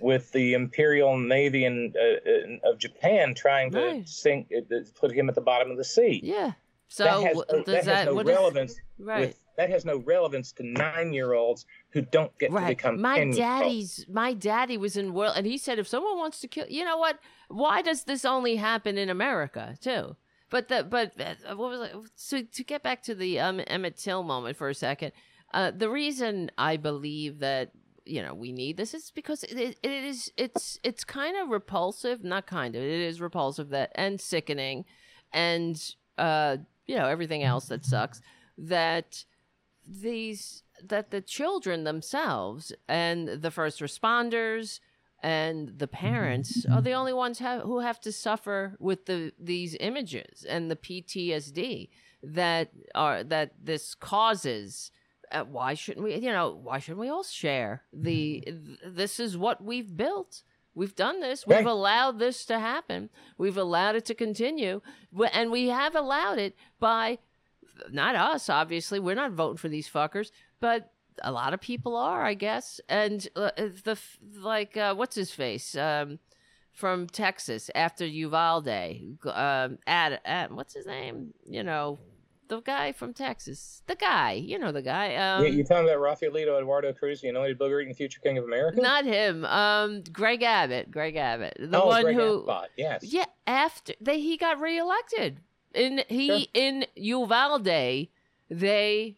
with 0.00 0.30
the 0.32 0.54
Imperial 0.54 1.16
Navy 1.16 1.64
and 1.64 1.94
uh, 1.96 2.68
of 2.70 2.78
Japan 2.78 3.34
trying 3.34 3.70
to 3.72 3.78
Right. 3.84 4.08
sink, 4.08 4.50
uh, 4.56 4.76
put 4.98 5.12
him 5.12 5.28
at 5.28 5.34
the 5.34 5.40
bottom 5.40 5.70
of 5.70 5.76
the 5.76 5.84
sea. 5.84 6.20
Yeah. 6.22 6.52
So 6.88 7.04
that 7.04 7.22
has, 7.22 7.36
no- 7.36 7.44
does 7.62 7.66
that 7.66 7.84
that, 7.84 8.04
no 8.06 8.14
what 8.14 8.28
is- 8.28 8.34
relevance. 8.36 8.74
right? 8.98 9.20
With, 9.28 9.38
that 9.56 9.70
has 9.70 9.84
no 9.84 9.98
relevance 9.98 10.52
to 10.52 10.62
nine-year-olds 10.66 11.66
who 11.90 12.02
don't 12.02 12.36
get 12.38 12.48
to 12.50 12.54
Right. 12.56 12.76
become 12.76 13.00
My 13.00 13.24
daddy's 13.30 14.06
my 14.08 14.34
daddy 14.34 14.76
was 14.78 14.96
in 14.96 15.12
world 15.12 15.34
and 15.36 15.46
he 15.46 15.58
said 15.58 15.78
if 15.78 15.86
someone 15.88 16.18
wants 16.18 16.40
to 16.40 16.48
kill 16.48 16.66
you 16.68 16.84
know 16.84 16.96
what? 16.96 17.18
Why 17.48 17.82
does 17.82 18.04
this 18.04 18.24
only 18.24 18.56
happen 18.56 18.96
in 18.98 19.10
America 19.10 19.76
too? 19.80 20.16
But 20.50 20.68
the 20.68 20.84
but 20.84 21.12
uh, 21.18 21.56
what 21.56 21.70
was 21.70 21.80
it? 21.88 21.96
So 22.14 22.42
to 22.42 22.64
get 22.64 22.82
back 22.82 23.02
to 23.04 23.14
the 23.14 23.40
um, 23.40 23.60
Emmett 23.66 23.96
Till 23.96 24.22
moment 24.22 24.56
for 24.56 24.68
a 24.68 24.74
second, 24.74 25.12
uh, 25.54 25.70
the 25.70 25.88
reason 25.88 26.50
I 26.58 26.76
believe 26.76 27.38
that 27.40 27.72
you 28.04 28.22
know 28.22 28.34
we 28.34 28.52
need 28.52 28.76
this 28.76 28.94
is 28.94 29.10
because 29.10 29.44
it, 29.44 29.78
it 29.82 30.04
is 30.04 30.30
it's 30.36 30.78
it's 30.82 31.04
kind 31.04 31.36
of 31.36 31.48
repulsive, 31.48 32.22
not 32.24 32.46
kind 32.46 32.74
of 32.74 32.82
it 32.82 33.00
is 33.00 33.20
repulsive 33.20 33.68
that 33.70 33.92
and 33.94 34.20
sickening, 34.20 34.84
and 35.32 35.94
uh 36.18 36.58
you 36.86 36.96
know 36.96 37.06
everything 37.06 37.42
else 37.42 37.66
that 37.66 37.84
sucks 37.84 38.20
that 38.58 39.24
these 39.86 40.62
that 40.82 41.10
the 41.10 41.20
children 41.20 41.84
themselves 41.84 42.72
and 42.88 43.28
the 43.28 43.50
first 43.50 43.80
responders 43.80 44.80
and 45.22 45.78
the 45.78 45.86
parents 45.86 46.66
are 46.66 46.82
the 46.82 46.92
only 46.92 47.12
ones 47.12 47.38
have, 47.38 47.62
who 47.62 47.78
have 47.80 48.00
to 48.00 48.10
suffer 48.10 48.76
with 48.80 49.06
the 49.06 49.32
these 49.38 49.76
images 49.78 50.44
and 50.48 50.70
the 50.70 50.76
PTSD 50.76 51.88
that 52.22 52.70
are 52.94 53.22
that 53.24 53.52
this 53.62 53.94
causes. 53.94 54.90
Uh, 55.30 55.44
why 55.44 55.74
shouldn't 55.74 56.04
we? 56.04 56.14
You 56.16 56.32
know, 56.32 56.58
why 56.62 56.78
shouldn't 56.78 57.00
we 57.00 57.08
all 57.08 57.22
share 57.24 57.82
the? 57.92 58.40
th- 58.44 58.78
This 58.84 59.18
is 59.20 59.36
what 59.38 59.62
we've 59.64 59.96
built. 59.96 60.42
We've 60.74 60.94
done 60.96 61.20
this. 61.20 61.46
We've 61.46 61.66
allowed 61.66 62.18
this 62.18 62.44
to 62.46 62.58
happen. 62.58 63.08
We've 63.38 63.56
allowed 63.58 63.94
it 63.94 64.04
to 64.06 64.14
continue, 64.14 64.80
and 65.32 65.50
we 65.50 65.68
have 65.68 65.94
allowed 65.94 66.38
it 66.38 66.56
by 66.80 67.18
not 67.90 68.14
us, 68.14 68.48
obviously. 68.48 68.98
We're 68.98 69.14
not 69.14 69.32
voting 69.32 69.56
for 69.56 69.68
these 69.68 69.88
fuckers, 69.88 70.30
but 70.60 70.90
a 71.22 71.32
lot 71.32 71.54
of 71.54 71.60
people 71.60 71.96
are, 71.96 72.24
I 72.24 72.34
guess. 72.34 72.80
And 72.88 73.26
uh, 73.36 73.50
the 73.56 73.98
like, 74.36 74.76
uh, 74.76 74.94
what's 74.94 75.14
his 75.14 75.30
face 75.30 75.76
um, 75.76 76.18
from 76.72 77.06
Texas 77.06 77.70
after 77.74 78.06
Uvalde? 78.06 78.68
Um, 79.24 79.78
Ad, 79.86 80.20
what's 80.50 80.74
his 80.74 80.86
name? 80.86 81.34
You 81.46 81.62
know, 81.62 81.98
the 82.48 82.60
guy 82.60 82.92
from 82.92 83.14
Texas. 83.14 83.82
The 83.86 83.94
guy, 83.94 84.32
you 84.32 84.58
know, 84.58 84.72
the 84.72 84.82
guy. 84.82 85.14
Um, 85.16 85.44
Yeah, 85.44 85.50
you 85.50 85.64
talking 85.64 85.88
about 85.88 85.98
Rafaelito 85.98 86.58
Eduardo 86.58 86.92
Cruz, 86.92 87.20
the 87.20 87.28
anointed 87.28 87.58
booger 87.58 87.82
eating 87.82 87.94
future 87.94 88.20
king 88.20 88.38
of 88.38 88.44
America? 88.44 88.80
not 88.80 89.04
him. 89.04 89.44
Um, 89.44 90.02
Greg 90.12 90.42
Abbott. 90.42 90.90
Greg 90.90 91.16
Abbott, 91.16 91.56
the 91.58 91.82
oh, 91.82 91.86
one 91.86 92.04
Greg 92.04 92.16
who. 92.16 92.42
Abbott, 92.42 92.70
yes. 92.76 93.04
Yeah, 93.04 93.24
after 93.46 93.94
they 94.00 94.20
he 94.20 94.36
got 94.36 94.60
reelected. 94.60 95.40
In 95.74 96.02
he 96.08 96.26
Sure. 96.26 96.46
in 96.54 96.86
Uvalde, 96.96 98.08
they 98.50 99.16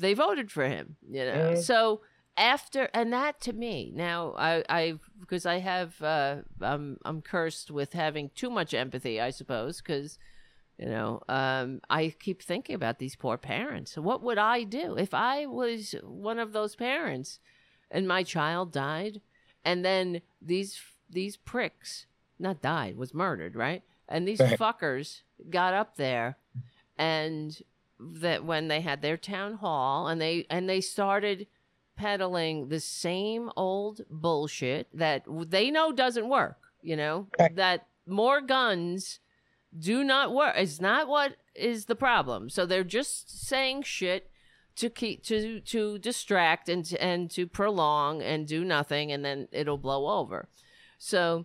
they 0.00 0.14
voted 0.14 0.50
for 0.50 0.66
him, 0.66 0.96
you 1.08 1.24
know. 1.24 1.50
Mhm. 1.52 1.58
So 1.58 2.00
after 2.36 2.88
and 2.94 3.12
that 3.12 3.40
to 3.42 3.52
me, 3.52 3.92
now 3.94 4.34
I 4.36 4.64
I 4.68 4.98
because 5.20 5.46
I 5.46 5.58
have 5.58 6.00
uh 6.02 6.36
I'm 6.60 6.98
I'm 7.04 7.20
cursed 7.22 7.70
with 7.70 7.92
having 7.92 8.30
too 8.34 8.50
much 8.50 8.74
empathy, 8.74 9.20
I 9.20 9.30
suppose, 9.30 9.80
cuz 9.80 10.18
you 10.78 10.86
know, 10.86 11.20
um 11.28 11.80
I 11.90 12.14
keep 12.18 12.42
thinking 12.42 12.74
about 12.74 12.98
these 12.98 13.16
poor 13.16 13.36
parents. 13.36 13.96
What 13.96 14.22
would 14.22 14.38
I 14.38 14.64
do 14.64 14.96
if 14.96 15.12
I 15.14 15.46
was 15.46 15.94
one 16.02 16.38
of 16.38 16.52
those 16.52 16.74
parents 16.74 17.38
and 17.90 18.08
my 18.08 18.22
child 18.22 18.72
died 18.72 19.20
and 19.64 19.84
then 19.84 20.22
these 20.40 20.80
these 21.10 21.36
pricks 21.36 22.06
not 22.38 22.62
died 22.62 22.96
was 22.96 23.12
murdered 23.12 23.54
right 23.54 23.82
and 24.08 24.26
these 24.26 24.40
Right. 24.40 24.58
fuckers 24.58 25.22
got 25.50 25.74
up 25.74 25.96
there 25.96 26.36
and 26.98 27.62
that 27.98 28.44
when 28.44 28.68
they 28.68 28.80
had 28.80 29.00
their 29.02 29.16
town 29.16 29.54
hall 29.54 30.08
and 30.08 30.20
they 30.20 30.46
and 30.50 30.68
they 30.68 30.80
started 30.80 31.46
peddling 31.96 32.68
the 32.68 32.80
same 32.80 33.50
old 33.56 34.00
bullshit 34.10 34.88
that 34.92 35.24
they 35.48 35.70
know 35.70 35.92
doesn't 35.92 36.28
work 36.28 36.58
you 36.82 36.96
know 36.96 37.28
Right. 37.38 37.54
that 37.56 37.86
more 38.06 38.40
guns 38.40 39.20
do 39.78 40.02
not 40.02 40.34
work 40.34 40.54
it's 40.56 40.80
not 40.80 41.06
what 41.06 41.36
is 41.54 41.84
the 41.84 41.94
problem 41.94 42.48
so 42.50 42.66
they're 42.66 42.82
just 42.82 43.46
saying 43.48 43.82
shit 43.82 44.30
to 44.74 44.88
keep 44.90 45.22
to 45.24 45.60
to 45.60 45.98
distract 45.98 46.68
and 46.68 46.84
to, 46.86 47.00
and 47.02 47.30
to 47.30 47.46
prolong 47.46 48.22
and 48.22 48.46
do 48.48 48.64
nothing 48.64 49.12
and 49.12 49.24
then 49.24 49.46
it'll 49.52 49.78
blow 49.78 50.18
over 50.18 50.48
so 50.98 51.44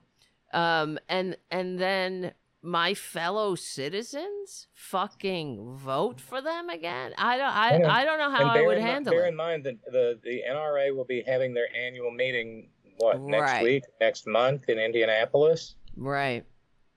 um 0.54 0.98
and 1.10 1.36
and 1.52 1.78
then 1.78 2.32
my 2.62 2.94
fellow 2.94 3.56
citizens 3.56 4.68
fucking 4.74 5.76
vote 5.78 6.20
for 6.20 6.42
them 6.42 6.70
again 6.70 7.14
i 7.18 7.38
don't 7.38 7.48
i. 7.48 8.00
I 8.02 8.04
don't 8.06 8.18
know 8.18 8.32
how 8.32 8.48
i 8.48 8.62
would 8.62 8.78
in, 8.78 8.84
handle 8.84 9.14
bear 9.14 9.22
it 9.22 9.24
Bear 9.24 9.30
in 9.30 9.36
mind 9.36 9.64
that 9.66 9.78
the, 9.92 10.20
the 10.24 10.42
NRA 10.50 10.96
will 10.96 11.06
be 11.06 11.22
having 11.22 11.54
their 11.54 11.68
annual 11.76 12.12
meeting, 12.12 12.70
what, 12.98 13.22
next 13.22 13.52
Right. 13.54 13.64
week, 13.64 13.84
next 14.02 14.26
month 14.28 14.70
in 14.70 14.80
Indianapolis? 14.80 15.76
right 15.96 16.46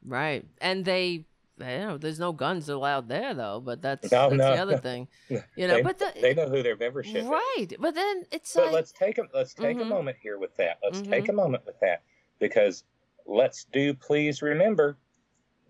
right 0.07 0.47
and 0.63 0.85
they 0.85 1.07
you 1.09 1.25
know 1.59 1.99
there's 1.99 2.19
no 2.21 2.33
guns 2.33 2.69
allowed 2.71 3.09
there 3.09 3.35
though 3.35 3.61
but 3.65 3.81
that's 3.83 4.11
No, 4.11 4.31
that's 4.31 4.39
no, 4.39 4.55
the 4.55 4.59
other 4.61 4.77
thing 4.89 5.09
you 5.29 5.67
know 5.69 5.75
they, 5.77 5.83
but 5.83 5.99
the, 5.99 6.13
they 6.21 6.33
know 6.35 6.49
who 6.49 6.63
their 6.63 6.77
membership 6.77 7.23
is. 7.23 7.29
right 7.29 7.67
but 7.79 7.95
then 7.95 8.25
it's 8.33 8.55
But 8.55 8.65
like 8.67 8.73
let's 8.73 8.93
take 8.93 9.19
a 9.19 9.23
let's 9.35 9.53
take 9.55 9.79
a 9.79 9.85
Mhm. 9.85 9.89
moment 9.89 10.17
here 10.23 10.39
with 10.39 10.57
that. 10.57 10.79
Let's 10.83 11.01
take 11.03 11.27
Mhm. 11.27 11.31
a 11.31 11.33
moment 11.35 11.65
with 11.67 11.79
that 11.81 12.03
because 12.39 12.85
let's 13.27 13.65
do 13.65 13.93
please 13.95 14.41
remember 14.43 14.97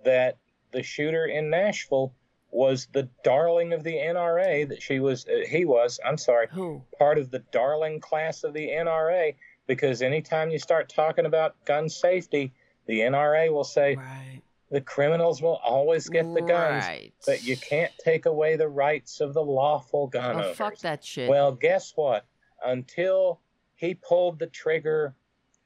that 0.04 0.38
the 0.72 0.82
shooter 0.82 1.26
in 1.26 1.50
Nashville 1.50 2.14
was 2.50 2.88
the 2.92 3.08
darling 3.22 3.72
of 3.72 3.84
the 3.84 3.94
NRA. 3.94 4.68
That 4.68 4.82
she 4.82 5.00
was, 5.00 5.26
uh, 5.26 5.46
he 5.48 5.64
was. 5.64 6.00
I'm 6.04 6.18
sorry, 6.18 6.48
who 6.50 6.82
part 6.98 7.18
of 7.18 7.30
the 7.30 7.40
darling 7.52 8.00
class 8.00 8.44
of 8.44 8.54
the 8.54 8.68
NRA. 8.68 9.34
Because 9.66 10.02
anytime 10.02 10.50
you 10.50 10.58
start 10.58 10.88
talking 10.88 11.26
about 11.26 11.64
gun 11.64 11.88
safety, 11.88 12.52
the 12.86 13.00
NRA 13.00 13.52
will 13.52 13.64
say 13.64 13.94
right 13.94 14.42
the 14.70 14.80
criminals 14.80 15.42
will 15.42 15.60
always 15.64 16.08
get 16.08 16.32
the 16.32 16.40
guns, 16.40 16.84
right 16.84 17.12
but 17.26 17.42
you 17.44 17.56
can't 17.56 17.92
take 18.04 18.26
away 18.26 18.56
the 18.56 18.68
rights 18.68 19.20
of 19.20 19.34
the 19.34 19.42
lawful 19.42 20.06
gun 20.06 20.36
oh 20.36 20.38
owners. 20.44 20.56
fuck 20.56 20.78
that 20.78 21.04
shit 21.04 21.28
Well, 21.28 21.52
guess 21.52 21.92
what? 21.96 22.24
Until 22.64 23.40
he 23.74 23.94
pulled 23.94 24.38
the 24.38 24.46
trigger, 24.46 25.14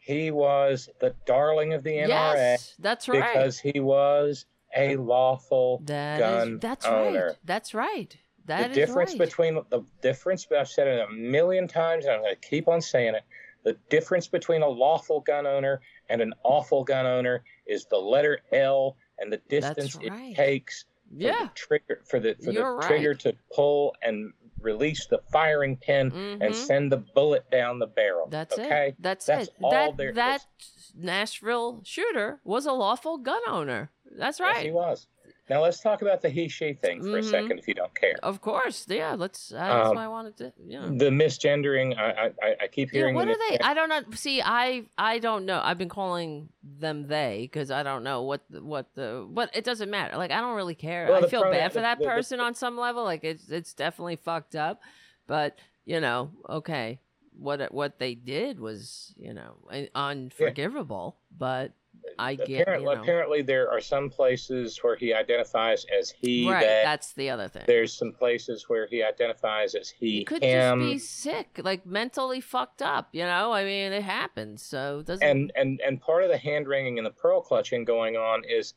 he 0.05 0.31
was 0.31 0.89
the 1.01 1.15
darling 1.27 1.73
of 1.73 1.83
the 1.83 1.91
NRA 1.93 2.09
yes 2.09 2.75
that's 2.79 3.09
right 3.09 3.33
because 3.33 3.59
he 3.59 3.81
was 3.81 4.45
a 4.77 4.97
lawful 4.97 5.81
That 5.85 6.17
is- 6.17 6.21
gun 6.21 6.59
that's 6.59 6.85
owner. 6.87 7.27
right. 7.29 7.37
That's 7.45 7.75
right. 7.75 8.17
That 8.47 8.65
the 8.65 8.71
is 8.71 8.77
difference 8.77 9.11
right. 9.13 9.19
between 9.21 9.55
the 9.71 9.83
difference, 10.03 10.45
but 10.45 10.59
I've 10.59 10.69
said 10.69 10.87
it 10.87 11.09
a 11.09 11.11
million 11.13 11.67
times, 11.67 12.05
and 12.05 12.13
I'm 12.15 12.21
going 12.21 12.35
to 12.35 12.49
keep 12.49 12.69
on 12.69 12.83
saying 12.83 13.15
it. 13.15 13.23
The 13.63 13.75
difference 13.89 14.27
between 14.29 14.61
a 14.63 14.69
lawful 14.69 15.21
gun 15.21 15.47
owner 15.47 15.81
and 16.11 16.21
an 16.21 16.35
awful 16.43 16.85
gun 16.85 17.07
owner 17.07 17.43
is 17.67 17.87
the 17.87 17.97
letter 17.97 18.41
L 18.53 18.97
and 19.19 19.33
the 19.33 19.39
distance 19.49 19.97
right. 19.97 20.33
it 20.33 20.37
takes 20.37 20.85
yeah. 21.11 21.45
the 21.45 21.51
trigger 21.55 22.01
for 22.09 22.21
the 22.21 22.35
for 22.43 22.51
You're 22.53 22.81
the 22.81 22.87
trigger 22.87 23.11
right. 23.11 23.19
to 23.21 23.37
pull 23.55 23.95
and 24.03 24.33
release 24.61 25.07
the 25.07 25.21
firing 25.31 25.77
pin 25.77 26.11
and 26.13 26.41
Mhm. 26.41 26.55
send 26.55 26.91
the 26.93 26.97
bullet 26.97 27.51
down 27.51 27.79
the 27.79 27.87
barrel. 27.87 28.29
That's 28.31 28.59
okay? 28.59 28.89
it. 28.89 28.97
That's, 28.99 29.27
That's 29.27 29.49
it. 29.49 29.55
all 29.63 29.93
that 29.93 30.15
that 30.15 30.47
is. 30.59 30.93
Nashville 30.97 31.83
shooter 31.85 32.41
was 32.45 32.65
a 32.67 32.73
lawful 32.73 33.19
gun 33.19 33.43
owner. 33.47 33.91
That's 34.17 34.41
right. 34.41 34.57
Yes, 34.57 34.65
he 34.65 34.71
was. 34.71 35.07
Now 35.51 35.61
let's 35.63 35.81
talk 35.81 36.01
about 36.01 36.23
the 36.23 36.31
he/she 36.31 36.73
thing 36.73 37.03
for 37.03 37.19
a 37.19 37.21
Mhm. 37.21 37.31
second, 37.31 37.59
if 37.59 37.69
you 37.69 37.75
don't 37.75 37.95
care. 37.95 38.17
Of 38.23 38.41
course. 38.41 38.87
Yeah. 38.89 39.15
Let's. 39.15 39.53
Uh, 39.53 39.57
that's 39.59 39.89
Um, 39.91 39.97
why 39.97 40.05
I 40.05 40.09
wanted 40.09 40.37
to. 40.39 40.53
Yeah. 40.67 40.87
The 40.87 41.11
misgendering, 41.11 41.99
I 41.99 42.33
I, 42.43 42.57
I 42.63 42.67
keep 42.69 42.93
Yeah, 42.93 43.01
hearing. 43.01 43.15
what 43.15 43.27
the 43.27 43.33
are 43.33 43.37
they? 43.51 43.59
I 43.59 43.75
don't 43.75 43.91
know. 43.91 44.01
See, 44.15 44.41
I 44.41 44.85
I 44.97 45.19
don't 45.19 45.45
know. 45.45 45.61
I've 45.63 45.77
been 45.77 45.91
calling 45.91 46.49
them 46.63 47.09
they 47.09 47.41
because 47.43 47.71
I 47.71 47.83
don't 47.83 48.03
know 48.05 48.23
what 48.23 48.41
the, 48.49 48.63
what 48.65 48.95
the 48.95 49.27
what. 49.31 49.55
It 49.55 49.65
doesn't 49.65 49.91
matter. 49.91 50.17
Like 50.17 50.31
I 50.31 50.41
don't 50.41 50.57
really 50.57 50.75
care. 50.75 51.09
Well, 51.11 51.23
I 51.25 51.29
feel 51.29 51.43
pronoun- 51.43 51.61
bad 51.61 51.73
for 51.73 51.79
the- 51.79 51.83
that 51.83 51.99
the- 51.99 52.05
the- 52.05 52.11
person 52.11 52.41
on 52.41 52.55
some 52.55 52.79
level. 52.79 53.05
Like 53.05 53.23
it's 53.25 53.51
it's 53.51 53.75
definitely 53.75 54.17
fucked 54.17 54.57
up. 54.57 54.81
But 55.27 55.59
you 55.85 56.01
know, 56.01 56.31
okay, 56.49 57.01
what 57.39 57.71
what 57.71 57.99
they 57.99 58.15
did 58.15 58.59
was 58.61 59.13
you 59.19 59.35
know 59.35 59.57
un- 59.71 59.89
unforgivable. 59.95 61.17
But 61.37 61.73
I 62.19 62.35
get 62.35 62.49
you 62.49 62.61
apparently, 62.61 62.95
know. 62.95 63.01
apparently, 63.03 63.43
there 63.43 63.71
are 63.71 63.81
some 63.81 64.11
places 64.11 64.79
where 64.83 64.97
he 64.97 65.13
identifies 65.13 65.85
as 65.99 66.11
he. 66.11 66.49
right. 66.51 66.61
That 66.61 66.85
That's 66.85 67.13
the 67.13 67.31
other 67.31 67.49
thing. 67.49 67.65
there's 67.67 67.93
some 67.93 68.13
places 68.13 68.69
where 68.69 68.87
he 68.87 69.03
identifies 69.03 69.75
as 69.75 69.89
he. 69.89 70.19
He 70.19 70.25
could 70.25 70.43
him. 70.43 70.81
just 70.81 70.93
be 70.93 70.99
sick, 70.99 71.61
like 71.63 71.85
mentally 71.87 72.41
fucked 72.41 72.83
up. 72.83 73.09
You 73.13 73.25
know, 73.25 73.53
I 73.53 73.65
mean, 73.65 73.93
it 73.93 74.03
happens. 74.03 74.63
So 74.63 75.01
it 75.01 75.07
doesn't. 75.07 75.27
and 75.27 75.53
and 75.57 75.81
and 75.81 76.01
part 76.01 76.25
of 76.25 76.31
the 76.31 76.39
hand 76.39 76.69
wringing 76.69 76.99
and 76.99 77.07
the 77.07 77.11
pearl 77.11 77.41
clutching 77.41 77.85
going 77.85 78.17
on 78.17 78.43
is, 78.45 78.75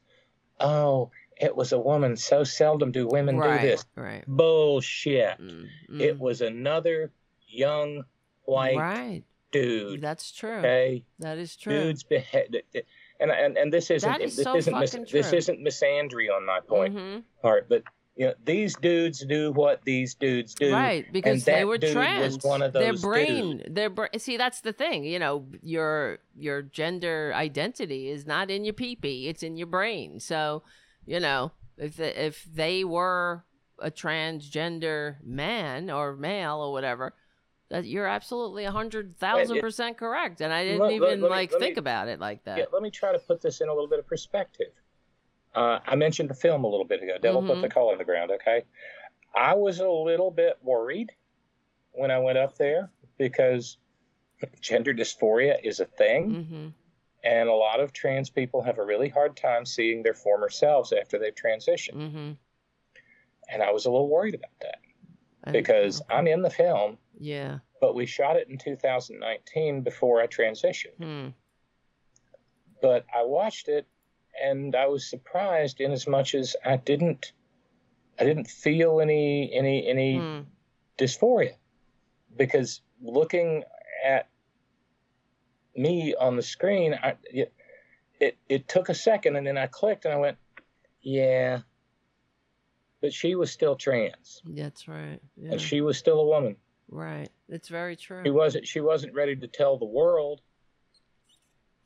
oh, 0.60 1.12
it 1.40 1.56
was 1.56 1.72
a 1.72 1.80
woman. 1.80 2.16
So 2.18 2.44
seldom 2.44 2.92
do 2.92 3.08
women 3.08 3.38
right, 3.38 3.62
do 3.62 3.68
this. 3.68 3.86
Right. 3.96 4.24
Bullshit. 4.28 5.40
Mm, 5.40 5.68
It 6.00 6.16
mm. 6.16 6.20
was 6.20 6.42
another 6.42 7.12
young 7.48 8.04
white 8.44 8.78
right. 8.78 9.24
dude. 9.52 10.02
That's 10.02 10.32
true. 10.32 10.58
Okay, 10.58 11.04
That 11.20 11.38
is 11.38 11.56
true. 11.56 11.74
dudes 11.74 12.04
beheaded. 12.04 12.64
And, 13.20 13.32
and 13.32 13.57
and 13.57 13.74
this 13.74 13.89
isn't 13.89 14.22
is 14.22 14.36
this 14.36 14.43
so 14.43 14.55
isn't 14.55 14.80
mis- 14.80 15.11
this 15.11 15.34
isn't 15.34 15.59
misandry 15.59 16.30
on 16.36 16.45
my 16.45 16.59
point 16.59 16.95
Mhm. 16.95 17.24
part, 17.41 17.68
but 17.68 17.84
you 18.15 18.28
know 18.28 18.34
these 18.43 18.76
dudes 18.76 19.26
do 19.26 19.51
what 19.51 19.84
these 19.86 20.15
dudes 20.15 20.53
do. 20.53 20.72
Right, 20.72 21.05
because 21.11 21.45
they 21.45 21.65
were 21.65 21.78
trans. 21.78 22.43
one 22.43 22.61
of 22.61 22.74
their 22.74 22.91
those 22.91 23.01
brain, 23.01 23.63
their 23.68 23.89
brain. 23.89 24.09
see 24.18 24.38
that's 24.38 24.61
the 24.61 24.74
thing. 24.74 25.03
You 25.03 25.20
know, 25.20 25.47
your 25.61 26.20
your 26.36 26.61
gender 26.61 27.32
identity 27.36 28.09
is 28.09 28.26
not 28.26 28.51
in 28.51 28.63
your 28.65 28.74
peepee; 28.74 29.28
it's 29.28 29.43
in 29.43 29.57
your 29.57 29.68
brain. 29.68 30.20
So, 30.20 30.63
you 31.05 31.20
know, 31.20 31.51
if 31.78 31.97
the, 31.97 32.26
if 32.26 32.43
they 32.43 32.84
were 32.84 33.45
a 33.80 33.91
transgender 33.91 35.18
man 35.24 35.89
or 35.89 36.15
male 36.15 36.57
or 36.57 36.72
whatever, 36.72 37.13
that 37.70 37.86
you're 37.86 38.07
absolutely 38.07 38.63
a 38.65 38.72
hundred 38.72 39.18
thousand 39.18 39.59
percent 39.59 39.97
correct. 39.97 40.41
And 40.41 40.53
I 40.53 40.63
didn't 40.63 40.80
Let- 40.82 40.91
even 40.93 41.09
let 41.09 41.20
me- 41.22 41.30
like 41.30 41.51
let 41.51 41.59
me- 41.61 41.68
think 41.68 41.78
about 41.78 42.07
it 42.07 42.20
like 42.20 42.43
that. 42.45 42.57
Yeah, 42.57 42.65
let 42.72 42.82
me 42.82 42.89
try 42.91 43.11
to 43.11 43.20
put 43.20 43.41
this 43.41 43.61
in 43.61 43.68
a 43.70 43.74
little 43.74 43.89
bit 43.89 43.99
of 43.99 44.07
perspective. 44.07 44.72
Uh, 45.55 45.80
I 45.86 45.95
mentioned 45.95 46.30
the 46.30 46.36
film 46.36 46.63
a 46.63 46.68
little 46.68 46.86
bit 46.86 47.01
ago. 47.03 47.18
Devil 47.22 47.41
put 47.41 47.57
Mhm. 47.57 47.61
the 47.61 47.70
coal 47.70 47.91
in 47.91 47.97
the 47.97 48.05
ground. 48.05 48.32
Okay, 48.32 48.63
I 49.36 49.53
was 49.55 49.80
a 49.80 49.89
little 49.89 50.32
bit 50.32 50.57
worried 50.61 51.11
when 51.91 52.11
I 52.11 52.20
went 52.20 52.38
up 52.38 52.55
there 52.57 52.91
because 53.18 53.78
gender 54.61 54.93
dysphoria 54.93 55.57
is 55.63 55.80
a 55.80 55.86
thing, 55.86 56.32
Mm-hmm. 56.32 56.68
and 57.24 57.49
a 57.49 57.53
lot 57.53 57.80
of 57.80 57.91
trans 57.91 58.30
people 58.30 58.61
have 58.61 58.78
a 58.78 58.84
really 58.86 59.09
hard 59.09 59.36
time 59.36 59.65
seeing 59.65 60.03
their 60.03 60.13
former 60.13 60.49
selves 60.49 60.93
after 60.93 61.18
they've 61.18 61.34
transitioned. 61.36 61.95
Mm-hmm. 61.95 62.32
And 63.49 63.63
I 63.63 63.72
was 63.72 63.86
a 63.86 63.91
little 63.91 64.09
worried 64.09 64.36
about 64.36 64.51
that 64.61 64.80
because 65.51 66.01
I'm 66.09 66.28
in 66.28 66.41
the 66.43 66.49
film, 66.49 66.97
yeah. 67.20 67.59
but 67.82 67.95
we 67.95 68.05
shot 68.05 68.36
it 68.38 68.47
in 68.49 68.57
2019 68.57 69.82
before 69.82 70.22
I 70.22 70.28
transitioned. 70.28 70.97
Hmm. 70.99 71.28
but 72.82 73.05
I 73.13 73.24
watched 73.24 73.68
it 73.68 73.86
and 74.41 74.76
I 74.76 74.88
was 74.88 75.09
surprised 75.09 75.80
in 75.82 75.91
as 75.91 76.07
much 76.07 76.36
as 76.36 76.55
I 76.65 76.78
didn't 76.78 77.32
I 78.20 78.24
didn't 78.24 78.47
feel 78.47 78.99
any 79.01 79.51
any 79.53 79.88
any 79.88 80.18
Hmm. 80.18 80.41
dysphoria 80.97 81.55
because 82.36 82.82
looking 83.01 83.63
at 84.05 84.28
me 85.76 86.15
on 86.15 86.36
the 86.36 86.41
screen 86.41 86.93
I 87.01 87.15
it, 87.32 87.53
it 88.20 88.38
it 88.49 88.68
took 88.68 88.89
a 88.89 88.95
second 88.95 89.36
and 89.36 89.45
then 89.45 89.57
I 89.57 89.68
clicked 89.68 90.05
and 90.05 90.13
I 90.13 90.18
went 90.18 90.38
yeah 91.01 91.61
but 93.01 93.13
she 93.13 93.36
was 93.36 93.51
still 93.51 93.76
trans 93.76 94.41
That's 94.45 94.88
right. 94.88 95.20
Yeah. 95.36 95.51
and 95.53 95.61
she 95.61 95.82
was 95.82 95.97
still 95.97 96.20
a 96.20 96.26
woman 96.26 96.55
right. 96.90 97.30
It's 97.50 97.70
very 97.70 97.96
true. 97.96 98.24
she 98.26 98.32
wasn't 98.32 98.68
she 98.68 98.80
wasn't 98.82 99.14
ready 99.14 99.36
to 99.36 99.48
tell 99.48 99.78
the 99.78 99.86
world 99.86 100.42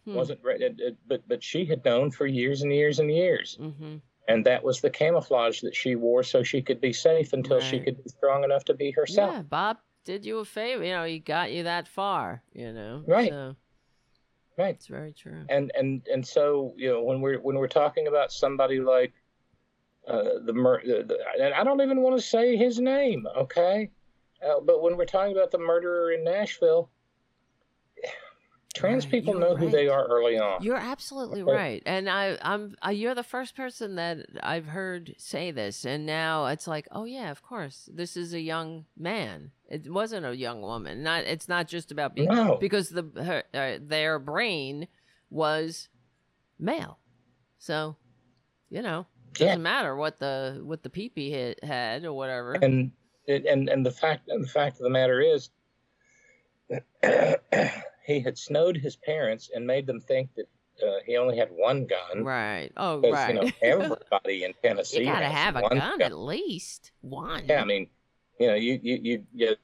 Hmm. 0.06 0.16
wasn't 0.16 0.40
ready 0.44 0.68
but 1.08 1.28
but 1.28 1.44
she 1.44 1.64
had 1.66 1.86
known 1.86 2.10
for 2.10 2.26
years 2.26 2.64
and 2.64 2.74
years 2.74 2.98
and 2.98 3.12
years 3.12 3.56
Mm-hmm. 3.62 3.98
and 4.28 4.46
that 4.48 4.64
was 4.64 4.82
the 4.82 4.90
camouflage 4.90 5.62
that 5.62 5.76
she 5.76 5.96
wore 5.96 6.24
so 6.24 6.42
she 6.42 6.64
could 6.64 6.82
be 6.82 6.92
safe 6.92 7.34
until 7.34 7.60
she 7.60 7.80
could 7.80 8.04
be 8.04 8.10
strong 8.10 8.44
enough 8.44 8.66
to 8.66 8.74
be 8.74 8.90
herself. 8.90 9.36
Yeah, 9.36 9.42
Bob 9.44 9.78
did 10.04 10.26
you 10.26 10.40
a 10.40 10.46
favor. 10.46 10.84
You 10.84 10.94
know, 10.94 11.04
he 11.04 11.20
got 11.20 11.52
you 11.52 11.64
that 11.64 11.88
far. 11.88 12.42
You 12.54 12.74
know, 12.74 13.04
Right. 13.06 13.30
So 13.30 13.56
Right. 14.58 14.74
it's 14.76 14.88
very 14.88 15.14
true. 15.14 15.46
And 15.50 15.72
and 15.76 16.02
and 16.12 16.26
so 16.28 16.74
you 16.78 16.90
know 16.90 17.04
when 17.04 17.22
we're 17.22 17.40
when 17.40 17.56
we're 17.58 17.68
talking 17.68 18.08
about 18.08 18.32
somebody 18.32 18.80
like 18.80 19.14
uh, 20.08 20.24
the, 20.46 20.52
the, 20.54 21.04
the 21.08 21.18
and 21.40 21.54
I 21.54 21.64
don't 21.64 21.80
even 21.82 22.02
want 22.02 22.16
to 22.18 22.22
say 22.26 22.56
his 22.58 22.80
name, 22.80 23.28
okay? 23.38 23.92
Uh, 24.46 24.60
but 24.60 24.82
when 24.82 24.98
we're 24.98 25.06
talking 25.06 25.36
about 25.36 25.52
the 25.52 25.58
murderer 25.60 26.12
in 26.12 26.24
Nashville, 26.24 26.90
trans 28.74 29.04
Right, 29.06 29.12
people 29.12 29.34
know 29.36 29.56
who 29.56 29.70
they 29.70 29.88
are 29.88 30.06
early 30.08 30.38
on. 30.40 30.64
You're 30.64 30.78
absolutely 30.78 31.42
Okay. 31.44 31.52
right, 31.52 31.84
and 31.86 32.10
I, 32.10 32.38
I'm, 32.42 32.76
I, 32.82 32.92
you're 32.92 33.14
the 33.16 33.22
first 33.24 33.56
person 33.56 33.96
that 33.96 34.26
I've 34.42 34.66
heard 34.68 35.14
say 35.18 35.52
this, 35.52 35.86
and 35.86 36.06
now 36.06 36.48
it's 36.48 36.68
like, 36.68 36.88
oh 36.92 37.06
yeah, 37.06 37.30
of 37.32 37.42
course, 37.44 37.90
this 37.94 38.16
is 38.18 38.34
a 38.34 38.40
young 38.40 38.86
man. 38.98 39.52
It 39.70 39.92
wasn't 39.92 40.26
a 40.26 40.36
young 40.36 40.62
woman. 40.62 41.04
Not, 41.04 41.24
it's 41.26 41.48
not 41.48 41.68
just 41.68 41.92
about 41.92 42.16
being 42.16 42.30
No. 42.30 42.58
because 42.60 42.90
the 42.90 43.04
her, 43.24 43.44
uh, 43.54 43.80
their 43.82 44.20
brain 44.20 44.88
was 45.30 45.90
male, 46.60 46.98
so 47.60 47.96
you 48.70 48.82
know, 48.82 49.06
Yeah. 49.38 49.48
doesn't 49.48 49.64
matter 49.64 49.96
what 49.98 50.20
the 50.20 50.62
what 50.64 50.82
the 50.84 50.90
peepee 50.90 51.30
hit 51.30 51.64
had 51.64 52.06
or 52.06 52.14
whatever. 52.14 52.54
and 52.54 52.92
it, 53.28 53.46
and 53.46 53.70
and 53.70 53.86
the 53.86 53.92
fact 53.92 54.28
and 54.30 54.44
the 54.44 54.48
fact 54.48 54.78
of 54.78 54.84
the 54.84 54.90
matter 54.90 55.22
is, 55.22 55.50
he 58.06 58.20
had 58.20 58.38
snowed 58.38 58.78
his 58.78 58.96
parents 58.96 59.50
and 59.54 59.66
made 59.66 59.86
them 59.86 60.00
think 60.00 60.30
that 60.36 60.48
uh, 60.86 61.00
he 61.06 61.18
only 61.18 61.38
had 61.38 61.50
one 61.52 61.86
gun. 61.86 62.24
Right. 62.24 62.72
Oh, 62.78 63.00
right. 63.00 63.34
you 63.34 63.42
know 63.42 63.52
everybody 63.62 64.44
in 64.44 64.54
Tennessee 64.64 65.00
you 65.00 65.06
gotta 65.06 65.26
have 65.26 65.56
a 65.56 65.62
one 65.62 65.78
gun, 65.78 66.02
at 66.02 66.18
least 66.18 66.92
one. 67.02 67.46
Yeah, 67.46 67.62
I 67.62 67.66
mean, 67.66 67.88
you 68.40 68.48
know, 68.48 68.56
you 68.56 68.80
you 68.82 69.00
you 69.34 69.56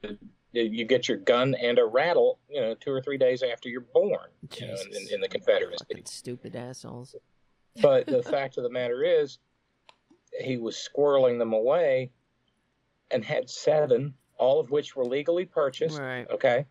you, 0.52 0.62
you 0.62 0.84
get 0.84 1.08
your 1.08 1.18
gun 1.18 1.54
and 1.54 1.78
a 1.78 1.84
rattle, 1.84 2.38
you 2.48 2.60
know, 2.60 2.74
two 2.74 2.92
or 2.92 3.02
three 3.02 3.18
days 3.18 3.42
after 3.42 3.68
you're 3.68 3.80
born, 3.80 4.28
you 4.56 4.66
know, 4.66 4.74
in, 4.74 5.14
in 5.14 5.20
the 5.20 5.28
Confederacy. 5.28 5.84
Fucking 5.88 6.06
stupid 6.06 6.56
assholes. 6.56 7.14
But 7.80 8.06
the 8.06 8.22
fact 8.30 8.56
of 8.56 8.62
the 8.62 8.70
matter 8.70 9.02
is, 9.02 9.38
he 10.40 10.56
was 10.56 10.76
squirreling 10.76 11.38
them 11.38 11.52
away, 11.52 12.10
and 13.10 13.24
had 13.24 13.48
seven, 13.48 14.14
all 14.36 14.60
of 14.60 14.70
which 14.70 14.94
were 14.96 15.04
legally 15.04 15.44
purchased. 15.44 15.98
Right. 15.98 16.26
Okay. 16.30 16.66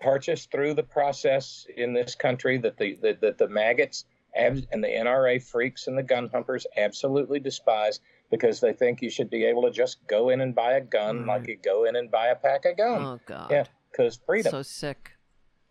Purchased 0.00 0.50
through 0.50 0.74
the 0.74 0.82
process 0.82 1.66
in 1.74 1.94
this 1.94 2.14
country 2.14 2.58
that 2.58 2.76
the 2.76 2.96
that, 3.02 3.20
that 3.22 3.38
the 3.38 3.48
maggots 3.48 4.04
ab- 4.34 4.66
and 4.70 4.84
the 4.84 4.88
NRA 4.88 5.42
freaks 5.42 5.86
and 5.86 5.96
the 5.96 6.02
gun 6.02 6.28
humpers 6.32 6.66
absolutely 6.76 7.40
despise 7.40 8.00
because 8.30 8.60
they 8.60 8.72
think 8.74 9.00
you 9.00 9.08
should 9.08 9.30
be 9.30 9.44
able 9.44 9.62
to 9.62 9.70
just 9.70 10.06
go 10.06 10.28
in 10.28 10.40
and 10.42 10.54
buy 10.54 10.72
a 10.72 10.80
gun 10.80 11.26
like 11.26 11.46
you 11.46 11.56
go 11.56 11.84
in 11.84 11.96
and 11.96 12.10
buy 12.10 12.26
a 12.26 12.36
pack 12.36 12.64
of 12.66 12.76
gum. 12.76 13.02
Oh 13.04 13.20
God. 13.24 13.50
yeah, 13.50 13.64
because 13.90 14.18
freedom. 14.26 14.50
So 14.50 14.62
sick. 14.62 15.12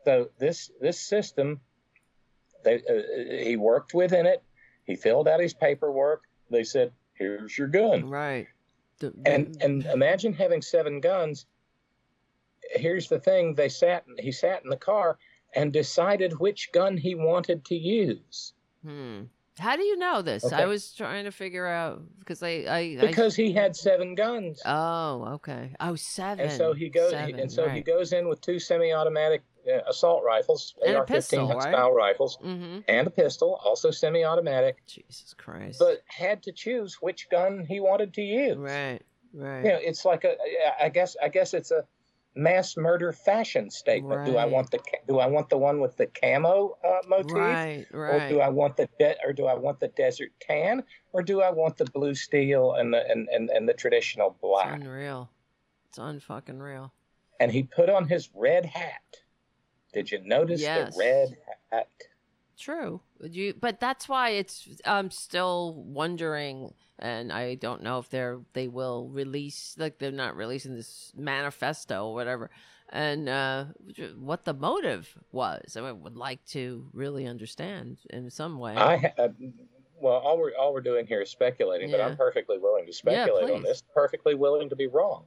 So 0.05 0.29
this 0.39 0.71
this 0.81 0.99
system, 0.99 1.61
they 2.63 2.75
uh, 2.75 3.43
he 3.45 3.57
worked 3.57 3.93
within 3.93 4.25
it. 4.25 4.41
He 4.85 4.95
filled 4.95 5.27
out 5.27 5.39
his 5.39 5.53
paperwork. 5.53 6.23
They 6.49 6.63
said, 6.63 6.93
"Here's 7.13 7.55
your 7.57 7.67
gun." 7.67 8.09
Right. 8.09 8.47
The- 8.99 9.13
And 9.25 9.61
and 9.61 9.85
imagine 9.85 10.33
having 10.33 10.61
seven 10.61 10.99
guns. 10.99 11.45
Here's 12.71 13.09
the 13.09 13.19
thing: 13.19 13.55
they 13.55 13.69
sat. 13.69 14.05
He 14.19 14.31
sat 14.31 14.63
in 14.63 14.69
the 14.69 14.77
car 14.77 15.17
and 15.53 15.71
decided 15.71 16.39
which 16.39 16.71
gun 16.71 16.97
he 16.97 17.15
wanted 17.15 17.65
to 17.65 17.75
use 17.75 18.53
hmm. 18.83 19.23
How 19.57 19.75
do 19.77 19.83
you 19.83 19.95
know 19.97 20.21
this? 20.21 20.51
I 20.51 20.65
was 20.65 20.91
trying 20.93 21.23
to 21.25 21.31
figure 21.31 21.65
out 21.65 22.01
because 22.19 22.43
I, 22.43 22.65
I, 22.67 22.97
I 23.01 23.07
because 23.07 23.35
he 23.35 23.53
had 23.53 23.75
seven 23.75 24.13
guns. 24.15 24.61
Oh, 24.65 25.25
okay. 25.35 25.73
Oh, 25.79 25.95
seven. 25.95 26.45
and 26.49 26.51
so 26.51 26.73
he 26.73 26.89
goes. 26.89 27.11
Seven, 27.11 27.39
and 27.39 27.51
so 27.51 27.69
he 27.69 27.81
goes 27.81 28.11
in 28.11 28.27
with 28.27 28.41
two 28.41 28.59
semi-automatic 28.59 29.43
uh, 29.67 29.79
assault 29.87 30.23
rifles, 30.25 30.75
And 30.85 30.97
AR-15 30.97 31.07
pistol, 31.07 31.47
right? 31.49 31.61
style 31.61 31.93
rifles, 31.93 32.37
Mm-hmm. 32.43 32.79
and 32.89 33.07
a 33.07 33.09
pistol, 33.09 33.59
also 33.63 33.91
semi-automatic. 33.91 34.85
Jesus 34.87 35.33
Christ. 35.37 35.79
but 35.79 36.01
had 36.07 36.43
to 36.43 36.51
choose 36.51 36.95
which 37.01 37.29
gun 37.29 37.65
he 37.67 37.79
wanted 37.79 38.13
to 38.15 38.21
use. 38.21 38.57
right, 38.57 38.99
right. 39.33 39.63
You 39.63 39.69
know, 39.71 39.79
it's 39.81 40.03
like 40.05 40.23
a. 40.25 40.35
I 40.81 40.89
guess. 40.89 41.15
I 41.23 41.29
guess 41.29 41.53
it's 41.53 41.71
a 41.71 41.85
mass 42.35 42.75
murder 42.77 43.11
fashion 43.13 43.69
statement. 43.71 44.25
Do 44.25 44.37
I 44.37 44.45
want 44.45 44.71
the 44.71 44.79
Do 45.07 45.19
I 45.19 45.27
want 45.27 45.49
the 45.49 45.57
one 45.57 45.79
with 45.79 45.95
the 45.97 46.07
camo 46.07 46.77
uh, 46.83 46.97
motif, 47.07 47.35
right, 47.35 47.85
or 47.93 48.27
do 48.29 48.39
I 48.41 48.49
want 48.49 48.77
the 48.77 48.89
de- 48.99 49.17
or 49.25 49.33
do 49.33 49.45
I 49.45 49.55
want 49.55 49.79
the 49.79 49.87
desert 49.89 50.31
tan, 50.41 50.83
or 51.13 51.23
do 51.23 51.41
I 51.41 51.49
want 51.51 51.77
the 51.77 51.85
blue 51.85 52.15
steel 52.15 52.73
and 52.73 52.93
the 52.93 53.07
and 53.09 53.27
and, 53.29 53.49
and 53.49 53.67
the 53.67 53.73
traditional 53.73 54.31
It's 54.31 54.41
black? 54.41 54.81
unreal. 54.81 55.29
It's 55.87 55.97
unfucking 55.97 56.61
real. 56.61 56.93
And 57.39 57.51
he 57.51 57.63
put 57.63 57.89
on 57.89 58.07
his 58.07 58.29
red 58.33 58.65
hat. 58.65 59.01
Did 59.93 60.11
you 60.11 60.19
notice 60.23 60.61
Yes. 60.61 60.95
the 60.95 60.99
red 60.99 61.37
hat? 61.71 61.89
True. 62.57 63.01
You, 63.21 63.53
but 63.59 63.79
that's 63.79 64.07
why 64.07 64.29
it's. 64.31 64.67
I'm 64.85 65.11
still 65.11 65.73
wondering, 65.73 66.73
and 66.97 67.31
I 67.31 67.55
don't 67.55 67.83
know 67.83 67.99
if 67.99 68.09
they're 68.09 68.39
they 68.53 68.67
will 68.67 69.09
release 69.09 69.75
like 69.77 69.99
they're 69.99 70.11
not 70.11 70.37
releasing 70.37 70.75
this 70.75 71.11
manifesto 71.15 72.07
or 72.07 72.13
whatever, 72.13 72.49
and 72.89 73.27
uh, 73.27 73.65
what 74.17 74.45
the 74.45 74.53
motive 74.53 75.17
was. 75.31 75.75
I 75.75 75.91
would 75.91 76.15
like 76.15 76.45
to 76.47 76.87
really 76.93 77.25
understand 77.27 77.97
in 78.09 78.29
some 78.29 78.57
way. 78.57 78.75
I 78.75 78.97
ha- 78.97 79.13
uh, 79.17 79.27
well, 79.99 80.15
all 80.15 80.37
we're 80.37 80.51
all 80.57 80.73
we're 80.73 80.81
doing 80.81 81.07
here 81.07 81.21
is 81.21 81.29
speculating, 81.29 81.91
but 81.91 81.99
I'm 81.99 82.15
perfectly 82.15 82.57
willing 82.57 82.85
to 82.85 82.93
speculate 82.93 83.49
on 83.49 83.63
this. 83.63 83.83
Perfectly 83.93 84.35
willing 84.35 84.69
to 84.69 84.75
be 84.75 84.87
wrong. 84.87 85.25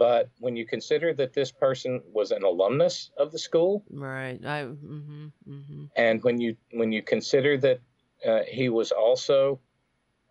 But 0.00 0.30
when 0.38 0.56
you 0.56 0.66
consider 0.66 1.12
that 1.12 1.34
this 1.34 1.52
person 1.52 2.00
was 2.10 2.30
an 2.30 2.42
alumnus 2.42 3.10
of 3.18 3.32
the 3.32 3.38
school, 3.38 3.84
right. 3.90 4.40
I. 4.42 4.62
Mm-hmm. 4.62 5.26
Mm-hmm. 5.46 5.84
and 5.94 6.24
when 6.24 6.40
you 6.40 6.56
when 6.72 6.90
you 6.90 7.02
consider 7.02 7.58
that 7.58 7.80
uh, 8.26 8.40
he 8.48 8.70
was 8.70 8.92
also 8.92 9.60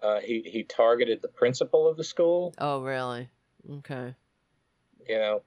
uh, 0.02 0.22
he 0.22 0.42
he 0.42 0.64
targeted 0.64 1.22
the 1.22 1.28
principal 1.28 1.88
of 1.88 1.98
the 1.98 2.04
school, 2.04 2.56
Oh, 2.58 2.82
really? 2.82 3.30
Okay. 3.72 4.16
you 5.08 5.18
know, 5.20 5.42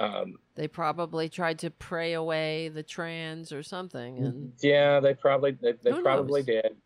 um, 0.00 0.38
They 0.56 0.66
probably 0.66 1.28
tried 1.28 1.60
to 1.60 1.70
pray 1.70 2.14
away 2.14 2.70
the 2.70 2.82
trans 2.82 3.52
or 3.52 3.62
something, 3.62 4.18
and 4.18 4.52
yeah, 4.60 4.98
they 4.98 5.14
probably 5.14 5.52
they, 5.52 5.74
they 5.80 5.92
probably 6.02 6.40
knows? 6.40 6.46
did. 6.46 6.76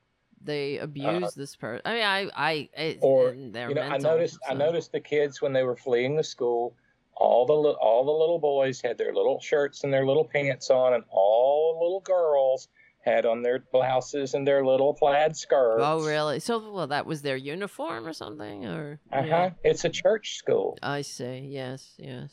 They 0.45 0.78
abused 0.78 1.36
this 1.36 1.57
person. 1.57 1.82
I 1.84 1.93
mean, 1.95 2.03
I, 2.03 2.30
I, 2.34 2.68
it, 2.76 2.99
Uh, 3.03 3.07
Or, 3.07 3.34
you 3.34 3.51
know, 3.51 3.66
I 3.82 3.90
mental, 3.90 4.11
noticed 4.12 4.38
I 4.49 4.55
noticed 4.55 4.93
the 4.93 5.01
kids 5.01 5.40
when 5.40 5.53
they 5.53 5.62
were 5.62 5.76
fleeing 5.76 6.16
the 6.16 6.24
school. 6.24 6.74
All 7.14 7.47
the 7.47 7.53
all 7.53 8.05
the 8.05 8.11
little 8.12 8.38
boys 8.38 8.80
had 8.80 8.99
their 8.99 9.14
little 9.14 9.38
shirts 9.40 9.84
and 9.84 9.93
their 9.93 10.07
little 10.07 10.24
pants 10.24 10.70
on, 10.70 10.95
and 10.95 11.05
all 11.11 11.74
the 11.74 11.84
little 11.84 12.01
girls 12.01 12.68
had 13.05 13.26
on 13.26 13.43
their 13.43 13.59
blouses 13.72 14.34
and 14.34 14.47
their 14.47 14.64
little 14.64 14.95
plaid 14.95 15.36
skirts. 15.36 15.82
Oh, 15.84 16.05
really? 16.07 16.38
So, 16.40 16.72
well, 16.72 16.86
that 16.86 17.05
was 17.05 17.20
their 17.22 17.36
uniform 17.36 18.07
or 18.07 18.12
something, 18.12 18.64
or? 18.64 19.01
Uh 19.12 19.22
huh. 19.22 19.26
Yeah. 19.26 19.51
It's 19.64 19.84
a 19.84 19.88
church 19.88 20.36
school, 20.38 20.78
I 20.82 21.03
see. 21.03 21.49
Yes, 21.51 21.95
yes. 21.99 22.32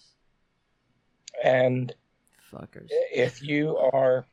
and 1.43 1.93
Fuckers. 2.51 2.88
if 3.12 3.41
you 3.43 3.78
are, 3.78 4.26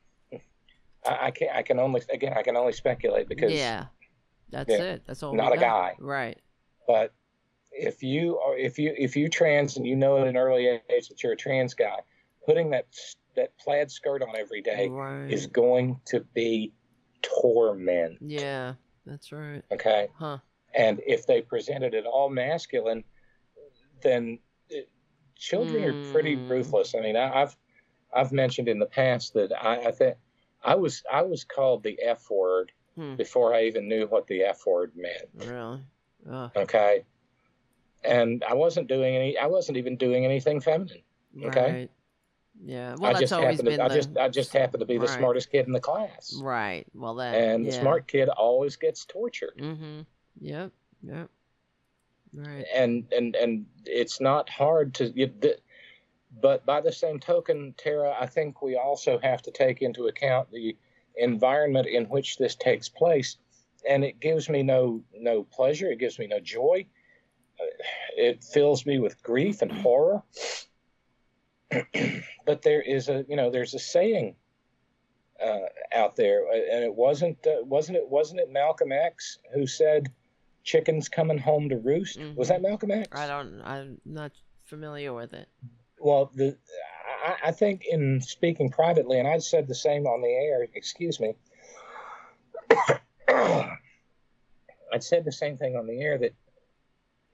I, 1.07 1.27
I 1.27 1.31
can 1.31 1.49
I 1.55 1.63
can 1.63 1.79
only 1.79 2.03
again 2.13 2.35
I 2.37 2.43
can 2.43 2.57
only 2.57 2.73
speculate 2.73 3.29
because 3.29 3.53
yeah, 3.53 3.87
that's 4.51 4.73
it. 4.73 5.03
That's 5.07 5.23
all. 5.23 5.35
not 5.35 5.53
a 5.53 5.57
guy. 5.57 5.95
Right. 5.99 6.39
but 6.87 7.13
if 7.73 8.03
you 8.03 8.39
are 8.39 8.57
if 8.57 8.79
you 8.79 8.95
if 8.97 9.17
you 9.17 9.29
trans 9.29 9.77
and 9.77 9.87
you 9.87 9.97
know 9.97 10.19
at 10.19 10.27
an 10.27 10.37
early 10.37 10.67
age 10.67 11.09
that 11.09 11.23
you're 11.23 11.33
a 11.33 11.37
trans 11.37 11.75
guy, 11.75 11.99
putting 12.47 12.71
that 12.71 12.87
that 13.37 13.57
plaid 13.59 13.91
skirt 13.91 14.23
on 14.23 14.35
every 14.37 14.63
day 14.63 14.89
right. 14.89 15.31
is 15.31 15.47
going 15.47 16.01
to 16.07 16.21
be 16.35 16.73
torment. 17.23 18.19
Yeah, 18.21 18.75
that's 19.05 19.31
right. 19.33 19.63
Okay. 19.71 20.09
Huh. 20.19 20.39
And 20.75 21.01
if 21.07 21.27
they 21.27 21.43
presented 21.43 21.95
it 21.95 22.07
all 22.07 22.29
masculine, 22.31 23.05
then 24.03 24.39
it, 24.69 24.89
children 25.37 25.85
are 25.85 25.95
pretty 26.13 26.37
Mm. 26.37 26.49
ruthless. 26.49 26.95
I 26.95 27.01
mean, 27.01 27.17
I, 27.17 27.43
I've 27.43 27.57
I've 28.15 28.33
mentioned 28.33 28.69
in 28.69 28.79
the 28.79 28.87
past 28.87 29.35
that 29.35 29.53
I, 29.53 29.89
I 29.89 29.91
think 29.91 30.17
I 30.65 30.75
was 30.75 31.03
I 31.11 31.23
was 31.23 31.45
called 31.45 31.83
the 31.83 31.99
F 32.03 32.29
word 32.31 32.73
Hmm. 32.97 33.15
before 33.17 33.55
I 33.55 33.65
even 33.65 33.89
knew 33.89 34.07
what 34.07 34.27
the 34.27 34.43
F 34.43 34.65
word 34.67 34.93
meant. 34.97 35.29
Really. 35.35 35.81
Ugh, 36.31 36.51
Okay. 36.57 37.05
And 38.05 38.43
I 38.45 38.55
wasn't 38.55 38.89
doing 38.89 39.15
any. 39.17 39.37
I 39.37 39.47
wasn't 39.47 39.77
even 39.79 39.97
doing 39.97 40.25
anything 40.25 40.61
feminine. 40.61 41.03
Okay. 41.45 41.73
Right. 41.73 41.91
Yeah. 42.65 42.95
Well, 42.99 43.11
I 43.11 43.13
that's 43.13 43.21
just 43.21 43.33
always 43.35 43.59
happened. 43.59 43.67
been 43.69 43.79
To, 43.79 43.85
I 43.85 43.89
just 43.89 44.17
I 44.17 44.29
just 44.29 44.53
happened 44.53 44.81
to 44.81 44.87
be 44.87 44.97
the 44.97 45.07
Right. 45.07 45.19
smartest 45.19 45.51
kid 45.51 45.67
in 45.67 45.73
the 45.73 45.81
class. 45.81 46.35
Right. 46.41 46.87
Well, 46.95 47.15
that. 47.17 47.35
And 47.35 47.67
the 47.67 47.73
smart 47.73 48.07
kid 48.09 48.29
always 48.31 48.77
gets 48.77 49.05
tortured. 49.05 49.59
Mm-hmm. 49.59 50.01
Yep. 50.41 50.73
Yep. 51.03 51.31
Right. 52.33 52.65
and 52.75 53.11
and 53.13 53.35
and 53.37 53.67
it's 53.87 54.21
not 54.21 54.49
hard 54.51 54.95
to 54.95 55.07
you, 55.11 55.27
th- 55.29 55.59
but 56.41 56.65
by 56.67 56.81
the 56.81 56.93
same 56.93 57.19
token 57.19 57.75
tara 57.77 58.15
i 58.21 58.27
think 58.27 58.63
we 58.63 58.77
also 58.77 59.19
have 59.23 59.43
to 59.43 59.51
take 59.51 59.83
into 59.83 60.07
account 60.07 60.51
the 60.51 60.77
environment 61.17 61.87
in 61.87 62.05
which 62.05 62.37
this 62.37 62.55
takes 62.55 62.89
place. 62.89 63.37
And 63.89 64.05
it 64.05 64.21
gives 64.21 64.49
me 64.49 64.63
no 64.63 65.03
no 65.15 65.43
pleasure. 65.45 65.91
It 65.91 65.99
gives 65.99 66.19
me 66.19 66.27
no 66.27 66.41
joy. 66.41 66.87
Uh, 67.61 67.65
it 68.17 68.45
fills 68.45 68.85
me 68.85 68.99
with 68.99 69.23
grief 69.23 69.63
and 69.63 69.73
horror. 69.73 70.23
But 72.45 72.63
there 72.63 72.81
is 72.81 73.09
a 73.09 73.25
you 73.29 73.35
know 73.35 73.51
there's 73.51 73.75
a 73.75 73.79
saying 73.81 74.37
uh, 75.45 75.67
out 75.93 76.15
there. 76.15 76.47
Uh, 76.47 76.55
and 76.73 76.85
it 76.85 76.95
wasn't 76.95 77.45
uh, 77.45 77.65
wasn't 77.65 77.99
it 77.99 78.09
wasn't 78.09 78.39
it 78.39 78.53
malcolm 78.53 78.93
x 78.93 79.39
who 79.53 79.67
said 79.67 80.13
chickens 80.63 81.09
coming 81.09 81.39
home 81.39 81.69
to 81.69 81.77
roost 81.77 82.21
was 82.37 82.49
that 82.49 82.63
malcolm 82.63 82.93
x? 82.93 83.09
I 83.11 83.27
don't. 83.27 83.61
I'm 83.63 84.01
not 84.05 84.31
familiar 84.65 85.13
with 85.13 85.35
it. 85.35 85.49
Well, 85.99 86.31
the 86.35 86.57
I, 87.25 87.49
I 87.49 87.53
think 87.53 87.85
in 87.87 88.21
speaking 88.21 88.71
privately, 88.71 89.19
and 89.19 89.29
I 89.29 89.39
said 89.39 89.67
the 89.69 89.75
same 89.75 90.07
on 90.07 90.23
the 90.23 90.29
air. 90.29 90.67
Excuse 90.75 91.21
me. 91.21 91.35
I'd 94.93 95.03
said 95.03 95.25
the 95.25 95.33
same 95.33 95.57
thing 95.57 95.77
on 95.77 95.87
the 95.87 96.01
air 96.01 96.19
that 96.19 96.35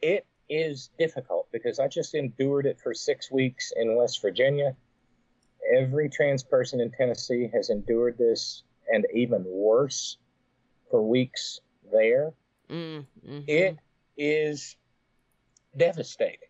it 0.00 0.26
is 0.48 0.90
difficult 0.98 1.48
because 1.52 1.78
I 1.78 1.88
just 1.88 2.14
endured 2.14 2.66
it 2.66 2.78
for 2.82 2.94
six 2.94 3.30
weeks 3.30 3.72
in 3.76 3.96
West 3.96 4.20
Virginia. 4.22 4.74
Every 5.74 6.08
trans 6.08 6.42
person 6.42 6.80
in 6.80 6.90
Tennessee 6.90 7.48
has 7.52 7.70
endured 7.70 8.18
this, 8.18 8.62
and 8.92 9.06
even 9.14 9.44
worse, 9.46 10.16
for 10.90 11.02
weeks 11.02 11.60
there 11.92 12.32
Mm, 12.72 13.04
mhm. 13.26 13.44
it 13.46 13.78
is 14.16 14.76
devastating 15.76 16.48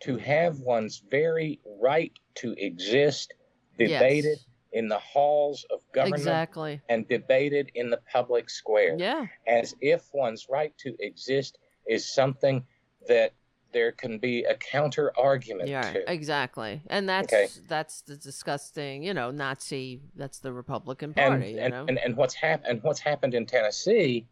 to 0.00 0.16
have 0.16 0.60
one's 0.60 0.98
very 1.10 1.60
right 1.80 2.12
to 2.36 2.54
exist 2.58 3.34
debated 3.78 4.38
Yes. 4.38 4.46
in 4.72 4.88
the 4.88 4.98
halls 4.98 5.64
of 5.70 5.80
government 5.92 6.20
Exactly. 6.20 6.80
and 6.88 7.06
debated 7.08 7.70
in 7.74 7.90
the 7.90 8.00
public 8.12 8.50
square 8.50 8.96
Yeah. 8.98 9.26
as 9.46 9.74
if 9.80 10.08
one's 10.12 10.48
right 10.48 10.76
to 10.78 10.94
exist 11.00 11.58
is 11.86 12.08
something 12.08 12.66
that 13.08 13.32
there 13.72 13.92
can 13.92 14.18
be 14.18 14.44
a 14.44 14.54
counter 14.56 15.12
argument 15.18 15.68
Yeah. 15.68 15.92
to. 15.92 16.10
Exactly. 16.10 16.80
And 16.88 17.08
that's 17.08 17.32
Okay. 17.32 17.48
that's 17.68 18.00
the 18.02 18.16
disgusting, 18.16 19.02
you 19.02 19.12
know, 19.14 19.30
Nazi. 19.30 20.00
That's 20.16 20.38
the 20.38 20.52
Republican 20.52 21.12
and, 21.16 21.34
Party. 21.34 21.52
you 21.52 21.58
and, 21.60 21.72
know. 21.72 21.84
and, 21.86 21.98
and 21.98 22.16
what's 22.16 22.34
hap- 22.34 22.64
and 22.64 22.82
what's 22.82 23.00
happened 23.00 23.34
in 23.34 23.46
Tennessee 23.46 24.26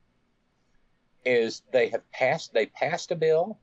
is 1.25 1.63
they 1.73 1.89
have 1.89 2.09
passed 2.13 2.53
they 2.55 2.67
passed 2.67 3.11
a 3.11 3.17
bill 3.17 3.59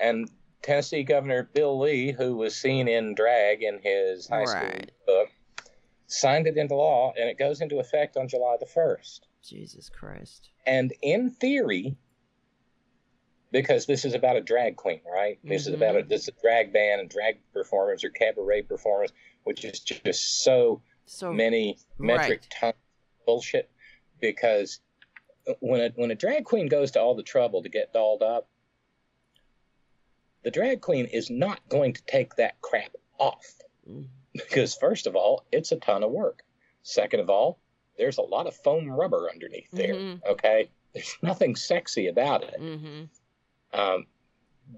and 0.00 0.28
Tennessee 0.62 1.02
Governor 1.02 1.48
Bill 1.52 1.78
Lee, 1.78 2.12
who 2.12 2.36
was 2.36 2.56
seen 2.56 2.88
in 2.88 3.14
drag 3.14 3.62
in 3.62 3.80
his 3.82 4.28
high 4.28 4.44
school 4.44 4.80
book, 5.06 5.28
signed 6.06 6.46
it 6.46 6.56
into 6.56 6.74
law 6.74 7.12
and 7.18 7.28
it 7.28 7.38
goes 7.38 7.60
into 7.60 7.78
effect 7.78 8.16
on 8.16 8.28
July 8.28 8.56
the 8.60 8.66
1st. 8.66 9.20
Jesus 9.42 9.88
Christ. 9.88 10.50
And 10.64 10.92
in 11.02 11.30
theory, 11.30 11.96
because 13.50 13.86
this 13.86 14.04
is 14.04 14.14
about 14.14 14.36
a 14.36 14.40
drag 14.40 14.76
queen, 14.76 15.00
right? 15.12 15.38
This 15.44 15.66
is 15.66 15.74
about 15.74 15.96
a, 15.96 16.00
mm-hmm. 16.00 16.08
this 16.08 16.22
is 16.22 16.28
a 16.28 16.40
drag 16.40 16.72
band 16.72 17.00
and 17.00 17.10
drag 17.10 17.38
performance 17.52 18.04
or 18.04 18.10
cabaret 18.10 18.62
performance, 18.62 19.12
which 19.44 19.64
is 19.64 19.80
just 19.80 20.42
so 20.42 20.80
So 21.06 21.32
many 21.32 21.78
metric 21.98 22.42
right. 22.42 22.50
tons 22.60 22.74
of 23.20 23.26
bullshit. 23.26 23.70
Because 24.20 24.80
when 25.60 25.80
a 25.80 25.90
when 25.96 26.10
a 26.10 26.14
drag 26.14 26.44
queen 26.44 26.68
goes 26.68 26.92
to 26.92 27.00
all 27.00 27.14
the 27.14 27.22
trouble 27.22 27.62
to 27.62 27.68
get 27.68 27.92
dolled 27.92 28.22
up, 28.22 28.48
the 30.42 30.50
drag 30.50 30.80
queen 30.80 31.06
is 31.06 31.30
not 31.30 31.60
going 31.68 31.92
to 31.94 32.02
take 32.04 32.36
that 32.36 32.60
crap 32.60 32.94
off. 33.18 33.54
Mm. 33.88 34.06
Because 34.32 34.74
first 34.74 35.06
of 35.06 35.14
all, 35.14 35.44
it's 35.52 35.72
a 35.72 35.76
ton 35.76 36.02
of 36.02 36.10
work. 36.10 36.42
Second 36.82 37.20
of 37.20 37.30
all, 37.30 37.58
there's 37.98 38.18
a 38.18 38.22
lot 38.22 38.46
of 38.46 38.56
foam 38.56 38.90
rubber 38.90 39.28
underneath 39.30 39.70
there. 39.72 39.94
Mhm. 39.94 40.24
Okay, 40.24 40.70
there's 40.92 41.16
nothing 41.22 41.54
sexy 41.54 42.08
about 42.08 42.42
it. 42.44 42.60
Mm-hmm. 42.60 43.04
Um, 43.78 44.06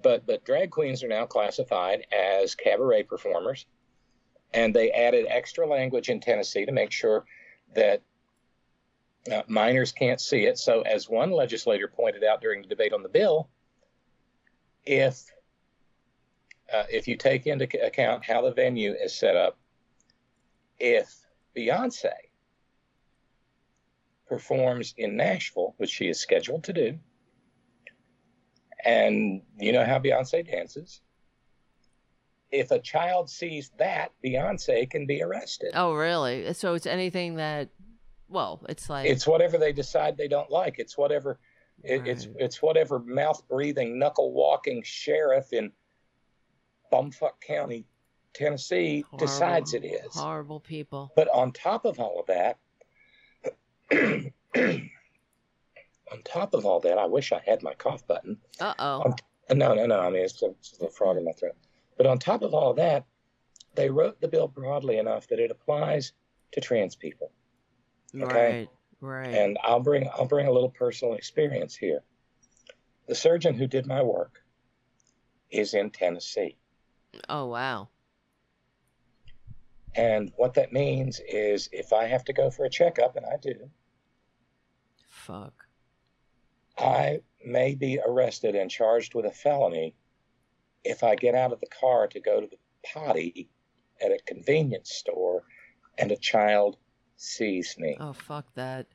but 0.03 0.25
but 0.25 0.43
drag 0.45 0.71
queens 0.71 1.03
are 1.03 1.07
now 1.07 1.25
classified 1.25 2.05
as 2.11 2.55
cabaret 2.55 3.03
performers, 3.03 3.65
and 4.53 4.75
they 4.75 4.91
added 4.91 5.25
extra 5.29 5.65
language 5.65 6.09
in 6.09 6.19
Tennessee 6.19 6.65
to 6.65 6.71
make 6.71 6.91
sure 6.91 7.25
that 7.75 8.01
uh, 9.31 9.41
minors 9.47 9.91
can't 9.91 10.21
see 10.21 10.45
it. 10.45 10.57
So, 10.57 10.81
as 10.81 11.09
one 11.09 11.31
legislator 11.31 11.87
pointed 11.87 12.23
out 12.23 12.41
during 12.41 12.61
the 12.61 12.67
debate 12.67 12.93
on 12.93 13.03
the 13.03 13.09
bill, 13.09 13.49
if 14.85 15.31
uh, 16.73 16.83
if 16.89 17.07
you 17.07 17.15
take 17.15 17.47
into 17.47 17.67
account 17.85 18.25
how 18.25 18.41
the 18.41 18.51
venue 18.51 18.93
is 18.93 19.13
set 19.13 19.35
up, 19.35 19.57
if 20.79 21.13
Beyonce 21.55 22.11
performs 24.27 24.93
in 24.97 25.15
Nashville, 25.15 25.75
which 25.77 25.91
she 25.91 26.09
is 26.09 26.19
scheduled 26.19 26.63
to 26.65 26.73
do, 26.73 26.97
and 28.83 29.41
you 29.59 29.71
know 29.71 29.85
how 29.85 29.99
Beyonce 29.99 30.49
dances. 30.49 31.01
If 32.51 32.71
a 32.71 32.79
child 32.79 33.29
sees 33.29 33.71
that, 33.79 34.11
Beyonce 34.23 34.89
can 34.89 35.05
be 35.05 35.21
arrested. 35.21 35.71
Oh, 35.73 35.93
really? 35.93 36.53
So 36.53 36.75
it's 36.75 36.85
anything 36.85 37.35
that, 37.35 37.69
well, 38.29 38.61
it's 38.69 38.89
like 38.89 39.09
It's 39.09 39.27
whatever 39.27 39.57
they 39.57 39.73
decide 39.73 40.15
they 40.15 40.27
don't 40.27 40.49
like. 40.49 40.75
It's 40.77 40.97
whatever 40.97 41.39
it, 41.83 42.07
it's 42.07 42.27
it's 42.37 42.61
whatever 42.61 42.99
mouth 42.99 43.43
breathing, 43.47 43.99
knuckle 43.99 44.31
walking 44.31 44.81
sheriff 44.83 45.51
in 45.53 45.71
Bumfuck 46.91 47.39
County, 47.41 47.85
Tennessee 48.33 49.05
decides 49.17 49.73
it 49.73 49.85
is. 49.85 50.13
horrible- 50.15 50.59
people. 50.59 51.11
But 51.15 51.27
on 51.29 51.51
top 51.51 51.85
of 51.85 51.99
all 51.99 52.19
of 52.19 52.25
that, 52.27 52.57
on 56.11 56.21
top 56.23 56.53
of 56.53 56.65
all 56.65 56.79
that, 56.81 56.97
I 56.97 57.05
wish 57.05 57.31
I 57.31 57.41
had 57.45 57.63
my 57.63 57.73
cough 57.73 58.05
button. 58.07 58.37
Uh 58.59 58.73
oh. 58.79 59.15
No, 59.53 59.73
no, 59.75 59.85
no. 59.85 59.99
I 59.99 60.09
mean, 60.09 60.23
it's, 60.23 60.41
it's 60.41 60.79
a 60.81 60.89
frog 60.89 61.17
in 61.17 61.25
my 61.25 61.31
throat. 61.33 61.55
But 61.97 62.07
on 62.07 62.17
top 62.17 62.41
of 62.41 62.53
all 62.53 62.73
that, 62.73 63.05
they 63.75 63.89
wrote 63.89 64.19
the 64.19 64.27
bill 64.27 64.47
broadly 64.47 64.97
enough 64.97 65.27
that 65.27 65.39
it 65.39 65.51
applies 65.51 66.13
to 66.53 66.61
trans 66.61 66.95
people. 66.95 67.31
okay. 68.15 68.59
Right. 68.59 68.69
Right. 69.01 69.35
And 69.35 69.57
I'll 69.63 69.81
bring 69.81 70.09
I'll 70.13 70.25
bring 70.25 70.47
a 70.47 70.51
little 70.51 70.69
personal 70.69 71.13
experience 71.15 71.75
here. 71.75 71.99
The 73.07 73.13
surgeon 73.13 73.53
who 73.53 73.67
did 73.67 73.85
my 73.85 74.01
work 74.01 74.41
is 75.51 75.73
in 75.75 75.91
Tennessee. 75.91 76.57
Oh 77.29 77.45
wow. 77.45 77.89
And 79.95 80.31
what 80.35 80.55
that 80.55 80.73
means 80.73 81.21
is 81.27 81.69
if 81.71 81.93
I 81.93 82.05
have 82.05 82.25
to 82.25 82.33
go 82.33 82.51
for 82.51 82.65
a 82.65 82.69
checkup, 82.69 83.15
and 83.15 83.25
I 83.25 83.37
do, 83.41 83.69
Fuck. 85.07 85.65
I 86.77 87.21
may 87.43 87.73
be 87.73 87.99
arrested 88.05 88.53
and 88.55 88.69
charged 88.69 89.15
with 89.15 89.25
a 89.25 89.31
felony 89.31 89.95
if 90.83 91.03
I 91.03 91.15
get 91.15 91.33
out 91.33 91.53
of 91.53 91.61
the 91.61 91.67
car 91.67 92.07
to 92.07 92.19
go 92.19 92.41
to 92.41 92.47
the 92.47 92.57
potty 92.83 93.49
at 94.03 94.11
a 94.11 94.19
convenience 94.27 94.91
store 94.93 95.43
and 95.97 96.11
a 96.11 96.17
child 96.17 96.77
sees 97.15 97.75
me. 97.79 97.97
Oh 97.99 98.13
fuck 98.13 98.45
that. 98.55 98.87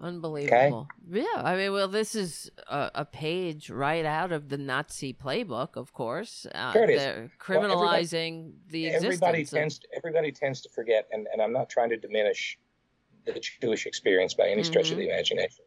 Unbelievable. 0.00 0.88
Yeah, 1.10 1.24
I 1.36 1.56
mean, 1.56 1.72
well, 1.72 1.88
this 1.88 2.14
is 2.14 2.50
a, 2.68 2.90
a 2.96 3.04
page 3.04 3.68
right 3.68 4.04
out 4.04 4.32
of 4.32 4.48
the 4.48 4.56
Nazi 4.56 5.12
playbook, 5.12 5.76
of 5.76 5.92
course. 5.92 6.46
Uh, 6.54 6.72
Sure 6.72 6.84
it 6.84 6.90
is. 6.90 7.02
They're 7.02 7.30
Well, 7.48 7.60
criminalizing 7.68 8.52
the 8.68 8.86
existence. 8.86 9.04
everybody 9.14 9.42
of- 9.42 9.50
tends 9.50 9.78
to, 9.80 9.88
everybody 9.94 10.32
tends 10.32 10.60
to 10.62 10.70
forget, 10.70 11.06
and, 11.12 11.26
and 11.32 11.42
I'm 11.42 11.52
not 11.52 11.68
trying 11.68 11.90
to 11.90 11.96
diminish 11.98 12.58
the 13.26 13.38
Jewish 13.60 13.84
experience 13.86 14.32
by 14.32 14.48
any 14.48 14.62
stretch 14.62 14.90
of 14.90 14.96
the 14.96 15.08
imagination. 15.10 15.64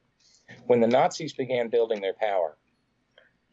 When 0.65 0.79
the 0.81 0.87
Nazis 0.87 1.33
began 1.33 1.69
building 1.69 2.01
their 2.01 2.13
power, 2.13 2.57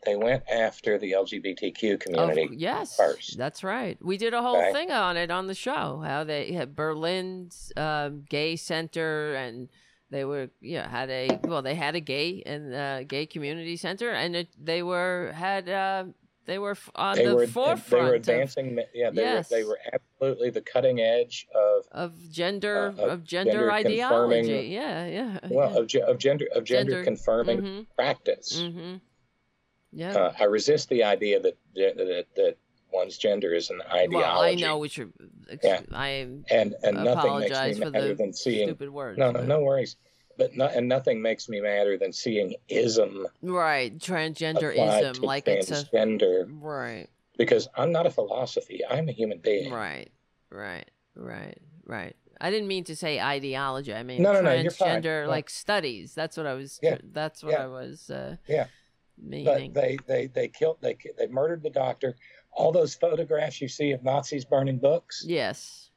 they 0.06 0.16
went 0.16 0.42
after 0.50 0.96
the 0.96 1.12
LGBTQ 1.12 2.00
community. 2.00 2.48
yes, 2.52 2.96
first. 2.96 3.36
that's 3.36 3.62
right. 3.62 3.98
We 4.02 4.16
did 4.16 4.32
a 4.32 4.40
whole 4.40 4.56
Okay. 4.56 4.72
thing 4.72 4.90
on 4.90 5.18
it 5.18 5.30
on 5.30 5.46
the 5.46 5.54
show. 5.54 6.02
How 6.02 6.24
they 6.24 6.52
had 6.52 6.74
Berlin's 6.74 7.70
um, 7.76 8.24
gay 8.26 8.56
center, 8.56 9.34
and 9.34 9.68
they 10.10 10.24
were 10.24 10.48
yeah 10.60 10.88
had 10.88 11.08
a 11.10 11.38
well 11.44 11.62
they 11.62 11.74
had 11.74 11.94
a 11.94 12.00
gay 12.00 12.42
and 12.44 12.74
uh, 12.74 13.02
gay 13.04 13.26
community 13.26 13.76
center, 13.76 14.10
and 14.10 14.34
it, 14.36 14.48
they 14.58 14.82
were 14.82 15.32
had 15.34 15.68
uh, 15.68 16.04
they 16.46 16.58
were 16.58 16.76
on 16.96 17.16
they 17.16 17.26
the 17.26 17.34
were 17.36 17.46
forefront 17.46 17.90
they 17.90 17.96
were 18.00 18.08
of- 18.08 18.14
advancing. 18.14 18.78
Yeah, 18.94 19.10
they 19.10 19.22
Yes. 19.22 19.50
were 19.50 19.56
they 19.56 19.64
were 19.64 19.78
absolutely 19.92 20.50
the 20.50 20.62
cutting 20.62 21.00
edge 21.00 21.46
of 21.54 21.84
of 21.92 22.12
gender 22.30 22.88
Uh, 22.98 23.02
of 23.02 23.10
of 23.10 23.24
gender, 23.24 23.52
gender 23.52 23.72
ideology. 23.72 24.68
Yeah, 24.72 25.06
yeah. 25.06 25.38
well 25.50 25.78
of, 25.78 25.86
ge- 25.86 25.96
of 25.96 26.18
gender 26.18 26.46
of 26.54 26.64
gender, 26.64 26.92
Gender- 26.92 27.04
confirming 27.04 27.58
mm-hmm, 27.62 27.82
practice. 27.94 28.60
mm-hmm. 28.60 28.96
Yeah. 29.92 30.12
Uh, 30.16 30.32
I 30.38 30.44
resist 30.44 30.88
the 30.88 31.04
idea 31.04 31.40
that 31.40 31.56
that 31.74 32.26
that 32.36 32.56
one's 32.92 33.18
gender 33.18 33.52
is 33.54 33.70
an 33.70 33.80
ideology. 33.92 34.14
well, 34.16 34.40
I 34.42 34.54
know 34.54 34.78
what 34.78 34.96
you're. 34.96 35.08
Yeah. 35.62 35.80
I 35.92 36.08
and 36.50 36.74
and 36.82 37.04
nothing 37.04 37.38
makes 37.40 37.78
me 37.78 37.84
for 37.84 37.90
madder 37.90 38.14
than 38.14 38.32
seeing 38.32 38.68
stupid 38.68 38.90
words. 38.90 39.18
no 39.18 39.26
no 39.30 39.38
but- 39.40 39.48
no 39.48 39.60
worries 39.60 39.96
but 40.38 40.56
no, 40.56 40.66
and 40.66 40.88
nothing 40.88 41.20
makes 41.20 41.48
me 41.50 41.60
madder 41.60 41.98
than 41.98 42.12
seeing 42.14 42.54
ism 42.68 43.26
Right, 43.42 43.98
transgenderism, 43.98 45.20
like 45.22 45.46
it's 45.48 45.70
a 45.70 45.84
transgender 45.84 46.46
right, 46.48 47.08
because 47.36 47.68
I'm 47.76 47.92
not 47.92 48.06
a 48.06 48.10
philosophy 48.10 48.80
I'm 48.88 49.08
a 49.08 49.12
human 49.12 49.38
being 49.38 49.72
right, 49.72 50.10
right, 50.50 50.88
right, 51.14 51.58
right. 51.84 52.16
I 52.40 52.50
didn't 52.50 52.68
mean 52.68 52.84
to 52.84 52.96
say 52.96 53.20
ideology. 53.20 53.92
I 53.92 54.02
mean 54.02 54.22
No, 54.22 54.32
no, 54.32 54.40
no, 54.40 54.52
you're 54.54 54.70
fine. 54.70 55.02
transgender, 55.02 55.24
No. 55.24 55.30
like 55.30 55.50
studies. 55.50 56.14
That's 56.14 56.38
what 56.38 56.46
I 56.46 56.54
was. 56.54 56.78
Yeah, 56.82 56.96
That's 57.12 57.42
what 57.42 57.52
yeah. 57.52 57.64
I 57.64 57.66
was. 57.66 58.08
Uh, 58.08 58.36
Yeah. 58.48 58.66
meaning. 59.22 59.72
but 59.74 59.82
they 59.82 59.98
they 60.06 60.26
they 60.28 60.48
killed 60.48 60.78
they 60.80 60.96
they 61.18 61.26
murdered 61.26 61.62
the 61.62 61.68
doctor 61.68 62.16
all 62.52 62.72
those 62.72 62.94
photographs 62.94 63.60
you 63.60 63.68
see 63.68 63.92
of 63.92 64.02
Nazis 64.02 64.44
burning 64.44 64.78
books 64.78 65.24
yes, 65.26 65.90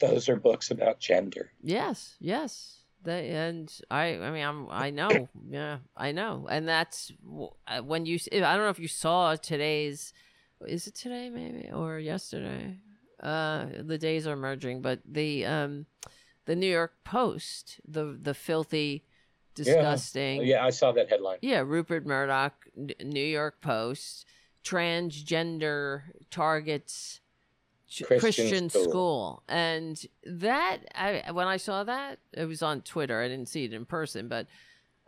those 0.00 0.28
are 0.28 0.36
books 0.36 0.70
about 0.70 1.00
gender 1.00 1.52
yes, 1.62 2.16
yes. 2.20 2.78
They 3.04 3.30
and 3.30 3.72
I. 3.90 4.16
I 4.16 4.30
mean, 4.30 4.44
I'm. 4.44 4.68
I 4.70 4.90
know. 4.90 5.28
Yeah, 5.50 5.78
I 5.96 6.12
know. 6.12 6.46
And 6.48 6.68
that's 6.68 7.10
uh, 7.66 7.80
when 7.80 8.06
you. 8.06 8.16
I 8.32 8.38
don't 8.38 8.58
know 8.58 8.68
if 8.68 8.78
you 8.78 8.86
saw 8.86 9.34
today's. 9.34 10.12
Is 10.68 10.86
it 10.86 10.94
today 10.94 11.28
maybe 11.28 11.68
or 11.72 11.98
yesterday? 11.98 12.76
Uh, 13.20 13.66
the 13.80 13.98
days 13.98 14.28
are 14.28 14.36
merging, 14.36 14.82
but 14.82 15.00
the 15.04 15.44
um, 15.44 15.86
the 16.44 16.54
New 16.54 16.70
York 16.70 16.92
Post, 17.04 17.80
the 17.84 18.16
the 18.20 18.34
filthy, 18.34 19.04
disgusting. 19.54 20.44
yeah 20.44 20.64
I 20.64 20.70
saw 20.70 20.92
that 20.92 21.08
headline 21.08 21.38
Yeah, 21.42 21.60
Rupert 21.66 22.06
Murdoch, 22.06 22.54
New 22.76 23.24
York 23.24 23.60
Post, 23.60 24.26
transgender 24.64 26.02
targets 26.30 27.20
Christian 27.90 28.18
Christian, 28.20 28.70
school. 28.70 28.84
school. 28.88 29.42
and 29.48 30.06
that 30.24 30.78
I 30.94 31.30
when 31.32 31.46
I 31.46 31.58
saw 31.58 31.84
that 31.84 32.18
it 32.32 32.46
was 32.46 32.62
on 32.62 32.80
Twitter. 32.80 33.20
I 33.20 33.28
didn't 33.28 33.48
see 33.48 33.64
it 33.64 33.74
in 33.74 33.84
person, 33.84 34.28
but 34.28 34.46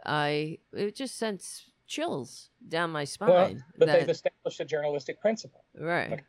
I 0.04 0.58
it 0.72 0.94
just 0.94 1.16
sent 1.16 1.64
chills 1.86 2.50
down 2.68 2.90
my 2.90 3.00
Well, 3.00 3.06
spine. 3.06 3.64
but 3.78 3.86
that- 3.86 4.00
they've 4.00 4.08
established 4.10 4.60
a 4.60 4.64
journalistic 4.66 5.20
principle. 5.20 5.64
right. 5.74 6.20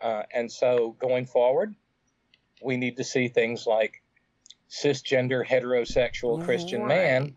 Uh, 0.00 0.24
and 0.34 0.50
so 0.50 0.96
going 0.98 1.24
forward, 1.26 1.74
we 2.60 2.76
need 2.76 2.96
to 2.96 3.04
see 3.04 3.28
things 3.28 3.66
like 3.66 4.02
cisgender 4.68 5.46
heterosexual 5.46 6.42
Christian 6.44 6.86
man 6.86 7.22
Right. 7.22 7.34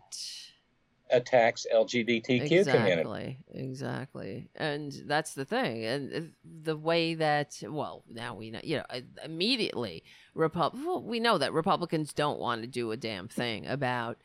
Attacks 1.10 1.66
LGBTQ 1.72 2.64
community. 2.64 2.64
Exactly, 2.64 3.38
exactly, 3.52 4.50
and 4.54 4.92
that's 5.06 5.34
the 5.34 5.44
thing, 5.44 5.84
and 5.84 6.32
the 6.44 6.76
way 6.76 7.14
that 7.14 7.62
well, 7.68 8.04
now 8.10 8.34
we 8.34 8.50
know, 8.50 8.60
you 8.62 8.76
know, 8.78 8.84
immediately, 9.24 10.04
Repub- 10.34 10.74
well, 10.74 11.02
we 11.02 11.20
know 11.20 11.38
that 11.38 11.52
Republicans 11.52 12.12
don't 12.12 12.38
want 12.38 12.62
to 12.62 12.68
do 12.68 12.90
a 12.92 12.96
damn 12.96 13.28
thing 13.28 13.66
about 13.66 14.18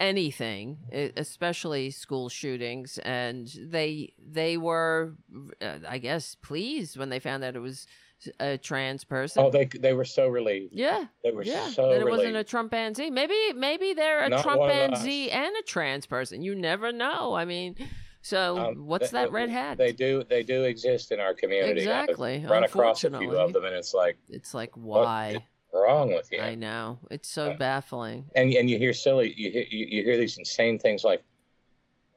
anything, 0.00 0.78
especially 1.16 1.90
school 1.90 2.28
shootings, 2.28 2.98
and 2.98 3.48
they 3.58 4.12
they 4.18 4.56
were, 4.56 5.14
uh, 5.60 5.78
I 5.88 5.98
guess, 5.98 6.34
pleased 6.34 6.96
when 6.96 7.10
they 7.10 7.20
found 7.20 7.44
out 7.44 7.56
it 7.56 7.60
was 7.60 7.86
a 8.40 8.58
trans 8.58 9.04
person. 9.04 9.44
Oh, 9.44 9.50
they 9.50 9.64
they 9.66 9.92
were 9.92 10.04
so 10.04 10.28
relieved. 10.28 10.72
yeah, 10.74 11.04
They 11.22 11.30
were 11.30 11.42
yeah, 11.42 11.68
so 11.68 11.88
that 11.88 12.00
it 12.00 12.04
relieved. 12.04 12.10
wasn't 12.10 12.36
a 12.36 12.44
Trumpanzee. 12.44 13.10
Maybe 13.10 13.34
maybe 13.54 13.92
they're 13.94 14.20
a 14.24 14.28
Not 14.28 14.44
Trumpanzee 14.44 15.30
and 15.32 15.54
a 15.56 15.62
trans 15.62 16.06
person. 16.06 16.42
You 16.42 16.54
never 16.54 16.92
know. 16.92 17.34
I 17.34 17.44
mean, 17.44 17.76
so 18.22 18.58
Um, 18.58 18.86
what's 18.86 19.10
they- 19.10 19.18
that 19.18 19.32
red 19.32 19.50
hat? 19.50 19.78
They 19.78 19.92
do 19.92 20.24
they 20.24 20.42
do 20.42 20.64
exist 20.64 21.12
in 21.12 21.20
our 21.20 21.34
community. 21.34 21.80
Exactly, 21.80 22.44
run 22.48 22.64
across 22.64 23.04
a 23.04 23.10
few 23.18 23.36
of 23.36 23.52
them, 23.52 23.64
and 23.64 23.74
it's 23.74 23.94
like 23.94 24.16
it's 24.30 24.54
like 24.54 24.70
why? 24.76 25.46
wrong 25.72 26.14
with 26.14 26.30
you. 26.30 26.40
I 26.40 26.54
know 26.54 27.00
it's 27.10 27.28
so 27.28 27.50
Uh, 27.50 27.56
baffling. 27.56 28.30
and 28.36 28.52
and 28.54 28.70
you 28.70 28.78
hear 28.78 28.92
silly 28.92 29.34
you 29.36 29.50
hear 29.50 29.64
you, 29.68 29.86
you 29.86 30.04
hear 30.04 30.16
these 30.16 30.38
insane 30.38 30.78
things 30.78 31.02
like 31.02 31.24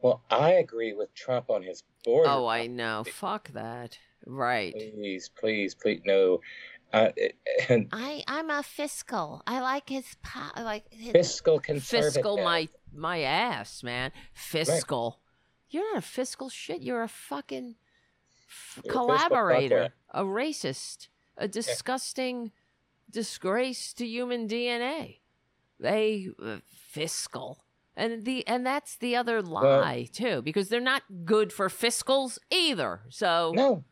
well 0.03 0.21
i 0.29 0.51
agree 0.53 0.93
with 0.93 1.11
trump 1.15 1.49
on 1.49 1.63
his 1.63 1.83
border 2.05 2.29
Oh, 2.29 2.45
I 2.45 2.67
know. 2.67 3.03
Fuck 3.03 3.49
that. 3.53 3.97
Right. 4.27 4.73
please 4.73 5.29
please 5.29 5.73
please 5.73 6.01
no 6.05 6.41
uh, 6.93 7.09
and 7.69 7.87
I 7.91 8.23
I'm 8.27 8.49
a 8.49 8.63
fiscal. 8.63 9.41
I 9.45 9.59
like 9.61 9.89
his 9.89 10.05
po- 10.23 10.61
like 10.61 10.85
his 10.91 11.11
fiscal 11.11 11.59
conservative 11.59 12.13
fiscal 12.13 12.37
my 12.37 12.69
my 12.93 13.19
ass, 13.21 13.83
man. 13.83 14.11
Fiscal. 14.33 15.19
You're 15.69 15.83
not 15.93 15.99
a 15.99 16.07
fiscal 16.07 16.49
shit. 16.49 16.81
You're 16.81 17.03
a 17.03 17.09
fucking 17.09 17.75
f- 18.49 18.79
You're 18.85 18.93
collaborator, 18.93 19.89
a 20.11 20.23
racist, 20.23 21.09
a 21.37 21.47
disgusting 21.47 22.51
disgrace 23.09 23.93
to 23.93 24.05
human 24.05 24.47
DNA. 24.47 25.19
They 25.79 26.29
uh, 26.43 26.57
fiscal. 26.69 27.63
And 27.95 28.25
the 28.25 28.47
and 28.47 28.65
that's 28.65 28.95
the 28.95 29.15
other 29.15 29.41
lie 29.41 30.07
too, 30.11 30.41
because 30.41 30.69
they're 30.69 30.79
not 30.79 31.03
good 31.25 31.51
for 31.51 31.67
fiscals 31.67 32.37
either. 32.51 33.01
So 33.09 33.51
no 33.55 33.83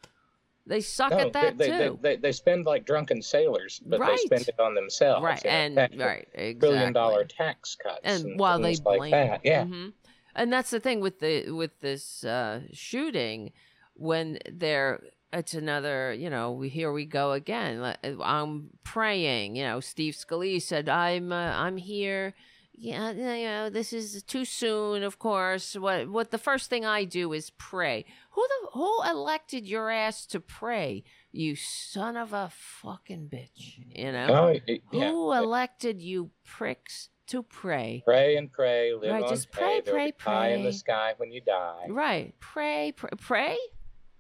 they 0.65 0.81
suck 0.81 1.11
no 1.11 1.19
at 1.19 1.33
that 1.33 1.57
they, 1.57 1.69
too. 1.69 1.99
They, 2.01 2.15
they, 2.15 2.21
they 2.21 2.31
spend 2.31 2.65
like 2.65 2.85
drunken 2.85 3.21
sailors 3.21 3.81
but 3.85 3.99
Right. 3.99 4.11
they 4.11 4.25
spend 4.25 4.47
it 4.47 4.59
on 4.59 4.73
themselves 4.75 5.23
right 5.23 5.43
you 5.43 5.49
know, 5.49 5.55
and 5.55 5.77
right 5.99 6.27
exactly. 6.33 6.53
billion 6.59 6.93
dollar 6.93 7.23
tax 7.23 7.75
cuts 7.75 7.99
and 8.03 8.25
and, 8.25 8.39
while 8.39 8.59
they 8.59 8.75
things 8.75 8.85
like 8.85 8.99
blame 8.99 9.11
that 9.11 9.41
yeah 9.43 9.63
Mhm. 9.65 9.93
and 10.35 10.51
that's 10.51 10.69
the 10.71 10.79
thing 10.79 10.99
with 10.99 11.19
the 11.19 11.51
with 11.51 11.79
this 11.81 12.23
uh 12.23 12.61
shooting 12.71 13.51
when 13.93 14.39
they're 14.51 15.01
it's 15.33 15.53
another 15.53 16.13
you 16.13 16.29
know 16.29 16.51
we 16.51 16.69
here 16.69 16.91
we 16.91 17.05
go 17.05 17.31
again 17.33 17.95
i'm 18.23 18.69
praying 18.83 19.55
you 19.55 19.63
know 19.63 19.79
steve 19.79 20.13
scalise 20.13 20.63
said 20.63 20.87
i'm 20.89 21.31
uh, 21.31 21.51
i'm 21.55 21.77
here 21.77 22.33
yeah 22.77 23.11
you 23.11 23.45
know 23.45 23.69
this 23.69 23.93
is 23.93 24.21
too 24.23 24.45
soon 24.45 25.03
of 25.03 25.17
course 25.17 25.75
what 25.75 26.09
what 26.09 26.31
the 26.31 26.37
first 26.37 26.69
thing 26.69 26.85
i 26.85 27.03
do 27.03 27.31
is 27.33 27.49
pray 27.51 28.05
who 28.31 28.45
the 28.47 28.69
who 28.73 29.03
elected 29.09 29.65
your 29.65 29.89
ass 29.89 30.25
to 30.25 30.39
pray 30.39 31.03
you 31.31 31.55
son 31.55 32.17
of 32.17 32.33
a 32.33 32.51
fucking 32.53 33.29
bitch 33.31 33.79
you 33.87 34.11
know 34.11 34.27
oh 34.29 34.59
y- 34.67 34.79
yeah 34.91 35.09
who 35.09 35.31
elected 35.33 36.01
you 36.01 36.29
pricks 36.43 37.09
to 37.27 37.41
pray? 37.41 38.03
pray 38.05 38.35
and 38.37 38.51
pray 38.51 38.93
live 38.93 39.11
Right, 39.11 39.23
on 39.23 39.29
just 39.29 39.51
pray, 39.51 39.81
pray, 39.81 39.91
pray, 39.91 40.11
pie 40.11 40.49
in 40.49 40.63
the 40.63 40.71
sky 40.73 41.13
when 41.17 41.31
you 41.31 41.41
die 41.41 41.87
Right. 41.89 42.35
Pray, 42.39 42.91
pray, 42.95 43.09
pray. 43.17 43.57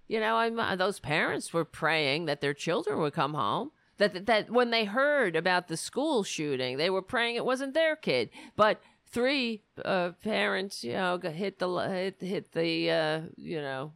You 0.07 0.19
know, 0.19 0.35
I'm, 0.37 0.59
uh, 0.59 0.75
those 0.75 0.99
parents 0.99 1.53
were 1.53 1.65
praying 1.65 2.25
that 2.25 2.41
their 2.41 2.53
children 2.53 2.99
would 2.99 3.13
come 3.13 3.33
home. 3.33 3.71
That, 3.97 4.25
that 4.25 4.49
when 4.49 4.71
they 4.71 4.83
heard 4.85 5.35
about 5.35 5.67
the 5.67 5.77
school 5.77 6.23
shooting, 6.23 6.77
they 6.77 6.89
were 6.89 7.01
praying 7.01 7.35
it 7.35 7.45
wasn't 7.45 7.73
their 7.73 7.95
kid. 7.95 8.29
But 8.55 8.81
three 9.09 9.63
uh, 9.83 10.11
parents, 10.23 10.83
you 10.83 10.93
know, 10.93 11.17
hit 11.17 11.59
the 11.59 11.69
hit, 11.89 12.21
hit 12.21 12.51
the 12.51 12.91
uh, 12.91 13.21
you 13.37 13.61
know, 13.61 13.93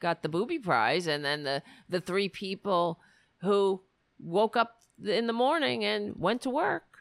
got 0.00 0.22
the 0.22 0.28
booby 0.28 0.58
prize, 0.58 1.06
and 1.06 1.24
then 1.24 1.42
the 1.44 1.62
the 1.88 2.00
three 2.00 2.28
people 2.28 3.00
who 3.42 3.82
woke 4.18 4.56
up 4.56 4.80
in 5.04 5.26
the 5.26 5.32
morning 5.32 5.84
and 5.84 6.14
went 6.16 6.40
to 6.42 6.50
work. 6.50 7.00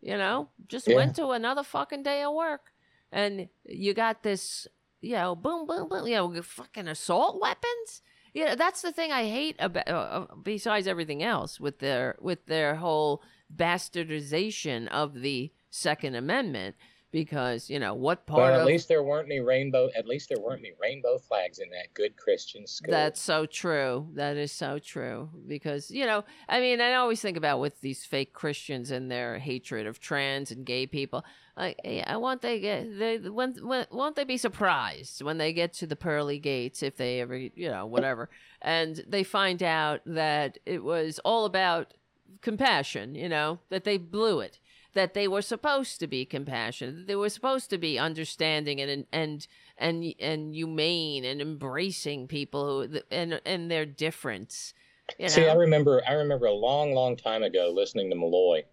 You 0.00 0.16
know, 0.18 0.50
just 0.68 0.86
Yeah. 0.86 0.96
went 0.96 1.16
to 1.16 1.30
another 1.30 1.62
fucking 1.62 2.02
day 2.02 2.22
of 2.22 2.34
work, 2.34 2.72
and 3.10 3.48
you 3.64 3.94
got 3.94 4.22
this 4.22 4.68
you 5.00 5.14
know, 5.14 5.36
boom, 5.36 5.66
boom, 5.66 5.88
boom, 5.88 6.06
you 6.06 6.14
know, 6.16 6.42
fucking 6.42 6.88
assault 6.88 7.40
weapons. 7.40 8.02
Yeah, 8.34 8.54
that's 8.54 8.82
the 8.82 8.92
thing 8.92 9.12
I 9.12 9.24
hate 9.24 9.56
about. 9.58 9.88
Uh, 9.88 9.92
uh, 9.92 10.34
besides 10.42 10.86
everything 10.86 11.22
else, 11.22 11.58
with 11.60 11.78
their 11.78 12.16
with 12.20 12.46
their 12.46 12.76
whole 12.76 13.22
bastardization 13.54 14.88
of 14.88 15.20
the 15.20 15.52
Second 15.70 16.14
Amendment, 16.14 16.76
because 17.10 17.70
you 17.70 17.78
know 17.78 17.94
what 17.94 18.26
part 18.26 18.42
well, 18.42 18.54
at 18.54 18.60
of 18.60 18.66
least 18.66 18.88
there 18.88 19.02
weren't 19.02 19.26
any 19.26 19.40
rainbow. 19.40 19.88
At 19.96 20.06
least 20.06 20.28
there 20.28 20.40
weren't 20.40 20.60
any 20.60 20.72
rainbow 20.80 21.18
flags 21.18 21.58
in 21.58 21.70
that 21.70 21.94
good 21.94 22.16
Christian 22.16 22.66
school. 22.66 22.92
That's 22.92 23.20
so 23.20 23.46
true. 23.46 24.08
That 24.14 24.36
is 24.36 24.52
so 24.52 24.78
true. 24.78 25.30
Because, 25.46 25.90
you 25.90 26.04
know, 26.04 26.24
I 26.48 26.60
mean, 26.60 26.80
I 26.80 26.94
always 26.94 27.20
think 27.20 27.36
about 27.36 27.60
with 27.60 27.80
these 27.80 28.04
fake 28.04 28.32
Christians 28.32 28.90
and 28.90 29.10
their 29.10 29.38
hatred 29.38 29.86
of 29.86 30.00
trans 30.00 30.50
and 30.50 30.66
gay 30.66 30.86
people. 30.86 31.24
Like, 31.56 31.80
hey, 31.82 32.02
I 32.02 32.18
want 32.18 32.42
they 32.42 32.60
get 32.60 32.98
they 32.98 33.18
when, 33.18 33.54
when 33.66 33.86
won't 33.90 34.16
they 34.16 34.24
be 34.24 34.36
surprised 34.36 35.22
when 35.22 35.38
they 35.38 35.52
get 35.52 35.72
to 35.74 35.86
the 35.86 35.96
pearly 35.96 36.38
gates 36.38 36.82
if 36.82 36.96
they 36.96 37.20
ever 37.20 37.36
you 37.36 37.68
know 37.68 37.84
whatever 37.84 38.30
and 38.62 39.02
they 39.08 39.24
find 39.24 39.60
out 39.60 40.00
that 40.06 40.58
it 40.66 40.84
was 40.84 41.18
all 41.24 41.46
about 41.46 41.94
compassion. 42.42 43.14
You 43.14 43.28
know 43.28 43.58
that 43.70 43.84
they 43.84 43.98
blew 43.98 44.40
it. 44.40 44.60
That 44.94 45.14
they 45.14 45.28
were 45.28 45.42
supposed 45.42 46.00
to 46.00 46.06
be 46.06 46.24
compassionate. 46.24 47.06
They 47.06 47.14
were 47.14 47.28
supposed 47.28 47.70
to 47.70 47.78
be 47.78 47.98
understanding 47.98 48.80
and 48.80 49.06
and 49.12 49.46
and 49.76 50.14
and 50.18 50.54
humane 50.54 51.24
and 51.24 51.40
embracing 51.40 52.26
people 52.26 52.88
who 52.88 53.00
and 53.10 53.40
and 53.44 53.70
their 53.70 53.86
difference. 53.86 54.74
You 55.18 55.24
know? 55.24 55.28
See, 55.28 55.48
I 55.48 55.54
remember, 55.54 56.02
I 56.06 56.12
remember 56.12 56.46
a 56.46 56.52
long, 56.52 56.92
long 56.92 57.16
time 57.16 57.42
ago 57.42 57.72
listening 57.74 58.10
to 58.10 58.16
Malloy, 58.16 58.64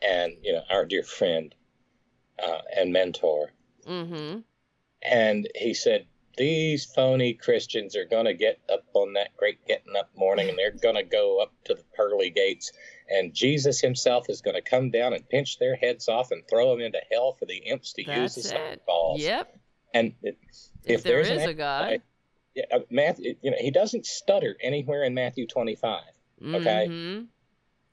and 0.00 0.34
you 0.42 0.52
know 0.52 0.62
our 0.70 0.84
dear 0.84 1.02
friend 1.02 1.54
uh, 2.42 2.60
and 2.76 2.92
mentor, 2.92 3.52
mm-hmm. 3.86 4.40
and 5.02 5.48
he 5.54 5.74
said 5.74 6.06
these 6.38 6.84
phony 6.84 7.34
Christians 7.34 7.94
are 7.94 8.06
going 8.06 8.24
to 8.24 8.34
get 8.34 8.58
up 8.72 8.84
on 8.94 9.12
that 9.14 9.36
great 9.36 9.64
getting 9.66 9.96
up 9.96 10.10
morning, 10.16 10.48
and 10.48 10.58
they're 10.58 10.70
going 10.70 10.94
to 10.94 11.02
go 11.02 11.40
up 11.40 11.52
to 11.64 11.74
the 11.74 11.84
pearly 11.94 12.30
gates, 12.30 12.72
and 13.08 13.34
Jesus 13.34 13.80
Himself 13.80 14.28
is 14.28 14.40
going 14.40 14.54
to 14.56 14.62
come 14.62 14.90
down 14.90 15.12
and 15.12 15.28
pinch 15.28 15.58
their 15.58 15.76
heads 15.76 16.08
off 16.08 16.30
and 16.30 16.42
throw 16.48 16.70
them 16.70 16.80
into 16.80 16.98
hell 17.10 17.32
for 17.38 17.46
the 17.46 17.56
imps 17.58 17.92
to 17.94 18.02
use 18.02 18.34
That's 18.34 18.46
as 18.46 18.52
it. 18.52 18.86
balls. 18.86 19.20
Yep. 19.20 19.58
And 19.94 20.14
it, 20.22 20.38
If, 20.84 21.00
If 21.00 21.02
there's 21.04 21.28
an 21.28 21.40
a 21.40 21.54
God. 21.54 22.02
yeah, 22.54 22.64
uh, 22.72 22.80
Matthew, 22.90 23.36
you 23.42 23.50
know, 23.50 23.56
he 23.60 23.70
doesn't 23.70 24.06
stutter 24.06 24.56
anywhere 24.62 25.04
in 25.04 25.14
Matthew 25.14 25.46
25. 25.46 26.02
okay. 26.44 26.86
Mhm. 26.88 27.26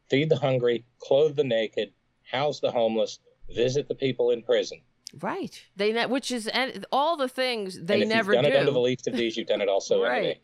feed 0.10 0.30
the 0.30 0.38
hungry, 0.38 0.84
clothe 1.00 1.36
the 1.36 1.44
naked, 1.44 1.94
house 2.24 2.60
the 2.62 2.72
homeless, 2.72 3.20
visit 3.50 3.88
the 3.88 3.94
people 3.96 4.32
in 4.32 4.42
prison. 4.42 4.82
Right. 5.22 5.64
They 5.76 5.92
ne- 5.92 6.06
which 6.08 6.32
is 6.32 6.48
and 6.48 6.86
all 6.92 7.16
the 7.18 7.28
things 7.30 7.80
they 7.82 7.96
and 7.96 8.04
if 8.04 8.10
never 8.10 8.34
you've 8.34 8.42
done 8.44 8.52
do. 8.52 8.58
it 8.58 8.60
unto 8.62 8.72
the 8.72 8.80
least 8.80 9.08
of 9.08 9.16
these, 9.16 9.38
you've 9.38 9.48
done 9.48 9.62
it 9.62 9.70
also 9.70 10.02
right. 10.04 10.40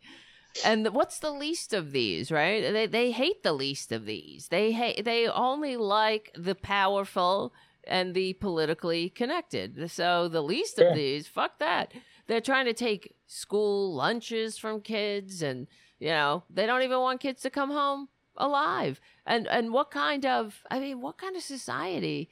And 0.64 0.88
what's 0.94 1.20
the 1.20 1.32
least 1.32 1.74
of 1.74 1.92
these, 1.92 2.32
right? 2.32 2.62
They 2.72 2.86
they 2.88 3.12
hate 3.12 3.44
the 3.44 3.54
least 3.54 3.92
of 3.92 4.06
these. 4.06 4.48
They 4.50 4.72
hate 4.72 5.04
they 5.04 5.28
only 5.28 5.76
like 5.76 6.32
the 6.36 6.56
powerful 6.56 7.54
and 7.88 8.16
the 8.16 8.34
politically 8.34 9.10
connected. 9.10 9.92
So 9.92 10.28
the 10.28 10.42
least 10.42 10.78
Sure. 10.78 10.90
of 10.90 10.96
these, 10.96 11.28
fuck 11.28 11.60
that. 11.60 11.94
They're 12.28 12.42
trying 12.42 12.66
to 12.66 12.74
take 12.74 13.16
school 13.28 13.94
lunches 13.94 14.58
from 14.58 14.82
kids 14.82 15.42
and 15.42 15.68
you 16.00 16.10
know, 16.10 16.44
they 16.50 16.66
don't 16.66 16.82
even 16.84 17.00
want 17.00 17.22
kids 17.22 17.42
to 17.44 17.50
come 17.50 17.72
home 17.72 18.10
alive. 18.38 19.00
And 19.26 19.48
and 19.48 19.72
what 19.74 19.92
kind 19.92 20.26
of 20.26 20.62
I 20.72 20.80
mean, 20.80 21.02
what 21.02 21.18
kind 21.18 21.36
of 21.36 21.44
society 21.44 22.30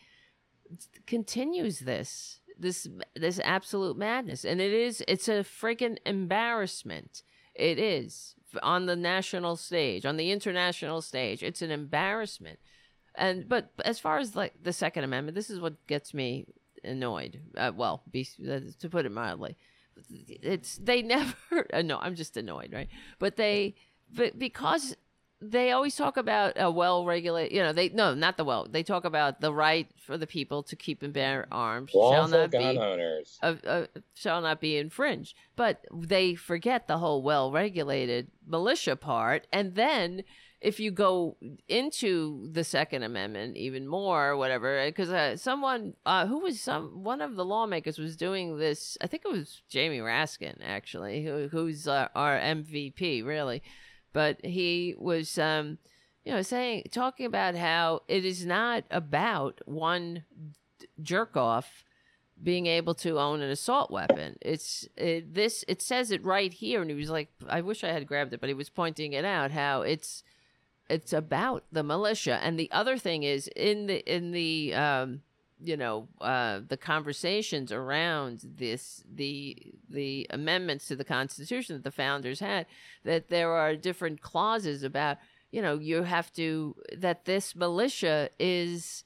continues 1.06 1.80
this 1.80 2.40
this 2.58 2.88
this 3.16 3.40
absolute 3.44 3.98
madness 3.98 4.46
and 4.46 4.62
it 4.62 4.72
is 4.72 5.04
it's 5.08 5.28
a 5.28 5.44
freaking 5.44 5.98
embarrassment 6.06 7.24
it 7.56 7.78
is 7.78 8.36
on 8.62 8.86
the 8.86 8.96
national 8.96 9.56
stage 9.56 10.06
on 10.06 10.18
the 10.18 10.32
international 10.32 11.02
stage 11.02 11.42
it's 11.42 11.62
an 11.62 11.72
embarrassment 11.72 12.60
and 13.16 13.50
but 13.50 13.72
as 13.84 14.00
far 14.00 14.18
as 14.20 14.36
like 14.36 14.54
the 14.62 14.74
second 14.74 15.04
amendment 15.04 15.34
this 15.36 15.50
is 15.50 15.60
what 15.60 15.76
gets 15.88 16.14
me 16.14 16.46
annoyed. 16.84 17.40
Uh, 17.58 17.72
well, 17.76 18.04
be, 18.12 18.28
uh, 18.50 18.60
to 18.80 18.90
put 18.90 19.06
it 19.06 19.12
mildly, 19.12 19.58
it's 20.10 20.78
they 20.78 21.02
never. 21.16 21.36
Uh, 21.74 21.82
no, 21.82 22.00
I'm 22.00 22.16
just 22.16 22.38
annoyed, 22.38 22.72
right? 22.74 22.90
But 23.20 23.36
they, 23.36 23.76
but 24.14 24.38
because 24.38 24.96
they 25.52 25.72
always 25.72 25.96
talk 25.96 26.18
about 26.18 26.54
a 26.56 26.72
well 26.72 27.06
regulated. 27.06 27.54
You 27.56 27.64
know, 27.64 27.74
they 27.74 27.90
no, 27.90 28.14
not 28.14 28.38
the 28.38 28.44
well. 28.44 28.68
They 28.70 28.84
talk 28.84 29.06
about 29.06 29.42
the 29.42 29.54
right 29.54 29.88
for 30.06 30.18
the 30.18 30.28
people 30.28 30.64
to 30.64 30.76
keep 30.76 31.04
and 31.04 31.14
bear 31.14 31.48
arms 31.52 31.92
shall 31.92 32.28
not 32.28 32.52
gun 32.52 32.76
be 32.76 32.80
owners. 32.80 33.40
uh, 33.42 33.56
uh, 33.66 33.86
shall 34.14 34.42
not 34.42 34.62
be 34.62 34.78
infringed. 34.78 35.36
But 35.56 35.86
they 35.94 36.36
forget 36.36 36.88
the 36.88 36.98
whole 36.98 37.22
well 37.22 37.52
regulated 37.52 38.32
militia 38.48 38.96
part. 38.96 39.48
And 39.52 39.76
then 39.76 40.24
if 40.64 40.80
you 40.80 40.92
go 40.92 41.36
into 41.68 42.48
the 42.50 42.64
Second 42.64 43.04
Amendment 43.04 43.58
even 43.58 43.86
more, 43.86 44.38
whatever, 44.38 44.86
because 44.86 45.10
uh, 45.10 45.36
someone 45.36 45.94
uh, 46.06 46.26
who 46.26 46.40
was 46.40 46.62
some 46.62 47.04
one 47.04 47.22
of 47.22 47.36
the 47.36 47.44
lawmakers 47.44 48.00
was 48.00 48.16
doing 48.16 48.58
this. 48.58 48.98
I 49.02 49.08
think 49.08 49.24
it 49.26 49.32
was 49.32 49.62
Jamie 49.70 50.00
Raskin 50.00 50.56
actually, 50.64 51.26
who, 51.26 51.50
who's 51.52 51.86
uh, 51.86 52.08
our 52.16 52.40
MVP 52.40 53.26
really, 53.26 53.62
but 54.14 54.44
he 54.46 54.96
was. 54.98 55.38
Um, 55.38 55.80
you 56.26 56.32
know, 56.32 56.42
saying 56.42 56.84
talking 56.92 57.26
about 57.26 57.56
how 57.56 58.02
it 58.08 58.24
is 58.24 58.46
not 58.46 58.86
about 58.90 59.60
one 59.66 60.24
jerk 61.02 61.36
off 61.36 61.84
being 62.42 62.66
able 62.66 62.94
to 62.94 63.20
own 63.20 63.42
an 63.42 63.50
assault 63.50 63.92
weapon. 63.92 64.38
It's 64.42 64.88
it, 64.98 65.34
this. 65.34 65.64
It 65.68 65.82
says 65.82 66.12
it 66.12 66.24
right 66.24 66.52
here, 66.52 66.82
and 66.82 66.90
he 66.90 66.96
was 66.96 67.10
like, 67.10 67.30
"I 67.48 67.62
wish 67.62 67.84
I 67.84 67.90
had 67.90 68.08
grabbed 68.08 68.34
it," 68.34 68.40
but 68.40 68.50
he 68.50 68.54
was 68.54 68.70
pointing 68.70 69.14
it 69.14 69.26
out 69.26 69.52
how 69.52 69.82
it's 69.82 70.24
it's 70.90 71.14
about 71.14 71.64
the 71.72 71.84
militia. 71.84 72.40
And 72.42 72.58
the 72.58 72.72
other 72.72 72.98
thing 72.98 73.24
is 73.24 73.50
in 73.56 73.88
the 73.88 74.00
in 74.14 74.32
the 74.32 74.74
um, 74.74 75.22
you 75.62 75.78
know 75.78 76.08
uh, 76.22 76.62
the 76.68 76.78
conversations 76.78 77.72
around 77.72 78.42
this 78.58 79.04
the 79.14 79.58
the 79.90 80.28
amendments 80.30 80.88
to 80.88 80.96
the 80.96 81.04
Constitution 81.04 81.76
that 81.76 81.84
the 81.84 81.92
founders 81.92 82.40
had 82.40 82.66
that 83.04 83.30
there 83.30 83.52
are 83.52 83.76
different 83.76 84.22
clauses 84.22 84.84
about 84.84 85.18
you 85.52 85.62
know 85.62 85.78
you 85.78 86.04
have 86.04 86.32
to 86.34 86.76
that 86.98 87.26
this 87.26 87.56
militia 87.56 88.30
is 88.40 89.04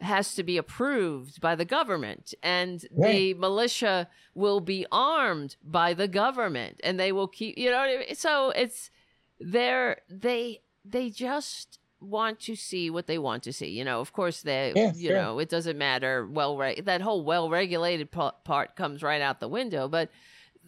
has 0.00 0.34
to 0.34 0.42
be 0.42 0.56
approved 0.56 1.40
by 1.40 1.54
the 1.54 1.64
government 1.64 2.34
and 2.42 2.86
the 2.96 3.34
militia 3.34 4.08
will 4.34 4.58
be 4.58 4.84
armed 4.90 5.54
by 5.62 5.94
the 5.94 6.08
government 6.08 6.80
and 6.82 6.98
they 6.98 7.12
will 7.12 7.28
keep 7.28 7.56
you 7.56 7.70
know 7.70 7.78
what 7.78 7.88
I 7.88 7.96
mean? 7.98 8.14
so 8.14 8.50
it's 8.50 8.90
they're 9.38 10.00
they 10.08 10.60
they 10.84 11.10
just 11.10 11.78
want 12.02 12.40
to 12.40 12.56
see 12.56 12.90
what 12.90 13.06
they 13.06 13.18
want 13.18 13.42
to 13.44 13.52
see 13.52 13.68
you 13.68 13.84
know 13.84 14.00
of 14.00 14.12
course 14.12 14.42
they 14.42 14.72
Yeah, 14.74 14.92
you 14.94 15.08
sure. 15.08 15.16
know 15.16 15.38
it 15.38 15.48
doesn't 15.48 15.78
matter 15.78 16.26
well 16.26 16.56
re- 16.58 16.80
that 16.80 17.00
whole 17.00 17.24
well 17.24 17.48
regulated 17.48 18.10
pa- 18.10 18.32
part 18.44 18.76
comes 18.76 19.02
right 19.02 19.22
out 19.22 19.40
the 19.40 19.48
window 19.48 19.88
but 19.88 20.10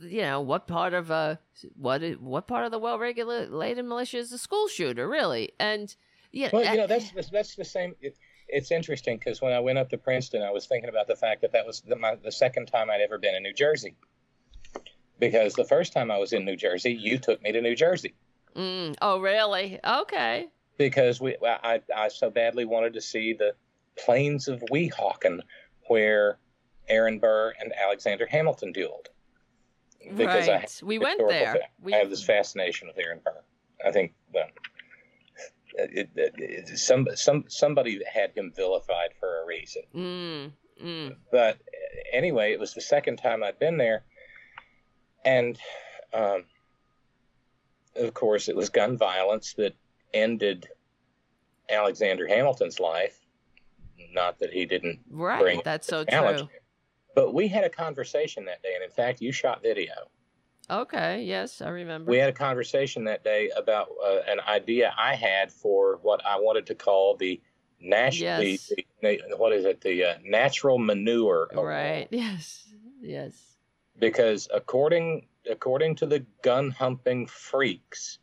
you 0.01 0.23
know 0.23 0.41
what 0.41 0.67
part 0.67 0.95
of 0.95 1.11
a 1.11 1.39
what 1.77 2.03
what 2.21 2.47
part 2.47 2.65
of 2.65 2.71
the 2.71 2.79
well 2.79 2.99
regulated 2.99 3.85
militia 3.85 4.19
is 4.19 4.33
a 4.33 4.39
school 4.39 4.69
shooter 4.69 5.09
really 5.09 5.53
and 5.59 5.97
yeah 6.33 6.51
Well, 6.53 6.65
you 6.65 6.77
know, 6.79 6.87
that's 6.87 7.11
that's, 7.13 7.31
that's 7.31 7.55
the 7.55 7.65
same. 7.65 7.95
It, 8.01 8.17
it's 8.49 8.71
interesting 8.71 9.17
because 9.19 9.41
when 9.41 9.53
I 9.53 9.61
went 9.61 9.79
up 9.79 9.89
to 9.91 9.99
Princeton, 9.99 10.43
I 10.43 10.51
was 10.51 10.67
thinking 10.67 10.91
about 10.91 11.07
the 11.07 11.17
fact 11.17 11.41
that 11.43 11.53
that 11.53 11.65
was 11.67 11.81
the, 11.81 11.97
my, 11.97 12.17
the 12.17 12.31
second 12.33 12.67
time 12.67 12.91
I'd 12.91 13.01
ever 13.01 13.19
been 13.19 13.35
in 13.35 13.43
New 13.43 13.55
Jersey. 13.55 13.97
Because 15.19 15.55
the 15.55 15.65
first 15.65 15.93
time 15.93 16.11
I 16.11 16.19
was 16.19 16.33
in 16.33 16.45
New 16.45 16.57
Jersey, 16.57 16.93
you 16.93 17.19
took 17.19 17.41
me 17.43 17.53
to 17.53 17.61
New 17.61 17.75
Jersey 17.75 18.15
mm, 18.55 18.95
oh 19.03 19.21
really 19.21 19.79
okay 19.85 20.49
because 20.79 21.21
we 21.21 21.37
I 21.43 21.81
I 21.95 22.09
so 22.09 22.31
badly 22.31 22.65
wanted 22.65 22.95
to 22.95 23.01
see 23.01 23.33
the 23.33 23.55
plains 23.97 24.49
of 24.49 24.63
Weehawken 24.73 25.41
where 25.89 26.39
Aaron 26.89 27.19
Burr 27.19 27.55
and 27.61 27.73
Alexander 27.73 28.27
Hamilton 28.27 28.73
dueled. 28.73 29.07
Because 30.17 30.49
I 30.49 30.57
right 30.57 30.81
we 30.83 30.99
went 30.99 31.21
there 31.27 31.61
we 31.83 31.95
I 31.95 31.99
have 31.99 32.11
this 32.11 32.25
fascination 32.25 32.89
with 32.89 32.99
Aaron 32.99 33.21
Burr. 33.25 33.41
I 33.87 33.91
think 33.91 34.15
it, 35.77 36.09
it, 36.15 36.35
it, 36.39 36.79
some 36.79 37.07
some 37.15 37.45
somebody 37.49 38.01
had 38.11 38.31
him 38.37 38.53
vilified 38.55 39.11
for 39.19 39.43
a 39.43 39.47
reason. 39.47 39.83
mm, 39.95 40.53
mm, 40.83 41.17
But 41.33 41.59
anyway, 42.13 42.53
it 42.53 42.61
was 42.61 42.75
the 42.75 42.81
second 42.81 43.17
time 43.17 43.43
I'd 43.43 43.59
been 43.59 43.77
there, 43.77 44.05
and 45.25 45.59
um, 46.13 46.45
of 47.97 48.15
course, 48.15 48.49
it 48.49 48.57
was 48.57 48.69
gun 48.69 48.97
violence 48.97 49.55
that 49.55 49.75
ended 50.15 50.69
Alexander 51.69 52.27
Hamilton's 52.27 52.81
life. 52.81 53.19
Not 54.13 54.39
that 54.39 54.53
he 54.53 54.65
didn't 54.65 55.01
right 55.11 55.41
bring 55.43 55.61
that's 55.65 55.89
so 55.89 56.05
challenge, 56.05 56.39
true 56.41 56.49
but 57.15 57.33
we 57.35 57.47
had 57.49 57.65
a 57.65 57.69
conversation 57.71 58.45
that 58.47 58.63
day, 58.63 58.71
and 58.75 58.83
in 58.83 58.91
fact, 58.91 59.21
you 59.21 59.31
shot 59.33 59.63
video. 59.63 59.93
okay 60.71 61.23
yes 61.23 61.61
i 61.61 61.69
remember 61.69 62.11
we 62.11 62.17
had 62.19 62.29
a 62.31 62.33
conversation 62.33 63.05
that 63.05 63.23
day 63.23 63.51
about 63.57 63.89
uh, 64.05 64.21
an 64.27 64.41
idea 64.49 64.95
I 64.99 65.15
had 65.15 65.53
for 65.53 65.99
what 66.03 66.25
I 66.25 66.37
wanted 66.41 66.65
to 66.67 66.75
call 66.75 67.17
the 67.17 67.41
national, 67.81 68.43
Yes. 68.43 68.69
the, 68.69 68.87
the, 69.03 69.37
what 69.37 69.53
is 69.53 69.65
it, 69.67 69.81
the 69.83 70.05
uh, 70.05 70.15
natural 70.25 70.79
manure, 70.79 71.49
award. 71.53 71.69
right 71.69 72.09
yes 72.11 72.65
yes 73.03 73.35
Because 73.99 74.49
according 74.53 75.27
according 75.51 75.97
to 75.97 76.07
the 76.07 76.21
gun 76.43 76.71
humping 76.71 77.27
freaks, 77.27 78.19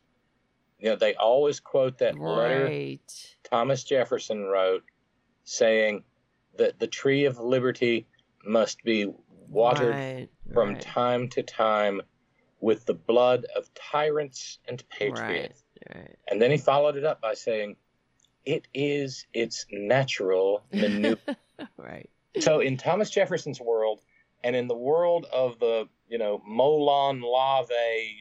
you 0.82 0.90
know, 0.90 0.96
they 0.96 1.14
always 1.14 1.60
quote 1.60 1.98
that 1.98 2.18
letter 2.18 2.64
right 2.64 3.00
Thomas 3.44 3.84
Jefferson 3.84 4.44
wrote, 4.44 4.82
saying 5.44 6.02
that 6.58 6.78
the 6.78 6.86
tree 6.86 7.24
of 7.26 7.38
liberty 7.38 8.06
must 8.44 8.82
be 8.82 9.12
watered 9.48 9.94
right, 9.94 10.28
from 10.52 10.70
right, 10.70 10.80
time 10.80 11.28
to 11.28 11.42
time 11.42 12.00
with 12.60 12.84
the 12.86 12.94
blood 12.94 13.46
of 13.56 13.72
tyrants 13.74 14.58
and 14.66 14.82
patriots. 14.88 15.62
And 16.28 16.40
then 16.40 16.50
he 16.50 16.56
followed 16.56 16.96
it 16.96 17.04
up 17.04 17.20
by 17.20 17.34
saying, 17.34 17.76
It 18.44 18.66
is 18.74 19.26
its 19.32 19.66
natural 19.70 20.64
manure. 20.72 21.16
right 21.76 22.08
so 22.40 22.60
in 22.60 22.76
Thomas 22.76 23.10
Jefferson's 23.10 23.60
world, 23.60 24.00
and 24.44 24.56
in 24.56 24.66
the 24.68 24.76
world 24.76 25.26
of 25.32 25.58
the, 25.58 25.88
you 26.08 26.18
know, 26.18 26.42
Molon 26.48 27.20
Labe, 27.22 27.70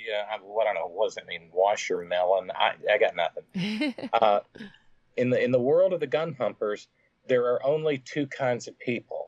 you 0.05 0.11
know, 0.11 0.21
I, 0.31 0.37
what 0.41 0.67
I 0.67 0.73
don't 0.73 0.81
know, 0.83 0.87
what 0.87 1.07
does 1.07 1.17
it 1.17 1.25
mean? 1.27 1.49
Washermelon? 1.55 2.49
I, 2.55 2.73
I 2.91 2.97
got 2.97 3.15
nothing. 3.15 3.95
Uh, 4.13 4.41
in 5.17 5.29
the 5.29 5.41
in 5.43 5.51
the 5.51 5.59
world 5.59 5.93
of 5.93 5.99
the 5.99 6.07
gun 6.07 6.35
humpers, 6.39 6.87
there 7.27 7.43
are 7.45 7.63
only 7.65 7.97
two 7.99 8.27
kinds 8.27 8.67
of 8.67 8.77
people. 8.79 9.27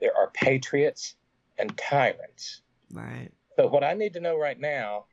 There 0.00 0.16
are 0.16 0.30
patriots 0.30 1.16
and 1.58 1.76
tyrants. 1.76 2.62
right 2.92 3.30
So 3.56 3.66
what 3.68 3.84
I 3.84 3.94
need 3.94 4.14
to 4.14 4.20
know 4.20 4.38
right 4.38 4.58
now 4.58 5.06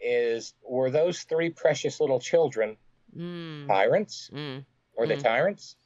is 0.00 0.54
were 0.62 0.90
those 0.90 1.22
three 1.22 1.50
precious 1.50 2.00
little 2.00 2.20
children 2.20 2.76
mm, 3.16 3.66
tyrants? 3.66 4.30
mm, 4.32 4.64
Were 4.96 5.06
they 5.06 5.16
Mm. 5.16 5.22
tyrants? 5.22 5.76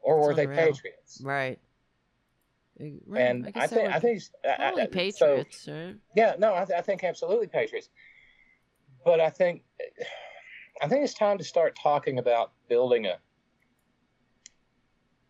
Or 0.00 0.20
were 0.20 0.34
they 0.34 0.44
unreal. 0.44 0.58
patriots? 0.72 1.20
right 1.24 1.58
right, 3.06 3.22
And 3.22 3.46
I, 3.56 3.66
they 3.66 3.74
think 3.74 3.88
I 3.94 3.98
think 4.00 4.22
I- 4.44 4.48
I- 4.52 4.56
probably 4.56 4.82
I- 4.82 4.86
so- 4.86 4.90
patriots 4.90 5.68
right 5.68 5.96
yeah, 6.16 6.34
no, 6.38 6.54
I, 6.54 6.64
th- 6.64 6.78
I 6.78 6.82
think 6.82 7.04
absolutely 7.04 7.46
patriots. 7.48 7.88
But 9.04 9.20
I 9.20 9.30
think 9.30 9.62
I 10.82 10.88
think 10.88 11.04
it's 11.04 11.14
time 11.14 11.38
to 11.38 11.44
start 11.44 11.76
talking 11.82 12.18
about 12.18 12.52
building 12.68 13.06
a 13.06 13.18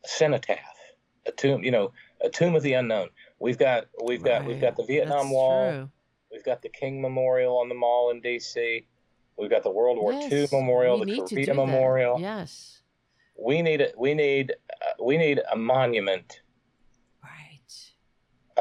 cenotaph, 0.05 0.59
a 1.27 1.33
tomb. 1.33 1.63
You 1.65 1.71
know, 1.71 1.93
a 2.23 2.29
tomb 2.29 2.55
of 2.55 2.63
the 2.63 2.75
unknown. 2.75 3.09
We've 3.39 3.59
got 3.59 3.87
we've 4.05 4.23
got 4.23 4.45
we've 4.45 4.61
got 4.61 4.77
the 4.77 4.85
Vietnam 4.85 5.19
that's 5.25 5.33
Wall. 5.33 5.71
true. 5.73 5.91
We've 6.31 6.45
got 6.45 6.63
the 6.63 6.69
King 6.71 7.01
Memorial 7.03 7.59
on 7.59 7.69
the 7.69 7.75
mall 7.75 8.11
in 8.11 8.21
D.C. 8.21 8.87
We've 9.39 9.51
got 9.51 9.63
the 9.63 9.71
World 9.71 9.99
War 9.99 10.13
II 10.13 10.47
Memorial, 10.53 10.99
the 10.99 11.07
Korea 11.07 11.27
do 11.27 11.45
that. 11.47 11.55
Memorial. 11.57 12.21
yes 12.21 12.81
We 13.39 13.63
need 13.63 13.81
a, 13.81 13.89
we 13.99 14.15
need 14.15 14.53
uh, 14.71 15.03
we 15.05 15.17
need 15.19 15.41
a 15.51 15.57
monument, 15.57 16.42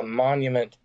a 0.02 0.04
monument 0.06 0.78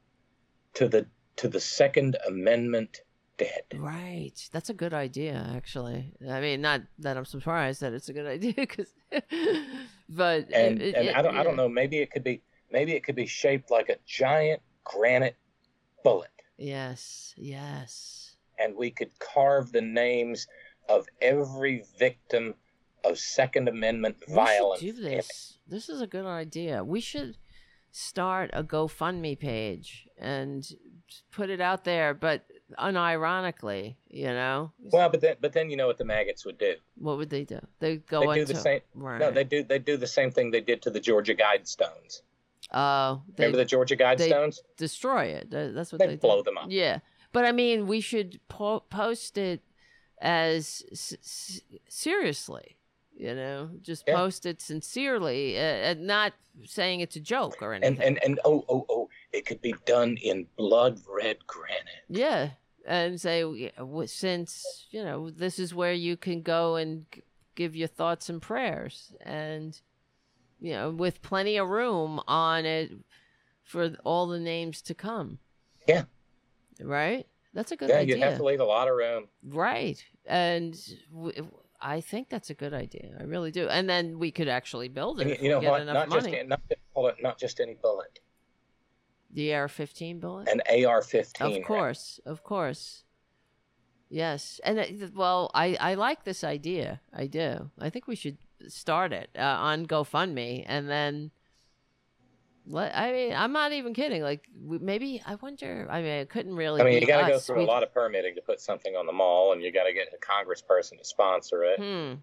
to 0.74 0.88
the 0.88 1.06
to 1.36 1.48
the 1.48 1.60
Second 1.60 2.16
Amendment 2.26 3.01
dead. 3.36 3.64
Right. 3.74 4.32
That's 4.52 4.70
a 4.70 4.74
good 4.74 4.94
idea, 4.94 5.47
actually. 5.55 6.12
I 6.28 6.40
mean, 6.40 6.62
not 6.62 6.80
that 7.01 7.16
I'm 7.18 7.26
surprised 7.26 7.82
that 7.82 7.93
it's 7.93 8.09
a 8.09 8.14
good 8.14 8.26
idea, 8.36 8.55
because, 8.56 8.94
but 10.09 10.47
And 10.52 10.80
it- 10.80 10.94
and 10.94 11.09
it- 11.09 11.16
I 11.16 11.22
don't 11.22 11.36
I 11.36 11.43
don't 11.43 11.56
know. 11.56 11.68
Maybe 11.68 11.98
it 11.98 12.10
could 12.10 12.24
be 12.24 12.43
maybe 12.70 12.93
it 12.93 13.05
could 13.05 13.16
be 13.16 13.26
shaped 13.26 13.70
like 13.70 13.88
a 13.88 13.97
giant 14.06 14.62
granite 14.84 15.36
bullet, 16.05 16.30
Yes. 16.56 17.34
Yes. 17.36 18.36
and 18.59 18.74
we 18.76 18.90
could 18.90 19.10
carve 19.18 19.72
the 19.72 19.80
names 19.82 20.47
of 20.88 21.06
every 21.20 21.82
victim 21.98 22.55
of 23.05 23.18
Second 23.18 23.68
Amendment 23.68 24.16
violence. 24.28 24.80
We 24.80 24.88
should 24.88 24.97
do 24.97 25.02
this. 25.02 25.59
This 25.68 25.88
is 25.88 26.01
a 26.01 26.06
good 26.06 26.26
idea. 26.26 26.82
We 26.84 27.01
should 27.01 27.36
start 27.97 28.51
a 28.52 28.62
GoFundMe 28.62 29.39
page 29.39 30.06
and 30.18 30.68
put 31.32 31.48
it 31.51 31.60
out 31.60 31.85
there. 31.85 32.12
But 32.14 32.44
unironically, 32.78 33.97
you 34.09 34.27
know. 34.27 34.73
Well, 34.81 35.09
but 35.09 35.20
then 35.20 35.36
but 35.40 35.52
then 35.52 35.70
you 35.70 35.77
know 35.77 35.86
what 35.86 35.98
the 35.98 36.05
maggots 36.05 36.44
would 36.44 36.59
do. 36.59 36.74
What 36.98 37.16
would 37.16 37.31
they 37.31 37.44
do? 37.44 37.60
They 37.81 37.97
go 37.97 38.20
They 38.20 38.27
do 38.27 38.40
into 38.43 38.52
the 38.55 38.60
same. 38.60 38.81
right. 38.94 39.18
No, 39.18 39.31
they 39.31 39.44
do 39.44 39.62
they 39.62 39.78
do 39.78 39.97
the 39.97 40.06
same 40.06 40.31
thing 40.31 40.51
they 40.51 40.60
did 40.60 40.82
to 40.82 40.90
the 40.90 41.01
Georgia 41.01 41.35
Guidestones. 41.35 42.23
Oh, 42.73 43.23
they 43.36 43.44
Remember 43.44 43.59
the 43.59 43.64
Georgia 43.64 43.97
Guidestones? 43.97 44.59
destroy 44.77 45.27
it. 45.27 45.51
That's 45.51 45.93
what 45.93 46.01
They 46.01 46.09
they, 46.09 46.16
blow 46.16 46.39
do. 46.39 46.44
them 46.44 46.59
up. 46.59 46.66
Yeah, 46.68 46.98
but 47.32 47.44
I 47.44 47.52
mean, 47.52 47.86
we 47.86 48.01
should 48.01 48.40
po- 48.48 48.81
post 48.90 49.39
it 49.39 49.60
as 50.20 50.82
s- 50.90 51.12
s- 51.23 51.60
seriously. 51.89 52.77
You 53.18 53.34
know, 53.34 53.70
just 53.80 54.05
Yeah. 54.06 54.16
post 54.16 54.44
it 54.44 54.60
sincerely, 54.60 55.56
uh, 55.56 55.60
and 55.60 56.06
not 56.06 56.34
saying 56.64 57.01
it's 57.01 57.16
a 57.16 57.20
joke 57.20 57.62
or 57.62 57.72
anything. 57.72 57.97
And 58.02 58.18
and 58.18 58.24
and 58.24 58.40
oh 58.44 58.64
oh 58.68 58.84
oh, 58.90 59.09
it 59.32 59.47
could 59.47 59.62
be 59.62 59.74
done 59.86 60.18
in 60.18 60.47
blood 60.56 61.01
red 61.09 61.47
granite. 61.47 62.05
Yeah, 62.09 62.51
and 62.86 63.18
say 63.18 63.72
since 64.05 64.86
you 64.90 65.02
know 65.02 65.30
this 65.30 65.59
is 65.59 65.74
where 65.74 65.94
you 65.94 66.18
can 66.18 66.43
go 66.43 66.76
and 66.76 67.06
give 67.55 67.74
your 67.74 67.88
thoughts 67.88 68.28
and 68.28 68.43
prayers, 68.43 69.14
and 69.22 69.80
you 70.60 70.72
know 70.72 70.90
with 70.90 71.22
plenty 71.22 71.56
of 71.56 71.68
room 71.70 72.20
on 72.28 72.66
it 72.66 72.93
for 73.62 73.97
all 74.05 74.26
the 74.26 74.38
names 74.38 74.82
to 74.82 74.94
come. 74.94 75.38
Yeah. 75.88 76.05
Right. 76.82 77.26
That's 77.55 77.72
a 77.72 77.76
good 77.76 77.90
idea. 77.90 77.97
yeah, 77.97 78.02
idea. 78.02 78.16
you'd 78.16 78.24
have 78.24 78.36
to 78.36 78.44
leave 78.44 78.60
a 78.60 78.64
lot 78.64 78.88
of 78.88 78.94
room. 78.97 79.28
Right, 79.43 80.05
and 80.26 80.78
w- 81.10 81.51
I 81.81 82.01
think 82.01 82.28
that's 82.28 82.51
a 82.51 82.55
good 82.55 82.73
idea. 82.74 83.16
I 83.19 83.24
really 83.24 83.51
do. 83.51 83.69
And 83.69 83.89
then 83.89 84.19
we 84.19 84.31
could 84.31 84.48
actually 84.48 84.89
build 84.89 85.20
it. 85.20 85.27
You, 85.27 85.32
if 85.35 85.43
you 85.43 85.48
we 85.48 85.55
know 85.55 85.61
get 85.61 85.70
what? 85.70 85.81
enough 85.82 85.94
Not 85.94 86.11
just 86.11 86.27
not 86.47 86.61
just, 86.69 86.81
it, 86.97 87.23
not 87.23 87.39
just 87.39 87.61
any 87.61 87.74
bullet, 87.74 88.20
the 89.32 89.55
AR-15 89.55 90.20
bullet. 90.20 90.48
an 90.48 90.62
AR-15. 90.69 91.59
Of 91.59 91.65
course, 91.65 92.20
of 92.24 92.43
course. 92.43 93.05
Yes, 94.09 94.61
and 94.65 94.78
it, 94.78 95.15
well, 95.15 95.51
I 95.53 95.77
I 95.81 95.94
like 95.94 96.24
this 96.24 96.44
idea. 96.44 97.01
I 97.12 97.27
do. 97.27 97.70
I 97.78 97.90
think 97.90 98.07
we 98.07 98.15
should 98.15 98.39
start 98.69 99.12
it 99.12 99.31
uh, 99.36 99.43
on 99.43 99.86
GoFundMe, 99.86 100.65
and 100.66 100.89
then. 100.89 101.31
I 102.74 103.12
mean, 103.12 103.32
I'm 103.32 103.52
not 103.52 103.72
even 103.72 103.94
kidding. 103.94 104.22
Like 104.22 104.48
maybe 104.60 105.22
I 105.24 105.36
wonder. 105.36 105.86
I 105.90 106.02
mean, 106.02 106.20
I 106.20 106.24
couldn't 106.24 106.55
really. 106.56 106.80
I 106.80 106.84
mean, 106.84 107.01
you 107.01 107.06
got 107.06 107.26
to 107.26 107.32
go 107.32 107.38
through 107.38 107.62
a 107.62 107.64
lot 107.64 107.82
of 107.82 107.93
permitting 107.94 108.34
to 108.34 108.40
put 108.40 108.60
something 108.60 108.97
on 108.97 109.06
the 109.06 109.12
mall, 109.12 109.52
and 109.52 109.62
you 109.62 109.72
got 109.72 109.84
to 109.84 109.93
get 109.93 110.09
a 110.12 110.18
congressperson 110.24 110.98
to 110.98 111.05
sponsor 111.05 111.62
it. 111.64 111.78
Hmm. 111.78 112.14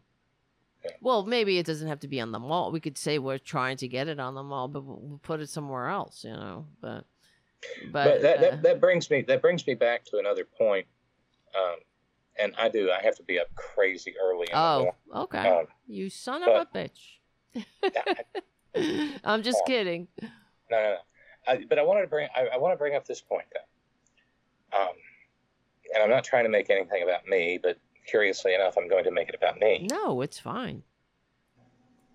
Yeah. 0.84 0.91
Well, 0.99 1.26
maybe 1.26 1.57
it 1.60 1.65
doesn't 1.65 1.88
have 1.88 2.02
to 2.02 2.10
be 2.10 2.20
on 2.20 2.34
the 2.34 2.40
mall. 2.40 2.72
We 2.72 2.82
could 2.82 2.98
say 2.98 3.20
we're 3.20 3.38
trying 3.38 3.78
to 3.78 3.88
get 3.88 4.10
it 4.10 4.20
on 4.20 4.36
the 4.36 4.44
mall, 4.44 4.68
but 4.68 4.84
we'll 4.84 5.20
put 5.24 5.40
it 5.40 5.49
somewhere 5.49 5.88
else. 5.88 6.26
You 6.26 6.34
know, 6.34 6.68
but 6.82 7.06
but, 7.91 7.91
But, 7.91 8.22
that, 8.22 8.38
uh, 8.38 8.41
that 8.41 8.64
that 8.64 8.82
brings 8.82 9.10
me 9.10 9.22
that 9.22 9.41
brings 9.41 9.65
me 9.65 9.76
back 9.76 10.03
to 10.06 10.18
another 10.18 10.44
point. 10.45 10.88
Um, 11.57 11.76
and 12.38 12.53
I 12.57 12.68
do. 12.68 12.91
I 12.91 13.02
have 13.02 13.15
to 13.18 13.24
be 13.24 13.40
up 13.40 13.48
crazy 13.56 14.15
early. 14.22 14.48
In 14.49 14.56
oh, 14.57 14.91
okay. 15.15 15.48
Um, 15.48 15.68
you 15.88 16.10
son 16.10 16.44
of 16.44 16.49
a 16.49 16.65
bitch. 16.65 17.20
I- 17.84 18.24
I'm 19.24 19.44
just 19.44 19.60
Oh. 19.62 19.68
kidding. 19.68 20.08
No, 20.22 20.28
no, 20.72 20.78
no. 20.91 20.98
I, 21.48 21.66
but 21.68 21.78
I 21.78 21.84
wanted 21.84 22.02
to 22.02 22.08
bring 22.08 22.28
I, 22.36 22.48
I 22.54 22.58
want 22.58 22.74
to 22.74 22.78
bring 22.78 22.95
up 22.95 23.06
this 23.06 23.22
point 23.22 23.45
though. 23.54 24.78
Um, 24.82 24.94
and 25.94 26.02
I'm 26.04 26.10
not 26.10 26.24
trying 26.24 26.45
to 26.45 26.50
make 26.50 26.70
anything 26.70 27.04
about 27.04 27.28
me, 27.28 27.60
but 27.62 27.78
curiously 28.08 28.56
enough, 28.56 28.76
I'm 28.78 28.88
going 28.88 29.04
to 29.04 29.12
make 29.12 29.30
it 29.30 29.36
about 29.36 29.60
me. 29.60 29.88
No, 29.91 30.22
it's 30.22 30.40
fine. 30.40 30.84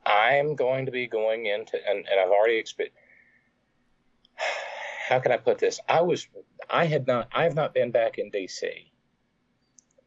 I'm 0.05 0.57
going 0.57 0.87
to 0.87 0.93
be 0.93 1.07
going 1.07 1.47
into, 1.47 1.79
and, 1.87 1.99
and 1.99 2.21
I've 2.21 2.31
already 2.31 2.57
experienced. 2.57 2.97
How 5.09 5.19
can 5.21 5.33
I 5.33 5.37
put 5.37 5.59
this? 5.59 5.79
I 5.89 6.01
was, 6.03 6.27
I 6.69 6.87
had 6.87 7.07
not, 7.07 7.29
I 7.33 7.45
have 7.45 7.55
not 7.55 7.75
been 7.75 7.91
back 7.91 8.19
in 8.19 8.31
DC 8.31 8.65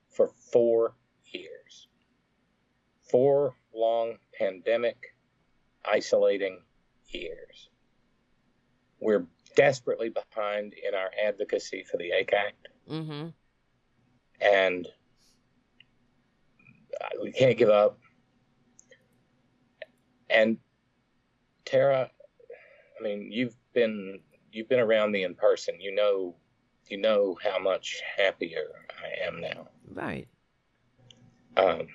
for 0.10 0.28
four 0.52 0.96
years. 1.26 1.88
Four 3.10 3.56
long 3.74 4.18
pandemic, 4.38 5.11
isolating 5.86 6.60
years. 7.10 7.70
We're 9.00 9.26
desperately 9.56 10.10
behind 10.10 10.74
in 10.74 10.94
our 10.96 11.10
advocacy 11.26 11.84
for 11.90 11.98
the 11.98 12.12
ACHE 12.12 12.34
Act, 12.34 12.68
Mm-hmm. 12.90 13.28
and 14.42 14.88
we 17.22 17.32
can't 17.32 17.58
give 17.58 17.70
up. 17.70 17.98
And 20.30 20.58
Tara, 21.66 22.10
I 23.00 23.04
mean, 23.04 23.32
you've 23.32 23.56
been 23.74 24.20
you've 24.52 24.70
been 24.70 24.80
around 24.80 25.12
me 25.12 25.24
in 25.24 25.36
person. 25.36 25.80
You 25.80 25.94
know, 25.96 26.36
you 26.88 26.98
know 26.98 27.38
how 27.44 27.60
much 27.60 28.02
happier 28.18 28.86
I 29.04 29.28
am 29.28 29.42
now. 29.42 29.68
Right. 29.94 30.28
Um, 31.58 31.88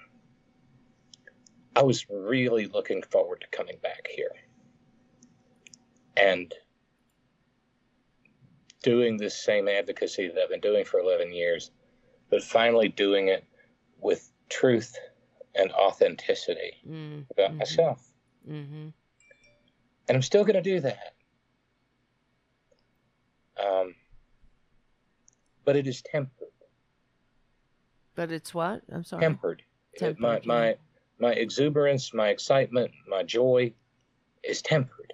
I 1.76 1.82
was 1.82 2.06
really 2.08 2.66
looking 2.66 3.02
forward 3.02 3.42
to 3.42 3.56
coming 3.56 3.76
back 3.82 4.08
here 4.08 4.30
and 6.16 6.52
doing 8.82 9.18
this 9.18 9.36
same 9.36 9.68
advocacy 9.68 10.28
that 10.28 10.42
I've 10.42 10.48
been 10.48 10.60
doing 10.60 10.86
for 10.86 10.98
11 11.00 11.34
years, 11.34 11.70
but 12.30 12.42
finally 12.42 12.88
doing 12.88 13.28
it 13.28 13.44
with 14.00 14.32
truth 14.48 14.96
and 15.54 15.70
authenticity 15.72 16.72
Mm-hmm. 16.88 17.20
about 17.30 17.54
myself. 17.56 18.10
Mm-hmm. 18.48 18.88
And 20.08 20.16
I'm 20.16 20.22
still 20.22 20.44
going 20.44 20.54
to 20.54 20.62
do 20.62 20.80
that. 20.80 21.14
Um, 23.62 23.94
but 25.66 25.76
it 25.76 25.86
is 25.86 26.00
tempered. 26.00 26.48
But 28.14 28.30
it's 28.32 28.54
what? 28.54 28.80
I'm 28.90 29.04
sorry. 29.04 29.20
Tempered. 29.20 29.62
Tempered, 29.98 30.20
my, 30.20 30.34
yeah. 30.36 30.40
my, 30.44 30.76
my 31.18 31.32
exuberance, 31.32 32.12
my 32.12 32.28
excitement, 32.28 32.90
my 33.08 33.22
joy 33.22 33.72
is 34.42 34.62
tempered. 34.62 35.12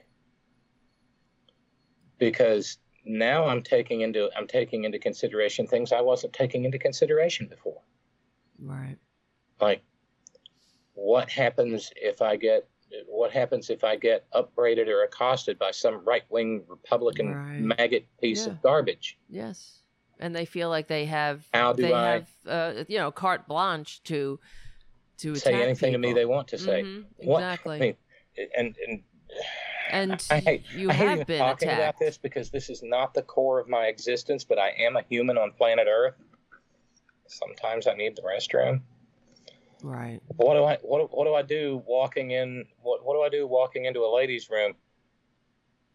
Because 2.19 2.79
now 3.05 3.45
I'm 3.45 3.63
taking 3.63 4.03
into 4.03 4.31
I'm 4.37 4.47
taking 4.47 4.85
into 4.85 4.99
consideration 4.99 5.67
things 5.67 5.93
I 5.93 6.01
wasn't 6.01 6.33
taking 6.33 6.65
into 6.65 6.79
consideration 6.79 7.49
before. 7.49 7.83
Right. 8.61 8.97
Like 9.61 9.83
what 10.95 11.29
happens 11.31 11.91
if 11.97 12.23
I 12.23 12.37
get 12.37 12.69
what 13.09 13.33
happens 13.33 13.71
if 13.71 13.83
I 13.83 13.97
get 13.97 14.27
upbraided 14.33 14.89
or 14.89 15.03
accosted 15.03 15.59
by 15.59 15.71
some 15.73 16.05
right 16.05 16.23
wing 16.29 16.63
Republican 16.69 17.33
Right. 17.35 17.61
maggot 17.79 18.07
piece 18.21 18.47
Yeah. 18.47 18.53
of 18.53 18.63
garbage? 18.63 19.19
Yes. 19.29 19.79
And 20.21 20.37
they 20.37 20.45
feel 20.45 20.69
like 20.69 20.87
they 20.87 21.07
have 21.07 21.45
How 21.53 21.73
do 21.73 21.83
they 21.83 21.93
I- 21.93 22.13
have 22.13 22.29
uh, 22.47 22.85
you 22.87 22.99
know 22.99 23.11
carte 23.11 23.49
blanche 23.49 24.01
to 24.05 24.39
to 25.19 25.35
Say 25.37 25.55
anything 25.63 25.93
to 25.93 25.99
me 25.99 26.13
they 26.13 26.25
want 26.25 26.49
to 26.49 26.59
say. 26.59 26.83
Mhm, 26.83 27.05
What- 27.19 27.39
Exactly. 27.41 27.77
I 27.77 27.81
mean, 27.81 27.97
and 28.57 28.77
and 28.87 29.03
and 29.91 30.27
I 30.31 30.39
hate, 30.41 30.65
you 30.75 30.91
I 30.91 30.95
hate 30.95 31.19
have 31.19 31.27
been 31.27 31.39
talking 31.39 31.69
about 31.69 31.99
this 31.99 32.17
because 32.17 32.51
this 32.51 32.71
is 32.71 32.83
not 32.83 33.15
the 33.15 33.23
core 33.23 33.61
of 33.61 33.69
my 33.69 33.87
existence, 33.87 34.45
but 34.45 34.59
I 34.59 34.71
am 34.71 34.97
a 34.97 35.03
human 35.03 35.37
on 35.37 35.53
planet 35.53 35.87
Earth. 35.91 36.15
Sometimes 37.27 37.87
I 37.87 37.95
need 37.95 38.17
the 38.17 38.23
restroom. 38.23 38.83
Right. 39.83 40.21
What 40.37 40.55
do 40.55 40.65
I 40.65 40.79
what, 40.83 41.15
what 41.17 41.25
do 41.25 41.35
I 41.35 41.43
do 41.43 41.83
walking 41.87 42.31
in 42.31 42.67
what 42.83 43.05
what 43.05 43.15
do 43.15 43.23
I 43.23 43.29
do 43.29 43.47
walking 43.47 43.85
into 43.85 44.01
a 44.05 44.11
ladies' 44.15 44.49
room 44.49 44.75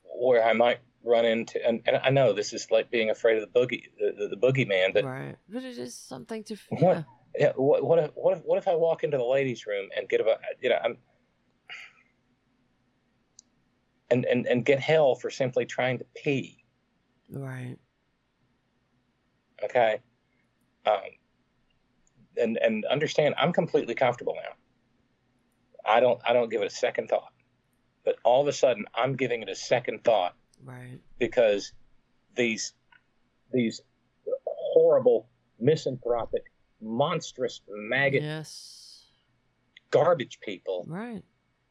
where 0.04 0.44
I 0.44 0.54
might 0.54 0.80
run 1.04 1.26
into 1.26 1.66
and, 1.66 1.82
and 1.86 1.98
I 1.98 2.10
know 2.10 2.34
this 2.34 2.52
is 2.54 2.70
like 2.70 2.92
being 2.92 3.10
afraid 3.10 3.42
of 3.42 3.52
the 3.52 3.60
boogie 3.60 3.84
the, 3.98 4.14
the, 4.18 4.36
the 4.36 4.38
boogeyman, 4.38 4.94
but 4.94 5.06
right. 5.06 5.36
But 5.48 5.64
it 5.64 5.78
is 5.78 5.96
something 5.96 6.44
to 6.46 6.58
What? 6.70 7.06
Yeah. 7.36 7.52
what 7.56 7.84
what 7.84 8.00
if, 8.00 8.12
what 8.16 8.38
if 8.38 8.44
what 8.46 8.58
if 8.58 8.68
I 8.68 8.76
walk 8.76 9.04
into 9.04 9.18
the 9.18 9.24
ladies' 9.24 9.66
room 9.66 9.90
and 9.96 10.08
get 10.08 10.22
about 10.22 10.40
you 10.62 10.70
know 10.70 10.78
I'm 10.84 10.98
and, 14.10 14.26
and 14.26 14.46
and 14.48 14.64
get 14.66 14.80
hell 14.80 15.16
for 15.16 15.30
simply 15.30 15.66
trying 15.66 15.98
to 16.00 16.06
pee. 16.16 16.64
Right. 17.30 17.76
okay 19.64 20.00
um, 20.86 20.96
and 22.38 22.58
and 22.58 22.86
understand 22.86 23.36
i'm 23.38 23.52
completely 23.52 23.96
comfortable 23.96 24.34
now 24.36 24.54
i 25.86 26.00
don't 26.00 26.22
i 26.26 26.32
don't 26.32 26.50
give 26.50 26.62
it 26.62 26.68
a 26.68 26.76
second 26.76 27.10
thought 27.10 27.34
but 28.06 28.16
all 28.24 28.42
of 28.42 28.48
a 28.48 28.54
sudden 28.54 28.86
i'm 28.96 29.18
giving 29.18 29.42
it 29.42 29.50
a 29.50 29.56
second 29.56 30.06
thought 30.06 30.36
Right. 30.64 31.00
because 31.20 31.74
these 32.34 32.72
these 33.52 33.82
horrible 34.46 35.28
misanthropic 35.60 36.44
monstrous 36.82 37.62
maggot 37.70 38.24
Yes. 38.24 39.06
garbage 39.92 40.40
people 40.40 40.86
Right. 40.88 41.24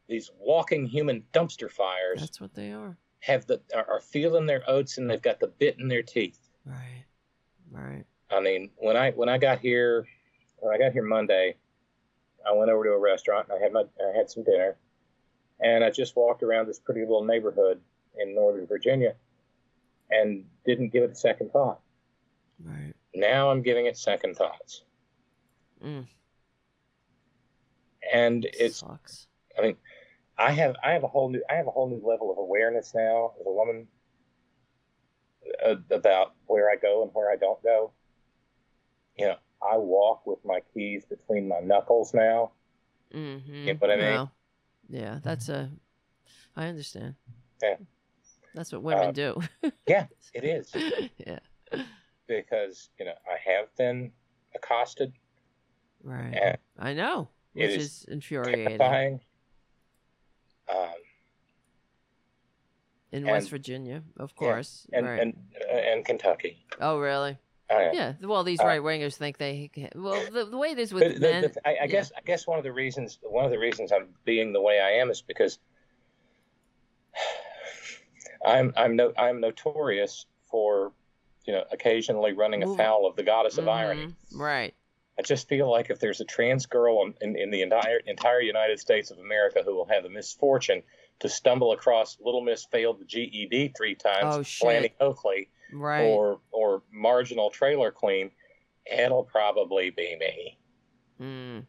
these 0.07 0.29
walking 0.39 0.85
human 0.85 1.23
dumpster 1.33 1.69
fires 1.71 2.19
That's 2.19 2.41
what 2.41 2.53
they 2.53 2.71
are. 2.71 2.97
have 3.19 3.45
the 3.45 3.61
are, 3.73 3.85
are 3.89 4.01
feeling 4.01 4.45
their 4.45 4.63
oats 4.69 4.97
and 4.97 5.09
they've 5.09 5.21
got 5.21 5.39
the 5.39 5.47
bit 5.47 5.79
in 5.79 5.87
their 5.87 6.03
teeth 6.03 6.49
Right. 6.65 7.05
Right. 7.71 8.05
I 8.29 8.41
mean, 8.41 8.71
when 8.77 8.97
I 8.97 9.11
when 9.11 9.29
I 9.29 9.37
got 9.37 9.59
here, 9.59 10.05
when 10.57 10.73
I 10.73 10.77
got 10.77 10.91
here 10.91 11.03
Monday, 11.03 11.55
I 12.45 12.51
went 12.51 12.69
over 12.69 12.83
to 12.83 12.91
a 12.91 12.99
restaurant 12.99 13.47
and 13.49 13.57
I 13.57 13.61
had 13.63 13.71
my 13.71 13.83
I 13.83 14.17
had 14.17 14.29
some 14.29 14.43
dinner, 14.43 14.75
and 15.61 15.81
I 15.83 15.89
just 15.91 16.17
walked 16.17 16.43
around 16.43 16.67
this 16.67 16.77
pretty 16.79 17.01
little 17.01 17.23
neighborhood 17.23 17.79
in 18.19 18.35
Northern 18.35 18.67
Virginia, 18.67 19.15
and 20.09 20.43
didn't 20.65 20.89
give 20.89 21.03
it 21.03 21.11
a 21.11 21.15
second 21.15 21.51
thought. 21.53 21.79
Right. 22.61 22.93
Now 23.15 23.49
I'm 23.49 23.61
giving 23.61 23.85
it 23.85 23.97
second 23.97 24.35
thoughts. 24.35 24.83
Mm. 25.83 26.05
And 28.13 28.45
it's 28.53 28.77
Sucks. 28.77 29.27
I 29.57 29.61
mean, 29.61 29.77
I 30.37 30.51
have 30.51 30.75
I 30.83 30.91
have 30.91 31.03
a 31.03 31.07
whole 31.07 31.29
new 31.29 31.43
I 31.49 31.55
have 31.55 31.67
a 31.67 31.71
whole 31.71 31.89
new 31.89 32.01
level 32.07 32.31
of 32.31 32.37
awareness 32.37 32.93
now 32.95 33.33
as 33.39 33.45
a 33.45 33.51
woman 33.51 33.87
uh, 35.65 35.75
about 35.91 36.33
where 36.45 36.69
I 36.69 36.75
go 36.75 37.03
and 37.03 37.11
where 37.13 37.31
I 37.31 37.35
don't 37.35 37.61
go. 37.63 37.91
You 39.17 39.27
know, 39.27 39.35
I 39.61 39.77
walk 39.77 40.25
with 40.27 40.39
my 40.45 40.61
keys 40.73 41.03
between 41.05 41.47
my 41.47 41.59
knuckles 41.59 42.13
now. 42.13 42.51
Mm-hmm. 43.13 43.53
You 43.53 43.73
know 43.73 43.79
what 43.79 43.91
I 43.91 43.95
mean? 43.95 44.05
Well, 44.05 44.31
yeah, 44.89 45.19
that's 45.23 45.49
a. 45.49 45.69
I 46.55 46.67
understand. 46.67 47.15
Yeah. 47.61 47.75
That's 48.53 48.71
what 48.71 48.83
women 48.83 49.09
Uh, 49.09 49.11
do. 49.11 49.41
Yeah, 49.87 50.07
it 50.33 50.43
is 50.43 50.71
yeah. 51.17 51.39
because 52.27 52.89
you 52.99 53.05
know 53.05 53.13
I 53.25 53.37
have 53.51 53.75
been 53.77 54.11
accosted 54.55 55.13
Right. 56.03 56.33
and 56.33 56.57
I 56.79 56.93
know, 56.93 57.29
which 57.53 57.69
is 57.71 57.83
is 57.85 58.05
infuriating. 58.05 58.65
terrifying. 58.77 59.19
Um, 60.69 60.89
In 63.11 63.23
and- 63.23 63.31
West 63.31 63.49
Virginia, 63.49 64.03
of 64.17 64.35
course. 64.35 64.85
and 64.93 65.05
right. 65.05 65.19
and 65.21 65.33
uh, 65.69 65.73
and 65.73 66.05
Kentucky. 66.05 66.65
oh, 66.81 66.99
really? 66.99 67.37
Oh, 67.69 67.77
yeah. 67.79 67.91
Yeah. 68.21 68.27
Well, 68.27 68.43
these 68.45 68.61
Uh, 68.61 68.65
right 68.65 68.79
wingers 68.81 69.15
think 69.15 69.37
they. 69.37 69.69
Can, 69.73 69.89
well, 69.95 70.23
the, 70.31 70.45
the 70.45 70.57
way 70.57 70.69
it 70.71 70.79
is 70.79 70.93
with 70.93 71.15
the, 71.15 71.19
men. 71.19 71.41
the, 71.43 71.67
I, 71.67 71.71
I 71.71 71.73
yeah. 71.81 71.87
guess 71.87 72.11
I 72.15 72.21
guess 72.21 72.47
one 72.47 72.57
of 72.57 72.63
the 72.63 72.71
reasons 72.71 73.19
one 73.21 73.43
of 73.43 73.51
the 73.51 73.59
reasons 73.59 73.91
I'm 73.91 74.07
being 74.23 74.53
the 74.53 74.61
way 74.61 74.79
I 74.79 74.91
am 75.01 75.09
is 75.09 75.21
because 75.21 75.59
I'm 78.45 78.71
I'm 78.77 78.95
no 78.95 79.11
I'm 79.17 79.41
notorious 79.41 80.25
for 80.49 80.93
you 81.45 81.53
know 81.53 81.63
occasionally 81.71 82.31
running 82.33 82.63
afoul 82.63 83.05
of 83.05 83.15
the 83.17 83.23
goddess 83.23 83.57
of 83.57 83.67
irony. 83.67 84.07
Mhm, 84.07 84.15
Right. 84.39 84.73
I 85.19 85.23
just 85.23 85.47
feel 85.49 85.69
like 85.69 85.89
if 85.89 85.99
there's 85.99 86.21
a 86.21 86.25
trans 86.25 86.65
girl 86.67 87.11
in, 87.21 87.35
in, 87.35 87.49
the 87.49 87.61
entire 87.63 87.97
entire 88.05 88.41
United 88.41 88.79
States 88.79 89.09
of 89.11 89.17
America 89.17 89.61
who 89.65 89.75
will 89.75 89.87
have 89.87 90.03
the 90.03 90.09
misfortune 90.09 90.83
to 91.19 91.29
stumble 91.29 91.71
across 91.71 92.17
Little 92.21 92.41
Miss 92.41 92.65
failed 92.65 92.99
the 92.99 93.05
GED 93.05 93.73
three 93.75 93.95
times, 93.95 94.35
Oh, 94.37 94.43
shit. 94.43 94.67
Flanny 94.67 94.91
Oakley, 94.99 95.49
Right. 95.73 96.03
or 96.05 96.39
or 96.51 96.83
marginal 96.91 97.49
trailer 97.49 97.89
queen, 97.91 98.29
it'll 98.85 99.23
probably 99.23 99.89
be 99.89 100.15
me. 100.17 100.57
Mm. 101.19 101.65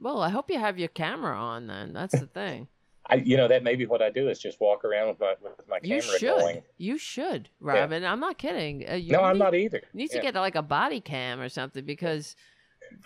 Well, 0.00 0.22
I 0.22 0.28
hope 0.30 0.50
you 0.50 0.58
have 0.58 0.78
your 0.78 0.88
camera 0.88 1.36
on 1.36 1.66
then. 1.66 1.92
That's 1.92 2.18
the 2.18 2.26
thing. 2.26 2.68
I, 3.06 3.16
you 3.16 3.36
know, 3.36 3.48
that 3.48 3.64
may 3.64 3.74
be 3.74 3.86
what 3.86 4.02
I 4.02 4.10
do 4.10 4.28
is 4.28 4.38
just 4.38 4.60
walk 4.60 4.84
around 4.84 5.08
with 5.08 5.18
my 5.20 5.34
with 5.42 5.68
my 5.68 5.78
you 5.82 6.00
camera 6.00 6.18
should. 6.18 6.26
going. 6.38 6.62
You 6.78 6.96
should, 6.98 7.48
Robyn. 7.58 8.04
I'm 8.04 8.20
not 8.20 8.38
kidding. 8.38 8.88
Uh, 8.88 8.94
you 8.94 9.12
No, 9.12 9.22
I'm 9.22 9.38
not 9.38 9.54
either. 9.54 9.78
You 9.92 9.98
need 9.98 10.10
Yeah. 10.12 10.18
to 10.20 10.22
get 10.22 10.34
like 10.36 10.54
a 10.54 10.62
body 10.62 11.00
cam 11.00 11.40
or 11.40 11.48
something 11.48 11.84
because 11.84 12.36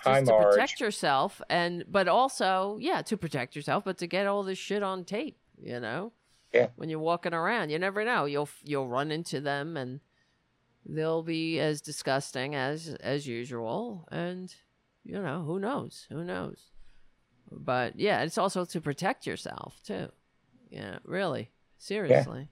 just 0.04 0.24
to 0.26 0.30
Marge. 0.32 0.54
protect 0.54 0.80
yourself 0.80 1.40
and 1.48 1.84
but 1.88 2.08
also 2.08 2.78
yeah 2.80 3.02
to 3.02 3.16
protect 3.16 3.54
yourself 3.56 3.84
but 3.84 3.98
to 3.98 4.06
get 4.06 4.26
all 4.26 4.42
this 4.42 4.58
shit 4.58 4.82
on 4.82 5.04
tape 5.04 5.38
you 5.62 5.80
know? 5.80 6.12
Yeah. 6.52 6.68
when 6.76 6.88
you're 6.88 6.98
walking 7.00 7.34
around 7.34 7.70
you 7.70 7.78
never 7.78 8.04
know. 8.04 8.26
You'll 8.26 8.48
you'll 8.62 8.88
run 8.88 9.10
into 9.10 9.40
them 9.40 9.76
and 9.76 10.00
they'll 10.86 11.22
be 11.22 11.58
as 11.58 11.80
disgusting 11.80 12.54
as 12.54 12.88
as 13.00 13.26
usual 13.26 14.06
and 14.12 14.54
you 15.04 15.20
know 15.20 15.42
who 15.42 15.58
knows? 15.58 16.06
Who 16.10 16.22
knows? 16.24 16.70
But 17.50 17.98
yeah 17.98 18.22
it's 18.22 18.38
also 18.38 18.64
to 18.66 18.80
protect 18.80 19.26
yourself 19.26 19.80
too. 19.84 20.08
Yeah 20.70 20.98
really. 21.04 21.50
Seriously. 21.78 22.48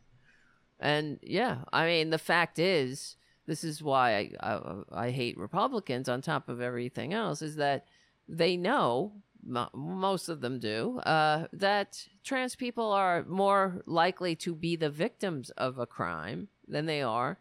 And 0.81 1.19
yeah 1.23 1.59
i 1.73 1.87
mean 1.87 2.11
the 2.11 2.19
fact 2.19 2.59
is 2.59 3.17
this 3.47 3.65
is 3.65 3.83
why 3.83 4.17
I, 4.17 4.31
I 4.51 5.07
I 5.07 5.11
hate 5.11 5.37
Republicans 5.39 6.09
on 6.09 6.21
top 6.23 6.49
of 6.49 6.61
everything 6.61 7.13
else 7.13 7.43
is 7.43 7.57
that 7.57 7.87
they 8.29 8.57
know 8.57 9.13
mo- 9.45 9.71
most 9.75 10.29
of 10.29 10.41
them 10.41 10.59
do 10.61 10.99
uh, 11.01 11.47
that 11.53 12.07
trans 12.25 12.55
people 12.57 12.91
are 12.93 13.25
more 13.25 13.83
likely 13.87 14.37
to 14.37 14.55
be 14.55 14.77
the 14.77 14.91
victims 14.91 15.51
of 15.51 15.79
a 15.79 15.87
crime 15.87 16.49
than 16.69 16.87
they 16.87 17.03
are 17.03 17.39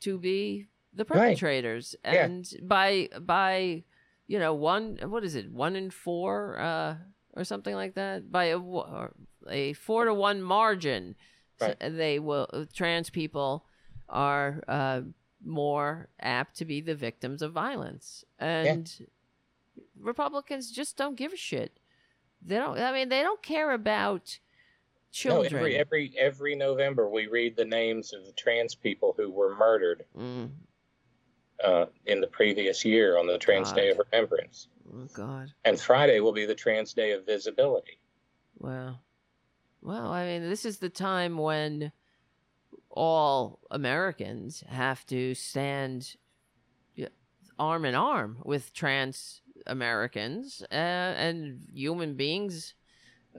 to 0.00 0.18
be 0.18 0.66
the 0.92 1.04
Right. 1.04 1.28
perpetrators 1.36 1.94
Yeah. 2.04 2.24
and 2.26 2.52
by 2.62 3.08
by 3.20 3.84
you 4.26 4.38
know 4.38 4.54
one 4.54 4.98
what 5.04 5.24
is 5.24 5.34
it 5.34 5.50
one 5.50 5.74
in 5.76 5.90
four 5.90 6.58
uh, 6.58 6.96
or 7.34 7.44
something 7.44 7.74
like 7.74 7.94
that 7.94 8.30
by 8.30 8.46
a, 8.46 8.58
a 9.48 9.72
four 9.72 10.04
to 10.04 10.14
one 10.14 10.42
margin 10.42 11.14
Right. 11.60 11.76
they 11.80 12.18
will 12.18 12.66
trans 12.74 13.10
people 13.10 13.66
are 14.08 14.62
uh, 14.68 15.02
more 15.44 16.08
apt 16.20 16.56
to 16.56 16.64
be 16.64 16.80
the 16.80 16.94
victims 16.94 17.42
of 17.42 17.52
violence. 17.52 18.24
And 18.38 18.90
republicans 19.98 20.70
just 20.70 20.96
don't 20.96 21.16
give 21.16 21.32
a 21.32 21.36
shit. 21.36 21.78
They 22.42 22.56
don't 22.56 22.78
i 22.78 22.92
mean 22.92 23.08
they 23.10 23.22
don't 23.22 23.42
care 23.42 23.70
about 23.72 24.38
No, 24.38 25.10
children. 25.12 25.54
every 25.56 25.76
every 25.76 26.14
every 26.18 26.54
November 26.54 27.08
we 27.08 27.26
read 27.26 27.54
the 27.56 27.64
names 27.66 28.12
of 28.14 28.24
the 28.24 28.32
trans 28.32 28.74
people 28.74 29.14
who 29.16 29.30
were 29.30 29.54
murdered 29.56 30.04
Mm, 30.16 30.50
uh, 31.62 31.86
in 32.06 32.20
the 32.22 32.26
previous 32.26 32.84
year 32.84 33.18
on 33.18 33.26
the 33.26 33.36
Trans 33.38 33.72
Day 33.72 33.90
of 33.90 33.98
Remembrance, 34.10 34.68
oh 34.94 35.06
god. 35.12 35.52
And 35.66 35.78
Friday 35.78 36.20
will 36.20 36.32
be 36.32 36.46
the 36.46 36.54
Trans 36.54 36.94
Day 36.94 37.12
of 37.12 37.26
Visibility. 37.26 37.98
Well, 38.58 39.00
well, 39.82 40.10
I 40.10 40.24
mean, 40.26 40.48
this 40.48 40.64
is 40.64 40.78
the 40.78 40.88
time 40.88 41.36
when 41.36 41.92
all 42.90 43.60
Americans 43.70 44.64
have 44.68 45.06
to 45.06 45.34
stand 45.34 46.16
arm 47.60 47.84
in 47.84 47.94
arm 47.94 48.38
with 48.44 48.72
trans 48.72 49.42
Americans 49.66 50.62
uh, 50.72 50.74
and 50.74 51.68
human 51.72 52.14
beings 52.14 52.74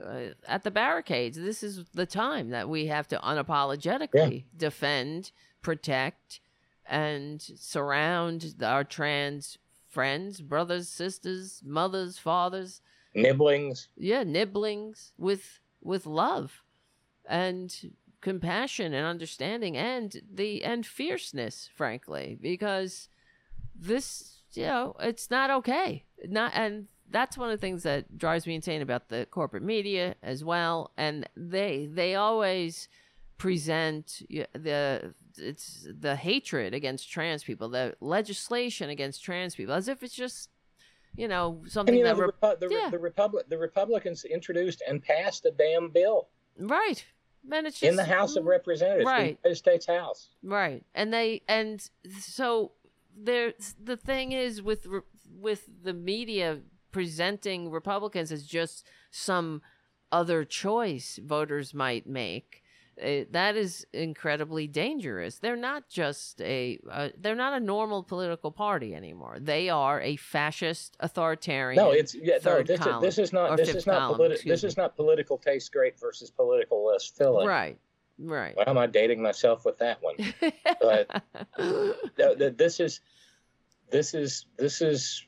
uh, 0.02 0.28
at 0.46 0.62
the 0.62 0.70
barricades. 0.70 1.36
This 1.36 1.62
is 1.62 1.84
the 1.92 2.06
time 2.06 2.50
that 2.50 2.68
we 2.68 2.86
have 2.86 3.08
to 3.08 3.18
unapologetically 3.18 4.44
defend, 4.56 5.32
protect, 5.60 6.40
and 6.86 7.42
surround 7.42 8.54
our 8.62 8.84
trans 8.84 9.58
friends, 9.88 10.40
brothers, 10.40 10.88
sisters, 10.88 11.60
mothers, 11.64 12.16
fathers, 12.16 12.80
Nibblings, 13.14 13.88
yeah 13.94 14.22
nibblings 14.22 15.12
with 15.18 15.60
with 15.82 16.06
love. 16.06 16.62
And 17.28 17.74
compassion 18.22 18.94
and 18.94 19.04
understanding 19.04 19.76
and 19.76 20.22
the 20.32 20.64
and 20.64 20.86
fierceness 20.86 21.68
frankly 21.74 22.38
because 22.40 23.08
this 23.74 24.42
you 24.54 24.64
know 24.64 24.94
it's 25.00 25.30
not 25.30 25.50
okay 25.50 26.04
not 26.28 26.52
and 26.54 26.86
that's 27.10 27.36
one 27.36 27.50
of 27.50 27.58
the 27.58 27.60
things 27.60 27.82
that 27.82 28.16
drives 28.16 28.46
me 28.46 28.54
insane 28.54 28.80
about 28.80 29.08
the 29.08 29.26
corporate 29.30 29.62
media 29.62 30.14
as 30.22 30.44
well 30.44 30.92
and 30.96 31.28
they 31.36 31.88
they 31.92 32.14
always 32.14 32.88
present 33.38 34.22
the 34.54 35.12
it's 35.36 35.88
the 36.00 36.14
hatred 36.14 36.74
against 36.74 37.10
trans 37.10 37.42
people 37.42 37.68
the 37.68 37.92
legislation 38.00 38.88
against 38.88 39.24
trans 39.24 39.56
people 39.56 39.74
as 39.74 39.88
if 39.88 40.02
it's 40.04 40.14
just 40.14 40.48
you 41.16 41.26
know 41.26 41.60
something 41.66 41.94
and 41.94 41.98
you 41.98 42.04
know 42.04 42.14
that 42.14 42.60
the, 42.60 42.68
Repu- 42.68 42.68
the, 42.70 42.74
yeah. 42.74 42.88
the 42.88 42.98
Republic 43.00 43.46
the 43.48 43.58
Republicans 43.58 44.24
introduced 44.24 44.80
and 44.86 45.02
passed 45.02 45.44
a 45.44 45.50
damn 45.50 45.90
bill 45.90 46.28
Right. 46.58 47.04
Man, 47.44 47.66
it's 47.66 47.80
just 47.80 47.90
in 47.90 47.96
the 47.96 48.04
House 48.04 48.36
of 48.36 48.44
Representatives, 48.44 49.04
Right. 49.06 49.38
the 49.42 49.48
United 49.48 49.56
States 49.58 49.86
House. 49.86 50.28
Right. 50.42 50.84
And 50.94 51.12
they 51.12 51.42
and 51.48 51.88
so 52.18 52.72
there 53.16 53.52
the 53.82 53.96
thing 53.96 54.32
is 54.32 54.62
with 54.62 54.86
with 55.28 55.68
the 55.82 55.92
media 55.92 56.60
presenting 56.92 57.70
Republicans 57.70 58.30
as 58.30 58.46
just 58.46 58.86
some 59.10 59.62
other 60.10 60.44
choice 60.44 61.18
voters 61.22 61.74
might 61.74 62.06
make. 62.06 62.61
Uh, 63.02 63.24
that 63.30 63.56
is 63.56 63.86
incredibly 63.92 64.66
dangerous. 64.66 65.38
They're 65.38 65.56
not 65.56 65.88
just 65.88 66.40
a 66.42 66.78
uh, 66.90 67.08
they're 67.18 67.34
not 67.34 67.54
a 67.54 67.60
normal 67.64 68.02
political 68.02 68.50
party 68.50 68.94
anymore. 68.94 69.38
They 69.40 69.68
are 69.70 70.00
a 70.00 70.16
fascist 70.16 70.96
authoritarian. 71.00 71.82
No, 71.82 71.90
it's 71.92 72.14
yeah, 72.14 72.38
no. 72.44 72.62
This, 72.62 72.80
is, 72.80 72.86
this 73.00 73.18
is 73.18 73.32
not 73.32 73.56
this 73.56 73.74
is 73.74 73.86
not 73.86 73.98
column, 73.98 74.20
politi- 74.20 74.44
this 74.44 74.62
me. 74.62 74.66
is 74.68 74.76
not 74.76 74.94
political 74.96 75.38
taste 75.38 75.72
great 75.72 75.98
versus 75.98 76.30
political 76.30 76.84
less 76.86 77.06
filling. 77.06 77.46
right. 77.48 77.78
Right. 78.18 78.54
Why 78.56 78.64
am 78.66 78.76
I 78.76 78.86
dating 78.86 79.22
myself 79.22 79.64
with 79.64 79.78
that 79.78 79.98
one? 80.02 80.14
But- 80.80 81.22
No, 82.18 82.34
th- 82.34 82.56
this 82.56 82.78
is 82.78 83.00
this 83.90 84.12
is 84.14 84.44
this 84.58 84.82
is 84.82 85.24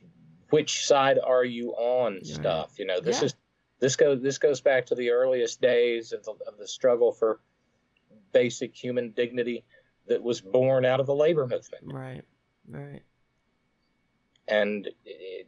which 0.50 0.84
side 0.86 1.18
are 1.18 1.44
you 1.44 1.70
on 1.72 2.14
Right. 2.14 2.26
stuff 2.26 2.78
you 2.78 2.84
know 2.86 3.00
this 3.00 3.20
Yeah. 3.20 3.26
is 3.26 3.34
this 3.80 3.96
goes 3.96 4.20
this 4.20 4.38
goes 4.38 4.60
back 4.60 4.86
to 4.86 4.94
the 4.94 5.10
earliest 5.10 5.60
days 5.62 6.12
of 6.12 6.24
the, 6.24 6.32
of 6.46 6.58
the 6.58 6.68
struggle 6.68 7.10
for 7.10 7.40
basic 8.34 8.74
human 8.74 9.10
dignity 9.12 9.64
that 10.08 10.22
was 10.22 10.40
born 10.42 10.84
out 10.84 11.00
of 11.00 11.06
the 11.06 11.14
labor 11.14 11.46
movement 11.46 11.84
right. 11.84 12.22
Right. 12.68 13.02
and 14.48 14.88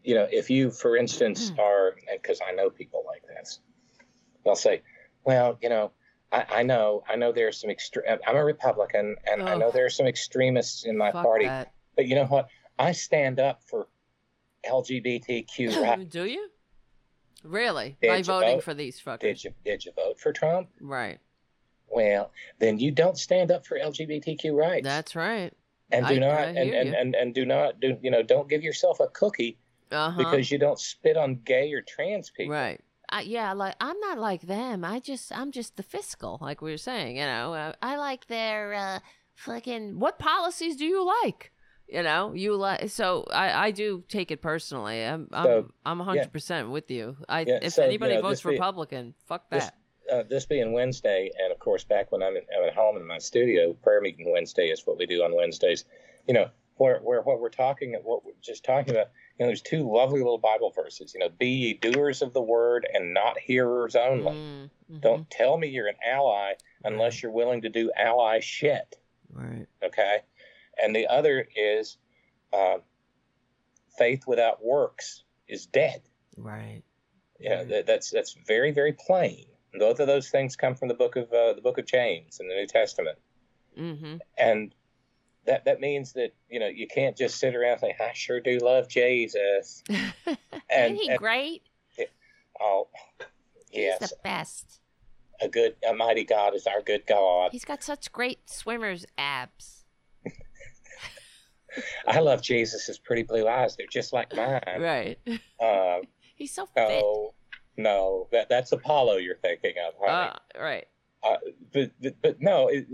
you 0.03 0.15
know 0.15 0.27
if 0.31 0.49
you 0.49 0.71
for 0.71 0.97
instance 0.97 1.51
Mm. 1.51 1.59
are 1.59 1.95
because 2.13 2.41
i 2.47 2.53
know 2.53 2.71
people 2.71 3.03
like 3.07 3.23
this 3.27 3.61
they'll 4.45 4.55
say 4.57 4.83
well 5.25 5.59
you 5.61 5.69
know 5.69 5.91
I, 6.33 6.45
I 6.61 6.63
know 6.63 7.03
i 7.09 7.17
know 7.17 7.33
there's 7.33 7.61
some 7.61 7.69
extreme 7.71 8.05
i'm 8.27 8.37
a 8.37 8.45
republican 8.45 9.17
and 9.31 9.43
i 9.43 9.53
Oh. 9.53 9.59
know 9.59 9.71
there 9.71 9.85
are 9.87 9.91
some 9.91 10.07
extremists 10.07 10.85
in 10.87 10.97
my 10.97 11.11
party 11.11 11.45
that. 11.47 11.73
but 11.97 12.07
you 12.07 12.15
know 12.15 12.25
what 12.27 12.49
I 12.79 12.93
stand 12.93 13.41
up 13.41 13.63
for 13.65 13.89
LGBTQ 14.71 15.81
rights. 15.83 16.05
Do 16.13 16.25
you? 16.27 16.49
Really? 17.43 17.97
Did 18.03 18.09
By 18.09 18.21
voting 18.23 18.57
vote? 18.57 18.65
for 18.65 18.75
these 18.75 19.01
fuckers? 19.01 19.21
Did 19.21 19.45
you 19.45 19.51
did 19.65 19.85
you 19.87 19.93
vote 19.97 20.21
for 20.21 20.31
Trump? 20.31 20.69
Right. 20.79 21.19
Well, 21.89 22.31
then 22.59 22.79
you 22.79 22.91
don't 22.91 23.17
stand 23.19 23.51
up 23.51 23.67
for 23.67 23.79
LGBTQ 23.79 24.53
rights. 24.55 24.85
That's 24.85 25.15
right. 25.17 25.53
and 25.91 26.07
do 26.07 26.15
I- 26.15 26.19
not 26.19 26.31
I 26.41 26.45
and, 26.45 26.75
and, 26.75 26.95
and 26.95 27.15
and 27.15 27.35
do 27.35 27.45
not 27.47 27.79
do 27.81 27.97
you 28.03 28.11
know 28.11 28.23
don't 28.23 28.49
give 28.49 28.63
yourself 28.63 28.99
a 29.01 29.07
cookie 29.09 29.57
Uh 29.93 30.11
huh. 30.11 30.19
because 30.19 30.51
you 30.51 30.59
don't 30.59 30.79
spit 30.81 31.17
on 31.17 31.37
gay 31.45 31.73
or 31.73 31.81
trans 31.83 32.31
people. 32.31 32.53
Right. 32.55 32.81
Uh, 33.09 33.23
yeah, 33.25 33.53
like 33.53 33.77
I'm 33.81 33.99
not 34.01 34.19
like 34.19 34.43
them. 34.43 34.85
I 34.85 34.99
just 34.99 35.31
I'm 35.37 35.53
just 35.53 35.77
the 35.77 35.85
fiscal, 35.85 36.39
like 36.41 36.61
we 36.61 36.73
were 36.73 36.77
saying. 36.77 37.17
You 37.17 37.25
know, 37.25 37.55
uh, 37.55 37.73
I 37.81 37.97
like 37.99 38.27
their 38.27 38.75
uh, 38.75 38.99
fucking. 39.37 40.01
What 40.01 40.19
policies 40.19 40.77
do 40.77 40.85
you 40.85 41.05
like? 41.23 41.53
You 41.89 42.03
know, 42.03 42.33
you 42.35 42.57
like. 42.57 42.91
So 42.91 43.25
I 43.33 43.67
I 43.67 43.71
do 43.71 44.03
take 44.09 44.33
it 44.33 44.43
personally. 44.43 45.05
I'm 45.05 45.29
I'm 45.33 45.45
So, 45.45 45.73
I'm 45.85 45.99
100 45.99 46.33
percent 46.33 46.71
with 46.71 46.91
you. 46.91 47.17
I 47.29 47.43
Yeah, 47.43 47.61
if 47.63 47.75
so, 47.75 47.83
you 47.83 47.87
anybody 47.89 48.15
know, 48.17 48.23
votes 48.23 48.41
this 48.41 48.45
Republican, 48.45 49.15
fuck 49.27 49.49
this- 49.51 49.67
that. 49.67 49.75
Uh, 50.11 50.23
this 50.29 50.47
being 50.47 50.73
Wednesday, 50.73 51.31
and 51.43 51.53
of 51.53 51.59
course, 51.59 51.85
back 51.85 52.13
when 52.13 52.23
I'm, 52.23 52.37
in, 52.37 52.43
I'm 52.57 52.69
at 52.69 52.75
home 52.75 52.97
in 52.97 53.07
my 53.07 53.19
studio, 53.19 53.73
prayer 53.73 54.01
meeting 54.01 54.31
Wednesday 54.31 54.69
is 54.69 54.87
what 54.87 54.99
we 54.99 55.07
do 55.07 55.23
on 55.23 55.35
Wednesdays. 55.35 55.85
You 56.29 56.35
know, 56.35 56.51
where, 56.77 56.99
where 56.99 57.23
what 57.23 57.41
we're 57.41 57.49
talking, 57.49 57.95
what 58.05 58.25
we're 58.25 58.33
just 58.43 58.65
talking 58.65 58.91
about, 58.95 59.09
you 59.39 59.45
know, 59.45 59.47
there's 59.47 59.63
two 59.63 59.91
lovely 59.91 60.19
little 60.19 60.39
Bible 60.39 60.71
verses. 60.71 61.15
You 61.15 61.21
know, 61.21 61.29
be 61.29 61.49
ye 61.49 61.75
doers 61.75 62.23
of 62.23 62.33
the 62.33 62.43
word 62.43 62.87
and 62.93 63.15
not 63.15 63.39
hearers 63.39 63.97
only. 63.97 64.33
Mm, 64.33 64.71
mhm. 64.93 65.01
Don't 65.01 65.31
tell 65.31 65.57
me 65.57 65.69
you're 65.69 65.89
an 65.89 65.97
ally 66.07 66.55
unless 66.85 67.23
you're 67.23 67.33
willing 67.33 67.63
to 67.63 67.69
do 67.69 67.91
ally 67.97 68.41
shit. 68.41 68.97
Right. 69.33 69.67
Okay. 69.83 70.19
And 70.81 70.95
the 70.95 71.07
other 71.07 71.47
is 71.57 71.97
uh, 72.53 72.79
faith 73.99 74.25
without 74.27 74.65
works 74.65 75.25
is 75.49 75.67
dead. 75.67 76.03
Right. 76.37 76.83
Yeah, 77.39 77.65
that, 77.65 77.87
that's 77.87 78.11
that's 78.11 78.35
very 78.47 78.71
very 78.73 78.95
plain. 78.95 79.47
Both 79.79 80.01
of 80.01 80.07
those 80.07 80.29
things 80.31 80.57
come 80.57 80.75
from 80.75 80.89
the 80.89 80.95
book 80.95 81.17
of 81.17 81.33
uh, 81.33 81.53
the 81.55 81.61
book 81.63 81.79
of 81.79 81.87
James 81.87 82.39
in 82.41 82.49
the 82.49 82.55
New 82.55 82.67
Testament, 82.67 83.19
Mm-hmm. 83.79 84.17
and 84.39 84.75
that 85.47 85.65
that 85.67 85.81
means 85.81 86.13
that 86.15 86.31
you 86.51 86.59
know 86.61 86.67
you 86.67 86.87
can't 86.89 87.17
just 87.17 87.39
sit 87.39 87.55
around 87.55 87.73
and 87.73 87.81
say 87.83 87.97
I 88.01 88.13
sure 88.15 88.41
do 88.41 88.59
love 88.59 88.89
Jesus. 88.89 89.83
And- 90.27 90.39
Ain't 90.95 91.01
he 91.01 91.09
and- 91.11 91.19
great? 91.19 91.63
Oh, 92.61 92.89
He's 93.71 93.83
yes, 93.85 93.99
the 94.11 94.17
best. 94.25 94.81
a 95.43 95.49
good, 95.49 95.77
a 95.89 95.93
mighty 95.95 96.25
God 96.25 96.55
is 96.55 96.67
our 96.67 96.81
good 96.81 97.07
God. 97.07 97.51
He's 97.53 97.65
got 97.67 97.83
such 97.83 98.11
great 98.11 98.49
swimmer's 98.49 99.05
abs. 99.19 99.85
I 102.09 102.21
love 102.21 102.41
Jesus' 102.43 102.99
pretty 102.99 103.23
blue 103.23 103.47
eyes. 103.47 103.77
They're 103.77 103.87
just 103.91 104.13
like 104.13 104.35
mine. 104.35 104.63
Right. 104.81 105.19
Uh, 105.61 105.99
He's 106.35 106.53
so 106.53 106.67
fit. 106.67 106.89
no, 106.89 107.35
no, 107.77 108.29
that 108.33 108.49
that's 108.49 108.73
Apollo 108.73 109.17
you're 109.17 109.37
thinking 109.37 109.75
of, 109.87 109.95
honey. 110.01 110.33
Uh, 110.55 110.63
right. 110.63 110.89
uh, 111.23 111.37
but, 111.73 111.91
but 112.01 112.15
but 112.23 112.37
no, 112.41 112.69
it, 112.69 112.87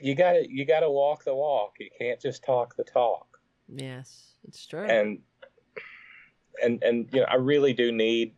you 0.00 0.14
got 0.14 0.32
to 0.32 0.46
you 0.50 0.64
got 0.64 0.80
to 0.80 0.90
walk 0.90 1.24
the 1.24 1.34
walk. 1.34 1.74
You 1.78 1.90
can't 1.98 2.20
just 2.20 2.44
talk 2.44 2.76
the 2.76 2.84
talk. 2.84 3.38
Yes, 3.68 4.34
it's 4.46 4.66
true. 4.66 4.84
And 4.84 5.18
and 6.62 6.82
and 6.82 7.08
you 7.12 7.20
know, 7.20 7.26
I 7.26 7.36
really 7.36 7.72
do 7.72 7.92
need. 7.92 8.34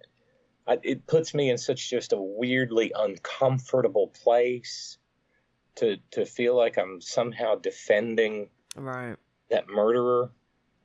I, 0.67 0.79
it 0.83 1.07
puts 1.07 1.35
me 1.35 1.51
in 1.51 1.59
such 1.59 1.91
just 1.91 2.13
a 2.13 2.21
weirdly 2.21 2.93
uncomfortable 2.95 4.09
place 4.09 4.99
to 5.77 5.97
to 6.13 6.25
feel 6.25 6.57
like 6.57 6.79
I'm 6.79 7.01
somehow 7.01 7.57
defending 7.57 8.49
right. 8.77 9.17
that 9.51 9.69
murderer. 9.69 10.31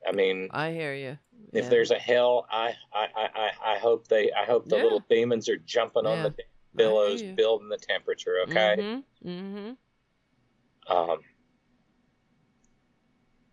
I 0.08 0.12
mean, 0.14 0.48
I 0.52 0.72
hear 0.72 0.94
you. 0.94 1.18
if 1.54 1.70
there's 1.70 1.92
a 1.92 2.00
hell, 2.00 2.46
I 2.52 2.74
I, 2.94 3.08
I, 3.16 3.52
I- 3.74 3.78
hope 3.80 4.08
they 4.08 4.32
I 4.32 4.46
hope 4.46 4.68
the 4.70 4.78
Yeah. 4.78 4.84
little 4.84 5.04
demons 5.10 5.50
are 5.50 5.58
jumping 5.58 6.06
on 6.06 6.24
the 6.24 6.34
billows, 6.76 7.22
I 7.22 7.24
hear 7.24 7.30
you. 7.32 7.36
building 7.36 7.70
the 7.70 7.78
temperature. 7.78 8.38
Okay. 8.44 8.76
Mm-hmm. 9.24 9.30
Mm-hmm. 9.30 10.96
Um, 10.96 11.20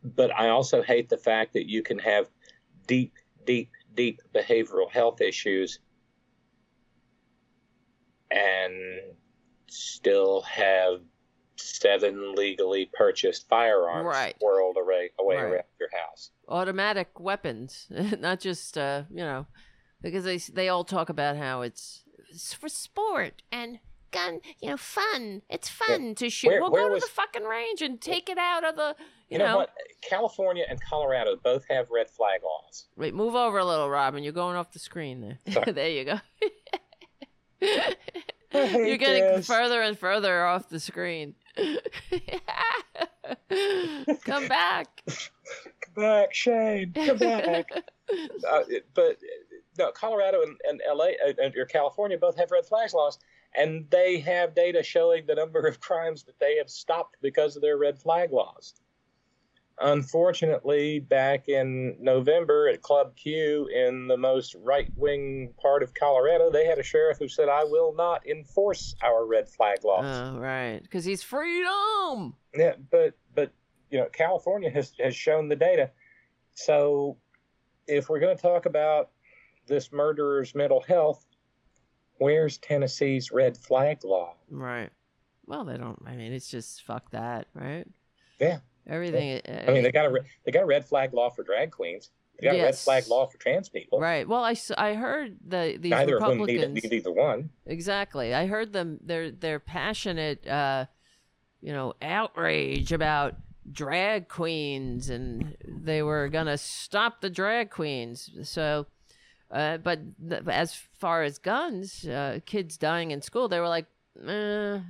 but 0.05 0.31
I 0.35 0.51
also 0.51 0.82
hate 0.82 1.09
the 1.09 1.16
fact 1.18 1.55
that 1.55 1.68
you 1.68 1.82
can 1.82 1.98
have 1.98 2.28
deep, 2.86 3.14
deep, 3.47 3.70
deep 3.94 4.20
behavioral 4.35 4.90
health 4.90 5.20
issues 5.20 5.81
and 8.31 8.74
still 9.66 10.43
have 10.43 11.01
seven 11.56 12.35
legally 12.35 12.90
purchased 12.93 13.48
firearms 13.48 14.06
Right. 14.06 14.36
whirled 14.40 14.76
away, 14.76 15.10
away 15.18 15.36
Right. 15.36 15.44
around 15.44 15.64
your 15.78 15.90
house. 15.93 16.31
Automatic 16.48 17.18
weapons, 17.20 17.86
not 18.18 18.40
just 18.40 18.76
uh, 18.78 19.05
you 19.10 19.18
know, 19.24 19.47
because 20.02 20.24
they 20.24 20.39
they 20.39 20.68
all 20.68 20.85
talk 20.85 21.09
about 21.09 21.36
how 21.36 21.62
it's, 21.62 22.02
it's 22.31 22.52
for 22.52 22.68
sport 22.68 23.43
and 23.52 23.78
gun, 24.10 24.40
you 24.60 24.68
know, 24.70 24.76
fun. 24.76 25.43
It's 25.48 25.68
fun 25.68 26.14
to 26.16 26.28
shoot. 26.31 26.48
Where- 26.48 26.60
well, 26.62 26.70
where 26.70 26.89
go 26.89 26.94
to 26.94 27.01
the 27.01 27.06
fucking 27.06 27.44
range 27.44 27.82
and 27.82 28.01
take 28.01 28.28
it 28.31 28.39
out 28.39 28.64
of 28.64 28.76
the, 28.76 28.94
you, 29.28 29.39
You, 29.39 29.39
know, 29.39 29.56
what? 29.59 29.70
California 30.09 30.64
and 30.68 30.81
Colorado 30.81 31.35
both 31.36 31.64
have 31.68 31.89
red 31.90 32.09
flag 32.10 32.40
laws. 32.44 32.86
Wait, 32.97 33.12
move 33.14 33.35
over 33.35 33.59
a 33.59 33.64
little, 33.64 33.89
Robyn. 33.90 34.22
You're 34.22 34.32
going 34.32 34.56
off 34.56 34.70
the 34.72 34.78
screen 34.78 35.20
there. 35.20 35.64
There 35.72 35.89
you 35.90 36.05
go. 36.05 36.20
You're 38.52 38.98
getting 38.98 39.24
this. 39.24 39.47
further 39.47 39.82
and 39.82 39.98
further 39.98 40.44
off 40.47 40.68
the 40.68 40.78
screen. 40.78 41.35
Come 44.24 44.48
back. 44.48 44.89
Come 45.06 45.94
back, 45.94 46.35
Shane. 46.35 46.93
Come 46.93 47.18
back. 47.18 47.70
uh, 48.51 48.62
but 48.94 49.18
no, 49.78 49.93
Colorado 49.93 50.43
and, 50.43 50.56
and 50.68 50.82
LA 50.86 51.10
uh, 51.26 51.32
and 51.43 51.56
or 51.56 51.66
California 51.66 52.18
both 52.18 52.36
have 52.36 52.51
red 52.51 52.66
flags 52.66 52.94
laws, 52.94 53.18
and 53.56 53.86
they 53.90 54.18
have 54.20 54.55
data 54.55 54.82
showing 54.82 55.26
the 55.26 55.35
number 55.35 55.66
of 55.66 55.81
crimes 55.81 56.24
that 56.24 56.39
they 56.39 56.56
have 56.56 56.70
stopped 56.70 57.16
because 57.22 57.56
of 57.56 57.62
their 57.62 57.78
red 57.78 57.98
flag 57.98 58.32
laws. 58.32 58.74
Unfortunately, 59.81 61.01
back 61.01 61.49
in 61.49 61.97
November 62.01 62.69
at 62.69 62.81
Club 62.81 63.17
Q 63.17 63.67
in 63.75 64.07
the 64.07 64.17
most 64.17 64.55
right 64.63 64.89
wing 64.97 65.53
part 65.61 65.83
of 65.83 65.93
Colorado, 65.95 66.51
they 66.51 66.65
had 66.65 66.79
a 66.79 66.83
sheriff 66.83 67.19
who 67.19 67.27
said, 67.27 67.49
I 67.49 67.65
will 67.65 67.93
not 67.93 68.25
enforce 68.27 68.95
our 69.03 69.27
red 69.27 69.49
flag 69.49 69.83
laws. 69.83 70.05
Oh, 70.07 70.39
right. 70.39 70.81
Because 70.81 71.05
he's 71.05 71.25
freedom. 71.25 72.35
Yeah, 72.55 72.75
but 72.91 73.15
but 73.35 73.53
you 73.91 73.99
know, 73.99 74.07
California 74.07 74.71
has 74.71 74.93
has 75.01 75.17
shown 75.17 75.49
the 75.49 75.57
data. 75.57 75.91
So 76.55 77.17
if 77.89 78.09
we're 78.09 78.21
going 78.21 78.37
to 78.37 78.43
talk 78.43 78.67
about 78.67 79.11
this 79.67 79.91
murderer's 79.93 80.55
mental 80.55 80.83
health, 80.83 81.27
where's 82.19 82.59
Tennessee's 82.59 83.33
red 83.33 83.57
flag 83.57 84.05
law? 84.05 84.37
Right. 84.49 84.91
Well, 85.47 85.65
they 85.65 85.77
don't. 85.77 86.01
I 86.07 86.15
mean, 86.15 86.33
it's 86.33 86.49
just 86.49 86.85
fuck 86.85 87.11
that, 87.11 87.49
right? 87.55 87.87
Yeah. 88.39 88.59
Everything. 88.89 89.40
I 89.48 89.70
mean, 89.70 89.82
they 89.82 89.93
got 89.93 90.06
a 90.06 90.24
they 90.44 90.52
got 90.52 90.62
a 90.62 90.66
red 90.66 90.85
flag 90.85 91.15
law 91.15 91.31
for 91.31 91.43
drag 91.43 91.70
queens. 91.70 92.11
They 92.39 92.48
got 92.48 92.56
a 92.56 92.62
red 92.62 92.77
flag 92.77 93.06
law 93.06 93.27
for 93.27 93.39
trans 93.39 93.69
people. 93.69 94.01
Right. 94.01 94.27
Well, 94.28 94.44
I, 94.44 94.56
I 94.77 94.94
heard 94.94 95.39
the 95.47 95.77
these 95.81 95.90
Neither 95.90 96.16
of 96.16 96.23
whom 96.23 96.39
need, 96.39 96.55
Republicans. 96.61 96.82
need 96.85 96.93
either 96.93 97.12
one. 97.12 97.51
Exactly. 97.66 98.35
I 98.35 98.47
heard 98.47 98.73
them. 98.73 98.98
Their 99.02 99.31
their 99.31 99.59
passionate, 99.59 100.47
uh, 100.47 100.86
you 101.61 101.73
know, 101.73 101.94
outrage 102.02 102.93
about 102.93 103.36
drag 103.70 104.28
queens, 104.28 105.09
and 105.09 105.56
they 105.66 106.02
were 106.02 106.28
gonna 106.28 106.59
stop 106.59 107.20
the 107.20 107.31
drag 107.31 107.70
queens. 107.70 108.31
So, 108.43 108.86
uh, 109.51 109.78
but 109.78 110.01
th- 110.28 110.43
as 110.48 110.74
far 110.74 111.23
as 111.23 111.39
guns, 111.39 112.06
uh, 112.06 112.40
kids 112.44 112.77
dying 112.77 113.12
in 113.12 113.23
school, 113.23 113.48
they 113.48 113.61
were 113.61 113.69
like, 113.69 113.86
eh, 114.27 114.81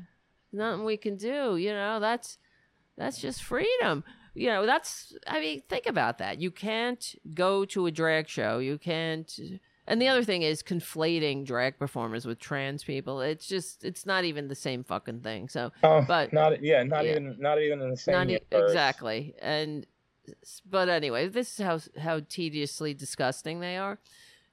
nothing 0.52 0.84
we 0.84 0.96
can 0.96 1.16
do. 1.16 1.56
You 1.56 1.72
know, 1.72 2.00
that's 2.00 2.38
that's 2.96 3.20
just 3.20 3.42
freedom. 3.42 4.04
You 4.34 4.48
know, 4.48 4.66
that's. 4.66 5.14
I 5.26 5.40
mean, 5.40 5.62
think 5.68 5.86
about 5.86 6.18
that. 6.18 6.40
You 6.40 6.50
can't 6.50 7.14
go 7.34 7.64
to 7.66 7.86
a 7.86 7.90
drag 7.90 8.28
show. 8.28 8.58
You 8.58 8.78
can't. 8.78 9.32
And 9.86 10.00
the 10.00 10.08
other 10.08 10.24
thing 10.24 10.42
is 10.42 10.62
conflating 10.62 11.44
drag 11.44 11.78
performers 11.78 12.24
with 12.26 12.38
trans 12.40 12.82
people. 12.82 13.20
It's 13.20 13.46
just 13.46 13.84
it's 13.84 14.06
not 14.06 14.24
even 14.24 14.48
the 14.48 14.54
same 14.54 14.82
fucking 14.82 15.20
thing. 15.20 15.48
So 15.48 15.70
Oh, 15.82 16.02
But- 16.08 16.32
not 16.32 16.62
yeah, 16.62 16.82
not 16.82 17.04
yeah. 17.04 17.12
even 17.12 17.36
not 17.38 17.60
even 17.60 17.80
in 17.82 17.90
the 17.90 17.96
same 17.96 18.14
not 18.14 18.30
e- 18.30 18.38
exactly. 18.50 19.34
And 19.42 19.86
but 20.68 20.88
anyway, 20.88 21.28
this 21.28 21.58
is 21.60 21.64
how 21.64 21.78
how 22.00 22.20
tediously 22.28 22.94
disgusting 22.94 23.60
they 23.60 23.76
are. 23.76 23.98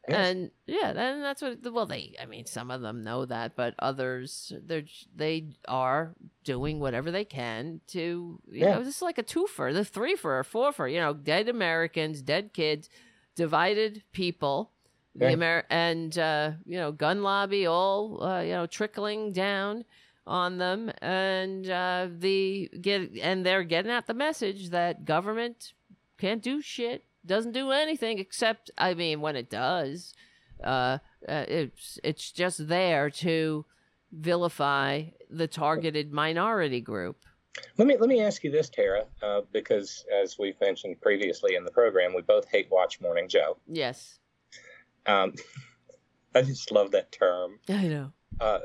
And 0.08 0.50
yeah, 0.66 0.94
then 0.94 1.22
that's 1.22 1.42
what. 1.44 1.60
Well, 1.72 1.86
they. 1.86 2.16
I 2.20 2.26
mean, 2.26 2.46
some 2.48 2.72
of 2.72 2.82
them 2.82 3.04
know 3.04 3.26
that, 3.26 3.56
but 3.56 3.76
others, 3.80 4.52
they're 4.66 4.84
they 5.16 5.50
are 5.68 6.14
doing 6.44 6.80
whatever 6.80 7.12
they 7.12 7.24
can 7.26 7.82
to. 7.90 8.00
You 8.00 8.42
Yeah. 8.66 8.76
know, 8.76 8.84
this 8.84 8.96
is 8.98 9.02
like 9.04 9.20
a 9.20 9.24
twofer, 9.24 9.72
the 9.74 9.82
threefer, 9.86 10.26
or 10.40 10.44
fourfer. 10.44 10.92
You 10.92 11.00
know, 11.00 11.14
dead 11.14 11.48
Americans, 11.48 12.22
dead 12.24 12.52
kids, 12.54 12.90
divided 13.36 14.04
people. 14.12 14.72
The 15.16 15.26
Yeah. 15.26 15.32
Amer- 15.34 15.66
and 15.70 16.18
uh, 16.18 16.52
you 16.66 16.78
know, 16.78 16.92
gun 16.92 17.22
lobby 17.22 17.66
all 17.68 18.24
uh, 18.24 18.42
you 18.42 18.54
know 18.54 18.66
trickling 18.66 19.34
down 19.34 19.86
on 20.26 20.58
them, 20.58 20.92
and 21.02 21.70
uh, 21.70 22.08
the 22.18 22.70
get 22.82 23.12
and 23.22 23.46
they're 23.46 23.64
getting 23.64 23.92
out 23.92 24.08
the 24.08 24.14
message 24.14 24.70
that 24.70 25.06
government 25.06 25.74
can't 26.18 26.42
do 26.42 26.60
shit. 26.62 27.06
Doesn't 27.26 27.52
do 27.52 27.72
anything 27.72 28.20
except, 28.20 28.72
I 28.78 28.94
mean, 28.94 29.22
when 29.22 29.36
it 29.36 29.50
does, 29.50 30.14
uh, 30.64 30.98
uh 31.28 31.46
it's 31.48 32.00
it's 32.04 32.32
just 32.32 32.68
there 32.68 33.10
to 33.10 33.66
vilify 34.12 35.04
the 35.30 35.48
targeted 35.48 36.12
minority 36.12 36.82
group. 36.82 37.26
Let 37.78 37.88
me 37.88 37.98
let 37.98 38.10
me 38.10 38.22
ask 38.22 38.44
you 38.44 38.52
this, 38.52 38.70
Tara, 38.70 39.06
uh, 39.22 39.42
because 39.52 40.06
as 40.24 40.38
we've 40.40 40.60
mentioned 40.62 41.02
previously 41.02 41.56
in 41.56 41.66
the 41.66 41.72
program, 41.72 42.14
we 42.14 42.22
both 42.22 42.48
hate 42.50 42.70
watch 42.72 43.02
Morning 43.02 43.28
Joe. 43.28 43.58
Yes. 43.68 44.20
Um, 45.06 45.34
I 46.36 46.44
just 46.44 46.72
love 46.72 46.92
that 46.92 47.12
term. 47.12 47.60
I 47.68 47.88
know. 47.88 48.14
Uh, 48.40 48.60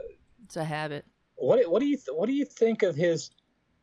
it's 0.45 0.57
a 0.57 0.65
habit. 0.65 1.05
What 1.35 1.69
what 1.69 1.81
do 1.81 1.87
you 1.87 1.97
th- 1.97 2.15
what 2.15 2.27
do 2.27 2.33
you 2.33 2.45
think 2.45 2.83
of 2.83 2.95
his 2.95 3.31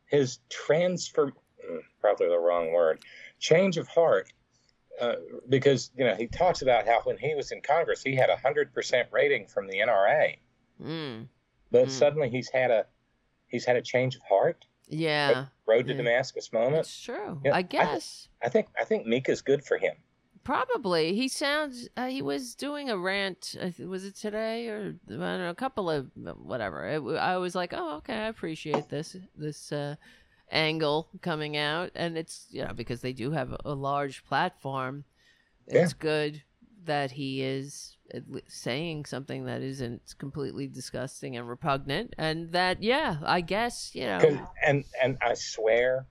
his 0.06 0.38
transfer? 0.48 1.32
Mm, 1.70 1.80
probably 2.00 2.28
the 2.28 2.38
wrong 2.38 2.72
word. 2.72 3.00
Change 3.38 3.76
of 3.76 3.86
heart. 3.88 4.32
Uh, 5.00 5.14
because 5.48 5.90
you 5.96 6.04
know 6.04 6.14
he 6.14 6.26
talks 6.28 6.62
about 6.62 6.86
how 6.86 7.00
when 7.02 7.16
he 7.18 7.34
was 7.34 7.50
in 7.50 7.60
Congress 7.60 8.00
he 8.02 8.14
had 8.14 8.30
a 8.30 8.36
hundred 8.36 8.72
percent 8.72 9.08
rating 9.10 9.46
from 9.46 9.66
the 9.66 9.78
NRA, 9.78 10.36
mm. 10.80 11.26
but 11.72 11.86
Mm. 11.88 11.90
suddenly 11.90 12.30
he's 12.30 12.48
had 12.48 12.70
a 12.70 12.86
he's 13.48 13.64
had 13.64 13.74
a 13.76 13.82
change 13.82 14.14
of 14.14 14.22
heart. 14.22 14.64
Yeah. 14.86 15.46
Road 15.66 15.86
to 15.88 15.92
Yeah. 15.92 15.98
Damascus 15.98 16.52
moment. 16.52 16.80
It's 16.86 17.00
true. 17.02 17.40
Yeah, 17.44 17.54
I- 17.54 17.58
I 17.58 17.62
guess. 17.62 18.28
I 18.42 18.48
think 18.48 18.68
I 18.80 18.84
think 18.84 19.04
Mika's 19.06 19.42
good 19.42 19.64
for 19.64 19.78
him. 19.78 19.96
Probably. 20.44 21.14
He 21.14 21.26
sounds. 21.28 21.88
Uh, 21.96 22.06
he 22.08 22.20
was 22.20 22.54
doing 22.54 22.90
a 22.90 22.98
rant. 22.98 23.56
Was 23.78 24.04
it 24.04 24.14
today 24.14 24.68
or 24.68 24.94
I 25.08 25.08
don't 25.08 25.18
know, 25.38 25.48
a 25.50 25.54
couple 25.54 25.88
of 25.90 26.10
whatever? 26.14 26.86
It, 26.86 27.00
I 27.16 27.38
was 27.38 27.54
like, 27.54 27.72
oh, 27.74 27.96
okay, 27.96 28.14
I 28.14 28.26
appreciate 28.28 28.88
this 28.90 29.16
this 29.34 29.72
uh, 29.72 29.96
angle 30.50 31.08
coming 31.20 31.56
out, 31.56 31.90
and 31.94 32.16
it's 32.16 32.46
you 32.50 32.64
know 32.64 32.72
because 32.74 33.00
they 33.00 33.12
do 33.12 33.30
have 33.32 33.52
a, 33.52 33.58
a 33.64 33.74
large 33.74 34.24
platform. 34.24 35.04
It's 35.66 35.94
good 35.94 36.42
that 36.84 37.12
he 37.12 37.42
is 37.42 37.96
saying 38.48 39.06
something 39.06 39.46
that 39.46 39.62
isn't 39.62 40.14
completely 40.18 40.66
disgusting 40.66 41.36
and 41.36 41.48
repugnant, 41.48 42.14
and 42.18 42.52
that 42.52 42.82
yeah, 42.82 43.16
I 43.24 43.40
guess 43.40 43.94
you 43.94 44.06
know. 44.06 44.46
and 44.64 44.84
and 45.02 45.18
I 45.22 45.34
swear, 45.34 46.06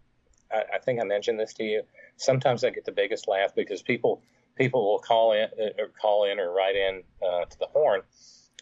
I, 0.52 0.64
I 0.76 0.80
think 0.80 1.00
I 1.00 1.04
mentioned 1.04 1.40
this 1.40 1.54
to 1.56 1.64
you. 1.64 1.84
Sometimes 2.18 2.64
I 2.64 2.70
get 2.70 2.86
the 2.86 2.92
biggest 2.92 3.28
laugh 3.28 3.54
because 3.56 3.82
people 3.82 4.22
people 4.56 4.90
will 4.90 5.00
call 5.00 5.34
in 5.34 5.44
uh, 5.44 5.82
or 5.82 5.90
call 6.00 6.26
in 6.26 6.40
or 6.40 6.52
write 6.52 6.76
in 6.76 7.04
uh, 7.22 7.46
to 7.46 7.60
the 7.60 7.68
horn, 7.68 8.02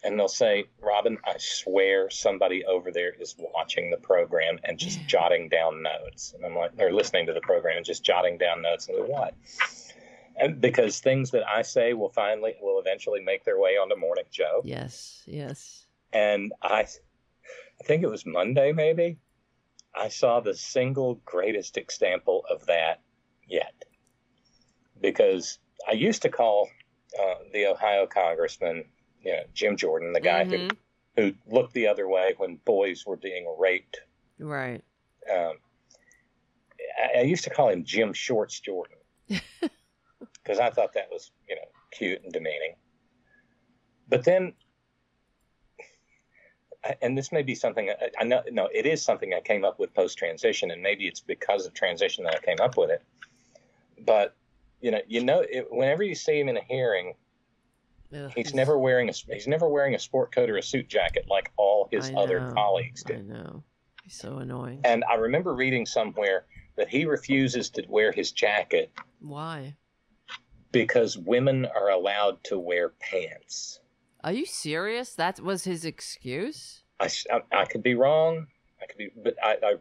and 0.04 0.18
they'll 0.18 0.28
say, 0.28 0.64
"Robyn, 0.80 1.18
I 1.24 1.36
swear 1.38 2.10
somebody 2.10 2.64
over 2.64 2.90
there 2.90 3.12
is 3.12 3.34
watching 3.38 3.90
the 3.90 3.96
program 3.96 4.58
and 4.64 4.78
just 4.78 5.00
jotting 5.06 5.48
down 5.48 5.82
notes." 5.82 6.32
And 6.34 6.44
I'm 6.44 6.56
like, 6.56 6.76
they're 6.76 6.92
listening 6.92 7.26
to 7.26 7.32
the 7.32 7.40
program 7.40 7.76
and 7.76 7.86
just 7.86 8.04
jotting 8.04 8.38
down 8.38 8.62
notes. 8.62 8.88
And 8.88 8.98
like, 8.98 9.08
what? 9.08 9.34
And 10.36 10.60
because 10.60 11.00
things 11.00 11.30
that 11.32 11.46
I 11.46 11.62
say 11.62 11.92
will 11.92 12.08
finally 12.08 12.54
will 12.60 12.80
eventually 12.80 13.20
make 13.22 13.44
their 13.44 13.58
way 13.58 13.72
onto 13.72 13.96
Morning 13.96 14.24
Joe 14.30 14.62
Yes, 14.64 15.22
yes. 15.26 15.86
and 16.12 16.52
I, 16.62 16.86
I 17.80 17.84
think 17.84 18.02
it 18.02 18.08
was 18.08 18.24
Monday 18.24 18.72
maybe. 18.72 19.18
I 19.94 20.08
saw 20.08 20.40
the 20.40 20.54
single 20.54 21.16
greatest 21.26 21.76
example 21.76 22.44
of 22.48 22.64
that 22.66 23.02
yet, 23.46 23.84
because 25.00 25.58
I 25.86 25.92
used 25.92 26.22
to 26.22 26.30
call 26.30 26.68
uh, 27.20 27.34
the 27.52 27.66
Ohio 27.66 28.06
congressman, 28.06 28.86
you 29.24 29.32
know, 29.32 29.42
Jim 29.54 29.76
Jordan, 29.76 30.12
the 30.12 30.20
guy 30.20 30.44
Mhm. 30.44 30.70
who 30.70 30.76
who 31.22 31.34
looked 31.46 31.74
the 31.74 31.86
other 31.86 32.08
way 32.08 32.34
when 32.38 32.56
boys 32.56 33.04
were 33.06 33.16
being 33.16 33.46
raped. 33.58 34.00
Right. 34.38 34.82
Um, 35.30 35.58
I, 36.98 37.18
I 37.18 37.22
used 37.22 37.44
to 37.44 37.50
call 37.50 37.68
him 37.68 37.84
Jim 37.84 38.12
Shorts 38.14 38.58
Jordan 38.60 38.96
because 39.28 40.58
I 40.58 40.70
thought 40.70 40.94
that 40.94 41.08
was 41.10 41.30
you 41.48 41.56
know 41.56 41.68
cute 41.90 42.22
and 42.24 42.32
demeaning. 42.32 42.74
But 44.08 44.24
then, 44.24 44.54
and 47.00 47.16
this 47.16 47.30
may 47.30 47.42
be 47.42 47.54
something 47.54 47.90
I, 47.90 48.10
I 48.18 48.24
know. 48.24 48.42
No, 48.50 48.68
it 48.72 48.86
is 48.86 49.02
something 49.02 49.32
I 49.34 49.40
came 49.40 49.64
up 49.64 49.78
with 49.78 49.94
post 49.94 50.18
transition, 50.18 50.70
and 50.70 50.82
maybe 50.82 51.06
it's 51.06 51.20
because 51.20 51.66
of 51.66 51.74
transition 51.74 52.24
that 52.24 52.34
I 52.34 52.40
came 52.40 52.60
up 52.60 52.76
with 52.76 52.90
it. 52.90 53.02
But 54.04 54.34
you 54.80 54.90
know, 54.90 55.00
you 55.06 55.22
know, 55.24 55.40
it, 55.48 55.68
whenever 55.70 56.02
you 56.02 56.14
see 56.14 56.40
him 56.40 56.48
in 56.48 56.56
a 56.56 56.64
hearing, 56.64 57.14
Ugh, 58.14 58.32
he's 58.34 58.52
never 58.54 58.78
wearing 58.78 59.08
a 59.08 59.12
he's 59.12 59.46
never 59.46 59.68
wearing 59.68 59.94
a 59.94 59.98
sport 59.98 60.32
coat 60.34 60.50
or 60.50 60.56
a 60.58 60.62
suit 60.62 60.88
jacket 60.88 61.26
like 61.28 61.50
all 61.56 61.88
his 61.90 62.10
I 62.10 62.14
other 62.14 62.40
know, 62.40 62.52
colleagues 62.54 63.02
I 63.06 63.12
do. 63.14 63.22
know. 63.22 63.64
He's 64.04 64.16
so 64.16 64.38
annoying. 64.38 64.80
And 64.84 65.04
I 65.10 65.14
remember 65.14 65.54
reading 65.54 65.86
somewhere 65.86 66.44
that 66.76 66.88
he 66.88 67.04
refuses 67.06 67.70
to 67.70 67.84
wear 67.88 68.12
his 68.12 68.32
jacket 68.32 68.92
Why? 69.20 69.76
because 70.72 71.16
women 71.16 71.66
are 71.66 71.90
allowed 71.90 72.42
to 72.44 72.58
wear 72.58 72.90
pants. 72.90 73.80
Are 74.24 74.32
you 74.32 74.46
serious? 74.46 75.14
That 75.14 75.40
was 75.40 75.64
his 75.64 75.84
excuse? 75.84 76.82
I 77.00 77.08
I 77.52 77.64
could 77.64 77.82
be 77.82 77.94
wrong. 77.94 78.46
I 78.80 78.86
could 78.86 78.98
be, 78.98 79.10
but 79.22 79.36
I 79.42 79.56
I, 79.62 79.74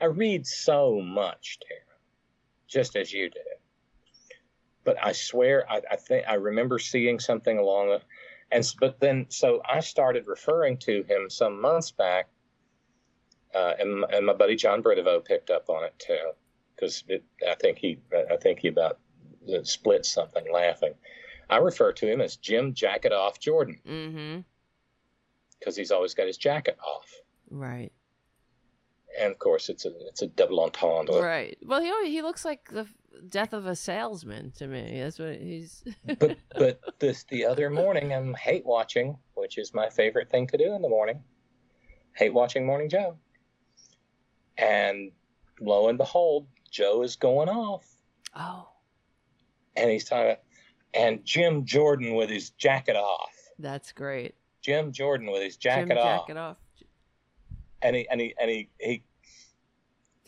I 0.00 0.04
read 0.06 0.46
so 0.46 1.00
much, 1.00 1.58
Tara, 1.66 1.98
just 2.66 2.96
as 2.96 3.12
you 3.12 3.30
do. 3.30 3.40
But 4.88 4.96
I 5.04 5.12
swear, 5.12 5.70
I, 5.70 5.82
I 5.90 5.96
think 5.96 6.24
I 6.26 6.36
remember 6.36 6.78
seeing 6.78 7.20
something 7.20 7.58
along 7.58 7.88
the, 7.88 8.00
and 8.50 8.64
but 8.80 8.98
then 9.00 9.26
so 9.28 9.60
I 9.68 9.80
started 9.80 10.26
referring 10.26 10.78
to 10.78 11.02
him 11.02 11.28
some 11.28 11.60
months 11.60 11.90
back, 11.90 12.30
uh, 13.54 13.74
and 13.78 14.02
and 14.10 14.24
my 14.24 14.32
buddy 14.32 14.56
John 14.56 14.82
Bridevo 14.82 15.22
picked 15.22 15.50
up 15.50 15.68
on 15.68 15.84
it 15.84 15.92
too, 15.98 16.30
because 16.74 17.04
I 17.46 17.54
think 17.56 17.76
he 17.76 17.98
I 18.32 18.36
think 18.38 18.60
he 18.60 18.68
about 18.68 18.98
uh, 19.46 19.62
split 19.62 20.06
something 20.06 20.50
laughing. 20.50 20.94
I 21.50 21.58
refer 21.58 21.92
to 21.92 22.10
him 22.10 22.22
as 22.22 22.36
Jim 22.36 22.72
Jacket 22.72 23.12
Off 23.12 23.38
Jordan 23.38 23.78
Mm-hmm. 23.86 24.40
because 25.58 25.76
he's 25.76 25.90
always 25.90 26.14
got 26.14 26.28
his 26.28 26.38
jacket 26.38 26.78
off. 26.82 27.12
Right. 27.50 27.92
And 29.18 29.30
of 29.32 29.38
course 29.38 29.68
it's 29.68 29.84
a 29.84 29.92
it's 30.06 30.22
a 30.22 30.26
double 30.28 30.60
entendre. 30.60 31.20
Right. 31.20 31.58
Well, 31.64 31.80
he 31.80 32.10
he 32.10 32.22
looks 32.22 32.44
like 32.44 32.68
the 32.70 32.86
death 33.28 33.52
of 33.52 33.66
a 33.66 33.74
salesman 33.74 34.52
to 34.52 34.66
me. 34.66 35.00
That's 35.00 35.18
what 35.18 35.36
he's. 35.36 35.84
But 36.18 36.38
but 36.56 36.80
this 36.98 37.24
the 37.24 37.44
other 37.44 37.70
morning 37.70 38.12
I'm 38.12 38.34
hate 38.34 38.64
watching, 38.64 39.16
which 39.34 39.58
is 39.58 39.74
my 39.74 39.88
favorite 39.90 40.30
thing 40.30 40.46
to 40.48 40.56
do 40.56 40.74
in 40.74 40.82
the 40.82 40.88
morning. 40.88 41.22
Hate 42.14 42.32
watching 42.34 42.66
Morning 42.66 42.88
Joe, 42.88 43.16
and 44.56 45.12
lo 45.60 45.88
and 45.88 45.98
behold, 45.98 46.46
Joe 46.70 47.02
is 47.02 47.16
going 47.16 47.48
off, 47.48 47.86
oh, 48.34 48.68
and 49.76 49.90
he's 49.90 50.04
talking, 50.04 50.36
and 50.94 51.24
Jim 51.24 51.64
Jordan 51.64 52.14
with 52.14 52.28
his 52.30 52.50
jacket 52.50 52.96
off. 52.96 53.30
that's 53.58 53.92
great. 53.92 54.34
Jim 54.62 54.90
Jordan 54.92 55.30
with 55.30 55.42
his 55.42 55.56
jacket 55.56 55.88
Jim 55.90 55.98
off, 55.98 56.26
jacket 56.26 56.36
off. 56.36 56.56
and 57.82 57.94
he 57.94 58.08
and 58.08 58.20
he 58.20 58.34
and 58.40 58.50
he, 58.50 58.68
he, 58.80 59.02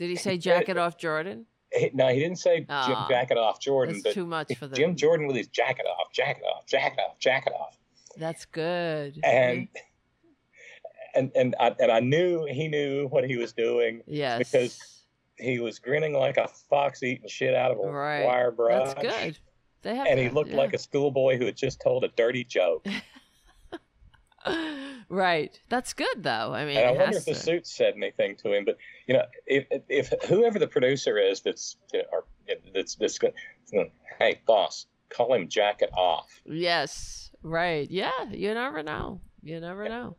Did 0.00 0.08
he 0.10 0.16
say 0.26 0.36
jacket 0.36 0.76
off 0.76 0.98
Jordan? 0.98 1.46
no, 1.92 2.08
he 2.08 2.18
didn't 2.18 2.38
say 2.38 2.56
Jim 2.60 2.66
Ah, 2.70 3.06
jacket 3.08 3.38
off 3.38 3.60
Jordan, 3.60 3.94
That's 3.94 4.02
but 4.02 4.14
too 4.14 4.26
much 4.26 4.52
for 4.56 4.66
the. 4.66 4.74
Jim 4.74 4.96
Jordan 4.96 5.28
with 5.28 5.36
his 5.36 5.46
jacket 5.46 5.86
off, 5.86 6.12
jacket 6.12 6.42
off, 6.42 6.66
jacket 6.66 6.98
off, 6.98 7.16
jacket 7.20 7.52
off. 7.52 7.76
That's 8.16 8.44
good. 8.46 9.20
and 9.22 9.68
and 11.14 11.30
and 11.36 11.54
I, 11.60 11.76
and 11.78 11.92
I 11.92 12.00
knew 12.00 12.44
he 12.46 12.66
knew 12.66 13.06
what 13.08 13.22
he 13.24 13.36
was 13.36 13.52
doing. 13.52 14.02
yes. 14.08 14.38
because- 14.38 14.96
He 15.38 15.58
was 15.58 15.78
grinning 15.78 16.12
like 16.12 16.36
a 16.36 16.48
fox 16.48 17.02
eating 17.02 17.26
shit 17.28 17.54
out 17.54 17.70
of 17.70 17.78
a 17.78 17.90
Right. 17.90 18.24
wire 18.26 18.50
brush. 18.50 18.92
That's 18.94 19.00
good. 19.24 19.38
They 19.82 19.94
have. 19.94 20.06
And 20.08 20.18
he 20.20 20.28
looked 20.28 20.50
yeah. 20.50 20.56
like 20.58 20.74
a 20.74 20.78
schoolboy 20.78 21.38
who 21.38 21.46
had 21.46 21.56
just 21.56 21.80
told 21.80 22.04
a 22.04 22.08
dirty 22.08 22.44
joke. 22.44 22.84
right. 25.10 25.60
That's 25.68 25.92
good 25.92 26.22
though. 26.22 26.54
I 26.54 26.64
mean, 26.64 26.78
And 26.78 26.86
I 26.86 26.90
wonder 26.92 27.18
if 27.18 27.24
the 27.26 27.34
to. 27.34 27.38
suit 27.38 27.66
said 27.66 27.94
anything 27.96 28.36
to 28.36 28.52
him. 28.54 28.64
But 28.64 28.78
you 29.06 29.14
know, 29.14 29.24
if 29.46 29.66
if 29.88 30.12
whoever 30.28 30.58
the 30.58 30.66
producer 30.68 31.18
is 31.18 31.42
that's 31.42 31.76
uh, 31.94 31.98
you 31.98 32.02
know, 32.02 32.08
or 32.12 32.24
that's 32.74 32.94
that's 32.94 33.18
good, 33.18 33.34
hey 34.18 34.40
boss, 34.46 34.86
call 35.10 35.34
him 35.34 35.48
jacket 35.48 35.90
off. 35.96 36.28
Yes. 36.46 37.30
Right. 37.42 37.90
Yeah. 37.90 38.10
You 38.30 38.54
never 38.54 38.82
know. 38.82 39.20
You 39.42 39.60
never 39.60 39.88
know. 39.88 40.16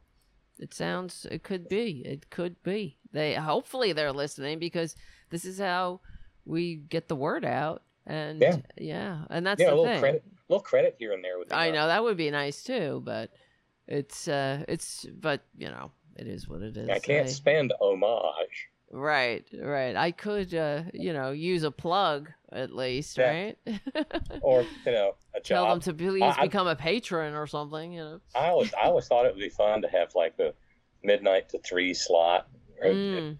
It 0.59 0.73
sounds. 0.73 1.25
It 1.31 1.41
could 1.43 1.67
be. 1.67 2.03
It 2.05 2.29
could 2.29 2.61
be. 2.63 2.97
They 3.11 3.33
hopefully 3.33 3.93
they're 3.93 4.11
listening 4.13 4.59
because 4.59 4.95
this 5.31 5.43
is 5.45 5.57
how 5.59 6.01
we 6.45 6.75
get 6.75 7.07
the 7.07 7.15
word 7.15 7.45
out. 7.45 7.81
And 8.05 8.41
Yeah. 8.41 8.57
yeah, 8.77 9.25
and 9.29 9.45
that's 9.45 9.61
Yeah, 9.61 9.67
a 9.67 9.69
little 9.69 9.85
thing. 9.85 9.99
credit, 9.99 10.23
a 10.25 10.53
little 10.53 10.63
credit 10.63 10.95
here 10.97 11.13
and 11.13 11.23
there 11.23 11.37
would 11.37 11.49
be 11.49 11.53
I 11.55 11.69
know 11.71 11.87
that 11.87 12.03
would 12.03 12.17
be 12.17 12.31
nice 12.31 12.63
too, 12.63 13.01
but 13.05 13.29
it's 13.87 14.27
uh 14.27 14.63
it's 14.67 15.05
but 15.19 15.41
you 15.57 15.69
know 15.69 15.91
it 16.15 16.27
is 16.27 16.47
what 16.47 16.61
it 16.61 16.75
is. 16.77 16.89
I 16.89 16.99
can't 16.99 17.29
spend 17.29 17.73
homage. 17.81 18.67
Right, 18.93 19.45
right. 19.57 19.95
I 19.95 20.11
could, 20.11 20.53
uh, 20.53 20.83
you 20.93 21.13
know, 21.13 21.31
use 21.31 21.63
a 21.63 21.71
plug 21.71 22.29
at 22.51 22.75
least, 22.75 23.17
Yeah. 23.17 23.29
right? 23.31 23.57
or 24.41 24.65
you 24.85 24.91
know 24.91 25.15
a 25.33 25.39
Tell 25.39 25.69
them 25.69 25.79
to 25.81 25.93
please 25.93 26.21
I- 26.23 26.41
I- 26.41 26.45
become 26.47 26.67
a 26.67 26.75
patron 26.75 27.33
or 27.33 27.47
something, 27.47 27.93
you 27.93 28.01
know. 28.01 28.21
I 28.35 28.47
always 28.49 28.73
I 28.73 28.87
always 28.87 29.07
thought 29.07 29.25
it 29.25 29.33
would 29.33 29.39
be 29.41 29.47
fun 29.49 29.81
to 29.83 29.87
have 29.87 30.13
like 30.13 30.35
the 30.35 30.53
midnight 31.03 31.47
to 31.49 31.59
three 31.59 31.93
slot, 31.93 32.47
Mm, 32.83 33.37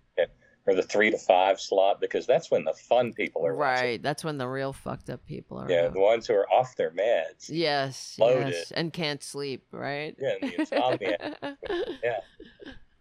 or 0.68 0.76
the 0.76 0.84
three 0.84 1.10
to 1.10 1.18
five 1.18 1.60
slot 1.60 2.00
because 2.00 2.28
that's 2.28 2.52
when 2.52 2.64
the 2.64 2.74
fun 2.74 3.14
people 3.14 3.46
are 3.46 3.56
watching. 3.56 3.84
Right. 3.86 4.04
That's 4.04 4.24
when 4.24 4.38
the 4.38 4.48
real 4.48 4.74
fucked 4.74 5.10
up 5.10 5.26
people 5.26 5.58
are. 5.58 5.70
Yeah, 5.70 5.86
out. 5.86 5.94
the 5.94 6.00
ones 6.00 6.28
who 6.28 6.34
are 6.36 6.48
off 6.52 6.76
their 6.76 6.92
meds. 6.92 7.50
Yes. 7.50 8.16
Loaded. 8.20 8.54
Yes. 8.54 8.72
And 8.72 8.94
can't 8.94 9.24
sleep. 9.24 9.66
Right. 9.72 10.16
Yeah, 10.20 10.34
and 10.42 10.52
the 10.52 10.60
insomnia. 10.60 11.36
Yeah. 12.04 12.20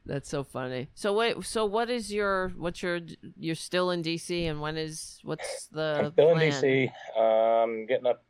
That's 0.07 0.29
so 0.29 0.43
funny. 0.43 0.89
So 0.95 1.13
wait. 1.13 1.45
So 1.45 1.67
what 1.67 1.91
is 1.91 2.13
your? 2.13 2.53
What's 2.57 2.83
your? 2.83 3.01
You're 3.39 3.55
still 3.55 3.91
in 3.91 4.03
DC, 4.03 4.51
and 4.51 4.61
when 4.61 4.77
is? 4.77 5.21
What's 5.23 5.67
the? 5.67 6.01
I'm 6.07 6.13
still 6.13 6.31
in 6.31 6.39
plan? 6.39 6.91
DC. 7.17 7.63
Um, 7.63 7.87
getting 7.87 8.07
up 8.07 8.25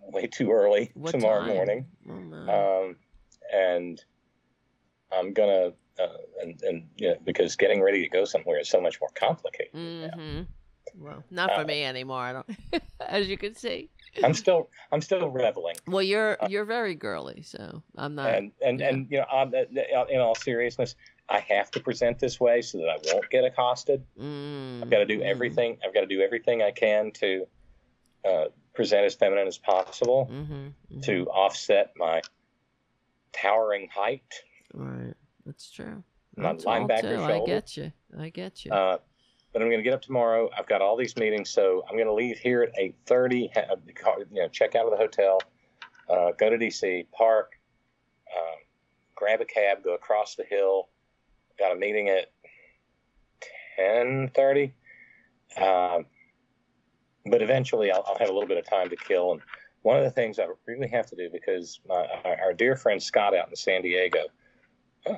way 0.00 0.26
too 0.26 0.50
early 0.50 0.90
What 0.94 1.12
tomorrow 1.12 1.40
time? 1.44 1.54
morning. 1.54 1.86
Oh, 2.08 2.14
no. 2.14 2.84
Um, 2.88 2.96
and 3.54 4.02
I'm 5.12 5.32
gonna, 5.32 5.72
uh, 5.98 6.08
and, 6.42 6.60
and 6.62 6.88
you 6.96 7.08
know, 7.10 7.16
because 7.24 7.56
getting 7.56 7.82
ready 7.82 8.02
to 8.02 8.08
go 8.08 8.24
somewhere 8.24 8.58
is 8.60 8.68
so 8.68 8.80
much 8.80 9.00
more 9.00 9.10
complicated. 9.14 9.72
Mm-hmm. 9.74 10.42
Well, 10.96 11.22
not 11.30 11.54
for 11.54 11.60
Uh, 11.62 11.64
me 11.64 11.84
anymore. 11.84 12.20
I 12.20 12.32
don't. 12.32 12.50
As 13.00 13.28
you 13.28 13.36
can 13.36 13.54
see. 13.54 13.90
I'm 14.24 14.32
still, 14.34 14.70
I'm 14.90 15.02
still 15.02 15.28
reveling. 15.28 15.76
Well, 15.86 16.02
you're 16.02 16.42
Uh, 16.42 16.48
you're 16.48 16.64
very 16.64 16.94
girly, 16.94 17.42
so 17.42 17.82
I'm 17.96 18.14
not. 18.14 18.34
and 18.34 18.52
and 18.64 18.80
yeah. 18.80 18.88
and 18.88 19.06
you 19.10 19.18
know, 19.18 19.26
on, 19.30 19.54
uh, 19.54 20.04
in 20.08 20.20
all 20.20 20.34
seriousness, 20.34 20.94
I 21.28 21.40
have 21.40 21.70
to 21.72 21.80
present 21.80 22.18
this 22.18 22.40
way 22.40 22.62
so 22.62 22.78
that 22.78 22.88
I 22.88 22.96
won't 23.12 23.28
get 23.28 23.44
accosted. 23.44 24.02
mm, 24.18 24.82
I've 24.82 24.88
got 24.90 24.98
to 24.98 25.04
do 25.06 25.18
mm. 25.20 25.24
everything. 25.26 25.78
I've 25.84 25.92
got 25.92 26.00
to 26.00 26.06
do 26.06 26.22
everything 26.22 26.62
I 26.62 26.70
can 26.70 27.10
to 27.12 27.46
uh, 28.24 28.44
present 28.74 29.04
as 29.04 29.14
feminine 29.14 29.46
as 29.46 29.58
possible 29.58 30.28
Mhm, 30.32 30.72
mhm. 30.90 31.02
to 31.04 31.26
offset 31.28 31.92
my 31.96 32.22
towering 33.32 33.88
height. 33.92 34.32
Right. 34.72 35.14
That's 35.48 35.70
true. 35.70 36.04
I'm 36.36 36.58
tall, 36.58 36.74
linebacker 36.86 37.00
too. 37.16 37.22
I 37.22 37.40
get 37.46 37.76
you. 37.78 37.90
I 38.18 38.28
get 38.28 38.66
you. 38.66 38.70
Uh, 38.70 38.98
but 39.54 39.62
I'm 39.62 39.68
going 39.68 39.78
to 39.78 39.82
get 39.82 39.94
up 39.94 40.02
tomorrow. 40.02 40.50
I've 40.56 40.66
got 40.66 40.82
all 40.82 40.94
these 40.94 41.16
meetings, 41.16 41.48
so 41.48 41.82
I'm 41.88 41.96
going 41.96 42.06
to 42.06 42.12
leave 42.12 42.38
here 42.38 42.62
at 42.62 42.74
8:30. 42.78 43.48
ha- 43.54 43.74
You 44.30 44.42
know, 44.42 44.48
check 44.48 44.74
out 44.74 44.84
of 44.84 44.90
the 44.90 44.98
hotel, 44.98 45.40
uh, 46.10 46.32
go 46.32 46.50
to 46.50 46.58
DC, 46.58 47.06
park, 47.12 47.58
um, 48.36 48.58
grab 49.14 49.40
a 49.40 49.46
cab, 49.46 49.82
go 49.82 49.94
across 49.94 50.34
the 50.34 50.44
hill. 50.44 50.90
Got 51.58 51.72
a 51.72 51.76
meeting 51.76 52.10
at 52.10 52.30
10:30. 53.78 54.72
Um, 55.56 56.04
but 57.24 57.40
eventually, 57.40 57.90
I'll, 57.90 58.04
I'll 58.06 58.18
have 58.18 58.28
a 58.28 58.32
little 58.32 58.46
bit 58.46 58.58
of 58.58 58.68
time 58.68 58.90
to 58.90 58.96
kill. 58.96 59.32
And 59.32 59.40
one 59.80 59.96
of 59.96 60.04
the 60.04 60.10
things 60.10 60.38
I 60.38 60.46
really 60.66 60.88
have 60.88 61.06
to 61.06 61.16
do 61.16 61.30
because 61.32 61.80
my, 61.88 62.06
our, 62.24 62.36
our 62.42 62.52
dear 62.52 62.76
friend 62.76 63.02
Scott 63.02 63.34
out 63.34 63.48
in 63.48 63.56
San 63.56 63.80
Diego, 63.82 64.18
uh, 64.20 64.22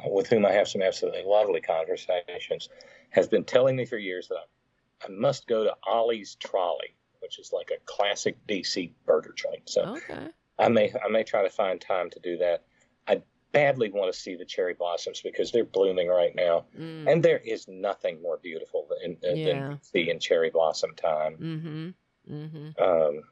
with 0.06 0.28
whom 0.28 0.46
I 0.46 0.52
have 0.52 0.68
some 0.68 0.82
absolutely 0.82 1.24
lovely 1.24 1.60
conversations, 1.60 2.68
has 3.10 3.28
been 3.28 3.44
telling 3.44 3.76
me 3.76 3.84
for 3.84 3.98
years 3.98 4.28
that 4.28 4.36
I, 4.36 5.06
I 5.06 5.08
must 5.10 5.46
go 5.46 5.64
to 5.64 5.74
Ollie's 5.86 6.36
Trolley, 6.36 6.94
which 7.20 7.38
is 7.38 7.52
like 7.52 7.70
a 7.70 7.80
classic 7.86 8.36
DC 8.46 8.92
burger 9.06 9.34
joint. 9.36 9.68
So 9.68 9.96
okay. 9.96 10.28
I 10.58 10.68
may 10.68 10.92
I 11.04 11.08
may 11.08 11.24
try 11.24 11.42
to 11.42 11.50
find 11.50 11.80
time 11.80 12.10
to 12.10 12.20
do 12.20 12.36
that. 12.38 12.64
I 13.08 13.22
badly 13.52 13.90
want 13.90 14.12
to 14.12 14.18
see 14.18 14.36
the 14.36 14.44
cherry 14.44 14.74
blossoms 14.74 15.20
because 15.22 15.50
they're 15.50 15.64
blooming 15.64 16.08
right 16.08 16.34
now, 16.34 16.66
Mm. 16.78 17.10
and 17.10 17.22
there 17.22 17.38
is 17.38 17.66
nothing 17.66 18.22
more 18.22 18.38
beautiful 18.38 18.86
than, 18.88 19.16
than 19.22 19.36
Yeah. 19.36 19.76
DC 19.94 20.08
in 20.08 20.20
cherry 20.20 20.50
blossom 20.50 20.94
time. 20.94 21.36
Mm-hmm. 21.36 22.34
Mm-hmm. 22.34 22.82
Um, 22.82 23.22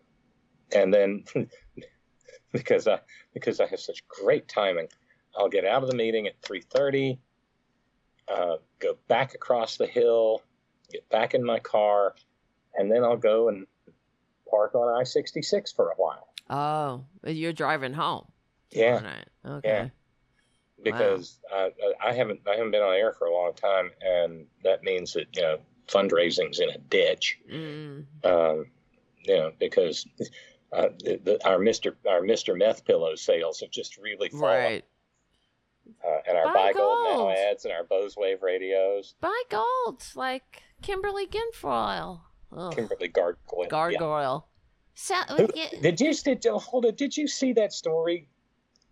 and 0.73 0.93
then 0.93 1.25
because 2.53 2.89
I 2.89 3.01
because 3.33 3.61
I 3.61 3.67
have 3.67 3.81
such 3.81 4.07
great 4.09 4.49
timing, 4.49 4.89
I'll 5.39 5.49
get 5.49 5.65
out 5.65 5.83
of 5.83 5.91
the 5.91 5.97
meeting 5.97 6.27
at 6.27 6.41
three 6.43 6.61
thirty. 6.61 7.19
Uh, 8.27 8.57
go 8.79 8.99
back 9.09 9.35
across 9.35 9.77
the 9.77 9.87
hill, 9.87 10.43
get 10.93 11.09
back 11.09 11.35
in 11.35 11.43
my 11.43 11.59
car, 11.59 12.15
and 12.75 12.91
then 12.91 13.03
I'll 13.05 13.17
go 13.17 13.49
and 13.49 13.67
park 14.51 14.75
on 14.75 15.01
I 15.01 15.05
sixty 15.05 15.43
six 15.43 15.73
for 15.73 15.91
a 15.91 15.95
while. 15.95 16.29
Oh, 16.51 17.05
you're 17.27 17.53
driving 17.53 17.93
home. 17.93 18.27
Yeah, 18.71 19.03
Right. 19.03 19.29
Okay. 19.47 19.91
because 20.83 21.39
uh, 21.55 21.69
I 22.05 22.13
haven't 22.13 22.41
I 22.47 22.57
haven't 22.57 22.71
been 22.73 22.83
on 22.83 22.95
air 22.95 23.13
for 23.13 23.27
a 23.27 23.33
long 23.35 23.55
time, 23.55 23.91
and 24.03 24.47
that 24.65 24.83
means 24.83 25.15
that 25.15 25.27
you 25.35 25.43
know 25.43 25.59
fundraising's 25.87 26.61
in 26.61 26.71
a 26.71 26.79
ditch. 26.79 27.39
Mm. 27.51 28.05
um, 28.25 28.67
you 29.25 29.37
know, 29.37 29.53
because 29.59 30.07
uh, 30.73 30.89
the, 31.03 31.21
the, 31.23 31.47
our 31.49 31.59
Mister 31.59 31.97
our 32.09 32.23
Mister 32.23 32.55
Meth 32.55 32.85
pillow 32.85 33.15
sales 33.15 33.61
have 33.61 33.71
just 33.71 33.97
really 33.97 34.29
fallen, 34.29 34.45
Right. 34.45 34.85
Uh, 36.07 36.19
and 36.29 36.37
our 36.37 36.47
Buy 36.47 36.53
buy 36.53 36.73
gold 36.73 36.99
now 37.11 37.31
ads 37.31 37.65
and 37.65 37.73
our 37.73 37.85
Bose 37.85 38.17
Wave 38.17 38.43
radios, 38.43 39.15
Buy 39.21 39.43
gold 39.49 40.03
like 40.15 40.63
Kimberly 40.83 41.27
Guilfoyle. 41.27 42.21
Ugh. 42.57 42.75
Kimberly 42.75 43.09
Gargoyle. 43.09 43.63
yeah. 43.63 43.69
Gargoyle. 43.69 44.49
So, 44.95 45.15
Who- 45.37 45.49
yeah, 45.55 45.69
Did 45.81 46.01
you 46.01 46.13
did 46.15 46.45
hold 46.47 46.85
it? 46.87 46.97
Did 46.97 47.17
you 47.17 47.29
see 47.29 47.53
that 47.55 47.73
story 47.73 48.29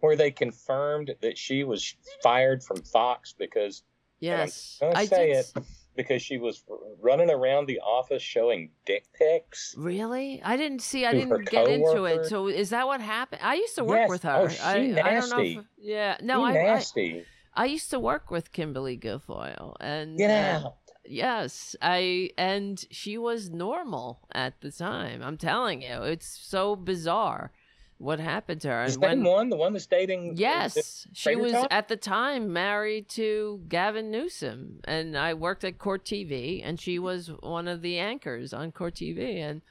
where 0.00 0.14
they 0.16 0.30
confirmed 0.30 1.14
that 1.20 1.36
she 1.38 1.64
was 1.64 1.96
fired 2.22 2.62
from 2.62 2.82
Fox 2.82 3.32
because 3.32 3.82
yes, 4.20 4.78
I 4.82 5.06
say 5.06 5.32
did. 5.32 5.36
it. 5.56 5.64
Because 5.96 6.22
she 6.22 6.38
was 6.38 6.62
running 7.00 7.30
around 7.30 7.66
the 7.66 7.80
office 7.80 8.22
showing 8.22 8.70
dick 8.84 9.04
pics? 9.18 9.74
Really? 9.76 10.40
I 10.44 10.56
didn't 10.56 10.80
see. 10.82 11.04
I 11.06 11.12
didn't 11.12 11.48
get 11.48 11.68
into 11.68 12.04
it. 12.04 12.26
So 12.26 12.48
is 12.48 12.70
that 12.70 12.86
what 12.86 13.00
happened? 13.00 13.40
I 13.44 13.54
used 13.54 13.74
to 13.76 13.84
work 13.84 14.00
Yes. 14.00 14.10
with 14.10 14.22
her. 14.24 14.36
Oh, 14.42 14.48
she 14.48 14.60
I, 14.60 14.72
I 14.74 14.76
don't 14.78 14.94
know. 14.94 15.02
nasty. 15.02 15.56
If, 15.58 15.64
yeah. 15.78 16.16
No, 16.22 16.40
She 16.40 16.44
I, 16.44 16.60
I 16.60 16.62
nasty. 16.64 17.24
I 17.54 17.64
used 17.64 17.90
to 17.90 17.98
work 17.98 18.30
with 18.30 18.52
Kimberly 18.52 18.98
Guilfoyle, 18.98 19.74
and 19.80 20.18
Get 20.18 20.62
uh. 20.62 20.70
Yes, 21.08 21.76
I 21.80 22.30
and 22.36 22.84
she 22.90 23.16
was 23.16 23.48
normal 23.48 24.20
at 24.32 24.60
the 24.60 24.72
time. 24.72 25.22
I'm 25.22 25.36
telling 25.38 25.82
you, 25.82 26.02
it's 26.02 26.26
so 26.26 26.74
bizarre 26.76 27.52
what 27.98 28.20
happened 28.20 28.60
to 28.62 28.68
her. 28.68 28.86
The 28.86 28.92
same 28.92 29.24
one, 29.24 29.48
the 29.48 29.56
one 29.56 29.72
that's 29.72 29.86
dating. 29.86 30.34
yes, 30.36 31.06
she 31.12 31.34
was 31.36 31.52
Top? 31.52 31.68
at 31.70 31.88
the 31.88 31.96
time 31.96 32.52
married 32.52 33.08
to 33.10 33.62
Gavin 33.68 34.10
Newsom, 34.10 34.80
and 34.84 35.16
I 35.16 35.34
worked 35.34 35.64
at 35.64 35.78
Court 35.78 36.04
TV, 36.04 36.60
and 36.64 36.78
she 36.80 36.98
was 36.98 37.28
one 37.40 37.68
of 37.68 37.82
the 37.82 37.98
anchors 37.98 38.52
on 38.52 38.72
Court 38.72 38.94
TV. 38.94 39.36
And 39.38 39.62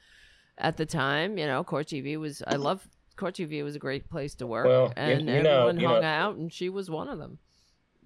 at 0.58 0.76
the 0.76 0.86
time, 0.86 1.38
you 1.38 1.46
know, 1.46 1.62
Court 1.62 1.86
TV 1.86 2.18
was 2.18 2.42
I 2.46 2.56
love 2.56 2.88
Court 3.16 3.34
TV 3.34 3.62
was 3.62 3.76
a 3.76 3.78
great 3.78 4.10
place 4.10 4.34
to 4.36 4.46
work, 4.46 4.66
Well, 4.66 4.92
and 4.96 5.20
you 5.28 5.42
know- 5.42 5.60
everyone 5.66 5.80
you 5.80 5.86
hung 5.88 6.02
know- 6.02 6.08
out, 6.08 6.36
and 6.36 6.52
she 6.52 6.68
was 6.68 6.90
one 6.90 7.08
of 7.08 7.18
them. 7.18 7.38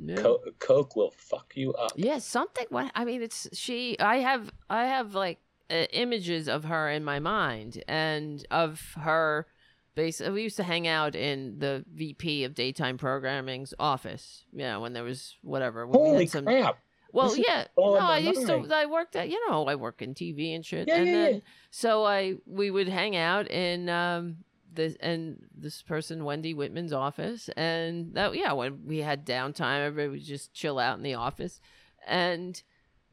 Yeah. 0.03 0.17
Co- 0.17 0.41
Coke 0.59 0.97
will 0.97 1.11
fuck 1.11 1.53
you 1.57 1.75
up. 1.75 1.93
Yeah, 1.95 2.19
something. 2.19 2.65
What 2.71 2.91
I 2.95 3.05
mean, 3.05 3.23
it's 3.23 3.49
she. 3.53 3.99
I 3.99 4.17
have 4.19 4.51
I 4.71 4.87
have 4.87 5.15
like 5.15 5.41
uh, 5.71 5.85
images 5.93 6.49
of 6.49 6.65
her 6.65 6.89
in 6.91 7.05
my 7.05 7.19
mind 7.19 7.83
and 7.89 8.45
of 8.51 8.81
her. 9.01 9.47
Basically, 9.95 10.33
we 10.33 10.43
used 10.43 10.57
to 10.57 10.63
hang 10.63 10.87
out 10.87 11.15
in 11.15 11.59
the 11.59 11.85
VP 11.93 12.45
of 12.45 12.55
daytime 12.55 12.97
programming's 12.97 13.75
office. 13.79 14.45
Yeah, 14.53 14.77
when 14.77 14.93
there 14.93 15.05
was 15.05 15.37
whatever. 15.43 15.87
When 15.87 16.01
we 16.01 16.09
Holy 16.09 16.25
had 16.25 16.31
some. 16.31 16.45
crap! 16.45 16.79
Well, 17.13 17.31
This 17.31 17.45
yeah. 17.47 17.65
No, 17.77 17.97
I 17.97 18.19
used 18.19 18.47
to. 18.47 18.67
I 18.73 18.87
worked 18.87 19.17
at. 19.17 19.29
You 19.29 19.49
know, 19.49 19.67
I 19.67 19.75
work 19.75 20.01
in 20.01 20.15
TV 20.15 20.55
and 20.55 20.65
shit. 20.65 20.87
Yeah, 20.87 20.97
and 20.97 21.07
yeah, 21.07 21.13
then 21.13 21.35
yeah. 21.35 21.41
so 21.71 22.05
I 22.05 22.35
we 22.47 22.71
would 22.71 22.89
hang 22.89 23.17
out 23.17 23.51
in 23.51 23.89
um 23.89 24.37
this 24.73 24.97
and 25.01 25.45
this 25.57 25.83
person 25.83 26.25
Wendy 26.25 26.55
Whitman's 26.55 26.93
office 26.93 27.49
and 27.57 28.15
that 28.15 28.37
yeah 28.37 28.53
when 28.53 28.87
we 28.87 28.99
had 28.99 29.27
downtime 29.27 29.85
everybody 29.87 30.09
would 30.09 30.25
just 30.25 30.53
chill 30.55 30.79
out 30.79 30.97
in 30.97 31.03
the 31.03 31.15
office 31.15 31.61
and 32.07 32.63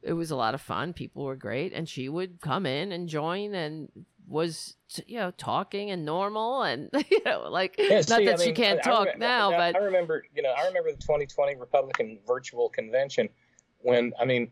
it 0.03 0.13
was 0.13 0.31
a 0.31 0.35
lot 0.35 0.53
of 0.53 0.61
fun 0.61 0.93
people 0.93 1.23
were 1.23 1.35
great 1.35 1.73
and 1.73 1.89
she 1.89 2.07
would 2.07 2.39
come 2.41 2.65
in 2.65 2.91
and 2.91 3.09
join 3.09 3.53
and 3.55 3.89
was 4.27 4.75
you 5.05 5.17
know 5.17 5.31
talking 5.31 5.89
and 5.89 6.03
normal 6.05 6.61
and 6.63 6.89
you 7.09 7.19
know 7.25 7.47
like 7.49 7.75
Yeah, 7.77 8.01
not 8.09 8.25
that 8.25 8.39
I 8.39 8.43
she 8.43 8.51
can't 8.51 8.79
I- 8.85 8.89
I 8.89 8.93
talk 8.93 9.17
now 9.17 9.49
but 9.51 9.75
I 9.75 9.79
remember, 9.79 10.25
you 10.35 10.41
know, 10.41 10.51
I 10.51 10.65
remember 10.67 10.91
the 10.91 10.97
2020 10.97 11.55
Republican 11.55 12.19
virtual 12.27 12.69
convention 12.69 13.29
when 13.79 14.13
I 14.19 14.25
mean, 14.25 14.51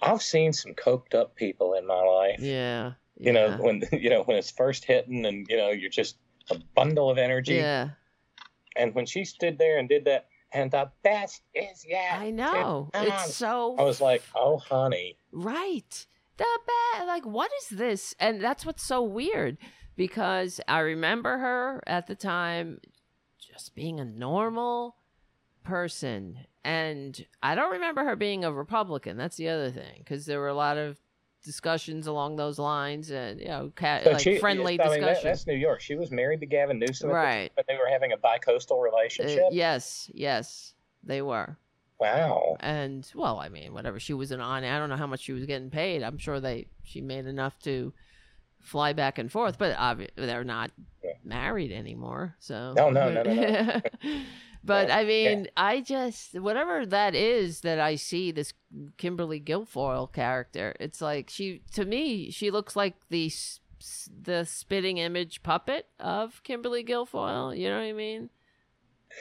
I've 0.00 0.22
seen 0.22 0.52
some 0.52 0.72
coked 0.74 1.14
up 1.14 1.34
people 1.36 1.74
in 1.74 1.86
my 1.86 2.00
life. 2.00 2.40
yeah 2.40 2.92
You 3.18 3.32
know, 3.32 3.48
yeah, 3.48 3.56
when 3.56 3.82
you 3.92 4.10
know 4.10 4.22
when 4.22 4.36
it's 4.36 4.50
first 4.50 4.84
hitting, 4.84 5.26
and 5.26 5.46
you 5.48 5.56
know 5.56 5.70
you're 5.70 5.90
just 5.90 6.16
a 6.50 6.56
bundle 6.74 7.10
of 7.10 7.18
energy. 7.18 7.56
yeah 7.56 7.90
And 8.76 8.94
when 8.94 9.06
she 9.06 9.24
stood 9.24 9.58
there 9.58 9.78
and 9.78 9.88
did 9.88 10.04
that, 10.06 10.26
and 10.52 10.70
the 10.70 10.90
best 11.02 11.42
is 11.54 11.84
yet. 11.86 12.12
I 12.18 12.30
know 12.30 12.90
it's 12.94 13.34
so 13.36 13.76
I 13.78 13.82
was 13.82 14.00
like, 14.00 14.22
oh, 14.34 14.58
honey. 14.58 15.16
Right. 15.32 16.06
The 16.36 16.46
bad. 16.66 17.06
Like, 17.06 17.24
what 17.26 17.50
is 17.62 17.68
this? 17.78 18.14
And 18.18 18.40
that's 18.40 18.66
what's 18.66 18.82
so 18.82 19.02
weird 19.02 19.56
because 19.96 20.60
I 20.66 20.80
remember 20.80 21.38
her 21.38 21.82
at 21.86 22.06
the 22.06 22.14
time 22.14 22.80
just 23.38 23.74
being 23.74 24.00
a 24.00 24.04
normal 24.04 24.96
person. 25.62 26.38
And 26.64 27.24
I 27.42 27.54
don't 27.54 27.72
remember 27.72 28.04
her 28.04 28.16
being 28.16 28.44
a 28.44 28.52
Republican. 28.52 29.16
That's 29.16 29.36
the 29.36 29.48
other 29.48 29.70
thing 29.70 29.98
because 29.98 30.26
there 30.26 30.40
were 30.40 30.48
a 30.48 30.54
lot 30.54 30.76
of 30.78 30.98
discussions 31.44 32.06
along 32.06 32.36
those 32.36 32.58
lines 32.58 33.10
and, 33.10 33.38
you 33.38 33.48
know, 33.48 33.70
ca- 33.76 34.00
So 34.04 34.10
like 34.12 34.20
she- 34.20 34.38
friendly 34.38 34.80
I 34.80 34.84
mean, 34.88 35.00
that- 35.00 35.06
discussions. 35.08 35.24
that's 35.24 35.46
New 35.46 35.56
York. 35.56 35.82
She 35.82 35.94
was 35.94 36.10
married 36.10 36.40
to 36.40 36.46
Gavin 36.46 36.78
Newsom, 36.78 37.10
Right. 37.10 37.52
but 37.54 37.66
they 37.68 37.74
were 37.76 37.88
having 37.90 38.12
a 38.12 38.16
bi-coastal 38.16 38.78
Uh, 38.78 38.82
relationship. 38.82 39.42
yes, 39.52 40.10
yes, 40.14 40.72
they 41.02 41.20
were. 41.20 41.58
Wow. 42.00 42.56
And 42.60 43.10
well, 43.14 43.38
I 43.38 43.48
mean, 43.48 43.72
whatever 43.72 43.98
she 44.00 44.12
was 44.14 44.30
an 44.30 44.40
on, 44.40 44.64
I 44.64 44.78
don't 44.78 44.88
know 44.88 44.96
how 44.96 45.06
much 45.06 45.20
she 45.20 45.32
was 45.32 45.46
getting 45.46 45.70
paid. 45.70 46.02
I'm 46.02 46.18
sure 46.18 46.40
they 46.40 46.66
she 46.82 47.00
made 47.00 47.26
enough 47.26 47.58
to 47.60 47.92
fly 48.60 48.92
back 48.92 49.18
and 49.18 49.30
forth, 49.30 49.58
but 49.58 49.76
obvi- 49.76 50.10
they're 50.16 50.44
not 50.44 50.70
Yeah. 51.02 51.12
married 51.22 51.70
anymore. 51.72 52.34
So 52.40 52.72
No, 52.76 52.90
no, 52.90 53.10
no, 53.12 53.22
no, 53.22 53.32
no. 53.32 53.80
but 54.64 54.88
Yeah, 54.88 54.96
I 54.96 55.00
yeah. 55.02 55.34
mean, 55.34 55.48
I 55.56 55.80
just 55.82 56.38
whatever 56.40 56.84
that 56.86 57.14
is 57.14 57.60
that 57.60 57.78
I 57.78 57.96
see 57.96 58.32
this 58.32 58.54
Kimberly 58.96 59.40
Guilfoyle 59.40 60.12
character. 60.12 60.74
It's 60.80 61.00
like 61.00 61.30
she 61.30 61.62
to 61.74 61.84
me 61.84 62.30
she 62.30 62.50
looks 62.50 62.74
like 62.74 62.94
the 63.10 63.30
the 64.22 64.44
spitting 64.44 64.98
image 64.98 65.42
puppet 65.42 65.86
of 66.00 66.42
Kimberly 66.42 66.82
Guilfoyle. 66.84 67.56
You 67.56 67.68
know 67.68 67.76
what 67.76 67.84
I 67.84 67.92
mean? 67.92 68.30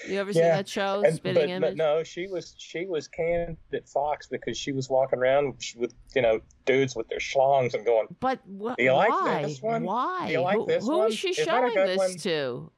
You 0.08 0.20
ever 0.20 0.34
see 0.34 0.40
Yeah, 0.40 0.58
that 0.58 0.68
show, 0.68 1.02
And, 1.06 1.16
Spitting 1.16 1.44
but, 1.44 1.50
Image? 1.50 1.70
but 1.72 1.78
no, 1.78 2.04
she 2.04 2.28
was 2.28 2.56
she 2.58 2.86
was 2.86 3.08
canned 3.08 3.58
at 3.74 3.88
Fox 3.88 4.28
because 4.28 4.58
she 4.58 4.72
was 4.72 4.90
walking 4.90 5.20
around 5.20 5.56
with 5.78 5.94
you 6.16 6.22
know 6.22 6.40
dudes 6.66 6.96
with 6.96 7.08
their 7.10 7.20
schlongs 7.20 7.74
and 7.74 7.86
going, 7.86 8.08
But 8.20 8.40
wh- 8.48 8.76
Do 8.78 8.84
you 8.84 8.94
like 8.94 9.10
why? 9.10 9.44
this 9.44 9.62
one? 9.62 9.84
Why? 9.84 10.28
Do 10.28 10.34
you 10.34 10.42
like 10.42 10.58
who, 10.58 10.66
this 10.66 10.84
who 10.86 10.98
one? 10.98 11.08
is 11.12 11.18
she 11.18 11.30
Is 11.30 11.36
showing 11.38 11.74
this 11.76 11.98
one? 11.98 12.16
to? 12.18 12.72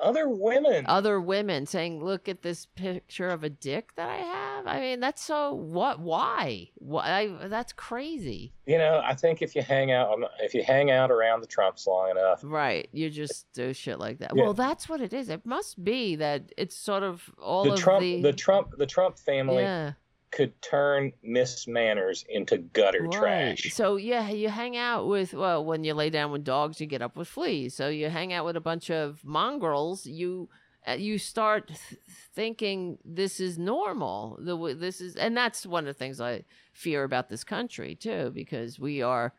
Other 0.00 0.28
women. 0.28 0.84
Other 0.86 1.20
women 1.20 1.66
saying, 1.66 2.04
"Look 2.04 2.28
at 2.28 2.42
this 2.42 2.66
picture 2.66 3.28
of 3.28 3.44
a 3.44 3.50
dick 3.50 3.94
that 3.96 4.08
I 4.08 4.16
have." 4.16 4.66
I 4.66 4.80
mean, 4.80 5.00
that's 5.00 5.22
so 5.22 5.54
what? 5.54 6.00
Why? 6.00 6.70
Why? 6.76 7.02
I, 7.42 7.48
that's 7.48 7.72
crazy. 7.72 8.52
you 8.66 8.78
know, 8.78 9.00
I 9.04 9.14
think 9.14 9.42
if 9.42 9.54
you 9.54 9.62
hang 9.62 9.92
out 9.92 10.18
if 10.40 10.54
you 10.54 10.62
hang 10.62 10.90
out 10.90 11.10
around 11.10 11.40
the 11.40 11.46
Trumps 11.46 11.86
long 11.86 12.10
enough, 12.10 12.40
Right. 12.42 12.88
You 12.92 13.10
just 13.10 13.52
do 13.52 13.72
shit 13.72 13.98
like 13.98 14.18
that. 14.18 14.32
Yeah. 14.34 14.42
Well, 14.44 14.54
that's 14.54 14.88
what 14.88 15.00
it 15.00 15.12
is. 15.12 15.28
It 15.28 15.44
must 15.44 15.82
be 15.82 16.16
that 16.16 16.52
it's 16.56 16.76
sort 16.76 17.02
of 17.02 17.30
all 17.38 17.64
the 17.64 17.72
of 17.72 17.78
Trump 17.78 18.00
the, 18.00 18.22
the 18.22 18.32
Trump 18.32 18.76
the 18.76 18.86
Trump 18.86 19.18
family 19.18 19.62
yeah. 19.62 19.92
Could 20.34 20.60
turn 20.62 21.12
Miss 21.22 21.66
Manners 21.68 22.24
into 22.28 22.58
gutter 22.58 23.02
Right. 23.04 23.12
trash. 23.12 23.72
So 23.72 23.96
yeah, 23.96 24.28
you 24.30 24.48
hang 24.48 24.76
out 24.76 25.06
with 25.06 25.32
well, 25.32 25.64
when 25.64 25.84
you 25.84 25.94
lay 25.94 26.10
down 26.10 26.32
with 26.32 26.42
dogs, 26.44 26.80
you 26.80 26.86
get 26.86 27.02
up 27.02 27.16
with 27.16 27.28
fleas. 27.28 27.74
So 27.74 27.88
you 27.88 28.08
hang 28.10 28.32
out 28.32 28.44
with 28.44 28.56
a 28.56 28.60
bunch 28.60 28.90
of 28.90 29.24
mongrels. 29.24 30.06
You 30.06 30.48
uh, 30.86 30.92
you 30.92 31.18
start 31.18 31.68
th- 31.68 32.00
thinking 32.34 32.98
this 33.04 33.38
is 33.40 33.58
normal. 33.58 34.36
The 34.40 34.74
this 34.74 35.00
is, 35.00 35.16
and 35.16 35.36
that's 35.36 35.64
one 35.64 35.84
of 35.86 35.94
the 35.94 35.98
things 35.98 36.20
I 36.20 36.44
fear 36.72 37.04
about 37.04 37.28
this 37.28 37.44
country 37.44 37.94
too, 37.94 38.30
because 38.34 38.78
we 38.78 39.00
are, 39.02 39.32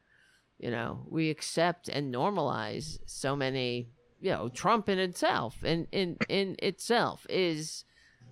you 0.57 0.71
know, 0.71 1.05
we 1.09 1.29
accept 1.29 1.89
and 1.89 2.13
normalize 2.13 2.97
so 3.05 3.35
many. 3.35 3.89
You 4.21 4.31
know, 4.31 4.49
Trump 4.49 4.87
in 4.89 4.97
itself, 4.97 5.63
in 5.63 5.87
in 5.91 6.17
in 6.29 6.55
itself, 6.59 7.27
is 7.29 7.83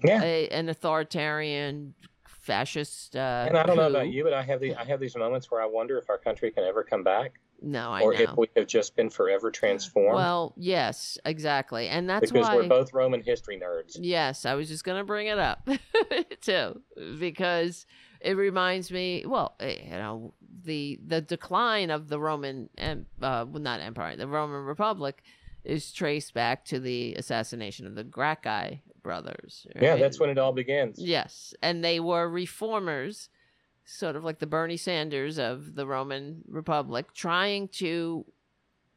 Yeah. 0.04 0.24
a, 0.24 0.48
an 0.50 0.70
authoritarian 0.70 1.94
fascist. 2.44 3.16
Uh, 3.16 3.46
And 3.48 3.58
I 3.58 3.64
don't 3.64 3.78
know 3.78 3.88
about 3.88 4.10
you, 4.10 4.24
but 4.24 4.34
I 4.34 4.44
have 4.44 4.60
the 4.60 4.76
I 4.76 4.84
have 4.84 5.00
these 5.00 5.16
moments 5.16 5.50
where 5.50 5.62
I 5.62 5.66
wonder 5.66 5.98
if 5.98 6.10
our 6.10 6.18
country 6.18 6.52
can 6.52 6.64
ever 6.66 6.84
come 6.84 7.04
back, 7.04 7.40
No, 7.62 7.90
I 7.92 8.02
or 8.02 8.14
know. 8.14 8.20
if 8.20 8.38
we 8.38 8.48
have 8.58 8.68
just 8.68 8.96
been 8.96 9.10
forever 9.10 9.50
transformed. 9.50 10.16
Well, 10.16 10.54
yes, 10.58 11.18
exactly, 11.26 11.88
and 11.88 12.10
that's 12.10 12.32
because 12.32 12.48
why. 12.48 12.56
we're 12.58 12.68
both 12.68 12.94
Roman 12.94 13.22
history 13.22 13.60
nerds. 13.60 13.98
Yes, 14.00 14.46
I 14.46 14.54
was 14.56 14.68
just 14.68 14.84
gonna 14.84 15.06
bring 15.06 15.28
it 15.28 15.40
up 15.40 15.68
too, 16.42 16.82
because 17.20 17.86
it 18.20 18.36
reminds 18.38 18.92
me. 18.92 19.26
Well, 19.26 19.56
eh, 19.60 19.78
you 19.86 19.92
know, 19.92 20.34
the 20.64 21.00
the 21.06 21.22
decline 21.22 21.90
of 21.92 22.10
the 22.10 22.20
Roman, 22.20 22.70
em- 22.78 23.06
uh, 23.22 23.46
well, 23.50 23.62
not 23.62 23.80
empire, 23.80 24.16
the 24.18 24.28
Roman 24.28 24.66
Republic, 24.66 25.24
is 25.64 25.94
traced 25.94 26.34
back 26.34 26.66
to 26.66 26.80
the 26.80 27.16
assassination 27.16 27.88
of 27.88 27.96
the 27.96 28.04
Gracchi 28.04 28.84
brothers. 29.04 29.68
Yeah, 29.80 29.98
that's 29.98 30.20
when 30.20 30.30
it 30.30 30.38
all 30.38 30.54
begins. 30.54 30.98
Yes, 30.98 31.54
and 31.62 31.84
they 31.84 32.00
were 32.00 32.28
reformers, 32.30 33.30
sort 33.86 34.16
of 34.16 34.24
like 34.24 34.40
the 34.40 34.48
Bernie 34.48 34.78
Sanders 34.78 35.38
of 35.38 35.76
the 35.76 35.86
Roman 35.86 36.44
Republic, 36.48 37.14
trying 37.14 37.68
to 37.70 38.26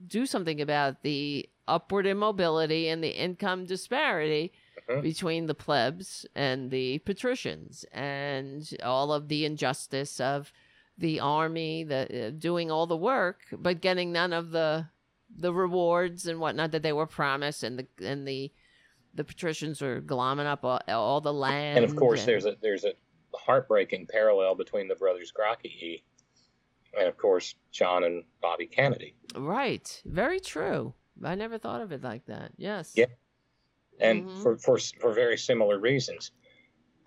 do 0.07 0.25
something 0.27 0.61
about 0.61 1.03
the 1.03 1.49
upward 1.69 2.07
immobility 2.07 2.89
and 2.89 3.03
the 3.03 3.11
income 3.11 3.65
disparity 3.67 4.53
Mhm. 4.89 5.03
between 5.03 5.47
the 5.47 5.55
plebs 5.55 6.25
and 6.35 6.71
the 6.71 6.99
patricians, 7.01 7.85
and 7.93 8.77
all 8.85 9.13
of 9.13 9.27
the 9.29 9.45
injustice 9.45 10.21
of 10.21 10.53
the 10.97 11.19
army, 11.19 11.83
the 11.83 12.29
uh, 12.29 12.31
doing 12.31 12.71
all 12.71 12.87
the 12.87 12.97
work 12.97 13.41
but 13.53 13.81
getting 13.81 14.13
none 14.13 14.33
of 14.33 14.51
the 14.53 14.87
the 15.37 15.53
rewards 15.53 16.27
and 16.27 16.39
whatnot 16.39 16.71
that 16.71 16.83
they 16.85 16.93
were 16.93 17.07
promised, 17.07 17.65
and 17.65 17.79
the 17.81 17.87
and 18.07 18.29
the 18.29 18.53
the 19.17 19.25
patricians 19.25 19.81
were 19.81 20.01
glomming 20.01 20.47
up 20.47 20.65
all, 20.65 20.81
all 20.89 21.21
the 21.21 21.33
land. 21.33 21.79
And 21.79 21.85
of 21.85 21.97
course, 21.97 22.25
there's 22.25 22.45
a 22.47 22.57
there's 22.61 22.85
a 22.85 22.93
heartbreaking 23.35 24.07
parallel 24.07 24.55
between 24.55 24.89
the 24.89 24.95
brothers 24.95 25.31
Gracchi 25.33 26.05
and 26.99 27.09
of 27.09 27.17
course 27.17 27.55
John 27.73 28.05
and 28.05 28.25
Bobby 28.41 28.67
Kennedy. 28.67 29.15
right, 29.35 30.01
very 30.07 30.41
true. 30.41 30.95
I 31.25 31.35
never 31.35 31.59
thought 31.59 31.81
of 31.81 31.93
it 31.93 32.03
like 32.03 32.27
that. 32.27 32.53
Yes. 32.57 32.93
Yeah. 32.95 33.07
and 34.01 34.25
Mhm. 34.27 34.43
for, 34.43 34.57
for 34.59 34.79
for 35.01 35.13
very 35.15 35.37
similar 35.39 35.79
reasons. 35.79 36.31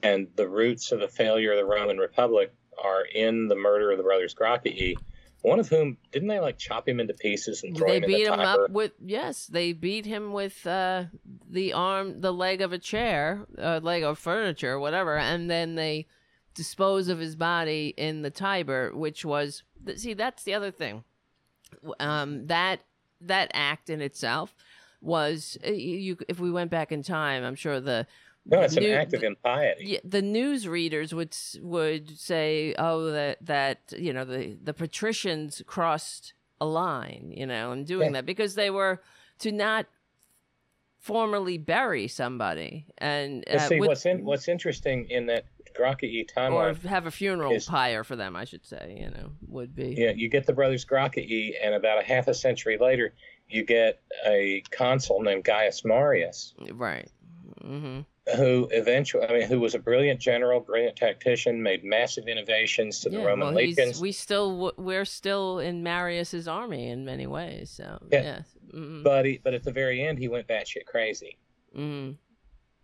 And 0.01 0.27
the 0.35 0.47
roots 0.47 0.91
of 0.91 0.99
the 1.01 1.07
failure 1.07 1.51
of 1.51 1.57
the 1.57 1.65
Roman 1.65 1.97
Republic 1.97 2.53
are 2.83 3.03
in 3.05 3.47
the 3.47 3.55
murder 3.55 3.91
of 3.91 3.97
the 3.97 4.03
brothers 4.03 4.33
Gracchi, 4.33 4.97
one 5.41 5.59
of 5.59 5.69
whom 5.69 5.97
didn't 6.11 6.27
they 6.27 6.39
like 6.39 6.57
chop 6.57 6.87
him 6.87 6.99
into 6.99 7.13
pieces 7.13 7.63
and 7.63 7.75
throw 7.75 7.87
They 7.87 7.97
him 7.97 8.03
in 8.03 8.09
beat 8.09 8.25
the 8.25 8.33
him 8.33 8.39
up 8.39 8.69
with 8.69 8.91
yes. 9.03 9.45
They 9.45 9.73
beat 9.73 10.05
him 10.05 10.33
with 10.33 10.65
uh, 10.67 11.05
the 11.49 11.73
arm, 11.73 12.21
the 12.21 12.33
leg 12.33 12.61
of 12.61 12.73
a 12.73 12.77
chair, 12.77 13.45
uh, 13.57 13.79
leg 13.81 14.03
of 14.03 14.19
furniture, 14.19 14.79
whatever, 14.79 15.17
and 15.17 15.49
then 15.49 15.75
they 15.75 16.07
dispose 16.53 17.07
of 17.07 17.19
his 17.19 17.35
body 17.35 17.93
in 17.95 18.21
the 18.21 18.29
Tiber, 18.29 18.91
which 18.93 19.23
was 19.23 19.63
see 19.95 20.13
that's 20.13 20.43
the 20.43 20.53
other 20.53 20.71
thing. 20.71 21.03
Um, 21.99 22.47
that 22.47 22.81
that 23.21 23.51
act 23.53 23.89
in 23.89 24.01
itself 24.01 24.53
was 25.01 25.57
you. 25.63 26.17
If 26.27 26.39
we 26.39 26.51
went 26.51 26.71
back 26.71 26.91
in 26.91 27.01
time, 27.01 27.43
I'm 27.43 27.55
sure 27.55 27.79
the 27.79 28.07
No, 28.51 28.61
it's 28.61 28.75
an 28.77 28.83
new- 28.83 28.93
act 28.93 29.13
of 29.13 29.23
impiety. 29.23 29.85
yeah, 29.85 29.99
the 30.03 30.21
news 30.21 30.67
readers 30.67 31.13
would 31.13 31.35
would 31.61 32.17
say, 32.19 32.73
"Oh, 32.77 33.11
that 33.11 33.37
that 33.45 33.93
you 33.97 34.11
know 34.13 34.25
the 34.25 34.57
the 34.63 34.73
patricians 34.73 35.61
crossed 35.65 36.33
a 36.61 36.65
line, 36.65 37.31
you 37.35 37.45
know, 37.45 37.71
in 37.71 37.83
doing 37.85 38.07
Yeah. 38.07 38.13
that 38.21 38.25
because 38.25 38.55
they 38.55 38.69
were 38.69 39.01
to 39.39 39.51
not 39.51 39.85
formally 40.97 41.57
bury 41.57 42.07
somebody 42.07 42.85
and 42.97 43.47
uh, 43.49 43.59
see, 43.59 43.79
with- 43.79 43.87
what's 43.87 44.05
in, 44.05 44.25
what's 44.25 44.47
interesting 44.49 45.09
in 45.09 45.25
that 45.27 45.45
Gracchi 45.75 46.25
or 46.35 46.73
have 46.89 47.05
a 47.05 47.11
funeral 47.11 47.53
is- 47.53 47.65
pyre 47.67 48.03
for 48.03 48.17
them, 48.17 48.35
I 48.35 48.43
should 48.43 48.65
say, 48.65 48.97
you 48.99 49.09
know, 49.09 49.31
would 49.47 49.73
be 49.75 49.95
yeah, 49.97 50.11
you 50.11 50.27
get 50.27 50.45
the 50.45 50.51
brothers 50.53 50.83
Gracchi, 50.83 51.53
and 51.63 51.73
about 51.73 52.01
a 52.01 52.03
half 52.05 52.27
a 52.27 52.33
century 52.33 52.77
later, 52.77 53.13
you 53.47 53.63
get 53.63 54.01
a 54.25 54.61
consul 54.71 55.21
named 55.21 55.45
Gaius 55.45 55.85
Marius, 55.85 56.53
right. 56.73 57.07
hmm 57.61 58.01
who 58.35 58.67
eventually, 58.71 59.25
I 59.27 59.33
mean, 59.33 59.47
who 59.47 59.59
was 59.59 59.75
a 59.75 59.79
brilliant 59.79 60.19
general, 60.19 60.59
brilliant 60.59 60.95
tactician, 60.95 61.61
made 61.63 61.83
massive 61.83 62.27
innovations 62.27 62.99
to 63.01 63.09
the 63.09 63.17
Roman 63.19 63.47
well, 63.47 63.55
legions. 63.55 63.99
we 63.99 64.11
still 64.11 64.71
we're 64.77 65.05
still 65.05 65.59
in 65.59 65.83
Marius's 65.83 66.47
army 66.47 66.89
in 66.89 67.05
many 67.05 67.27
ways. 67.27 67.69
So 67.69 67.99
Yeah. 68.11 68.21
yes, 68.21 68.57
mm 68.73 69.03
But 69.03 69.25
he, 69.25 69.39
but 69.43 69.53
at 69.53 69.63
the 69.63 69.71
very 69.71 70.03
end, 70.03 70.19
he 70.19 70.27
went 70.27 70.47
batshit 70.47 70.85
crazy. 70.85 71.37
mm 71.75 72.15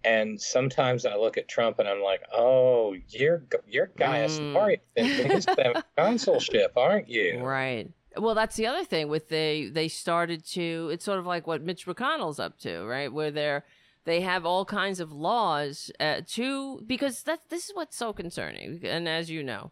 And 0.03 0.39
sometimes 0.39 1.05
I 1.05 1.15
look 1.15 1.37
at 1.37 1.47
Trump 1.47 1.79
and 1.79 1.87
I'm 1.87 2.01
like, 2.01 2.21
oh, 2.33 2.95
you're 3.09 3.43
you're 3.67 3.87
Gaius 3.97 4.39
Mm. 4.39 4.53
Marius 4.53 4.81
in 4.95 5.31
his 5.31 5.45
consulship, 5.97 6.73
aren't 6.77 7.09
you? 7.09 7.39
Right. 7.39 7.89
Well, 8.17 8.33
that's 8.35 8.55
the 8.55 8.67
other 8.67 8.85
thing 8.85 9.09
with 9.09 9.27
they 9.29 9.69
they 9.69 9.87
started 9.89 10.45
to 10.53 10.89
it's 10.93 11.03
sort 11.03 11.19
of 11.19 11.25
like 11.25 11.47
what 11.47 11.61
Mitch 11.61 11.85
McConnell's 11.85 12.39
up 12.39 12.57
to, 12.59 12.83
right? 12.85 13.11
Where 13.11 13.29
they're 13.31 13.65
they 14.05 14.21
have 14.21 14.45
all 14.45 14.65
kinds 14.65 14.99
of 14.99 15.11
laws 15.11 15.91
uh, 15.99 16.21
to 16.27 16.81
because 16.85 17.23
that 17.23 17.41
this 17.49 17.65
is 17.65 17.71
what's 17.75 17.97
so 17.97 18.13
concerning, 18.13 18.79
and 18.83 19.07
as 19.09 19.29
you 19.29 19.43
know, 19.43 19.71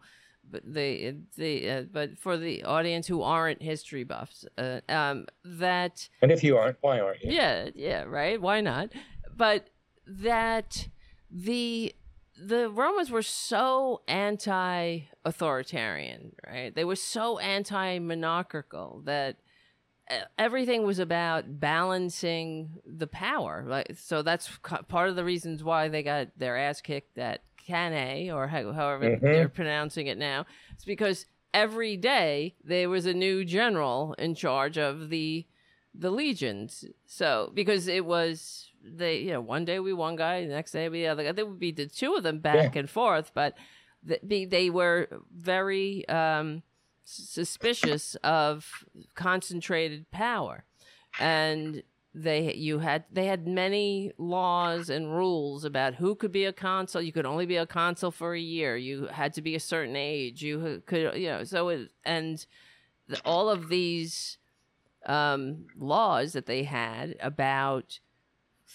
but 0.50 0.64
the 0.66 1.16
the 1.38 1.70
uh, 1.70 1.84
but 1.92 2.18
for 2.20 2.38
the 2.38 2.64
audience 2.64 3.08
who 3.08 3.22
aren't 3.22 3.62
history 3.62 4.04
buffs, 4.04 4.46
uh, 4.58 4.82
um, 4.90 5.28
that 5.46 6.10
And 6.22 6.32
if 6.32 6.44
you 6.44 6.58
aren't, 6.58 6.78
why 6.82 7.00
aren't 7.00 7.24
you? 7.24 7.32
yeah, 7.32 7.70
yeah, 7.76 8.04
right. 8.04 8.42
Why 8.42 8.62
not? 8.62 8.90
But 9.36 9.70
that 10.06 10.90
the 11.32 11.96
the 12.38 12.70
Romans 12.70 13.10
were 13.12 13.22
so 13.22 14.02
anti-authoritarian, 14.08 16.34
right? 16.46 16.74
They 16.74 16.84
were 16.84 16.96
so 16.96 17.38
anti-monarchical 17.40 19.04
that 19.06 19.38
everything 20.38 20.86
was 20.86 21.00
about 21.00 21.60
balancing 21.60 22.80
the 22.86 23.08
power. 23.08 23.66
Like, 23.68 23.96
so 23.98 24.22
that's 24.22 24.50
part 24.88 25.10
of 25.10 25.16
the 25.16 25.24
reasons 25.24 25.64
why 25.64 25.88
they 25.88 26.04
got 26.04 26.28
their 26.38 26.58
ass 26.58 26.82
kicked 26.82 27.18
at 27.18 27.42
Cannae, 27.58 28.30
or 28.30 28.48
how, 28.48 28.74
however 28.74 29.06
Mhm. 29.06 29.22
they're 29.22 29.50
pronouncing 29.50 30.08
it 30.08 30.18
now. 30.18 30.46
It's 30.74 30.86
because 30.86 31.26
every 31.54 31.96
day 31.96 32.56
there 32.64 32.90
was 32.90 33.06
a 33.06 33.14
new 33.14 33.46
general 33.46 34.14
in 34.18 34.36
charge 34.36 34.78
of 34.78 35.10
the 35.10 35.46
the 35.96 36.10
legions. 36.10 36.86
So 37.06 37.52
because 37.54 37.88
it 37.88 38.04
was 38.04 38.72
they, 38.84 39.20
you 39.20 39.32
know, 39.32 39.42
one 39.42 39.64
day 39.64 39.80
we 39.80 39.94
one 39.94 40.16
guy, 40.16 40.42
the 40.42 40.52
next 40.54 40.72
day 40.72 40.90
we 40.90 41.02
the 41.02 41.08
other 41.08 41.24
guy. 41.24 41.32
There 41.32 41.46
would 41.46 41.60
be 41.60 41.72
the 41.72 41.86
two 41.86 42.16
of 42.16 42.24
them 42.24 42.40
back 42.40 42.74
yeah. 42.74 42.80
and 42.80 42.90
forth, 42.90 43.32
but 43.34 43.56
they 44.04 44.70
were 44.70 45.08
very 45.32 46.06
um, 46.10 46.64
suspicious 47.04 48.16
of 48.24 48.86
concentrated 49.16 50.10
power, 50.12 50.66
and 51.20 51.84
they 52.16 52.54
you 52.54 52.80
had 52.80 53.06
they 53.12 53.26
had 53.26 53.48
many 53.48 54.12
laws 54.18 54.90
and 54.90 55.16
rules 55.16 55.66
about 55.66 55.96
who 55.96 56.16
could 56.16 56.32
be 56.32 56.46
a 56.46 56.54
consul. 56.54 57.02
You 57.02 57.12
could 57.12 57.26
only 57.26 57.46
be 57.46 57.58
a 57.58 57.66
consul 57.66 58.12
for 58.12 58.34
a 58.34 58.40
year. 58.40 58.78
You 58.78 59.08
had 59.08 59.34
to 59.34 59.42
be 59.42 59.56
a 59.56 59.60
certain 59.60 59.96
age. 59.96 60.44
You 60.44 60.84
could 60.86 61.16
you 61.16 61.28
know 61.28 61.44
so 61.44 61.70
it, 61.70 61.92
and 62.06 62.46
the, 63.08 63.20
all 63.26 63.50
of 63.50 63.70
these 63.70 64.38
um, 65.06 65.66
laws 65.78 66.34
that 66.34 66.46
they 66.46 66.64
had 66.64 67.16
about 67.20 68.00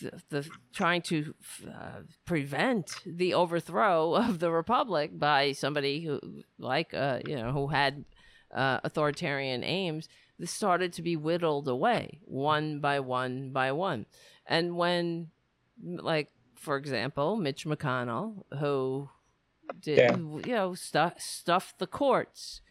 the, 0.01 0.23
the 0.31 0.51
trying 0.73 1.03
to 1.03 1.35
uh, 1.67 2.01
prevent 2.25 3.01
the 3.07 3.35
overthrow 3.35 4.15
of 4.15 4.39
the 4.39 4.51
republic 4.51 5.19
by 5.19 5.53
somebody 5.53 6.01
who 6.01 6.21
like 6.59 6.93
uh, 6.93 7.21
you 7.27 7.37
know 7.37 7.53
who 7.53 7.69
had 7.69 8.05
uh, 8.55 8.81
authoritarian 8.85 9.63
aims 9.63 10.09
this 10.39 10.53
started 10.53 10.93
to 10.93 11.03
be 11.03 11.17
whittled 11.17 11.67
away 11.69 12.21
one 12.25 12.79
by 12.79 13.01
one 13.01 13.51
by 13.51 13.73
one. 13.73 14.07
And 14.47 14.77
when, 14.77 15.31
like, 15.83 16.31
for 16.55 16.77
example, 16.77 17.37
Mitch 17.37 17.67
McConnell, 17.67 18.45
who 18.59 19.09
did, 19.81 19.99
yeah. 19.99 20.17
you 20.17 20.55
know, 20.55 20.75
stuff, 20.75 21.21
stuffed 21.21 21.79
the 21.79 21.87
courts 21.87 22.63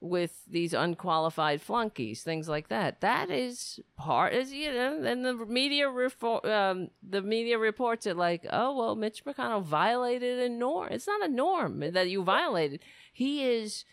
with 0.00 0.42
these 0.46 0.74
unqualified 0.74 1.62
flunkies, 1.62 2.22
things 2.22 2.46
like 2.46 2.68
that. 2.68 3.00
That 3.00 3.30
is 3.30 3.80
part, 3.96 4.34
is 4.34 4.52
you 4.52 4.72
know, 4.72 5.02
and 5.02 5.24
the 5.24 5.34
media 5.34 5.88
report, 5.88 6.44
um, 6.44 6.90
the 7.02 7.22
media 7.22 7.58
reports 7.58 8.06
it 8.06 8.16
like, 8.16 8.46
oh 8.50 8.76
well, 8.76 8.94
Mitch 8.96 9.24
McConnell 9.24 9.62
violated 9.62 10.40
a 10.40 10.48
norm. 10.50 10.88
It's 10.92 11.06
not 11.06 11.24
a 11.24 11.32
norm 11.32 11.80
that 11.92 12.10
you 12.10 12.22
violated. 12.22 12.80
He 13.14 13.44
is 13.44 13.86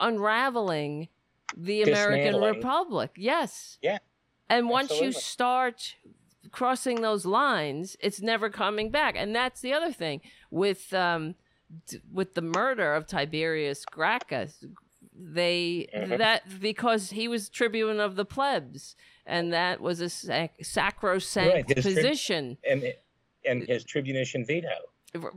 unraveling 0.00 1.08
the 1.56 1.82
American 1.82 2.40
Republic. 2.40 3.12
Yes. 3.16 3.78
Yeah. 3.82 3.98
And 4.48 4.68
once 4.68 4.90
Absolutely. 4.90 5.06
you 5.06 5.12
start 5.12 5.94
crossing 6.50 7.02
those 7.02 7.26
lines, 7.26 7.96
it's 8.00 8.20
never 8.20 8.48
coming 8.48 8.90
back. 8.90 9.14
And 9.16 9.34
that's 9.34 9.60
the 9.60 9.72
other 9.72 9.92
thing 9.92 10.20
with 10.50 10.92
um, 10.94 11.34
with 12.12 12.34
the 12.34 12.42
murder 12.42 12.94
of 12.94 13.06
Tiberius 13.06 13.84
Gracchus. 13.84 14.64
They 15.14 15.88
mm-hmm. 15.94 16.16
that 16.16 16.60
because 16.60 17.10
he 17.10 17.28
was 17.28 17.48
tribune 17.48 17.98
of 18.00 18.16
the 18.16 18.24
plebs, 18.24 18.94
and 19.26 19.52
that 19.52 19.80
was 19.80 20.00
a 20.00 20.08
sac- 20.08 20.54
sacrosanct 20.62 21.52
right. 21.52 21.66
position. 21.66 22.56
Tri- 22.62 22.72
and 22.72 22.94
and 23.44 23.62
his 23.68 23.84
tribunician 23.84 24.46
veto. 24.46 24.68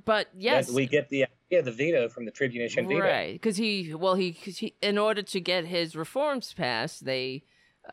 But 0.06 0.30
yes, 0.38 0.72
we 0.72 0.86
get 0.86 1.10
the 1.10 1.26
yeah 1.52 1.62
the 1.62 1.72
veto 1.72 2.10
from 2.10 2.26
the 2.26 2.32
tribunician 2.32 2.88
veto, 2.88 3.02
right? 3.02 3.34
Because 3.34 3.58
he 3.58 3.94
well 3.94 4.16
he, 4.16 4.32
he 4.32 4.74
in 4.82 4.98
order 4.98 5.22
to 5.22 5.40
get 5.40 5.66
his 5.66 5.96
reforms 5.96 6.54
passed, 6.54 7.06
they 7.06 7.44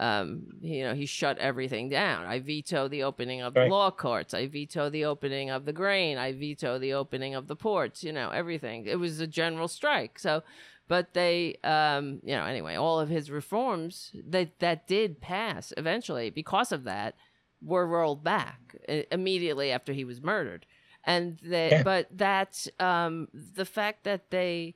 um 0.01 0.47
you 0.61 0.85
know 0.85 0.95
he 0.95 1.05
shut 1.05 1.37
everything 1.39 1.89
down. 1.89 2.25
I 2.25 2.39
veto 2.39 2.89
the 2.89 3.03
opening 3.03 3.43
of 3.43 3.55
right. 3.55 3.65
the 3.65 3.71
law 3.71 3.91
courts. 3.91 4.33
I 4.33 4.47
veto 4.47 4.89
the 4.89 5.05
opening 5.05 5.51
of 5.51 5.65
the 5.65 5.73
grain. 5.73 6.17
I 6.17 6.33
veto 6.33 6.79
the 6.79 6.95
opening 6.95 7.35
of 7.35 7.49
the 7.49 7.57
ports. 7.57 8.03
You 8.03 8.13
know 8.13 8.31
everything. 8.31 8.87
It 8.87 8.97
was 8.97 9.21
a 9.21 9.27
general 9.27 9.69
strike. 9.69 10.19
So. 10.19 10.43
But 10.89 11.13
they, 11.13 11.57
um, 11.65 12.21
you 12.25 12.35
know, 12.35 12.47
anyway, 12.47 12.77
all 12.77 12.99
of 12.99 13.11
his 13.11 13.31
reforms 13.31 14.11
that 14.27 14.59
that 14.61 14.89
did 14.89 15.21
pass 15.21 15.71
eventually 15.77 16.31
because 16.31 16.73
of 16.73 16.85
that 16.85 17.15
were 17.63 17.87
rolled 17.87 18.25
back 18.25 18.75
uh, 18.89 19.03
immediately 19.13 19.71
after 19.71 19.93
he 19.93 20.07
was 20.07 20.23
murdered 20.23 20.65
and 21.09 21.39
they 21.43 21.71
yeah. 21.71 21.83
but 21.83 22.07
that's 22.13 22.69
um 22.79 23.29
the 23.33 23.65
fact 23.65 24.05
that 24.05 24.31
they 24.31 24.75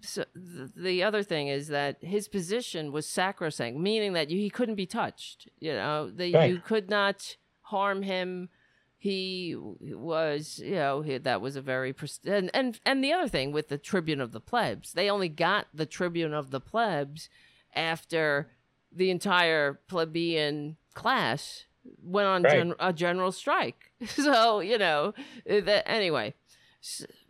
so 0.00 0.24
the 0.34 1.02
other 1.02 1.22
thing 1.22 1.48
is 1.48 1.68
that 1.68 2.02
his 2.02 2.26
position 2.26 2.90
was 2.90 3.06
sacrosanct 3.06 3.78
meaning 3.78 4.14
that 4.14 4.30
you, 4.30 4.38
he 4.38 4.50
couldn't 4.50 4.74
be 4.74 4.86
touched 4.86 5.48
you 5.60 5.72
know 5.72 6.10
that 6.10 6.32
right. 6.32 6.50
you 6.50 6.58
could 6.58 6.88
not 6.88 7.36
harm 7.62 8.02
him 8.02 8.48
he 8.96 9.54
was 9.56 10.60
you 10.64 10.74
know 10.74 11.02
he, 11.02 11.18
that 11.18 11.40
was 11.40 11.54
a 11.54 11.62
very 11.62 11.94
and, 12.24 12.50
and 12.54 12.80
and 12.84 13.04
the 13.04 13.12
other 13.12 13.28
thing 13.28 13.52
with 13.52 13.68
the 13.68 13.78
tribune 13.78 14.20
of 14.20 14.32
the 14.32 14.40
plebs 14.40 14.94
they 14.94 15.10
only 15.10 15.28
got 15.28 15.66
the 15.72 15.86
tribune 15.86 16.32
of 16.32 16.50
the 16.50 16.60
plebs 16.60 17.28
after 17.74 18.50
the 18.90 19.10
entire 19.10 19.80
plebeian 19.86 20.76
class 20.94 21.66
went 22.02 22.26
on 22.26 22.42
right. 22.42 22.52
gen- 22.52 22.74
a 22.80 22.92
general 22.92 23.32
strike. 23.32 23.92
so 24.06 24.60
you 24.60 24.78
know 24.78 25.14
that 25.46 25.88
anyway. 25.88 26.34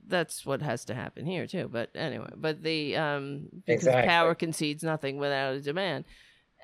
That's 0.06 0.46
what 0.46 0.62
has 0.62 0.86
to 0.86 0.94
happen 0.94 1.26
here 1.26 1.46
too. 1.46 1.68
But 1.70 1.90
anyway, 1.94 2.30
but 2.36 2.62
the 2.62 2.96
um 2.96 3.48
because 3.66 3.86
exactly. 3.86 4.08
power 4.08 4.34
concedes 4.34 4.82
nothing 4.82 5.18
without 5.18 5.54
a 5.54 5.60
demand. 5.60 6.04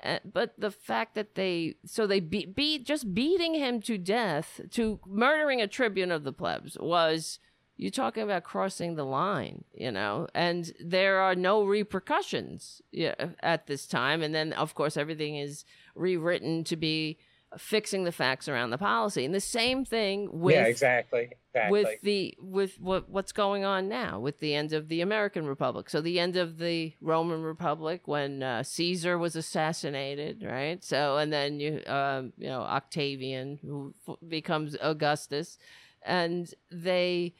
Uh, 0.03 0.19
but 0.25 0.53
the 0.57 0.71
fact 0.71 1.15
that 1.15 1.35
they 1.35 1.75
so 1.85 2.05
they 2.05 2.19
beat, 2.19 2.55
beat 2.55 2.85
just 2.85 3.13
beating 3.13 3.53
him 3.53 3.81
to 3.81 3.97
death 3.97 4.61
to 4.71 4.99
murdering 5.07 5.61
a 5.61 5.67
tribune 5.67 6.11
of 6.11 6.23
the 6.23 6.33
plebs 6.33 6.77
was 6.79 7.39
you're 7.77 7.91
talking 7.91 8.23
about 8.23 8.43
crossing 8.43 8.95
the 8.95 9.03
line, 9.03 9.63
you 9.73 9.91
know, 9.91 10.27
and 10.33 10.71
there 10.79 11.19
are 11.19 11.35
no 11.35 11.63
repercussions 11.63 12.81
yeah, 12.91 13.15
at 13.41 13.67
this 13.67 13.85
time. 13.85 14.21
And 14.21 14.33
then, 14.33 14.53
of 14.53 14.75
course, 14.75 14.95
everything 14.95 15.35
is 15.35 15.65
rewritten 15.93 16.63
to 16.65 16.77
be 16.77 17.17
fixing 17.57 18.03
the 18.03 18.11
facts 18.11 18.47
around 18.47 18.69
the 18.69 18.77
policy. 18.77 19.25
And 19.25 19.33
the 19.33 19.39
same 19.39 19.85
thing 19.85 20.29
with 20.31 20.55
yeah, 20.55 20.65
exactly, 20.65 21.31
exactly. 21.53 21.71
with 21.71 22.01
the 22.01 22.37
with 22.39 22.79
what 22.79 23.09
what's 23.09 23.31
going 23.31 23.63
on 23.63 23.87
now 23.87 24.19
with 24.19 24.39
the 24.39 24.55
end 24.55 24.73
of 24.73 24.87
the 24.87 25.01
American 25.01 25.45
Republic. 25.45 25.89
So 25.89 26.01
the 26.01 26.19
end 26.19 26.35
of 26.35 26.57
the 26.57 26.93
Roman 27.01 27.41
Republic 27.41 28.07
when 28.07 28.43
uh, 28.43 28.63
Caesar 28.63 29.17
was 29.17 29.35
assassinated, 29.35 30.43
right? 30.43 30.83
So 30.83 31.17
and 31.17 31.31
then 31.31 31.59
you 31.59 31.81
um, 31.87 32.33
you 32.37 32.47
know 32.47 32.61
Octavian 32.61 33.59
who 33.61 33.93
f- 34.07 34.17
becomes 34.27 34.75
Augustus, 34.81 35.57
and 36.03 36.53
they 36.71 37.33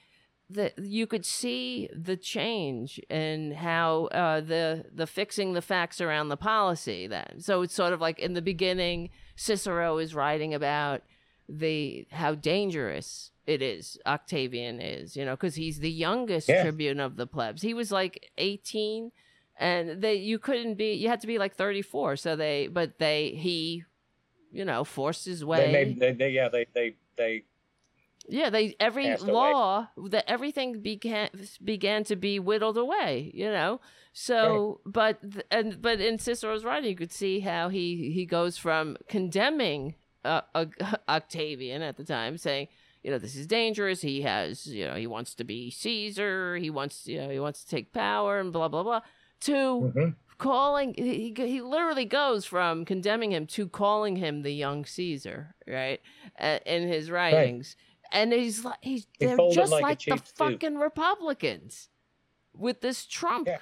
that 0.50 0.78
you 0.78 1.08
could 1.08 1.26
see 1.26 1.90
the 1.92 2.16
change 2.16 3.00
in 3.10 3.52
how 3.52 4.06
uh, 4.06 4.42
the 4.42 4.86
the 4.94 5.08
fixing 5.08 5.54
the 5.54 5.62
facts 5.62 6.00
around 6.00 6.30
the 6.30 6.38
policy 6.38 7.08
then 7.08 7.40
so 7.40 7.64
it's 7.64 7.74
sort 7.74 7.94
of 7.94 8.00
like 8.00 8.20
in 8.20 8.34
the 8.34 8.44
beginning 8.44 9.10
cicero 9.36 9.98
is 9.98 10.16
writing 10.16 10.54
about 10.54 11.02
the 11.48 12.08
how 12.12 12.34
dangerous 12.34 13.32
it 13.46 13.62
is 13.62 13.98
octavian 14.06 14.82
is 14.82 15.16
you 15.16 15.24
know 15.24 15.34
because 15.36 15.56
he's 15.56 15.80
the 15.80 15.92
youngest 15.92 16.50
yeah. 16.50 16.64
tribune 16.64 17.00
of 17.00 17.16
the 17.16 17.28
plebs 17.28 17.62
he 17.62 17.74
was 17.74 17.92
like 17.92 18.32
18 18.38 19.12
and 19.60 20.02
they 20.02 20.16
you 20.16 20.40
couldn't 20.40 20.76
be 20.76 20.94
you 20.94 21.08
had 21.08 21.22
to 21.22 21.28
be 21.28 21.38
like 21.38 21.56
34 21.56 22.16
so 22.16 22.36
they 22.36 22.68
but 22.68 22.98
they 22.98 23.30
he 23.30 23.84
you 24.52 24.66
know 24.66 24.84
forced 24.84 25.26
his 25.26 25.46
way 25.46 25.72
they, 25.72 25.94
they, 25.94 26.12
they 26.14 26.30
yeah 26.30 26.50
they 26.50 26.66
they 26.74 26.96
they 27.18 27.44
yeah, 28.28 28.50
they 28.50 28.76
every 28.80 29.16
law 29.18 29.88
away. 29.98 30.10
that 30.10 30.30
everything 30.30 30.82
began 30.82 31.30
began 31.64 32.04
to 32.06 32.16
be 32.16 32.40
whittled 32.40 32.78
away. 32.78 33.32
You 33.34 33.52
know, 33.52 33.82
so 34.14 34.82
but 34.86 35.20
and 35.52 35.82
but 35.82 36.00
in 36.02 36.18
Cicero's 36.18 36.64
writing, 36.64 36.90
you 36.90 36.96
could 36.96 37.12
see 37.12 37.42
how 37.42 37.70
he 37.70 38.12
he 38.12 38.26
goes 38.26 38.58
from 38.58 38.98
condemning 39.08 39.96
uh, 40.24 40.42
uh, 40.54 40.66
Octavian 41.10 41.82
at 41.82 41.98
the 41.98 42.04
time, 42.04 42.38
saying, 42.38 42.68
you 43.04 43.12
know, 43.12 43.20
this 43.20 43.36
is 43.36 43.46
dangerous. 43.46 44.02
He 44.02 44.24
has, 44.24 44.66
you 44.66 44.88
know, 44.88 44.96
he 44.96 45.08
wants 45.08 45.36
to 45.36 45.44
be 45.44 45.70
Caesar. 45.70 46.56
He 46.58 46.70
wants, 46.70 47.08
you 47.08 47.22
know, 47.22 47.30
he 47.30 47.40
wants 47.40 47.64
to 47.64 47.70
take 47.70 47.94
power 47.94 48.40
and 48.40 48.52
blah 48.52 48.68
blah 48.68 48.84
blah. 48.84 49.02
To 49.42 49.52
mm-hmm. 49.52 50.10
calling, 50.40 50.96
he 50.98 51.34
he 51.38 51.62
literally 51.62 52.06
goes 52.06 52.46
from 52.46 52.86
condemning 52.86 53.32
him 53.32 53.46
to 53.48 53.68
calling 53.68 54.16
him 54.16 54.42
the 54.42 54.54
young 54.54 54.86
Caesar, 54.86 55.56
right? 55.68 56.02
Uh, 56.40 56.60
in 56.66 56.88
his 56.88 57.12
writings. 57.12 57.76
Right 57.78 57.86
and 58.16 58.32
he's 58.34 58.64
like 58.64 58.78
he's 58.82 59.06
he 59.20 59.26
they're 59.26 59.38
just 59.52 59.72
like, 59.72 59.84
like 59.84 60.00
the 60.00 60.18
fucking 60.36 60.78
Republicans 60.78 61.90
with 62.54 62.82
this 62.82 63.06
Trump. 63.06 63.48
Yeah. 63.48 63.58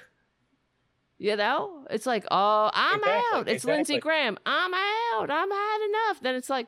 You 1.18 1.36
know, 1.36 1.86
it's 1.90 2.06
like, 2.06 2.26
oh, 2.30 2.70
I'm 2.72 2.98
exactly, 2.98 3.38
out. 3.38 3.48
It's 3.48 3.64
exactly. 3.64 3.74
Lindsey 3.74 3.98
Graham. 3.98 4.38
I'm 4.44 4.74
out. 4.74 5.30
I'm 5.30 5.50
had 5.50 5.86
enough. 5.88 6.20
Then 6.20 6.34
it's 6.34 6.50
like, 6.50 6.66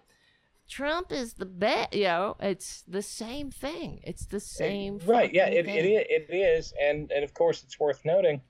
Trump 0.69 1.13
is 1.13 1.35
the 1.35 1.47
best. 1.47 1.95
You 1.95 2.05
know, 2.05 2.37
it's 2.41 2.83
the 2.87 3.03
same 3.03 3.51
thing. 3.51 4.01
It's 4.05 4.27
the 4.27 4.41
same. 4.41 5.01
right. 5.05 5.33
Yeah. 5.33 5.47
It, 5.47 5.67
it 5.67 5.85
is. 5.85 6.07
It 6.09 6.35
is. 6.35 6.75
And 6.81 7.11
and 7.13 7.25
of 7.25 7.35
course, 7.35 7.63
it's 7.65 7.79
worth 7.79 8.05
noting. 8.05 8.41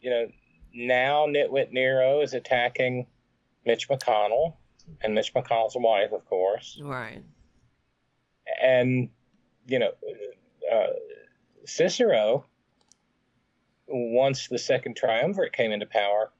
You 0.00 0.10
know, 0.10 0.26
now 0.74 1.26
Nitwit 1.26 1.72
Nero 1.72 2.20
is 2.20 2.34
attacking 2.34 3.06
Mitch 3.64 3.88
McConnell 3.88 4.54
and 5.00 5.14
Mitch 5.14 5.34
McConnell's 5.34 5.76
wife, 5.76 6.12
of 6.12 6.24
course. 6.26 6.78
Right 6.82 7.22
and 8.60 9.08
you 9.66 9.78
know, 9.78 9.90
uh, 10.72 10.86
Cicero, 11.64 12.44
once 13.88 14.48
the 14.48 14.58
second 14.58 14.96
triumvirate 14.96 15.52
came 15.52 15.72
into 15.72 15.86
power, 15.86 16.30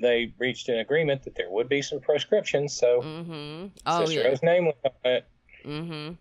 they 0.00 0.32
reached 0.38 0.68
an 0.68 0.78
agreement 0.78 1.22
that 1.24 1.34
there 1.34 1.50
would 1.50 1.68
be 1.68 1.82
some 1.82 2.00
proscription. 2.00 2.68
So 2.68 3.00
Mm-hmm. 3.02 3.66
Oh 3.86 4.04
Cicero's 4.06 4.40
yeah. 4.42 4.48
name 4.52 4.66
was 4.66 4.74
on 4.84 4.92
it, 5.12 5.26
Mm-hmm. 5.64 6.12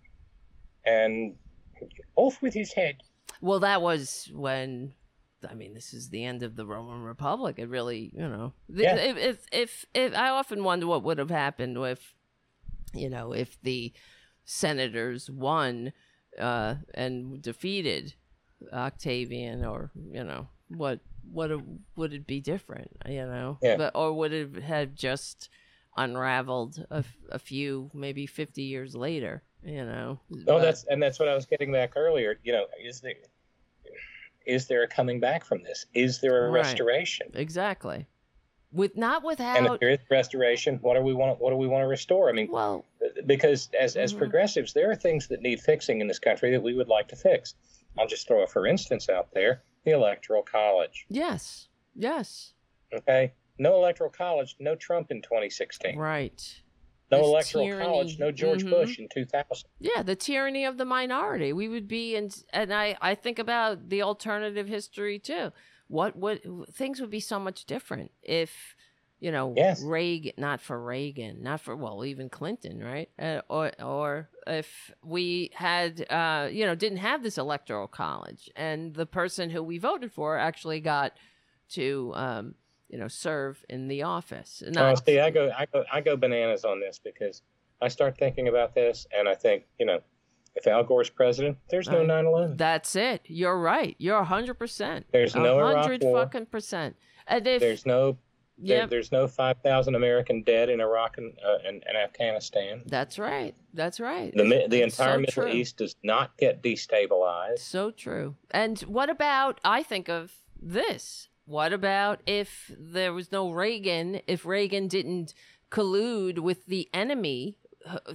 and 0.86 1.36
off 2.16 2.42
with 2.42 2.54
his 2.54 2.72
head. 2.74 2.98
Well, 3.42 3.60
that 3.62 3.82
was 3.82 4.30
when. 4.34 4.94
I 5.50 5.56
mean, 5.56 5.74
this 5.74 5.92
is 5.96 6.10
the 6.10 6.24
end 6.24 6.44
of 6.44 6.56
the 6.56 6.68
Roman 6.68 7.02
Republic. 7.02 7.56
It 7.58 7.68
really, 7.68 8.12
you 8.14 8.22
know, 8.30 8.54
Yeah. 8.70 8.96
if, 8.98 9.18
if 9.18 9.46
if 9.52 9.86
if 9.96 10.14
I 10.16 10.30
often 10.30 10.64
wonder 10.64 10.86
what 10.86 11.02
would 11.04 11.18
have 11.18 11.32
happened 11.32 11.78
if, 11.78 12.14
you 12.94 13.10
know, 13.10 13.34
if 13.34 13.60
the 13.64 13.92
senators 14.46 15.30
won 15.30 15.94
uh, 16.40 16.76
and 16.94 17.42
defeated 17.42 18.14
Octavian, 18.74 19.66
or 19.66 19.92
you 20.12 20.24
know, 20.24 20.48
what 20.70 21.00
what 21.32 21.52
would 21.96 22.14
it 22.14 22.26
be 22.28 22.40
different? 22.42 22.92
You 23.08 23.26
know, 23.26 23.58
Yeah. 23.62 23.78
but 23.78 23.96
or 23.96 24.14
would 24.14 24.34
it 24.34 24.64
have 24.64 24.96
just 24.96 25.50
unraveled 25.98 26.86
a, 26.90 27.04
a 27.32 27.40
few, 27.40 27.90
maybe 27.94 28.26
fifty 28.26 28.64
years 28.64 28.96
later? 28.96 29.44
You 29.64 29.86
know. 29.86 30.20
Oh, 30.32 30.38
But- 30.46 30.60
that's 30.62 30.84
and 30.86 31.02
that's 31.02 31.20
what 31.20 31.28
I 31.28 31.36
was 31.36 31.46
getting 31.46 31.72
back 31.72 31.94
earlier. 31.96 32.40
You 32.44 32.54
know, 32.54 32.66
is 32.84 33.02
there 33.02 33.14
is 34.46 34.68
there 34.68 34.84
a 34.84 34.88
coming 34.88 35.20
back 35.20 35.46
from 35.46 35.62
this? 35.64 35.86
Is 35.94 36.20
there 36.20 36.48
a 36.48 36.50
Right. 36.50 36.62
restoration? 36.64 37.28
Exactly. 37.36 38.08
With 38.74 38.96
not 38.96 39.24
without 39.24 39.58
And 39.58 39.68
if 39.68 39.80
there 39.82 39.90
is 39.90 40.00
restoration, 40.10 40.78
what 40.82 40.94
do 40.96 41.02
we 41.02 41.14
want? 41.14 41.42
What 41.42 41.50
do 41.50 41.58
we 41.58 41.68
want 41.68 41.84
to 41.84 41.88
restore? 41.88 42.30
I 42.30 42.32
mean, 42.32 42.50
well, 42.50 42.86
because 43.26 43.70
as 43.78 43.98
as 43.98 44.14
Mhm. 44.14 44.20
progressives, 44.20 44.72
there 44.72 44.90
are 44.90 44.96
things 44.96 45.28
that 45.28 45.42
need 45.42 45.60
fixing 45.60 46.00
in 46.00 46.08
this 46.08 46.20
country 46.20 46.52
that 46.52 46.62
we 46.64 46.74
would 46.74 46.88
like 46.88 47.10
to 47.10 47.18
fix. 47.18 47.56
I'll 48.00 48.08
just 48.08 48.28
throw 48.28 48.44
a 48.44 48.48
for 48.48 48.66
instance 48.66 49.10
out 49.10 49.34
there: 49.34 49.64
the 49.84 49.92
electoral 49.92 50.42
college. 50.44 51.06
yes. 51.10 51.68
Yes. 51.94 52.54
Okay, 52.94 53.34
no 53.58 53.76
electoral 53.76 54.10
college, 54.10 54.56
no 54.60 54.76
Trump 54.76 55.12
in 55.12 55.22
2016. 55.22 55.98
Right. 55.98 56.62
No 57.12 57.18
This 57.18 57.28
electoral 57.28 57.66
tyranny. 57.66 57.86
college, 57.86 58.20
no 58.20 58.32
George 58.32 58.64
Mhm. 58.64 58.70
Bush 58.70 59.00
in 59.00 59.10
2000. 59.10 59.70
Yeah, 59.80 60.02
the 60.02 60.16
tyranny 60.16 60.64
of 60.64 60.78
the 60.78 60.86
minority. 60.86 61.52
We 61.52 61.68
would 61.68 61.90
be 61.90 62.16
in 62.16 62.30
and 62.54 62.74
I 62.74 62.96
I 63.02 63.16
think 63.16 63.38
about 63.38 63.90
the 63.90 64.02
alternative 64.02 64.70
history 64.70 65.20
too. 65.20 65.52
What 65.92 66.16
would 66.16 66.42
things 66.72 67.02
would 67.02 67.10
be 67.10 67.20
so 67.20 67.38
much 67.38 67.66
different 67.66 68.12
if 68.24 68.78
you 69.20 69.30
know 69.30 69.54
Yes. 69.58 69.84
Reagan 69.84 70.32
not 70.38 70.62
for 70.62 70.82
Reagan, 70.82 71.44
not 71.44 71.60
for 71.60 71.76
well 71.76 72.06
even 72.06 72.30
Clinton, 72.30 72.82
right? 72.82 73.10
Uh, 73.20 73.42
or 73.50 73.72
or 73.84 74.30
if 74.48 74.90
we 75.04 75.52
had 75.54 76.10
uh 76.10 76.48
you 76.50 76.66
know 76.66 76.76
didn't 76.76 77.00
have 77.00 77.24
this 77.24 77.38
electoral 77.38 77.88
college 77.88 78.50
and 78.56 78.94
the 78.94 79.06
person 79.06 79.50
who 79.50 79.62
we 79.62 79.78
voted 79.78 80.14
for 80.14 80.38
actually 80.38 80.80
got 80.80 81.12
to 81.72 82.14
um 82.16 82.56
you 82.88 82.98
know 82.98 83.10
serve 83.10 83.66
in 83.68 83.90
the 83.90 84.04
office. 84.04 84.64
Oh, 84.66 84.72
Not, 84.72 85.06
see, 85.06 85.20
I 85.20 85.30
go, 85.30 85.52
I 85.58 85.66
go, 85.66 85.84
I 85.92 86.00
go 86.00 86.16
bananas 86.16 86.64
on 86.64 86.80
this 86.80 87.00
because 87.04 87.42
I 87.82 87.90
start 87.90 88.18
thinking 88.18 88.48
about 88.48 88.74
this, 88.76 89.08
and 89.18 89.28
I 89.28 89.36
think, 89.36 89.66
you 89.78 89.86
know, 89.86 90.00
if 90.56 90.68
Al 90.68 90.84
Gore's 90.84 91.10
president, 91.10 91.58
there's 91.70 91.88
no 91.90 92.00
Right. 92.00 92.08
9/11. 92.08 92.58
That's 92.58 92.96
it. 92.96 93.22
You're 93.28 93.60
right. 93.60 93.96
You're 94.00 94.24
hundred 94.24 94.56
percent. 94.56 95.06
There's 95.12 95.36
no 95.36 95.60
Iraq 95.60 95.78
hundred 95.84 96.04
War. 96.04 96.24
fucking 96.24 96.48
percent. 96.48 96.96
And 97.28 97.48
if 97.48 97.60
There's 97.62 97.86
no, 97.86 98.18
there, 98.58 98.80
yep, 98.80 98.90
there's 98.90 99.12
no 99.12 99.28
5,000 99.28 99.96
American 99.96 100.44
dead 100.44 100.70
in 100.70 100.82
Iraq 100.82 101.18
and, 101.18 101.34
uh, 101.46 101.58
and, 101.66 101.84
and 101.88 101.98
Afghanistan. 101.98 102.82
that's 102.86 103.18
right. 103.18 103.56
That's 103.74 104.00
right. 104.00 104.32
The 104.36 104.44
mi- 104.44 104.68
the 104.68 104.82
entire 104.82 105.16
so 105.16 105.20
Middle 105.20 105.44
true. 105.44 105.48
East 105.52 105.78
does 105.78 105.96
not 106.04 106.36
get 106.38 106.62
destabilized. 106.62 107.60
So 107.60 107.92
true. 107.92 108.36
And 108.52 108.80
what 108.82 109.10
about? 109.10 109.60
I 109.64 109.82
think 109.84 110.10
of 110.10 110.34
this. 110.62 111.30
What 111.46 111.74
about 111.74 112.22
if 112.28 112.72
there 112.78 113.14
was 113.14 113.32
no 113.32 113.52
Reagan? 113.52 114.22
If 114.28 114.46
Reagan 114.46 114.88
didn't 114.88 115.34
collude 115.72 116.40
with 116.40 116.66
the 116.66 116.90
enemy 116.94 117.58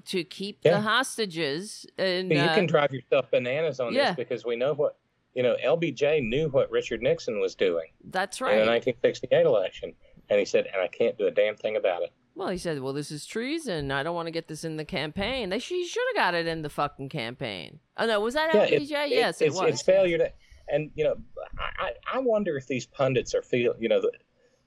to 0.05 0.25
keep 0.25 0.61
Yeah. 0.65 0.73
the 0.73 0.81
hostages, 0.81 1.87
and 1.99 2.31
you 2.31 2.39
uh, 2.39 2.55
can 2.55 2.67
drive 2.67 2.93
yourself 2.93 3.31
bananas 3.31 3.81
on 3.81 3.93
yeah. 3.93 4.09
this 4.13 4.17
because 4.17 4.45
we 4.45 4.57
know 4.57 4.75
what, 4.75 4.97
you 5.35 5.43
know, 5.43 5.57
LBJ 5.65 6.23
knew 6.29 6.49
what 6.49 6.71
Richard 6.71 7.03
Nixon 7.03 7.41
was 7.41 7.55
doing 7.55 7.87
that's 8.05 8.41
right. 8.41 8.53
in 8.53 8.59
the 8.61 8.67
1968 8.71 9.45
election. 9.47 9.93
And 10.29 10.39
he 10.39 10.45
said, 10.45 10.67
and 10.73 10.83
I 10.83 10.89
can't 10.89 11.17
do 11.17 11.27
a 11.27 11.31
damn 11.31 11.57
thing 11.57 11.77
about 11.77 12.03
it. 12.03 12.11
Well, 12.35 12.49
he 12.49 12.59
said, 12.59 12.81
"Well, 12.83 12.93
this 12.93 13.11
is 13.11 13.25
treason. 13.25 13.91
I 13.91 14.03
don't 14.03 14.15
want 14.15 14.27
to 14.27 14.31
get 14.33 14.47
this 14.47 14.63
in 14.63 14.77
the 14.77 14.85
campaign." 14.85 15.49
They 15.49 15.59
she 15.59 15.87
should 15.87 16.03
have 16.09 16.17
got 16.17 16.35
it 16.35 16.47
in 16.47 16.61
the 16.61 16.69
fucking 16.69 17.09
campaign. 17.09 17.79
Oh 17.97 18.05
no, 18.07 18.21
was 18.21 18.35
that 18.35 18.53
Yeah, 18.53 18.67
LBJ? 18.67 19.05
it- 19.07 19.09
yes, 19.11 19.41
it 19.41 19.47
it's, 19.47 19.57
was. 19.57 19.71
it's 19.71 19.83
failure 19.83 20.19
to, 20.19 20.31
and 20.69 20.91
you 20.95 21.05
know, 21.05 21.15
I, 21.59 21.93
I 22.13 22.17
I 22.17 22.19
wonder 22.19 22.59
if 22.59 22.67
these 22.67 22.85
pundits 22.85 23.35
are 23.35 23.41
feel, 23.41 23.75
you 23.79 23.89
know, 23.89 24.03
the, 24.03 24.13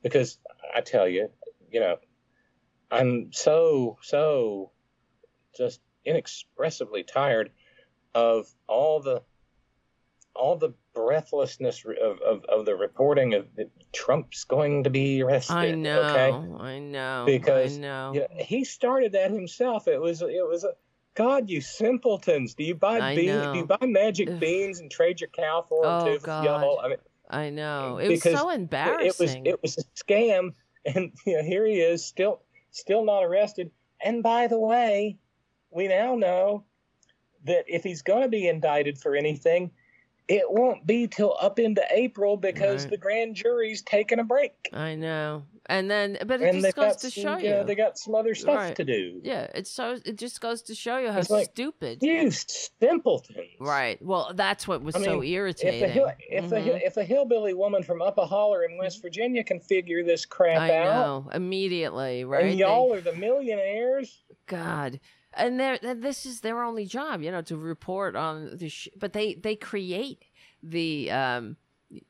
because 0.01 0.39
I 0.73 0.81
tell 0.81 1.07
you, 1.07 1.29
you 1.69 1.79
know, 1.79 1.97
I'm 2.89 3.31
so 3.33 3.97
so 4.01 4.71
just 5.55 5.81
inexpressibly 6.05 7.03
tired 7.03 7.51
of 8.15 8.47
all 8.67 8.99
the 9.01 9.21
all 10.35 10.55
the 10.55 10.73
breathlessness 10.93 11.83
of, 11.85 12.19
of, 12.21 12.45
of 12.45 12.65
the 12.65 12.75
reporting 12.75 13.33
of 13.33 13.47
that 13.55 13.69
Trump's 13.91 14.45
going 14.45 14.85
to 14.85 14.89
be 14.89 15.21
arrested. 15.21 15.53
I 15.53 15.71
know. 15.71 16.01
Okay, 16.01 16.63
I 16.63 16.79
know. 16.79 17.23
Because, 17.25 17.77
I 17.77 17.81
know. 17.81 18.11
you 18.13 18.19
know, 18.21 18.27
he 18.37 18.63
started 18.63 19.13
that 19.13 19.31
himself. 19.31 19.87
It 19.87 19.99
was 19.99 20.21
it 20.21 20.47
was 20.47 20.63
a 20.63 20.73
God, 21.15 21.49
you 21.49 21.59
simpletons! 21.59 22.53
Do 22.53 22.63
you 22.63 22.75
buy 22.75 23.15
beans? 23.15 23.47
Do 23.47 23.57
you 23.57 23.65
buy 23.65 23.85
magic 23.85 24.29
Ugh. 24.29 24.39
beans 24.39 24.79
and 24.79 24.89
trade 24.89 25.19
your 25.19 25.29
cow 25.29 25.65
for 25.67 25.83
them 25.83 26.01
Oh, 26.01 26.13
too? 26.17 26.19
God. 26.23 26.45
Y'all, 26.45 26.79
I 26.81 26.87
mean, 26.87 26.97
I 27.29 27.49
know. 27.49 27.97
It 27.97 28.09
was 28.09 28.23
so 28.23 28.29
it 28.29 28.45
was 28.45 28.55
embarrassing. 28.55 29.45
it 29.45 29.61
was 29.61 29.77
a 29.77 29.83
scam, 30.01 30.53
and 30.85 31.11
you 31.25 31.37
know, 31.37 31.43
here 31.43 31.65
he 31.65 31.81
is, 31.81 32.05
still 32.05 32.41
still 32.71 33.03
not 33.03 33.23
arrested. 33.23 33.71
And 34.01 34.23
by 34.23 34.47
the 34.47 34.59
way, 34.59 35.17
we 35.71 35.87
now 35.87 36.15
know 36.15 36.63
that 37.45 37.65
if 37.67 37.83
he's 37.83 38.01
going 38.01 38.23
to 38.23 38.27
be 38.29 38.47
indicted 38.47 38.97
for 38.97 39.15
anything, 39.15 39.71
it 40.27 40.43
won't 40.47 40.85
be 40.85 41.07
till 41.07 41.35
up 41.41 41.57
into 41.57 41.83
April 41.91 42.37
because 42.37 42.83
Right. 42.83 42.91
the 42.91 42.97
grand 42.97 43.35
jury's 43.35 43.81
taking 43.81 44.19
a 44.19 44.23
break. 44.23 44.51
I 44.73 44.95
know. 44.95 45.43
And 45.65 45.89
then, 45.89 46.17
but 46.25 46.41
it 46.41 46.49
and 46.53 46.61
just 46.61 46.75
goes 46.75 46.95
to 46.97 47.09
some, 47.11 47.23
show 47.23 47.37
you 47.37 47.57
you. 47.57 47.63
they 47.63 47.75
got 47.75 47.97
some 47.97 48.13
other 48.15 48.35
stuff 48.35 48.55
Right. 48.55 48.75
to 48.75 48.83
do. 48.83 49.21
yeah, 49.23 49.47
it's 49.55 49.71
so. 49.71 49.97
It 50.05 50.17
just 50.17 50.41
goes 50.41 50.61
to 50.63 50.75
show 50.75 50.97
you 50.97 51.11
how 51.11 51.19
It's 51.19 51.29
like, 51.29 51.49
stupid. 51.51 51.99
You 52.01 52.29
simpletons! 52.31 53.37
Right. 53.59 54.01
Well, 54.01 54.31
that's 54.35 54.67
what 54.67 54.81
was 54.83 54.95
I 54.95 55.03
so 55.03 55.23
irritating. 55.23 55.75
If 55.75 55.79
the 55.81 55.87
hill, 55.87 56.11
if 56.29 56.45
Mhm. 56.45 56.61
hill, 56.63 56.79
if 56.83 56.93
the 56.95 57.03
hillbilly 57.03 57.53
woman 57.53 57.83
from 57.83 58.01
up 58.01 58.17
a 58.17 58.25
holler 58.25 58.63
in 58.63 58.77
West 58.77 59.01
Virginia 59.01 59.43
can 59.43 59.59
figure 59.59 60.03
this 60.03 60.25
crap 60.25 60.59
I 60.61 60.75
out, 60.75 60.85
know 61.25 61.29
immediately, 61.33 62.23
right? 62.25 62.45
and 62.45 62.57
y'all 62.59 62.93
are 62.93 63.01
the 63.01 63.13
millionaires. 63.13 64.23
God. 64.47 64.99
And 65.33 65.59
they're, 65.59 65.77
th- 65.77 65.97
this 65.99 66.25
is 66.25 66.41
their 66.41 66.63
only 66.63 66.85
job, 66.85 67.21
you 67.21 67.31
know, 67.31 67.41
to 67.43 67.57
report 67.57 68.15
on 68.15 68.57
the 68.57 68.69
sh- 68.69 68.89
but 68.97 69.13
they 69.13 69.35
they 69.35 69.55
create 69.55 70.23
the 70.63 71.09
um 71.11 71.55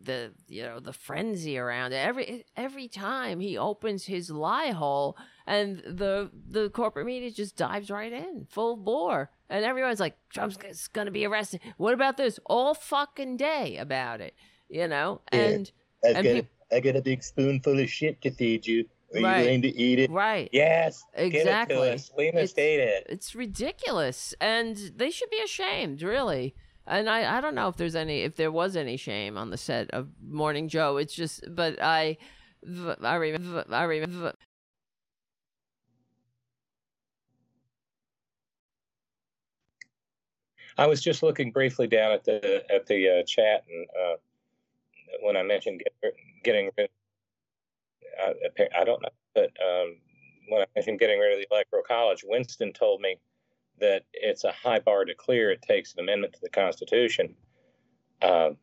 the 0.02 0.32
you 0.48 0.64
know 0.64 0.80
the 0.80 0.94
frenzy 0.94 1.58
around 1.58 1.94
it. 1.94 1.98
Every 1.98 2.46
every 2.56 2.88
time 2.88 3.40
he 3.40 3.58
opens 3.58 4.06
his 4.06 4.30
lie 4.30 4.72
hole 4.72 5.18
and 5.46 5.80
the 5.80 6.32
the 6.50 6.70
corporate 6.70 7.06
media 7.06 7.32
just 7.32 7.56
dives 7.56 7.90
right 7.90 8.12
in 8.12 8.46
full 8.50 8.76
bore. 8.78 9.30
And 9.50 9.66
everyone's 9.66 10.00
like 10.00 10.18
Trump's 10.30 10.58
g- 10.58 10.68
going 10.94 11.06
to 11.06 11.12
be 11.12 11.26
arrested. 11.26 11.62
What 11.78 11.94
about 11.94 12.18
this? 12.18 12.40
All 12.46 12.74
fucking 12.74 13.38
day 13.38 13.78
about 13.78 14.22
it 14.22 14.34
you 14.70 14.88
know? 14.88 15.20
Yeah. 15.34 15.40
and 15.40 15.72
I've 16.06 16.16
And 16.18 16.26
got, 16.26 16.36
a, 16.36 16.76
I 16.76 16.80
got 16.80 16.96
a 16.96 17.02
big 17.02 17.24
spoonful 17.24 17.80
of 17.80 17.90
shit 17.90 18.22
to 18.22 18.30
feed 18.32 18.68
you. 18.68 18.86
Are 19.16 19.22
Right. 19.22 19.40
you 19.40 19.46
going 19.46 19.62
to 19.64 19.76
eat 19.78 20.00
it? 20.00 20.12
right 20.12 20.50
Yes. 20.52 21.04
Exactly. 21.16 21.76
Get 21.76 21.84
it 21.84 21.88
to 21.88 21.94
us. 21.94 22.12
We 22.18 22.32
must 22.32 22.58
It's- 22.58 22.60
eat 22.60 22.80
it. 22.80 23.06
it's 23.10 23.36
ridiculous 23.36 24.34
and 24.40 24.76
they 24.96 25.10
should 25.12 25.30
be 25.30 25.42
ashamed 25.44 26.02
really 26.02 26.56
and 26.88 27.10
I, 27.10 27.38
I 27.38 27.42
don't 27.42 27.56
know 27.56 27.68
if 27.68 27.78
there's 27.78 27.96
any 27.96 28.22
if 28.22 28.36
there 28.36 28.52
was 28.52 28.76
any 28.76 28.98
shame 28.98 29.38
on 29.38 29.50
the 29.52 29.58
set 29.58 29.90
of 29.92 30.10
morning 30.22 30.68
joe 30.70 30.98
it's 30.98 31.14
just 31.14 31.44
but 31.56 31.82
i 31.82 32.18
i 33.04 33.16
remember 33.16 33.66
i 33.72 33.84
remember 33.84 34.34
I 40.78 40.88
was 40.88 41.02
just 41.02 41.24
looking 41.24 41.52
briefly 41.52 41.88
down 41.88 42.12
at 42.12 42.24
the 42.24 42.64
at 42.74 42.86
the 42.88 43.20
uh, 43.20 43.24
chat, 43.24 43.66
and 43.70 43.88
uh, 44.00 44.16
when 45.22 45.36
I 45.36 45.44
mentioned 45.44 45.82
get, 46.02 46.14
getting 46.44 46.70
rid, 46.78 46.90
uh, 48.24 48.34
I 48.78 48.84
don't 48.84 49.02
know, 49.02 49.10
but 49.34 49.52
um, 49.62 49.98
when 50.50 50.62
I 50.62 50.66
mentioned 50.76 51.00
getting 51.00 51.20
rid 51.20 51.34
of 51.34 51.40
the 51.40 51.48
electoral 51.52 51.84
college, 51.84 52.24
Winston 52.26 52.74
told 52.74 53.02
me 53.02 53.18
that 53.80 54.04
it's 54.14 54.44
a 54.44 54.52
high 54.52 54.80
bar 54.80 55.06
to 55.06 55.16
clear. 55.16 55.52
It 55.52 55.62
takes 55.62 55.94
an 55.94 56.02
amendment 56.02 56.34
to 56.34 56.42
the 56.42 56.50
Constitution, 56.50 57.36
um, 58.22 58.58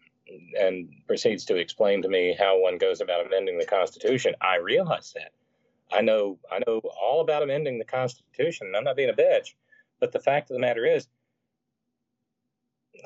and 0.58 0.88
proceeds 1.06 1.44
to 1.46 1.56
explain 1.56 2.02
to 2.02 2.08
me 2.08 2.36
how 2.38 2.60
one 2.60 2.78
goes 2.78 3.00
about 3.00 3.26
amending 3.26 3.58
the 3.58 3.66
Constitution. 3.66 4.34
I 4.40 4.56
realize 4.56 5.12
that. 5.14 5.32
I 5.92 6.00
know 6.00 6.38
I 6.50 6.60
know 6.66 6.80
all 7.00 7.20
about 7.20 7.42
amending 7.42 7.78
the 7.78 7.84
Constitution, 7.84 8.66
and 8.66 8.76
I'm 8.76 8.84
not 8.84 8.96
being 8.96 9.10
a 9.10 9.14
bitch. 9.14 9.54
But 10.00 10.12
the 10.12 10.20
fact 10.20 10.50
of 10.50 10.54
the 10.54 10.60
matter 10.60 10.84
is, 10.84 11.08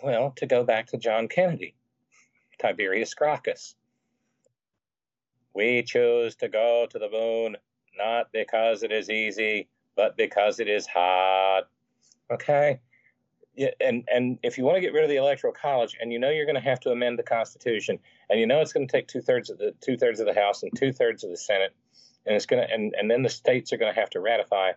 well, 0.02 0.32
to 0.36 0.46
go 0.46 0.64
back 0.64 0.88
to 0.88 0.96
John 0.96 1.28
Kennedy, 1.28 1.74
Tiberius 2.58 3.14
Gracchus. 3.14 3.74
We 5.54 5.82
choose 5.82 6.36
to 6.36 6.48
go 6.48 6.86
to 6.90 6.98
the 6.98 7.10
moon 7.10 7.56
not 8.00 8.32
because 8.32 8.82
it 8.82 8.92
is 8.92 9.10
easy, 9.10 9.68
but 9.96 10.16
because 10.16 10.60
it 10.60 10.68
is 10.68 10.86
hard. 10.86 11.64
Okay? 12.30 12.80
And 13.80 14.08
and 14.10 14.38
if 14.42 14.56
you 14.56 14.64
want 14.64 14.76
to 14.76 14.80
get 14.80 14.92
rid 14.92 15.04
of 15.04 15.10
the 15.10 15.16
electoral 15.16 15.52
college, 15.52 15.96
and 16.00 16.12
you 16.12 16.18
know 16.18 16.30
you're 16.30 16.46
going 16.46 16.54
to 16.54 16.60
have 16.62 16.80
to 16.80 16.90
amend 16.90 17.18
the 17.18 17.24
Constitution, 17.24 17.98
and 18.30 18.40
you 18.40 18.46
know 18.46 18.60
it's 18.60 18.72
going 18.72 18.86
to 18.86 18.92
take 18.92 19.08
two 19.08 19.20
thirds 19.20 19.50
of 19.50 19.58
the 19.58 19.74
two 19.80 19.96
thirds 19.96 20.20
of 20.20 20.26
the 20.26 20.34
House 20.34 20.62
and 20.62 20.72
two 20.74 20.92
thirds 20.92 21.24
of 21.24 21.30
the 21.30 21.36
Senate, 21.36 21.74
and 22.24 22.34
it's 22.34 22.46
going 22.46 22.66
to 22.66 22.72
and 22.72 22.94
and 22.96 23.10
then 23.10 23.22
the 23.22 23.28
states 23.28 23.72
are 23.72 23.76
going 23.76 23.92
to 23.92 24.00
have 24.00 24.10
to 24.10 24.20
ratify, 24.20 24.72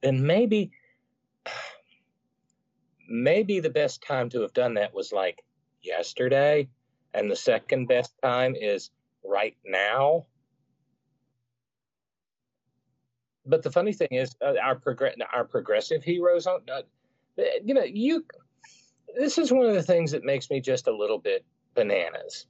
then 0.00 0.26
maybe 0.26 0.72
maybe 3.08 3.60
the 3.60 3.70
best 3.70 4.02
time 4.02 4.30
to 4.30 4.40
have 4.40 4.54
done 4.54 4.74
that 4.74 4.94
was 4.94 5.12
like 5.12 5.44
yesterday, 5.82 6.68
and 7.14 7.30
the 7.30 7.36
second 7.36 7.86
best 7.86 8.12
time 8.22 8.56
is 8.56 8.90
right 9.24 9.56
now. 9.64 10.26
But 13.44 13.62
the 13.62 13.70
funny 13.70 13.92
thing 13.92 14.08
is, 14.10 14.36
uh, 14.40 14.54
our 14.62 14.76
progress 14.76 15.16
our 15.32 15.44
progressive 15.44 16.04
heroes, 16.04 16.46
uh, 16.46 16.60
you 17.64 17.74
know, 17.74 17.82
you. 17.82 18.24
This 19.16 19.36
is 19.36 19.52
one 19.52 19.66
of 19.66 19.74
the 19.74 19.82
things 19.82 20.12
that 20.12 20.24
makes 20.24 20.48
me 20.48 20.60
just 20.60 20.86
a 20.86 20.96
little 20.96 21.18
bit 21.18 21.44
bananas. 21.74 22.46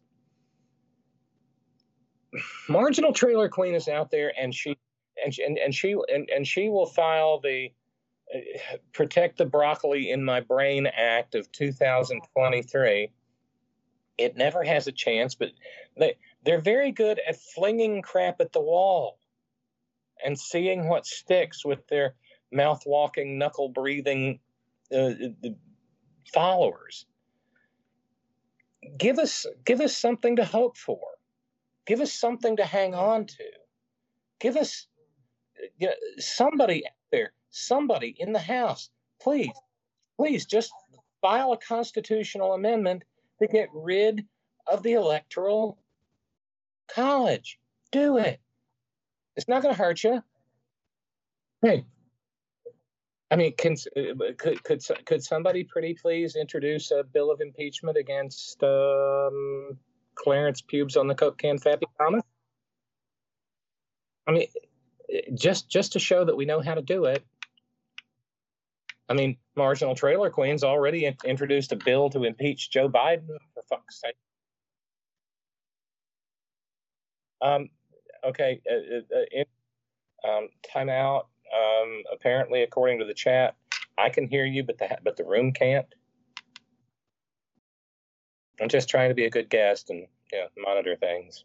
Marginal 2.68 3.12
Trailer 3.12 3.48
Queen 3.48 3.74
is 3.74 3.88
out 3.88 4.10
there, 4.10 4.32
and 4.38 4.54
she 4.54 4.76
and 5.22 5.36
and, 5.38 5.58
and 5.58 5.74
she 5.74 5.96
and, 6.12 6.28
and 6.30 6.46
she 6.46 6.68
will 6.68 6.86
file 6.86 7.40
the 7.40 7.70
uh, 8.34 8.38
Protect 8.92 9.38
the 9.38 9.46
Broccoli 9.46 10.10
in 10.10 10.24
My 10.24 10.40
Brain 10.40 10.86
Act 10.86 11.34
of 11.34 11.50
2023. 11.52 13.10
It 14.18 14.36
never 14.36 14.62
has 14.62 14.86
a 14.86 14.92
chance, 14.92 15.34
but 15.34 15.50
they 15.96 16.16
they're 16.44 16.60
very 16.60 16.92
good 16.92 17.20
at 17.26 17.40
flinging 17.40 18.02
crap 18.02 18.40
at 18.40 18.52
the 18.52 18.60
wall 18.60 19.18
and 20.24 20.38
seeing 20.38 20.88
what 20.88 21.06
sticks 21.06 21.64
with 21.64 21.86
their 21.88 22.14
mouth 22.52 22.82
walking, 22.86 23.38
knuckle 23.38 23.68
breathing 23.68 24.40
uh, 24.94 25.12
followers. 26.32 27.06
Give 28.98 29.18
us 29.18 29.46
give 29.64 29.80
us 29.80 29.96
something 29.96 30.36
to 30.36 30.44
hope 30.44 30.76
for. 30.76 31.00
Give 31.86 32.00
us 32.00 32.12
something 32.12 32.56
to 32.56 32.64
hang 32.64 32.94
on 32.94 33.26
to. 33.26 33.44
Give 34.40 34.56
us 34.56 34.86
you 35.78 35.88
know, 35.88 35.94
somebody 36.18 36.86
out 36.86 36.92
there, 37.10 37.32
somebody 37.50 38.14
in 38.18 38.32
the 38.32 38.40
House, 38.40 38.90
please, 39.20 39.52
please 40.16 40.46
just 40.46 40.72
file 41.20 41.52
a 41.52 41.58
constitutional 41.58 42.54
amendment 42.54 43.04
to 43.40 43.46
get 43.46 43.68
rid 43.72 44.26
of 44.66 44.82
the 44.82 44.92
electoral 44.92 45.78
college. 46.88 47.58
Do 47.90 48.18
it. 48.18 48.40
It's 49.36 49.48
not 49.48 49.62
going 49.62 49.74
to 49.74 49.78
hurt 49.78 50.02
you. 50.04 50.22
Hey, 51.62 51.84
I 53.32 53.36
mean, 53.36 53.54
can, 53.56 53.76
uh, 53.96 54.32
could 54.36 54.62
could 54.62 54.82
could 55.06 55.24
somebody 55.24 55.64
pretty 55.64 55.94
please 55.94 56.36
introduce 56.36 56.90
a 56.90 57.02
bill 57.02 57.30
of 57.30 57.40
impeachment 57.40 57.96
against 57.96 58.62
um, 58.62 59.78
Clarence 60.14 60.60
Pubes 60.60 60.98
on 60.98 61.06
the 61.06 61.14
Coke 61.14 61.38
can, 61.38 61.58
Fappy 61.58 61.84
Thomas? 61.98 62.22
I 64.26 64.32
mean, 64.32 64.48
just 65.34 65.70
just 65.70 65.92
to 65.92 65.98
show 65.98 66.26
that 66.26 66.36
we 66.36 66.44
know 66.44 66.60
how 66.60 66.74
to 66.74 66.82
do 66.82 67.06
it. 67.06 67.24
I 69.08 69.14
mean, 69.14 69.38
marginal 69.56 69.94
trailer 69.94 70.28
queens 70.28 70.62
already 70.62 71.06
in- 71.06 71.16
introduced 71.24 71.72
a 71.72 71.76
bill 71.76 72.10
to 72.10 72.24
impeach 72.24 72.70
Joe 72.70 72.90
Biden. 72.90 73.28
For 73.54 73.62
fuck's 73.68 74.02
sake. 74.02 74.16
Um, 77.42 77.68
okay, 78.24 78.60
uh, 78.70 78.96
uh, 78.96 79.18
uh, 79.18 79.24
in, 79.32 79.44
um, 80.24 80.48
timeout. 80.74 81.24
Um, 81.52 82.02
apparently, 82.12 82.62
according 82.62 83.00
to 83.00 83.04
the 83.04 83.14
chat, 83.14 83.56
I 83.98 84.08
can 84.08 84.26
hear 84.26 84.46
you, 84.46 84.62
but 84.62 84.78
the 84.78 84.96
but 85.02 85.16
the 85.16 85.24
room 85.24 85.52
can't. 85.52 85.86
I'm 88.60 88.68
just 88.68 88.88
trying 88.88 89.10
to 89.10 89.14
be 89.14 89.24
a 89.24 89.30
good 89.30 89.50
guest 89.50 89.90
and 89.90 90.06
yeah, 90.32 90.46
monitor 90.56 90.96
things. 90.96 91.44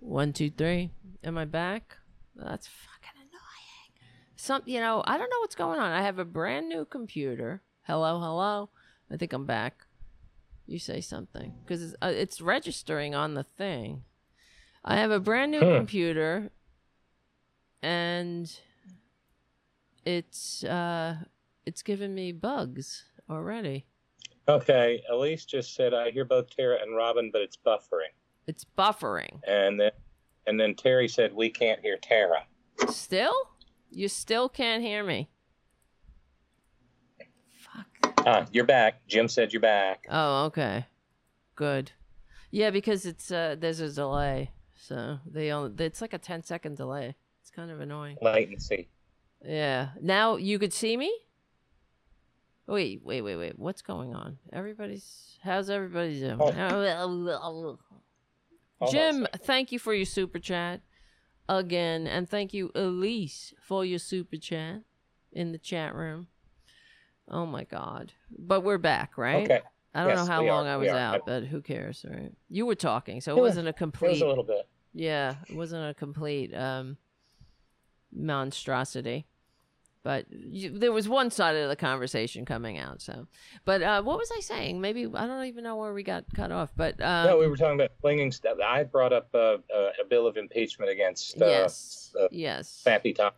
One, 0.00 0.32
two, 0.32 0.50
three. 0.50 0.90
Am 1.24 1.38
I 1.38 1.44
back? 1.44 1.96
That's 2.34 2.66
fucking 2.66 3.16
annoying. 3.16 4.10
Some, 4.36 4.62
you 4.66 4.80
know, 4.80 5.02
I 5.06 5.18
don't 5.18 5.30
know 5.30 5.40
what's 5.40 5.54
going 5.54 5.78
on. 5.78 5.92
I 5.92 6.02
have 6.02 6.18
a 6.18 6.24
brand 6.24 6.68
new 6.68 6.84
computer. 6.84 7.62
Hello, 7.82 8.20
hello. 8.20 8.70
I 9.10 9.16
think 9.16 9.32
I'm 9.32 9.46
back. 9.46 9.85
You 10.66 10.78
say 10.78 11.00
something 11.00 11.54
because 11.64 11.82
it's, 11.82 11.94
uh, 12.02 12.12
it's 12.14 12.40
registering 12.40 13.14
on 13.14 13.34
the 13.34 13.44
thing. 13.44 14.02
I 14.84 14.96
have 14.96 15.10
a 15.10 15.20
brand 15.20 15.52
new 15.52 15.60
hmm. 15.60 15.76
computer, 15.76 16.50
and 17.82 18.52
it's 20.04 20.64
uh, 20.64 21.16
it's 21.64 21.82
giving 21.82 22.14
me 22.14 22.32
bugs 22.32 23.04
already. 23.30 23.86
Okay, 24.48 25.02
Elise 25.10 25.44
just 25.44 25.74
said 25.74 25.92
I 25.92 26.10
hear 26.10 26.24
both 26.24 26.50
Tara 26.50 26.78
and 26.80 26.96
Robyn, 26.96 27.30
but 27.32 27.42
it's 27.42 27.56
buffering. 27.56 28.14
It's 28.46 28.64
buffering. 28.64 29.40
And 29.46 29.80
then, 29.80 29.90
and 30.46 30.58
then 30.58 30.74
Terry 30.74 31.08
said 31.08 31.34
we 31.34 31.50
can't 31.50 31.80
hear 31.80 31.96
Tara. 31.96 32.44
Still, 32.88 33.34
you 33.90 34.08
still 34.08 34.48
can't 34.48 34.82
hear 34.82 35.02
me. 35.02 35.28
Ah, 38.26 38.44
you're 38.50 38.64
back. 38.64 39.06
Jim 39.06 39.28
said 39.28 39.52
you're 39.52 39.60
back. 39.60 40.04
Oh, 40.10 40.46
okay. 40.46 40.86
Good. 41.54 41.92
Yeah, 42.50 42.70
because 42.70 43.06
it's 43.06 43.30
uh 43.30 43.54
there's 43.56 43.78
a 43.78 43.90
delay. 43.90 44.50
So 44.74 45.20
they 45.24 45.52
only 45.52 45.84
it's 45.84 46.00
like 46.00 46.12
a 46.12 46.18
10 46.18 46.42
second 46.42 46.76
delay. 46.76 47.14
It's 47.40 47.50
kind 47.50 47.70
of 47.70 47.80
annoying. 47.80 48.16
Latency. 48.20 48.88
Yeah. 49.44 49.90
Now 50.02 50.36
you 50.36 50.58
could 50.58 50.72
see 50.72 50.96
me? 50.96 51.16
Wait, 52.66 53.00
wait, 53.04 53.22
wait, 53.22 53.36
wait. 53.36 53.58
What's 53.58 53.80
going 53.80 54.12
on? 54.12 54.38
Everybody's 54.52 55.38
how's 55.42 55.70
everybody 55.70 56.18
doing? 56.18 56.38
Oh. 56.40 57.78
Jim, 58.90 59.28
thank 59.38 59.70
you 59.70 59.78
for 59.78 59.94
your 59.94 60.04
super 60.04 60.40
chat 60.40 60.80
again 61.48 62.08
and 62.08 62.28
thank 62.28 62.52
you 62.52 62.72
Elise 62.74 63.54
for 63.60 63.84
your 63.84 64.00
super 64.00 64.36
chat 64.36 64.80
in 65.32 65.52
the 65.52 65.58
chat 65.58 65.94
room. 65.94 66.26
Oh 67.28 67.46
my 67.46 67.64
god. 67.64 68.12
But 68.30 68.62
we're 68.62 68.78
back, 68.78 69.18
right? 69.18 69.44
Okay. 69.44 69.60
I 69.96 70.00
don't 70.00 70.10
yes, 70.10 70.18
know 70.18 70.32
how 70.32 70.42
long 70.42 70.66
are. 70.66 70.74
I 70.74 70.76
was 70.76 70.88
out, 70.88 71.22
but 71.24 71.44
who 71.44 71.62
cares, 71.62 72.04
right? 72.08 72.30
You 72.50 72.66
were 72.66 72.74
talking, 72.74 73.22
so 73.22 73.34
it, 73.34 73.40
wasn't 73.40 73.66
a 73.66 73.72
complete. 73.72 74.08
It 74.08 74.12
was 74.12 74.20
a 74.22 74.28
little 74.28 74.44
bit. 74.44 74.68
Yeah, 74.92 75.36
it 75.48 75.56
wasn't 75.56 75.88
a 75.90 75.94
complete 75.94 76.54
um, 76.54 76.98
monstrosity, 78.12 79.26
but 80.02 80.26
you, 80.30 80.78
there 80.78 80.92
was 80.92 81.08
one 81.08 81.30
side 81.30 81.56
of 81.56 81.70
the 81.70 81.76
conversation 81.76 82.44
coming 82.44 82.78
out. 82.78 83.00
So, 83.00 83.26
but 83.64 83.82
uh, 83.82 84.02
what 84.02 84.18
was 84.18 84.30
I 84.36 84.40
saying? 84.40 84.82
Maybe 84.82 85.06
I 85.14 85.26
don't 85.26 85.46
even 85.46 85.64
know 85.64 85.76
where 85.76 85.94
we 85.94 86.02
got 86.02 86.24
cut 86.34 86.52
off. 86.52 86.72
But 86.76 87.00
um, 87.00 87.28
no, 87.28 87.38
we 87.38 87.46
were 87.46 87.56
talking 87.56 87.80
about 87.80 87.92
flinging 88.02 88.30
stuff. 88.30 88.58
I 88.62 88.84
brought 88.84 89.14
up 89.14 89.30
uh, 89.34 89.56
a 89.74 90.04
bill 90.08 90.26
of 90.26 90.36
impeachment 90.36 90.90
against 90.90 91.40
uh, 91.40 91.46
yes, 91.46 92.14
yes, 92.30 92.82
Fappy 92.86 93.16
Tom, 93.16 93.32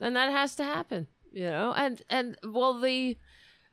and 0.00 0.16
that 0.16 0.32
has 0.32 0.54
to 0.56 0.64
happen. 0.64 1.06
You 1.32 1.50
know, 1.50 1.74
and 1.76 2.00
and 2.08 2.38
well 2.42 2.80
the 2.80 3.18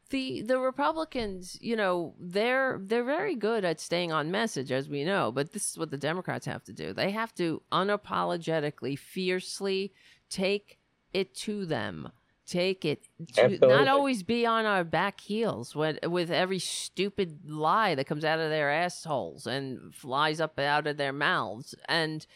the 0.09 0.41
the 0.41 0.59
Republicans, 0.59 1.57
you 1.61 1.75
know, 1.75 2.13
they're 2.19 2.79
they're 2.81 3.03
very 3.03 3.35
good 3.35 3.65
at 3.65 3.79
staying 3.79 4.11
on 4.11 4.31
message, 4.31 4.71
as 4.71 4.87
we 4.87 5.03
know. 5.03 5.31
But 5.31 5.53
this 5.53 5.71
is 5.71 5.77
what 5.77 5.91
the 5.91 5.97
Democrats 5.97 6.45
have 6.45 6.63
to 6.65 6.73
do. 6.73 6.93
They 6.93 7.11
have 7.11 7.33
to 7.35 7.61
unapologetically, 7.71 8.97
fiercely 8.97 9.93
take 10.29 10.79
it 11.13 11.33
to 11.35 11.65
them. 11.65 12.11
Take 12.45 12.85
it 12.85 13.07
to 13.37 13.57
not 13.57 13.87
always 13.87 14.21
be 14.21 14.45
on 14.45 14.67
our 14.67 14.83
back 14.83 15.19
heels 15.19 15.75
with 15.75 15.97
with 16.05 16.29
every 16.29 16.59
stupid 16.59 17.49
lie 17.49 17.95
that 17.95 18.05
comes 18.05 18.23
out 18.23 18.39
of 18.39 18.51
their 18.51 18.69
assholes 18.69 19.47
and 19.47 19.95
flies 19.95 20.39
up 20.39 20.59
out 20.59 20.85
of 20.85 20.97
their 20.97 21.13
mouths. 21.13 21.73
And 21.89 22.27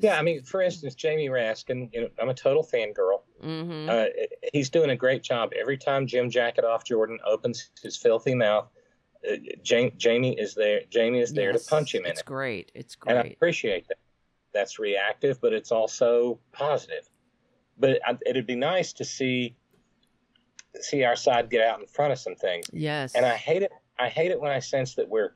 yeah, 0.00 0.18
I 0.18 0.22
mean, 0.22 0.42
for 0.42 0.60
instance, 0.60 0.94
Jamie 0.94 1.28
Raskin, 1.28 1.88
you 1.92 2.02
know, 2.02 2.08
I'm 2.20 2.28
a 2.28 2.34
total 2.34 2.62
fangirl. 2.64 3.22
Mm-hmm. 3.42 3.88
Uh, 3.88 4.04
he's 4.52 4.70
doing 4.70 4.90
a 4.90 4.96
great 4.96 5.22
job. 5.22 5.52
Every 5.58 5.78
time 5.78 6.06
Jim 6.06 6.30
Jacket-Off 6.30 6.84
Jordan 6.84 7.18
opens 7.24 7.70
his 7.82 7.96
filthy 7.96 8.34
mouth, 8.34 8.68
uh, 9.30 9.36
Jamie, 9.62 9.92
Jamie 9.96 10.38
is 10.38 10.54
there. 10.54 10.80
Jamie 10.90 11.20
is 11.20 11.32
there 11.32 11.52
yes, 11.52 11.64
to 11.64 11.70
punch 11.70 11.94
him 11.94 12.04
in 12.04 12.12
it's 12.12 12.20
it. 12.20 12.26
Great. 12.26 12.72
It's 12.74 12.94
great. 12.94 13.16
And 13.16 13.26
I 13.26 13.30
appreciate 13.30 13.88
that. 13.88 13.98
That's 14.52 14.78
reactive, 14.78 15.40
but 15.40 15.52
it's 15.52 15.70
also 15.70 16.40
positive. 16.52 17.08
But 17.78 18.00
it'd 18.24 18.46
be 18.46 18.56
nice 18.56 18.94
to 18.94 19.04
see 19.04 19.54
see 20.80 21.04
our 21.04 21.16
side 21.16 21.50
get 21.50 21.66
out 21.66 21.80
in 21.80 21.86
front 21.86 22.12
of 22.12 22.18
some 22.18 22.34
things. 22.36 22.66
Yes. 22.72 23.14
And 23.14 23.26
I 23.26 23.36
hate 23.36 23.62
it. 23.62 23.72
I 23.98 24.08
hate 24.08 24.30
it 24.30 24.40
when 24.40 24.50
I 24.50 24.60
sense 24.60 24.94
that 24.94 25.08
we're 25.08 25.34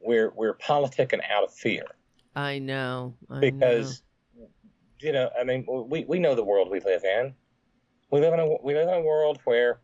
we're 0.00 0.30
we're 0.34 0.54
politicking 0.54 1.20
out 1.30 1.44
of 1.44 1.52
fear. 1.52 1.84
I 2.34 2.58
know. 2.58 3.14
I 3.30 3.40
because 3.40 4.02
know. 4.36 4.48
you 5.00 5.12
know, 5.12 5.30
I 5.38 5.44
mean, 5.44 5.66
we 5.88 6.04
we 6.04 6.18
know 6.18 6.34
the 6.34 6.44
world 6.44 6.70
we 6.70 6.80
live 6.80 7.04
in. 7.04 7.34
We 8.10 8.20
live 8.20 8.34
in 8.34 8.40
a 8.40 8.46
we 8.62 8.74
live 8.74 8.88
in 8.88 8.94
a 8.94 9.00
world 9.02 9.38
where 9.44 9.80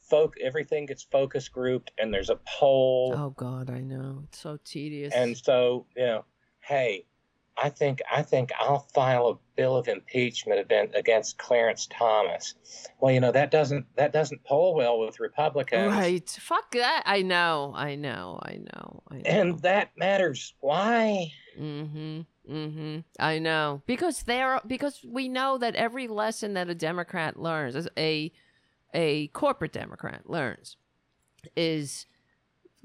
folk 0.00 0.34
everything 0.42 0.86
gets 0.86 1.04
focus 1.04 1.48
grouped 1.48 1.92
and 1.98 2.12
there's 2.12 2.30
a 2.30 2.38
poll 2.58 3.14
Oh 3.16 3.30
God, 3.30 3.70
I 3.70 3.80
know. 3.80 4.22
It's 4.24 4.38
so 4.40 4.58
tedious. 4.64 5.12
and 5.14 5.36
so 5.36 5.86
you 5.96 6.04
know 6.06 6.24
hey 6.60 7.04
i 7.56 7.68
think 7.68 8.00
i 8.10 8.22
think 8.22 8.50
i'll 8.58 8.86
file 8.94 9.26
a 9.28 9.34
bill 9.56 9.76
of 9.76 9.86
impeachment 9.88 10.60
against- 10.60 10.94
against 10.96 11.38
clarence 11.38 11.86
thomas 11.88 12.54
well 13.00 13.12
you 13.12 13.18
know 13.20 13.32
that 13.32 13.50
doesn't 13.50 13.84
that 13.96 14.12
doesn't 14.12 14.42
poll 14.44 14.74
well 14.74 14.98
with 15.00 15.18
republicans 15.20 15.92
right. 15.92 16.30
Fuck 16.40 16.70
that. 16.72 17.02
I 17.04 17.22
know. 17.22 17.72
I 17.74 17.94
know. 17.96 18.38
I 18.42 18.54
know. 18.56 19.02
I 19.10 19.14
know. 19.16 19.22
and 19.26 19.58
that 19.62 19.90
matters 19.96 20.54
why 20.60 21.32
Mm-hmm. 21.58 22.20
Mm-hmm. 22.52 22.98
I 23.20 23.38
know. 23.38 23.82
Because 23.86 24.22
they're 24.24 24.60
because 24.66 25.00
we 25.08 25.28
know 25.28 25.58
that 25.58 25.74
every 25.76 26.08
lesson 26.08 26.54
that 26.54 26.68
a 26.68 26.74
Democrat 26.74 27.38
learns, 27.38 27.76
as 27.76 27.88
a 27.96 28.32
a 28.94 29.28
corporate 29.28 29.72
Democrat 29.72 30.28
learns, 30.28 30.76
is 31.56 32.06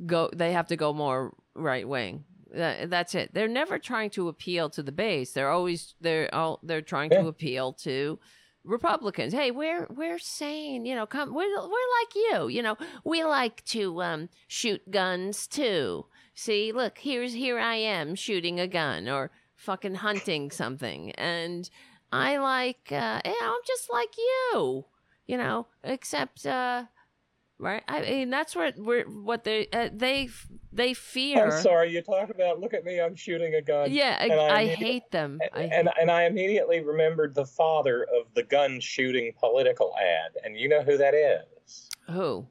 go 0.05 0.29
they 0.33 0.51
have 0.53 0.67
to 0.67 0.75
go 0.75 0.93
more 0.93 1.33
right 1.55 1.87
wing. 1.87 2.23
That, 2.53 2.89
that's 2.89 3.13
it. 3.13 3.33
They're 3.33 3.47
never 3.49 3.77
trying 3.77 4.09
to 4.11 4.29
appeal 4.29 4.69
to 4.71 4.81
the 4.83 4.91
base. 4.93 5.33
They're 5.33 5.49
always 5.49 5.95
they're 5.99 6.33
all 6.33 6.59
they're 6.63 6.81
trying 6.81 7.11
Yeah. 7.11 7.23
to 7.23 7.27
appeal 7.27 7.73
to 7.73 8.19
Republicans. 8.63 9.33
Hey, 9.33 9.51
we're 9.51 9.87
we're 9.89 10.19
sane, 10.19 10.85
you 10.85 10.95
know, 10.95 11.05
come 11.05 11.33
we're 11.33 11.49
we're 11.49 11.89
like 11.99 12.15
you, 12.15 12.47
you 12.47 12.61
know. 12.61 12.77
We 13.03 13.23
like 13.23 13.65
to 13.65 14.01
um 14.01 14.29
shoot 14.47 14.89
guns 14.91 15.47
too. 15.47 16.05
See, 16.39 16.71
look, 16.71 16.99
here's 16.99 17.33
here 17.33 17.57
I 17.57 17.77
am 17.77 18.13
shooting 18.13 18.59
a 18.59 18.67
gun 18.67 19.09
or 19.09 19.31
fucking 19.55 19.95
hunting 19.95 20.51
something. 20.51 21.09
And 21.13 21.67
I 22.11 22.37
like 22.37 22.91
uh 22.91 23.21
yeah, 23.25 23.33
I'm 23.41 23.59
just 23.65 23.91
like 23.91 24.15
you. 24.15 24.85
You 25.25 25.37
know, 25.37 25.65
except 25.83 26.45
uh 26.45 26.83
right? 27.57 27.81
I 27.87 28.01
mean 28.01 28.29
that's 28.29 28.55
what 28.55 28.75
we're 28.77 29.05
what 29.05 29.45
they 29.45 29.67
uh, 29.73 29.89
they 29.91 30.29
they 30.71 30.93
fear. 30.93 31.43
i'm 31.43 31.63
sorry 31.63 31.91
you 31.91 32.03
talk 32.03 32.29
about 32.29 32.59
look 32.59 32.75
at 32.75 32.83
me 32.85 33.01
i'm 33.01 33.15
shooting 33.15 33.55
a 33.55 33.61
gun 33.63 33.91
Yeah, 33.91 34.15
I, 34.19 34.25
And 34.25 34.39
I 34.39 34.55
I 34.57 34.65
hate 34.67 35.09
them. 35.09 35.39
I 35.55 35.63
and 35.63 35.89
and 35.99 36.11
I 36.11 36.25
immediately 36.25 36.81
remembered 36.81 37.33
the 37.33 37.47
father 37.47 38.03
of 38.03 38.31
the 38.35 38.43
gun 38.43 38.79
shooting 38.79 39.33
political 39.39 39.95
ad, 39.97 40.33
and 40.43 40.55
you 40.55 40.69
know 40.69 40.83
who 40.83 40.97
that 40.97 41.15
is? 41.15 41.89
who? 42.05 42.45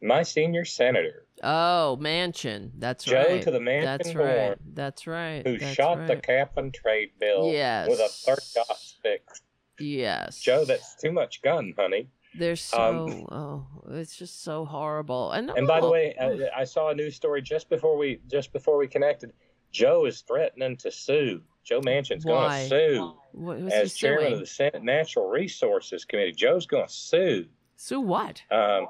My 0.00 0.22
senior 0.22 0.64
senator, 0.64 1.25
Oh, 1.42 1.98
Manchin. 2.00 2.70
That's 2.78 3.04
Joe 3.04 3.22
right. 3.22 3.42
to 3.42 3.50
the 3.50 3.60
mansion 3.60 3.84
That's 3.84 4.12
born, 4.12 4.26
right. 4.26 4.56
That's 4.74 5.06
right. 5.06 5.46
who 5.46 5.58
That's 5.58 5.74
shot 5.74 6.06
the 6.06 6.16
cap 6.16 6.56
and 6.56 6.72
trade 6.72 7.10
bill 7.20 7.50
Yes. 7.52 7.88
with 7.88 8.00
a 8.00 8.08
third 8.08 8.40
dot 8.54 8.78
stick. 8.78 9.22
Yes. 9.78 10.40
Joe, 10.40 10.64
that's 10.64 10.94
too 10.94 11.12
much 11.12 11.42
gun, 11.42 11.74
honey. 11.76 12.08
They're 12.38 12.56
so. 12.56 13.06
um, 13.08 13.26
oh, 13.32 13.66
it's 13.90 14.16
just 14.16 14.42
so 14.42 14.64
horrible. 14.64 15.32
And 15.32 15.50
And 15.50 15.66
by 15.66 15.80
the 15.80 15.88
way, 15.90 16.14
I, 16.20 16.60
I 16.60 16.64
saw 16.64 16.90
a 16.90 16.94
news 16.94 17.16
story 17.16 17.40
just 17.42 17.68
before 17.68 17.96
we 17.96 18.20
just 18.30 18.52
before 18.52 18.76
we 18.78 18.86
connected. 18.88 19.32
Joe 19.72 20.06
is 20.06 20.20
threatening 20.22 20.76
to 20.78 20.90
sue. 20.90 21.42
Joe 21.64 21.80
Manchin's 21.80 22.24
going 22.24 22.48
to 22.48 22.68
sue 22.68 23.14
what 23.32 23.58
as 23.72 23.94
chairman 23.94 24.22
suing? 24.22 24.32
of 24.34 24.40
the 24.40 24.46
Senate 24.46 24.82
Natural 24.84 25.28
Resources 25.28 26.04
Committee. 26.04 26.32
Joe's 26.32 26.66
going 26.66 26.86
to 26.86 26.92
sue. 26.92 27.46
Sue 27.76 28.00
what? 28.00 28.42
Um, 28.50 28.86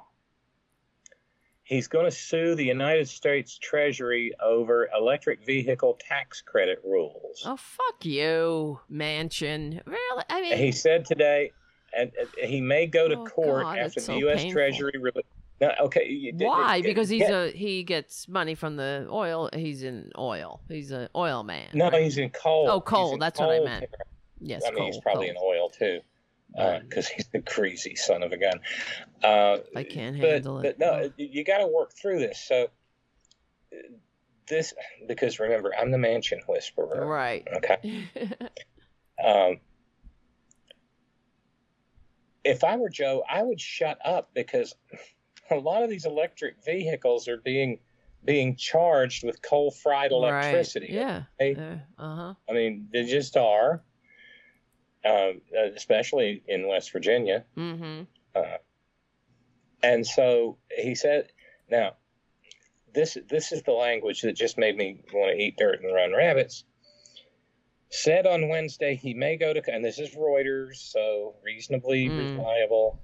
he's 1.66 1.88
going 1.88 2.04
to 2.04 2.10
sue 2.10 2.54
the 2.54 2.64
United 2.64 3.08
States 3.08 3.58
Treasury 3.58 4.32
over 4.42 4.88
electric 4.96 5.44
vehicle 5.44 5.98
tax 6.00 6.40
credit 6.40 6.80
rules. 6.84 7.42
Oh, 7.44 7.56
fuck 7.56 8.04
you, 8.04 8.80
Manchin. 8.90 9.80
Really? 9.84 10.24
I 10.30 10.40
mean, 10.40 10.56
He 10.56 10.70
said 10.72 11.04
today, 11.04 11.50
and 11.96 12.12
he 12.38 12.60
may 12.60 12.86
go 12.86 13.08
to 13.08 13.16
Oh, 13.16 13.24
court 13.26 13.62
God, 13.64 13.78
after 13.78 14.00
the 14.00 14.06
so 14.06 14.16
U.S. 14.16 14.38
painful. 14.42 14.52
Treasury. 14.52 14.92
Re- 15.00 15.10
no, 15.60 15.72
okay. 15.80 16.08
you- 16.08 16.32
why? 16.36 16.82
Because 16.82 17.08
he's 17.08 17.22
yeah, 17.22 17.44
a 17.44 17.50
he 17.50 17.82
gets 17.82 18.28
money 18.28 18.54
from 18.54 18.76
the 18.76 19.08
oil. 19.10 19.48
He's 19.54 19.82
in 19.82 20.12
oil. 20.16 20.60
He's 20.68 20.90
an 20.92 21.08
oil 21.16 21.42
man. 21.42 21.68
no, 21.74 21.90
right? 21.90 22.02
he's 22.04 22.18
in 22.18 22.30
coal. 22.30 22.68
Oh, 22.70 22.80
coal, 22.80 23.18
that's 23.18 23.40
what 23.40 23.50
I 23.50 23.56
coal. 23.56 23.64
meant. 23.64 23.84
yes. 24.40 24.62
I 24.66 24.70
mean, 24.72 24.84
he's 24.84 25.00
probably 25.00 25.32
coal. 25.34 25.52
in 25.52 25.58
oil 25.60 25.68
too, 25.70 26.00
Because 26.56 27.08
he's 27.08 27.28
a 27.34 27.40
crazy 27.40 27.96
son 27.96 28.22
of 28.22 28.32
a 28.32 28.38
gun. 28.38 28.60
Uh, 29.22 29.58
I 29.74 29.84
can't 29.84 30.18
but, 30.20 30.30
handle 30.30 30.58
it. 30.60 30.62
but 30.62 30.78
no, 30.78 31.10
you 31.16 31.44
got 31.44 31.58
to 31.58 31.66
work 31.66 31.92
through 31.92 32.20
this. 32.20 32.38
So 32.38 32.68
uh, 33.72 33.76
this, 34.48 34.72
because 35.06 35.38
remember, 35.38 35.72
I'm 35.78 35.90
the 35.90 35.98
Manchin 35.98 36.40
whisperer. 36.48 37.06
Right. 37.06 37.46
Okay. 37.56 38.08
Um, 39.24 39.60
if 42.44 42.64
I 42.64 42.76
were 42.76 42.88
Joe, 42.88 43.24
I 43.28 43.42
would 43.42 43.60
shut 43.60 43.98
up 44.04 44.30
because 44.34 44.74
a 45.50 45.56
lot 45.56 45.82
of 45.82 45.90
these 45.90 46.04
electric 46.04 46.64
vehicles 46.64 47.28
are 47.28 47.38
being 47.38 47.78
being 48.24 48.56
charged 48.56 49.24
with 49.24 49.40
coal 49.40 49.70
fried 49.70 50.10
electricity. 50.10 50.96
Right. 50.96 51.56
Yeah. 51.56 51.78
Uh 51.98 52.16
huh. 52.16 52.34
I 52.48 52.52
mean, 52.52 52.88
they 52.92 53.04
just 53.04 53.36
are, 53.36 53.82
um, 55.06 55.40
especially 55.76 56.42
in 56.48 56.66
West 56.68 56.92
Virginia. 56.92 57.44
Mm-hmm. 57.56 58.02
Uh, 58.34 58.58
and 59.82 60.06
so 60.06 60.58
he 60.76 60.94
said, 60.94 61.28
now, 61.70 61.94
this 62.94 63.16
this 63.28 63.52
is 63.52 63.62
the 63.62 63.72
language 63.72 64.22
that 64.22 64.32
just 64.32 64.56
made 64.58 64.76
me 64.76 65.00
want 65.12 65.36
to 65.36 65.42
eat 65.42 65.56
dirt 65.58 65.82
and 65.82 65.94
run 65.94 66.12
rabbits. 66.12 66.64
Said 67.90 68.26
on 68.26 68.48
Wednesday 68.48 68.96
he 68.96 69.14
may 69.14 69.36
go 69.36 69.52
to, 69.52 69.62
and 69.72 69.84
this 69.84 69.98
is 69.98 70.14
Reuters, 70.14 70.76
so 70.76 71.34
reasonably 71.44 72.08
Mm. 72.08 72.38
reliable. 72.38 73.00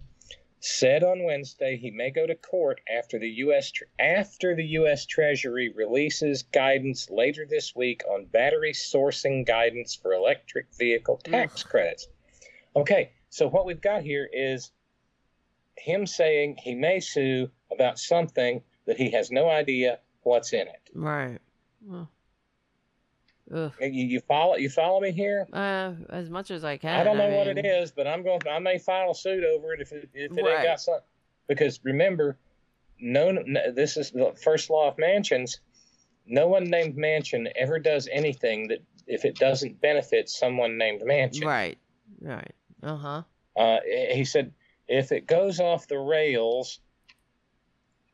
Said 0.65 1.03
on 1.03 1.25
Wednesday 1.25 1.77
he 1.77 1.91
may 1.91 2.11
go 2.11 2.25
to 2.25 2.37
court 2.37 2.81
after 2.89 3.19
the 3.19 3.29
U.S. 3.29 3.73
tr- 3.73 3.83
after 3.99 4.55
the 4.55 4.65
U.S. 4.79 5.07
Treasury 5.07 5.71
releases 5.75 6.45
guidance 6.45 7.11
later 7.11 7.45
this 7.45 7.75
week 7.75 8.05
on 8.09 8.27
battery 8.27 8.73
sourcing 8.73 9.45
guidance 9.45 9.97
for 9.97 10.13
electric 10.13 10.73
vehicle 10.79 11.17
tax 11.17 11.65
credits. 11.65 12.07
Okay, 12.77 13.11
so 13.29 13.49
what 13.49 13.67
we've 13.67 13.81
got 13.81 14.03
here 14.03 14.29
is 14.33 14.71
him 15.77 16.07
saying 16.07 16.59
he 16.59 16.77
may 16.77 17.01
sue 17.01 17.51
about 17.73 17.99
something 17.99 18.63
that 18.87 18.97
he 18.97 19.11
has 19.11 19.33
no 19.33 19.49
idea 19.49 19.99
what's 20.23 20.53
in 20.53 20.69
it. 20.69 20.91
Right. 20.95 21.41
Well, 21.85 22.09
ugh. 23.55 23.73
You, 23.81 24.07
you 24.07 24.21
follow 24.21 24.57
you 24.57 24.71
follow 24.71 25.01
me 25.01 25.13
here? 25.13 25.47
Uh, 25.53 25.93
as 26.11 26.31
much 26.31 26.51
as 26.51 26.65
I 26.65 26.77
can. 26.77 26.99
I 26.99 27.05
don't 27.05 27.17
know 27.17 27.31
what 27.31 27.47
it 27.47 27.57
mean, 27.57 27.67
is, 27.67 27.91
but 27.91 28.07
I'm 28.07 28.23
going. 28.23 28.41
I 28.51 28.59
may 28.59 28.79
file 28.79 29.11
a 29.11 29.15
suit 29.15 29.45
over 29.45 29.73
it 29.73 29.81
if 29.81 29.93
it, 29.93 30.09
if 30.15 30.33
it 30.33 30.39
ain't 30.39 30.63
got 30.63 30.81
something. 30.81 31.03
Because 31.49 31.81
remember, 31.83 32.39
no, 32.99 33.31
no, 33.31 33.73
this 33.73 33.97
is 33.97 34.11
the 34.11 34.33
first 34.43 34.71
law 34.71 34.89
of 34.89 34.97
Manchins. 34.97 35.59
No 36.27 36.47
one 36.47 36.65
named 36.65 36.97
Manchin 36.97 37.51
ever 37.57 37.79
does 37.79 38.09
anything 38.11 38.69
that 38.69 38.79
if 39.07 39.25
it 39.25 39.37
doesn't 39.37 39.81
benefit 39.81 40.29
someone 40.29 40.79
named 40.79 41.03
Manchin. 41.03 41.45
Right. 41.45 41.79
Right. 42.21 42.55
Uh 42.83 42.97
huh. 42.97 43.23
Uh, 43.57 43.79
he 43.87 44.25
said, 44.25 44.53
if 44.89 45.13
it 45.13 45.27
goes 45.27 45.61
off 45.61 45.89
the 45.89 45.99
rails, 45.99 46.81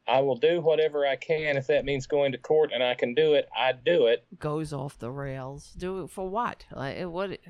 I 0.08 0.20
will 0.20 0.36
do 0.36 0.60
whatever 0.60 1.06
I 1.06 1.16
can. 1.16 1.58
If 1.58 1.66
that 1.66 1.84
means 1.84 2.06
going 2.06 2.32
to 2.32 2.38
court 2.38 2.70
and 2.72 2.82
I 2.82 2.94
can 2.94 3.14
do 3.14 3.34
it, 3.34 3.46
I 3.56 3.72
do 3.72 4.06
it. 4.06 4.24
Goes 4.38 4.72
off 4.72 4.98
the 4.98 5.10
rails. 5.10 5.70
Do 5.76 6.02
it 6.02 6.10
for 6.10 6.28
what? 6.28 6.64
Like 6.74 6.98
what? 7.04 7.38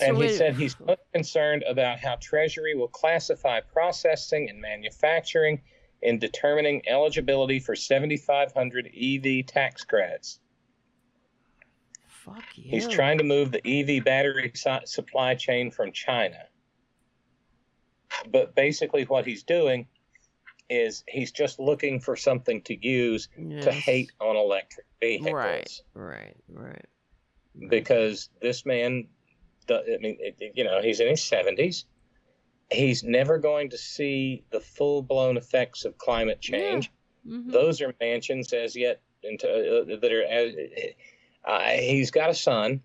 And 0.00 0.16
he 0.18 0.28
said 0.28 0.54
he's 0.54 0.76
concerned 1.12 1.64
about 1.68 1.98
how 1.98 2.14
Treasury 2.20 2.76
will 2.76 2.86
classify 2.86 3.58
processing 3.58 4.48
and 4.48 4.60
manufacturing 4.60 5.62
in 6.00 6.20
determining 6.20 6.88
eligibility 6.88 7.58
for 7.58 7.74
7,500 7.74 8.86
EV 8.96 9.46
tax 9.46 9.82
credits. 9.82 10.38
Fuck 12.06 12.44
you. 12.54 12.70
He's 12.70 12.86
trying 12.86 13.18
to 13.18 13.24
move 13.24 13.50
the 13.50 13.66
EV 13.66 14.04
battery 14.04 14.52
su- 14.54 14.78
supply 14.84 15.34
chain 15.34 15.72
from 15.72 15.90
China. 15.90 16.38
But 18.30 18.54
basically, 18.54 19.02
what 19.06 19.26
he's 19.26 19.42
doing 19.42 19.88
is 20.70 21.04
he's 21.08 21.32
just 21.32 21.58
looking 21.58 22.00
for 22.00 22.16
something 22.16 22.62
to 22.62 22.86
use 22.86 23.28
to 23.62 23.72
hate 23.72 24.12
on 24.20 24.36
electric 24.36 24.86
vehicles. 25.00 25.32
Right. 25.34 25.80
Right. 25.94 26.36
Right. 26.48 26.86
because 27.68 28.30
this 28.40 28.64
man, 28.64 29.08
I 29.68 29.98
mean, 30.00 30.16
you 30.54 30.64
know, 30.64 30.80
he's 30.80 31.00
in 31.00 31.08
his 31.08 31.22
seventies. 31.22 31.84
He's 32.70 33.02
never 33.02 33.38
going 33.38 33.70
to 33.70 33.78
see 33.78 34.44
the 34.50 34.60
full 34.60 35.02
blown 35.02 35.36
effects 35.36 35.84
of 35.84 35.98
climate 35.98 36.40
change. 36.40 36.90
Mhm. 37.26 37.50
Those 37.50 37.80
are 37.80 37.92
mansions 38.00 38.52
as 38.52 38.76
yet 38.76 39.00
into, 39.24 39.48
uh, 39.48 39.96
that 40.00 40.12
are. 40.12 40.24
Uh, 41.44 41.70
he's 41.70 42.10
got 42.10 42.30
a 42.30 42.34
son 42.34 42.82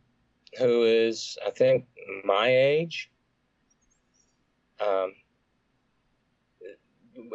who 0.58 0.84
is, 0.84 1.38
I 1.46 1.52
think, 1.52 1.86
my 2.24 2.48
age. 2.48 3.12
Um, 4.80 5.14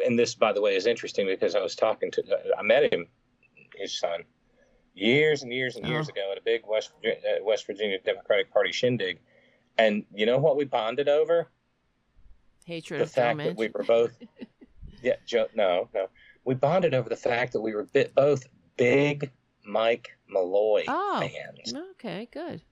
and 0.05 0.19
this, 0.19 0.35
by 0.35 0.53
the 0.53 0.61
way, 0.61 0.77
is 0.77 0.87
interesting 0.87 1.27
because 1.27 1.55
I 1.55 1.61
was 1.61 1.75
talking 1.75 2.11
to, 2.13 2.23
I 2.59 2.63
met 2.63 2.93
him, 2.93 3.07
his 3.77 3.99
son, 3.99 4.25
years 4.95 5.43
and 5.43 5.53
years 5.53 5.77
and 5.77 5.87
years 5.87 6.09
Oh. 6.09 6.13
ago 6.13 6.33
at 6.33 6.39
a 6.39 6.43
big 6.43 6.63
West 6.67 6.93
Virginia, 6.97 7.19
uh, 7.41 7.45
West 7.45 7.67
Virginia 7.67 7.99
Democratic 8.05 8.53
Party 8.53 8.73
shindig, 8.73 9.19
and 9.79 10.05
you 10.15 10.27
know 10.27 10.39
what 10.39 10.57
we 10.57 10.65
bonded 10.65 11.09
over? 11.09 11.49
Hatred 12.67 13.01
the 13.01 13.07
fact 13.07 13.39
that 13.39 13.57
we 13.57 13.69
were 13.69 13.85
both. 13.85 14.17
yeah, 15.03 15.17
Joe. 15.27 15.47
No, 15.55 15.89
no. 15.95 16.09
We 16.45 16.55
bonded 16.55 16.95
over 16.95 17.09
the 17.09 17.17
fact 17.17 17.53
that 17.53 17.61
we 17.61 17.75
were 17.75 17.85
bit, 17.85 18.15
both 18.15 18.47
big 18.77 19.31
Mike 19.65 20.11
Malloy 20.29 20.85
Oh, 20.89 21.21
fans. 21.21 21.75
Okay, 21.93 22.29
good. 22.33 22.63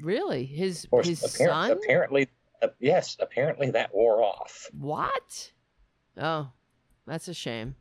Really, 0.00 0.44
his 0.44 0.86
course, 0.86 1.06
his 1.06 1.20
appar- 1.22 1.46
son? 1.48 1.70
apparently, 1.72 2.28
uh, 2.62 2.68
yes, 2.80 3.16
apparently 3.20 3.70
that 3.70 3.94
wore 3.94 4.22
off. 4.22 4.68
What? 4.78 5.52
Oh, 6.16 6.50
that's 7.06 7.28
a 7.28 7.34
shame. 7.34 7.74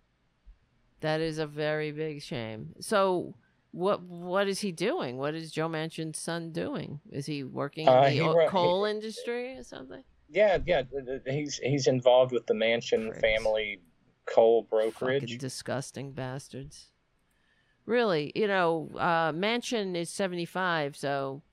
That 1.01 1.21
is 1.21 1.37
a 1.37 1.45
very 1.47 1.91
big 1.91 2.21
shame. 2.21 2.73
So, 2.79 3.35
what 3.71 4.01
what 4.03 4.47
is 4.47 4.59
he 4.61 4.71
doing? 4.71 5.17
What 5.17 5.35
is 5.35 5.51
Joe 5.51 5.67
Manchin's 5.67 6.17
son 6.17 6.51
doing? 6.51 6.99
Is 7.11 7.25
he 7.25 7.43
working 7.43 7.87
in 7.87 7.93
Uh, 7.93 8.03
the 8.03 8.09
he 8.09 8.21
o- 8.21 8.33
ru- 8.35 8.41
he- 8.43 8.47
coal 8.47 8.85
industry 8.85 9.57
or 9.57 9.63
something? 9.63 10.03
Yeah, 10.29 10.57
yeah. 10.65 10.83
He's 11.25 11.57
he's 11.57 11.87
involved 11.87 12.31
with 12.31 12.47
the 12.47 12.53
Manchin 12.53 13.19
family 13.19 13.81
coal 14.25 14.63
Fucking 14.63 14.89
brokerage. 14.91 15.37
disgusting 15.37 16.11
bastards. 16.13 16.89
Really, 17.85 18.31
you 18.33 18.47
know, 18.47 18.89
uh, 18.97 19.33
Manchin 19.33 19.95
is 19.95 20.09
seventy 20.09 20.45
five. 20.45 20.95
So, 20.95 21.43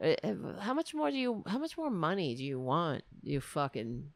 uh, 0.00 0.14
uh, 0.22 0.60
how 0.60 0.72
much 0.72 0.94
more 0.94 1.10
do 1.10 1.16
you? 1.16 1.42
How 1.48 1.58
much 1.58 1.76
more 1.76 1.90
money 1.90 2.36
do 2.36 2.44
you 2.44 2.60
want? 2.60 3.02
You 3.22 3.40
fucking 3.40 4.12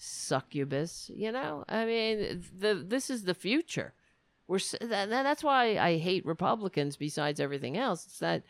succubus. 0.00 1.10
You 1.14 1.32
know, 1.32 1.64
I 1.68 1.84
mean, 1.84 2.44
the 2.58 2.74
this 2.86 3.10
is 3.10 3.24
the 3.24 3.34
future. 3.34 3.92
We're 4.48 4.58
that, 4.80 4.88
that- 5.10 5.22
that's 5.22 5.44
why 5.44 5.78
I 5.78 5.98
hate 5.98 6.24
Republicans. 6.26 6.96
Besides 6.96 7.40
everything 7.40 7.76
else, 7.76 8.06
it's 8.06 8.18
that 8.18 8.42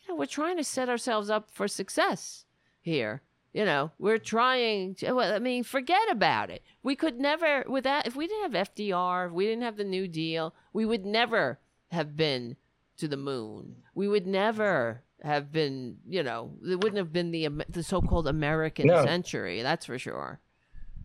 you 0.00 0.12
know 0.12 0.16
we're 0.18 0.26
trying 0.26 0.56
to 0.58 0.64
set 0.64 0.88
ourselves 0.88 1.30
up 1.30 1.50
for 1.50 1.66
success 1.68 2.44
here. 2.80 3.22
You 3.54 3.64
know, 3.64 3.90
we're 3.98 4.18
trying 4.18 4.94
to, 4.96 5.12
well, 5.14 5.34
I 5.34 5.38
mean, 5.38 5.64
forget 5.64 6.10
about 6.10 6.50
it. 6.50 6.62
We 6.82 6.94
could 6.94 7.18
never, 7.18 7.64
without, 7.66 8.06
if 8.06 8.14
we 8.14 8.26
didn't 8.26 8.52
have 8.52 8.68
FDR, 8.74 9.26
if 9.28 9.32
we 9.32 9.46
didn't 9.46 9.62
have 9.62 9.78
the 9.78 9.84
New 9.84 10.06
Deal, 10.06 10.54
we 10.74 10.84
would 10.84 11.06
never 11.06 11.58
have 11.90 12.14
been 12.14 12.56
to 12.98 13.08
the 13.08 13.16
moon. 13.16 13.76
We 13.94 14.06
would 14.06 14.26
never 14.26 15.02
have 15.24 15.50
been, 15.50 15.96
you 16.06 16.22
know, 16.22 16.52
it 16.62 16.76
wouldn't 16.82 16.98
have 16.98 17.12
been 17.12 17.30
the, 17.30 17.48
the 17.70 17.82
so 17.82 18.02
called 18.02 18.28
American 18.28 18.86
No. 18.86 19.02
century, 19.02 19.62
that's 19.62 19.86
for 19.86 19.98
sure, 19.98 20.40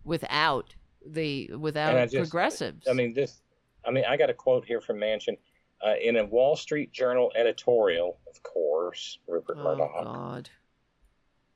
without 0.04 0.76
the, 1.06 1.52
without 1.54 1.96
I 1.98 2.06
just- 2.06 2.16
progressives. 2.16 2.88
I 2.88 2.94
mean, 2.94 3.14
this. 3.14 3.42
I 3.86 3.92
mean, 3.92 4.06
I 4.08 4.16
got 4.16 4.30
a 4.30 4.34
quote 4.34 4.66
here 4.66 4.80
from 4.80 4.98
Manchin 4.98 5.38
uh, 5.86 5.96
in 6.02 6.16
a 6.16 6.26
Wall 6.26 6.56
Street 6.56 6.92
Journal 6.92 7.32
editorial. 7.36 8.18
Of 8.30 8.42
course, 8.44 9.20
Rupert 9.28 9.58
oh, 9.60 9.64
Murdoch. 9.64 10.04
God. 10.04 10.50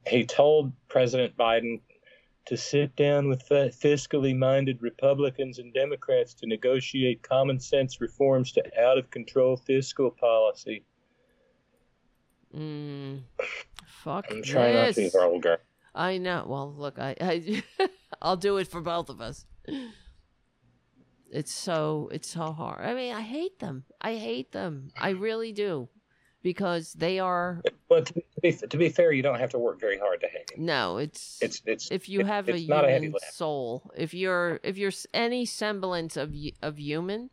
He 0.06 0.26
told 0.26 0.74
President 0.90 1.36
Biden 1.38 1.80
to 2.46 2.58
sit 2.58 2.96
down 2.96 3.28
with 3.28 3.44
fi- 3.44 3.70
fiscally 3.70 4.36
minded 4.36 4.82
Republicans 4.82 5.60
and 5.60 5.74
Democrats 5.74 6.34
to 6.36 6.48
negotiate 6.48 7.22
common 7.22 7.60
sense 7.60 8.00
reforms 8.00 8.54
to 8.54 8.64
out 8.82 8.98
of 8.98 9.10
control 9.12 9.58
fiscal 9.58 10.12
policy. 10.12 10.84
Mm, 12.56 13.22
fuck 13.86 14.26
I'm 14.32 14.42
trying 14.42 14.76
not 14.76 14.90
to 14.90 14.94
be 14.96 15.04
this. 15.04 15.14
vulgar. 15.14 15.60
I 15.94 16.18
know. 16.18 16.46
Well, 16.48 16.74
look, 16.74 17.00
I, 17.00 17.16
I 17.20 17.64
I'll 18.22 18.38
do 18.38 18.58
it 18.58 18.68
for 18.68 18.82
both 18.82 19.10
of 19.10 19.22
us. 19.22 19.46
It's 21.30 21.52
so 21.54 22.10
it's 22.12 22.30
so 22.30 22.54
hard. 22.54 22.86
I 22.86 22.94
mean, 22.94 23.14
I 23.14 23.22
hate 23.22 23.60
them. 23.60 23.84
I 24.00 24.16
hate 24.16 24.52
them. 24.54 24.90
I 24.98 25.10
really 25.10 25.52
do, 25.52 25.90
because 26.42 26.94
they 26.94 27.20
are 27.20 27.62
But 27.90 28.06
to 28.08 28.14
be, 28.42 28.52
to 28.54 28.78
be 28.78 28.90
fair, 28.90 29.12
you 29.12 29.24
don't 29.24 29.40
have 29.40 29.52
to 29.52 29.60
work 29.60 29.80
very 29.80 29.98
hard 29.98 30.22
to 30.22 30.28
hate 30.28 30.52
him. 30.52 30.66
no. 30.66 30.98
It's 30.98 31.38
It's 31.42 31.62
it's 31.66 31.92
if 31.92 32.08
you 32.08 32.22
it- 32.22 32.28
have 32.28 32.48
a 32.50 32.66
not 32.68 32.86
a 32.86 32.98
human 33.00 33.20
soul, 33.32 33.92
if 33.98 34.14
you're 34.14 34.60
if 34.64 34.78
you're 34.78 34.92
any 35.14 35.46
semblance 35.46 36.16
of 36.16 36.34
of 36.62 36.80
human, 36.80 37.30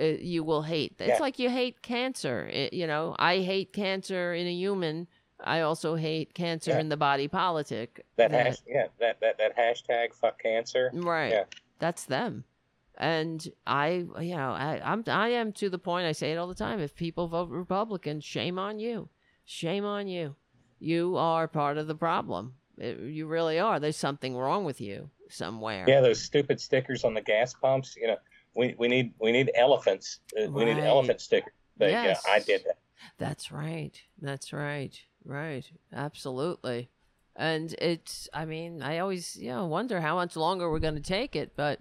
uh, 0.00 0.04
you 0.04 0.44
will 0.44 0.62
hate. 0.62 0.94
It's 1.00 1.08
Yeah. 1.08 1.18
like 1.18 1.38
you 1.40 1.50
hate 1.50 1.82
cancer. 1.82 2.46
It, 2.46 2.72
you 2.72 2.86
know, 2.86 3.16
I 3.18 3.40
hate 3.40 3.72
cancer 3.72 4.32
in 4.32 4.46
a 4.46 4.52
human. 4.54 5.08
I 5.44 5.60
also 5.60 5.94
hate 5.94 6.34
cancer 6.34 6.72
Yeah. 6.72 6.80
in 6.80 6.88
the 6.88 6.96
body 6.96 7.28
politic. 7.28 8.04
That 8.16 8.30
hash, 8.30 8.56
yeah, 8.66 8.86
that, 9.00 9.20
that 9.20 9.38
that 9.38 9.56
hashtag 9.56 10.14
fuck 10.14 10.40
cancer. 10.42 10.90
Right. 10.94 11.30
Yeah. 11.32 11.44
That's 11.78 12.04
them. 12.04 12.44
And 12.96 13.46
I, 13.66 14.06
you 14.20 14.36
know, 14.36 14.50
I, 14.52 14.80
I'm, 14.84 15.02
I 15.08 15.28
am 15.30 15.52
to 15.54 15.68
the 15.68 15.78
point. 15.78 16.06
I 16.06 16.12
say 16.12 16.32
it 16.32 16.36
all 16.36 16.46
the 16.46 16.54
time. 16.54 16.78
If 16.80 16.94
people 16.94 17.26
vote 17.28 17.50
Republican, 17.50 18.20
shame 18.20 18.58
on 18.58 18.78
you. 18.78 19.08
Shame 19.44 19.84
on 19.84 20.06
you. 20.06 20.36
You 20.78 21.16
are 21.16 21.48
part 21.48 21.76
of 21.76 21.86
the 21.88 21.94
problem. 21.96 22.54
It- 22.78 22.98
you 23.00 23.26
really 23.26 23.58
are. 23.58 23.80
There's 23.80 23.96
something 23.96 24.36
wrong 24.36 24.64
with 24.64 24.80
you 24.80 25.10
somewhere. 25.28 25.84
Yeah, 25.88 26.00
those 26.00 26.22
stupid 26.22 26.60
stickers 26.60 27.02
on 27.04 27.14
the 27.14 27.20
gas 27.20 27.52
pumps. 27.54 27.96
You 27.96 28.06
know, 28.08 28.16
we, 28.54 28.74
we 28.78 28.86
need 28.88 29.12
we 29.20 29.32
need 29.32 29.50
elephants. 29.56 30.20
Uh, 30.40 30.48
We 30.50 30.64
need 30.64 30.78
elephant 30.78 31.20
stickers. 31.20 31.52
But, 31.76 31.90
Yes. 31.90 32.22
Yeah, 32.26 32.32
I 32.34 32.38
did 32.38 32.62
that. 32.66 32.78
That's 33.18 33.50
right. 33.50 34.00
That's 34.22 34.52
right. 34.52 34.96
Right. 35.24 35.64
Absolutely. 35.92 36.90
And 37.36 37.74
it's, 37.80 38.28
I 38.32 38.44
mean, 38.44 38.82
I 38.82 38.98
always, 38.98 39.36
you 39.36 39.48
know, 39.50 39.66
wonder 39.66 40.00
how 40.00 40.14
much 40.14 40.36
longer 40.36 40.70
we're 40.70 40.78
going 40.78 40.94
to 40.94 41.00
take 41.00 41.34
it, 41.34 41.52
but 41.56 41.80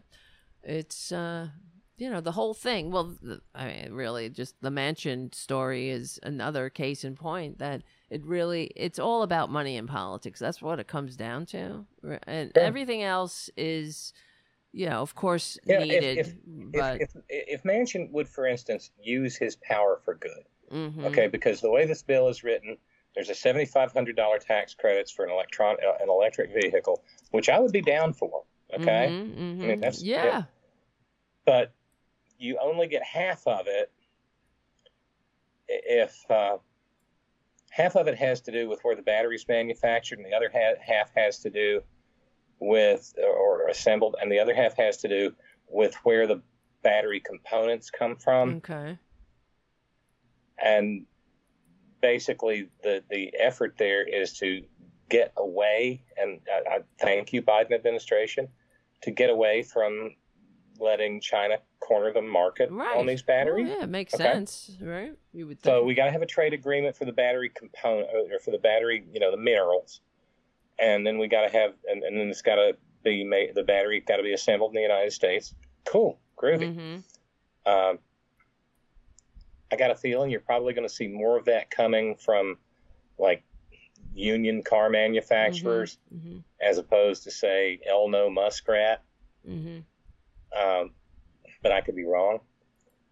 it's, 0.64 1.12
uh, 1.12 1.50
you 1.98 2.10
know, 2.10 2.22
the 2.22 2.32
whole 2.32 2.56
thing. 2.56 2.90
Well, 2.90 3.16
the, 3.22 3.42
I 3.54 3.68
mean, 3.68 3.94
really, 3.94 4.30
just 4.30 4.56
the 4.62 4.72
Manchin 4.72 5.34
story 5.36 5.90
is 5.90 6.20
another 6.24 6.70
case 6.70 7.04
in 7.04 7.16
point 7.16 7.60
that 7.60 7.84
it 8.10 8.24
really, 8.26 8.72
it's 8.76 8.98
all 8.98 9.22
about 9.22 9.52
money 9.52 9.78
and 9.78 9.88
politics. 9.88 10.40
That's 10.40 10.62
what 10.62 10.80
it 10.80 10.88
comes 10.88 11.16
down 11.16 11.46
to. 11.48 11.86
And 12.26 12.52
Yeah. 12.56 12.62
everything 12.64 13.04
else 13.04 13.50
is, 13.56 14.12
you 14.72 14.90
know, 14.90 15.02
of 15.02 15.14
course, 15.14 15.60
Yeah, 15.66 15.80
needed. 15.84 16.18
if- 16.18 16.34
but, 16.48 17.02
If, 17.02 17.16
if 17.30 17.60
if 17.60 17.64
Manchin 17.64 18.10
would, 18.12 18.28
for 18.28 18.48
instance, 18.48 18.90
use 19.00 19.36
his 19.36 19.56
power 19.58 20.02
for 20.04 20.16
good, 20.16 20.46
mhm. 20.72 21.06
okay, 21.06 21.28
because 21.28 21.62
the 21.62 21.70
way 21.70 21.86
this 21.86 22.02
bill 22.02 22.28
is 22.30 22.44
written, 22.44 22.78
there's 23.16 23.30
a 23.30 23.36
seventy 23.36 23.66
five 23.66 23.92
hundred 23.94 24.16
dollar 24.16 24.40
tax 24.40 24.74
credits 24.74 25.12
for 25.12 25.26
an 25.26 25.32
electron 25.32 25.78
uh, 25.86 25.94
an 26.02 26.10
electric 26.10 26.54
vehicle, 26.54 27.04
which 27.32 27.50
I 27.50 27.60
would 27.60 27.72
be 27.72 27.82
down 27.82 28.14
for. 28.14 28.44
Okay, 28.74 29.08
Mhm, 29.12 29.36
mhm. 29.36 29.64
I 29.64 29.68
mean, 29.68 29.80
that's- 29.82 30.02
yeah. 30.02 30.26
yeah. 30.26 30.44
but 31.46 31.74
you 32.40 32.58
only 32.60 32.88
get 32.88 33.04
half 33.04 33.46
of 33.48 33.68
it 33.68 33.92
if 35.68 36.20
uh, 36.30 36.58
half 37.70 37.96
of 37.96 38.08
it 38.08 38.18
has 38.18 38.42
to 38.42 38.52
do 38.52 38.68
with 38.68 38.80
where 38.84 38.96
the 38.96 39.02
battery's 39.02 39.48
manufactured 39.48 40.18
and 40.20 40.26
the 40.26 40.34
other 40.36 40.50
ha- 40.54 40.76
half 40.82 41.12
has 41.16 41.40
to 41.40 41.50
do 41.50 41.82
with 42.60 43.14
or 43.24 43.68
assembled 43.68 44.16
and 44.22 44.32
the 44.32 44.40
other 44.40 44.54
half 44.54 44.76
has 44.76 44.98
to 44.98 45.08
do 45.08 45.34
with 45.70 45.94
where 46.04 46.26
the 46.28 46.42
battery 46.82 47.20
components 47.20 47.90
come 47.90 48.16
from 48.16 48.56
okay. 48.58 48.98
and 50.62 51.06
basically 52.04 52.68
the 52.84 53.02
the 53.10 53.34
effort 53.40 53.76
there 53.80 54.04
is 54.04 54.34
to 54.34 54.62
get 55.10 55.32
away 55.38 56.04
and 56.18 56.42
I, 56.52 56.76
I 56.76 56.80
thank 57.00 57.32
you 57.34 57.42
Biden 57.42 57.72
administration 57.74 58.50
to 59.04 59.12
get 59.12 59.30
away 59.30 59.64
from 59.64 60.16
letting 60.80 61.22
China 61.22 61.56
corner 61.80 62.12
the 62.14 62.22
market 62.22 62.70
Right. 62.72 62.98
on 62.98 63.06
these 63.06 63.24
Well, 63.26 63.38
batteries. 63.38 63.68
yeah, 63.70 63.84
it 63.84 63.90
makes 63.90 64.14
Okay. 64.14 64.24
sense, 64.24 64.72
right? 64.82 65.14
You 65.32 65.48
would 65.48 65.62
think. 65.62 65.72
So 65.74 65.84
we 65.84 65.94
got 65.94 66.06
to 66.06 66.12
have 66.12 66.22
a 66.22 66.26
trade 66.26 66.54
agreement 66.54 66.96
for 66.98 67.06
the 67.06 67.12
battery 67.14 67.50
component 67.50 68.10
or 68.12 68.40
for 68.40 68.52
the 68.52 68.58
battery, 68.58 69.06
you 69.14 69.20
know, 69.22 69.32
the 69.32 69.38
minerals, 69.38 70.02
and 70.80 71.06
then 71.08 71.18
we 71.18 71.28
got 71.28 71.48
to 71.48 71.52
have 71.58 71.74
and, 71.90 72.04
and 72.04 72.18
then 72.20 72.28
it's 72.28 72.42
got 72.42 72.56
to 72.56 72.76
be 73.04 73.24
made. 73.24 73.56
The 73.56 73.64
battery 73.64 74.02
got 74.02 74.18
to 74.18 74.24
be 74.24 74.34
assembled 74.34 74.72
in 74.72 74.76
the 74.76 74.82
United 74.82 75.14
States. 75.14 75.54
Cool, 75.86 76.20
groovy. 76.38 76.74
hmm 76.76 77.70
Um, 77.72 78.00
I 79.74 79.76
got 79.76 79.90
a 79.90 79.96
feeling 79.96 80.30
you're 80.30 80.40
probably 80.40 80.74
going 80.74 80.88
to 80.88 80.94
see 80.94 81.08
more 81.08 81.36
of 81.36 81.46
that 81.46 81.72
coming 81.72 82.16
from 82.16 82.58
like 83.18 83.44
union 84.14 84.62
car 84.62 84.90
manufacturers 84.92 85.98
hmm 86.12 86.38
as 86.62 86.78
opposed 86.78 87.24
to 87.24 87.32
say 87.32 87.80
Elon 87.90 88.34
Muskrat. 88.34 89.02
hmm 89.46 89.80
Um, 90.58 90.92
but 91.64 91.72
I 91.74 91.82
could 91.82 91.96
be 91.96 92.06
wrong. 92.06 92.40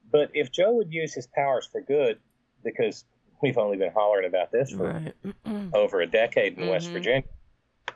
But 0.10 0.30
if 0.36 0.52
Joe 0.52 0.72
would 0.76 0.94
use 0.94 1.14
his 1.14 1.28
powers 1.28 1.68
for 1.70 1.82
good, 1.82 2.20
because 2.64 3.04
we've 3.42 3.58
only 3.58 3.76
been 3.78 3.92
hollering 3.92 4.26
about 4.28 4.52
this 4.52 4.72
for 4.72 4.86
Right. 4.94 5.74
over 5.74 6.00
a 6.02 6.08
decade 6.08 6.58
in 6.60 6.68
West 6.68 6.90
Mhm. 6.90 6.94
Virginia, 6.94 7.24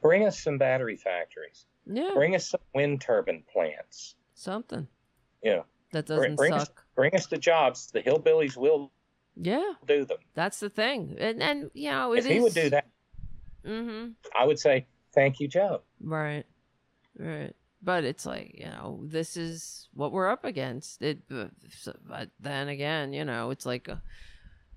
bring 0.01 0.25
us 0.25 0.41
some 0.41 0.57
battery 0.57 0.97
factories, 0.97 1.65
yeah. 1.85 2.11
bring 2.15 2.35
us 2.35 2.49
some 2.49 2.61
wind 2.73 2.99
turbine 3.01 3.43
plants. 3.53 4.15
Something 4.33 4.87
You 5.43 5.51
know, 5.51 5.65
that 5.91 6.07
doesn't 6.07 6.35
bring 6.35 6.51
us 6.53 6.65
suck. 6.67 6.84
Bring 6.95 7.13
us 7.15 7.27
the 7.27 7.37
jobs. 7.37 7.91
The 7.91 8.01
hillbillies 8.01 8.55
will 8.57 8.91
Yeah, 9.35 9.73
do 9.85 10.05
them. 10.05 10.17
that's 10.33 10.59
the 10.59 10.69
thing. 10.69 11.15
And 11.19 11.41
and 11.43 11.69
you 11.73 11.91
know 11.91 12.13
it 12.13 12.19
if 12.19 12.25
he 12.25 12.39
would 12.39 12.53
do 12.53 12.69
that, 12.71 12.85
Mm-hmm. 13.65 14.11
I 14.39 14.45
would 14.45 14.59
say 14.59 14.85
thank 15.13 15.39
you, 15.39 15.47
Joe. 15.47 15.81
Right. 15.99 16.45
Right. 17.17 17.53
But 17.81 18.03
it's 18.03 18.25
like, 18.25 18.55
you 18.59 18.65
know, 18.65 19.01
this 19.03 19.37
is 19.37 19.89
what 19.93 20.11
we're 20.11 20.27
up 20.29 20.43
against. 20.45 21.01
It, 21.01 21.19
uh, 21.31 21.45
but 22.07 22.29
then 22.39 22.67
again, 22.67 23.11
you 23.13 23.25
know, 23.25 23.49
it's 23.51 23.65
like, 23.65 23.89
uh, 23.89 23.95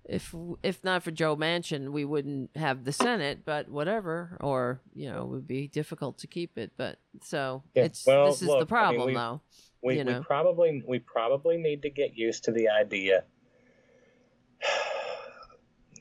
if 0.04 0.34
if 0.62 0.82
not 0.84 1.02
for 1.02 1.10
Joe 1.10 1.36
Manchin, 1.36 1.90
we 1.90 2.04
wouldn't 2.06 2.56
have 2.56 2.84
the 2.84 2.92
Senate. 2.92 3.40
But 3.44 3.68
whatever, 3.68 4.38
or 4.40 4.80
you 4.94 5.10
know, 5.10 5.22
it 5.22 5.28
would 5.28 5.46
be 5.46 5.68
difficult 5.68 6.16
to 6.18 6.26
keep 6.26 6.56
it. 6.56 6.72
But 6.78 6.98
so 7.22 7.62
Yeah, 7.74 7.84
it's 7.84 8.06
well, 8.06 8.26
this 8.26 8.40
is 8.40 8.48
look, 8.48 8.58
the 8.60 8.64
mean, 8.64 8.66
problem, 8.68 9.06
we- 9.08 9.14
though. 9.14 9.40
We, 9.82 9.98
you 9.98 10.04
we 10.04 10.14
probably 10.20 10.82
we 10.86 10.98
probably 10.98 11.56
need 11.56 11.82
to 11.82 11.90
get 11.90 12.16
used 12.16 12.44
to 12.44 12.52
the 12.52 12.68
idea. 12.68 13.24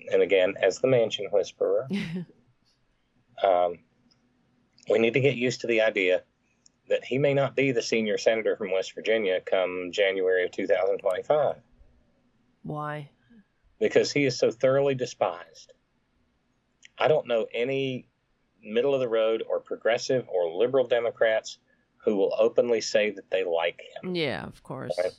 And 0.10 0.22
again, 0.22 0.54
as 0.62 0.80
the 0.80 0.88
Manchin 0.88 1.30
whisperer, 1.34 1.86
um, 3.44 3.80
we 4.90 5.00
need 5.00 5.16
to 5.16 5.20
get 5.20 5.36
used 5.36 5.60
to 5.62 5.68
the 5.68 5.82
idea 5.82 6.24
that 6.88 7.04
he 7.04 7.18
may 7.18 7.34
not 7.34 7.58
be 7.58 7.74
the 7.74 7.82
senior 7.82 8.18
senator 8.18 8.56
from 8.56 8.72
West 8.72 8.96
Virginia 8.96 9.42
come 9.42 9.90
January 9.92 10.46
of 10.46 10.52
2025 10.52 11.56
Why? 12.64 13.10
because 13.80 14.12
he 14.12 14.26
is 14.26 14.38
so 14.38 14.52
thoroughly 14.52 14.96
despised. 14.96 15.74
I 16.98 17.08
don't 17.08 17.28
know 17.28 17.48
any 17.54 18.08
middle 18.64 18.94
of 18.94 19.00
the 19.00 19.08
road 19.08 19.44
or 19.48 19.60
progressive 19.60 20.28
or 20.28 20.58
liberal 20.58 20.88
Democrats 20.88 21.60
who 21.98 22.16
will 22.16 22.34
openly 22.40 22.82
say 22.82 23.10
that 23.12 23.30
they 23.30 23.44
like 23.44 23.82
him. 24.02 24.16
Yeah, 24.16 24.46
of 24.46 24.64
course. 24.64 24.98
Right. 24.98 25.12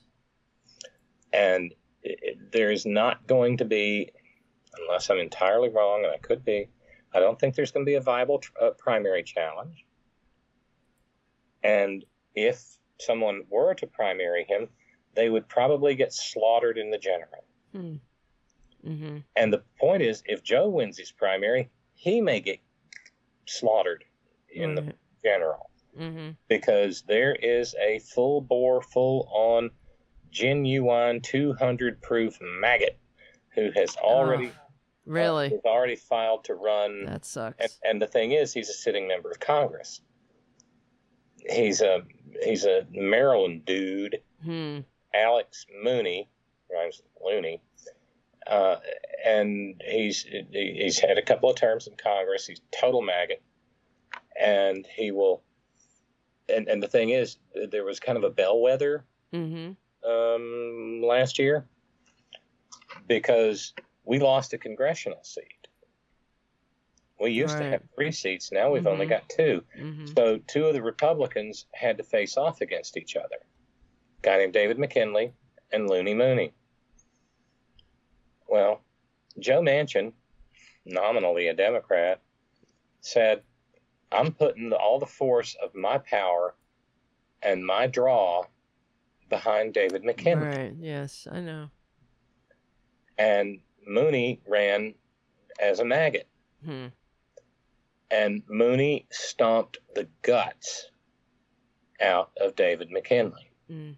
and 1.32 1.72
it, 2.02 2.18
it- 2.22 2.52
there 2.52 2.70
is 2.70 2.86
not 2.86 3.26
going 3.26 3.58
to 3.58 3.64
be, 3.64 4.10
unless 4.80 5.10
I'm 5.10 5.18
entirely 5.18 5.68
wrong, 5.68 6.04
and 6.04 6.12
I 6.12 6.18
could 6.18 6.44
be, 6.44 6.68
I 7.14 7.20
don't 7.20 7.38
think 7.38 7.54
there's 7.54 7.70
going 7.72 7.84
to 7.84 7.90
be 7.90 7.96
a 7.96 8.00
viable 8.00 8.38
tr- 8.38 8.52
uh, 8.60 8.70
primary 8.78 9.22
challenge. 9.22 9.84
And 11.62 12.04
if 12.34 12.62
someone 13.00 13.42
were 13.50 13.74
to 13.74 13.86
primary 13.86 14.44
him, 14.48 14.68
they 15.14 15.28
would 15.28 15.48
probably 15.48 15.94
get 15.94 16.12
slaughtered 16.12 16.78
in 16.78 16.90
the 16.90 16.98
general. 16.98 17.44
Hmm. 17.72 17.94
Mm-hmm. 18.86 19.16
And 19.36 19.52
the 19.52 19.62
point 19.80 20.02
is, 20.02 20.22
if 20.26 20.42
Joe 20.42 20.68
wins 20.68 20.96
his 20.96 21.10
primary, 21.10 21.68
he 21.94 22.20
may 22.20 22.40
get 22.40 22.60
slaughtered 23.46 24.04
in 24.50 24.74
the 24.76 24.92
general 25.24 25.70
Mm-hmm. 25.98 26.30
because 26.48 27.02
there 27.08 27.34
is 27.34 27.74
a 27.80 27.98
full 27.98 28.40
bore, 28.40 28.80
full 28.82 29.28
on, 29.32 29.70
genuine 30.30 31.20
200 31.20 32.00
proof 32.02 32.38
maggot 32.40 32.98
who 33.54 33.70
has 33.74 33.96
already 33.96 34.48
uh, 34.48 34.52
Really? 35.06 35.48
has 35.48 35.60
already 35.64 35.96
filed 35.96 36.44
to 36.44 36.54
run. 36.54 37.06
that 37.06 37.24
sucks. 37.24 37.56
And, 37.58 37.72
and 37.82 38.02
the 38.02 38.06
thing 38.06 38.32
is, 38.32 38.52
he's 38.52 38.68
a 38.68 38.74
sitting 38.74 39.08
member 39.08 39.30
of 39.30 39.40
Congress. 39.40 40.02
He's 41.48 41.80
a 41.80 42.02
he's 42.42 42.64
a 42.64 42.86
Maryland 42.90 43.64
dude, 43.64 44.20
hmm. 44.44 44.80
Alex 45.14 45.64
Mooney, 45.82 46.28
rhymes 46.70 47.00
with 47.02 47.22
Looney, 47.24 47.62
uh, 48.46 48.76
and 49.24 49.80
he's 49.88 50.26
he's 50.52 50.98
had 50.98 51.16
a 51.16 51.22
couple 51.22 51.48
of 51.48 51.56
terms 51.56 51.86
in 51.86 51.94
Congress. 51.96 52.46
He's 52.46 52.60
total 52.78 53.00
maggot, 53.00 53.42
and 54.38 54.86
he 54.94 55.10
will. 55.10 55.42
And 56.48 56.68
and 56.68 56.82
the 56.82 56.88
thing 56.88 57.10
is, 57.10 57.36
there 57.70 57.84
was 57.84 58.00
kind 58.00 58.16
of 58.18 58.24
a 58.24 58.30
bellwether 58.30 59.04
Mm-hmm. 59.34 60.10
um, 60.10 61.02
last 61.02 61.38
year 61.38 61.66
because 63.06 63.74
we 64.04 64.18
lost 64.18 64.54
a 64.54 64.58
congressional 64.58 65.22
seat. 65.22 65.68
We 67.20 67.32
used 67.32 67.58
to 67.58 67.64
have 67.64 67.82
three 67.94 68.12
seats. 68.12 68.50
Now 68.52 68.70
we've 68.72 68.86
only 68.86 69.04
Mhm. 69.04 69.10
got 69.10 69.28
two. 69.28 69.64
Mm-hmm. 69.78 70.06
So 70.16 70.38
two 70.46 70.66
of 70.66 70.72
the 70.74 70.82
Republicans 70.82 71.66
had 71.74 71.98
to 71.98 72.04
face 72.04 72.36
off 72.38 72.60
against 72.62 72.96
each 72.96 73.16
other. 73.16 73.36
A 74.18 74.22
guy 74.22 74.38
named 74.38 74.52
David 74.54 74.78
McKinley 74.78 75.32
and 75.72 75.90
Looney 75.90 76.14
Mooney. 76.14 76.54
Well, 78.48 78.80
Joe 79.38 79.60
Manchin, 79.60 80.12
nominally 80.86 81.48
a 81.48 81.54
Democrat, 81.54 82.20
said, 83.00 83.42
I'm 84.12 84.32
putting 84.32 84.72
all 84.72 84.98
the 84.98 85.06
force 85.06 85.56
of 85.62 85.74
my 85.74 85.98
power 85.98 86.54
and 87.42 87.64
my 87.64 87.86
draw 87.86 88.44
behind 89.28 89.74
David 89.74 90.04
McKinley. 90.04 90.46
Right. 90.46 90.74
Yes, 90.80 91.26
I 91.30 91.40
know. 91.40 91.70
And 93.18 93.60
Mooney 93.86 94.40
ran 94.46 94.94
as 95.60 95.80
a 95.80 95.84
maggot. 95.84 96.26
Hmm. 96.64 96.86
And 98.10 98.42
Mooney 98.48 99.06
stomped 99.10 99.78
the 99.94 100.08
guts 100.22 100.90
out 102.00 102.30
of 102.40 102.56
David 102.56 102.90
McKinley. 102.90 103.50
Mm. 103.70 103.96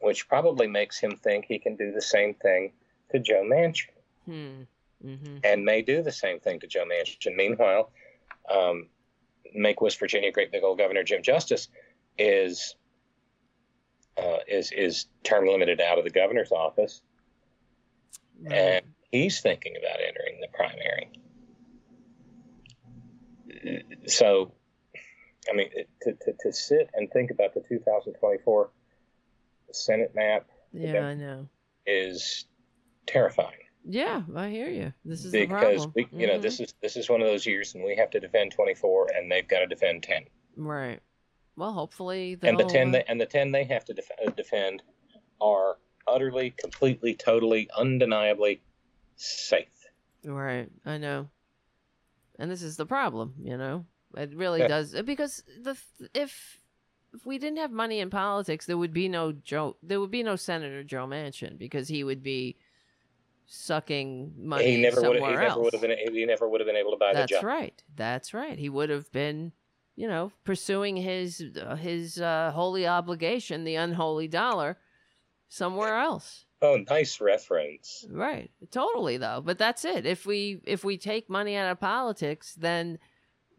which 0.00 0.26
probably 0.26 0.66
makes 0.66 0.98
him 0.98 1.10
think 1.18 1.44
he 1.44 1.58
can 1.58 1.76
do 1.76 1.92
the 1.92 2.00
same 2.00 2.32
thing 2.32 2.72
to 3.10 3.18
Joe 3.18 3.42
Manchin 3.44 3.90
Hmm. 4.24 4.62
Mm-hmm. 5.04 5.36
and 5.44 5.62
may 5.66 5.82
do 5.82 6.02
the 6.02 6.12
same 6.12 6.40
thing 6.40 6.60
to 6.60 6.66
Joe 6.66 6.86
Manchin. 6.86 7.36
Meanwhile, 7.36 7.90
um, 8.50 8.86
make 9.56 9.80
West 9.80 9.98
Virginia 9.98 10.30
great 10.32 10.52
big 10.52 10.62
old 10.62 10.78
Governor 10.78 11.02
Jim 11.02 11.22
Justice 11.22 11.68
is 12.18 12.74
uh, 14.16 14.38
is 14.48 14.70
is 14.72 15.06
term 15.24 15.46
limited 15.46 15.80
out 15.80 15.98
of 15.98 16.04
the 16.04 16.10
governor's 16.10 16.52
office, 16.52 17.00
Right. 18.42 18.52
and 18.54 18.86
he's 19.10 19.40
thinking 19.40 19.74
about 19.76 19.98
entering 20.00 20.40
the 20.40 20.48
primary. 20.54 21.10
So, 24.06 24.52
I 25.50 25.54
mean, 25.54 25.70
to, 26.02 26.12
to, 26.12 26.32
to 26.40 26.52
sit 26.52 26.90
and 26.94 27.10
think 27.10 27.30
about 27.30 27.54
the 27.54 27.60
2024 27.68 28.70
Senate 29.72 30.12
map 30.14 30.46
Yeah, 30.72 31.00
I 31.06 31.14
know. 31.14 31.48
is 31.86 32.44
terrifying 33.06 33.58
Yeah, 33.88 34.22
I 34.34 34.48
hear 34.50 34.68
you. 34.68 34.92
This 35.04 35.24
is 35.24 35.32
the 35.32 35.46
because 35.46 35.86
problem. 35.86 35.92
we, 35.94 36.08
you 36.12 36.26
know, 36.26 36.38
Mhm. 36.38 36.42
this 36.42 36.58
is 36.60 36.74
this 36.82 36.96
is 36.96 37.08
one 37.08 37.20
of 37.20 37.28
those 37.28 37.46
years, 37.46 37.74
and 37.74 37.84
we 37.84 37.94
have 37.96 38.10
to 38.10 38.20
defend 38.20 38.50
24, 38.52 39.12
and 39.14 39.30
they've 39.30 39.46
got 39.46 39.60
to 39.60 39.66
defend 39.66 40.02
10, 40.02 40.26
right. 40.56 41.00
Well, 41.56 41.72
hopefully 41.72 42.36
and 42.42 42.58
the 42.58 42.64
10 42.64 42.88
uh, 42.88 42.92
they, 42.92 43.04
and 43.04 43.20
the 43.20 43.26
10 43.26 43.52
they 43.52 43.64
have 43.64 43.84
to 43.86 43.94
def- 43.94 44.10
uh, 44.24 44.30
defend 44.30 44.82
are 45.40 45.78
utterly, 46.06 46.50
completely, 46.50 47.14
totally, 47.14 47.70
undeniably 47.76 48.60
safe. 49.16 49.86
Right, 50.24 50.68
I 50.84 50.98
know. 50.98 51.30
And 52.38 52.50
this 52.50 52.62
is 52.62 52.76
the 52.76 52.86
problem, 52.86 53.34
you 53.40 53.56
know. 53.56 53.86
It 54.16 54.34
really 54.34 54.60
Yeah. 54.60 54.68
does 54.68 54.94
because 55.04 55.44
the 55.62 55.76
if 56.12 56.60
if 57.14 57.24
we 57.24 57.38
didn't 57.38 57.58
have 57.58 57.70
money 57.70 58.00
in 58.00 58.10
politics, 58.10 58.66
there 58.66 58.76
would 58.76 58.92
be 58.92 59.08
no 59.08 59.32
Joe. 59.32 59.76
There 59.82 60.00
would 60.00 60.10
be 60.10 60.22
no 60.22 60.36
Senator 60.36 60.82
Joe 60.84 61.06
Manchin 61.06 61.56
because 61.56 61.88
he 61.88 62.04
would 62.04 62.22
be 62.22 62.56
sucking 63.46 64.34
money 64.38 64.72
he 64.72 64.76
never 64.76 64.96
would. 64.96 65.18
somewhere 65.18 65.30
He 65.30 65.46
never 65.46 65.60
would 65.60 65.72
have 65.72 65.82
been. 65.82 65.96
He 66.12 66.24
never 66.24 66.48
would 66.48 66.60
have 66.60 66.66
been 66.66 66.76
able 66.76 66.92
to 66.92 66.96
buy 66.96 67.14
That's 67.14 67.30
the 67.30 67.36
job. 67.36 67.44
right. 67.44 67.82
That's 67.94 68.34
right. 68.34 68.58
He 68.58 68.68
would 68.68 68.90
have 68.90 69.10
been, 69.12 69.52
you 69.94 70.08
know, 70.08 70.32
pursuing 70.44 70.96
his 70.96 71.42
uh, 71.60 71.76
his 71.76 72.20
uh, 72.20 72.52
holy 72.54 72.86
obligation, 72.86 73.64
the 73.64 73.76
unholy 73.76 74.28
dollar, 74.28 74.78
somewhere 75.48 75.96
else. 75.96 76.44
Oh, 76.62 76.78
nice 76.88 77.20
reference. 77.20 78.06
Right. 78.10 78.50
Totally 78.70 79.18
though. 79.18 79.42
But 79.44 79.58
that's 79.58 79.84
it. 79.84 80.06
If 80.06 80.26
we 80.26 80.60
if 80.64 80.84
we 80.84 80.96
take 80.96 81.28
money 81.28 81.54
out 81.54 81.70
of 81.70 81.80
politics, 81.80 82.54
then 82.58 82.98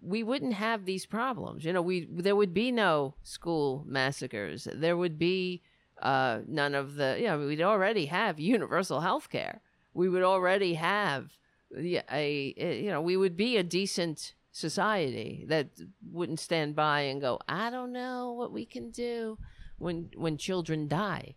we 0.01 0.23
wouldn't 0.23 0.53
have 0.53 0.85
these 0.85 1.05
problems. 1.05 1.63
You 1.63 1.73
know, 1.73 1.81
we 1.81 2.07
there 2.09 2.35
would 2.35 2.53
be 2.53 2.71
no 2.71 3.15
school 3.23 3.85
massacres. 3.87 4.67
There 4.73 4.97
would 4.97 5.17
be 5.19 5.61
uh 6.01 6.39
none 6.47 6.75
of 6.75 6.95
the 6.95 7.17
you 7.19 7.27
know, 7.27 7.39
we'd 7.39 7.61
already 7.61 8.07
have 8.07 8.39
universal 8.39 9.01
health 9.01 9.29
care. 9.29 9.61
We 9.97 10.07
would 10.09 10.23
already 10.23 10.75
have 10.75 11.31
a, 11.75 12.03
a 12.11 12.81
you 12.83 12.91
know, 12.91 13.01
we 13.01 13.17
would 13.17 13.35
be 13.35 13.57
a 13.57 13.63
decent 13.63 14.35
society 14.51 15.45
that 15.49 15.69
wouldn't 16.11 16.39
stand 16.39 16.75
by 16.75 17.01
and 17.09 17.19
go, 17.19 17.39
I 17.49 17.69
don't 17.71 17.91
know 17.91 18.33
what 18.33 18.51
we 18.51 18.65
can 18.65 18.91
do 18.91 19.37
when 19.79 20.09
when 20.15 20.37
children 20.37 20.87
die. 20.87 21.35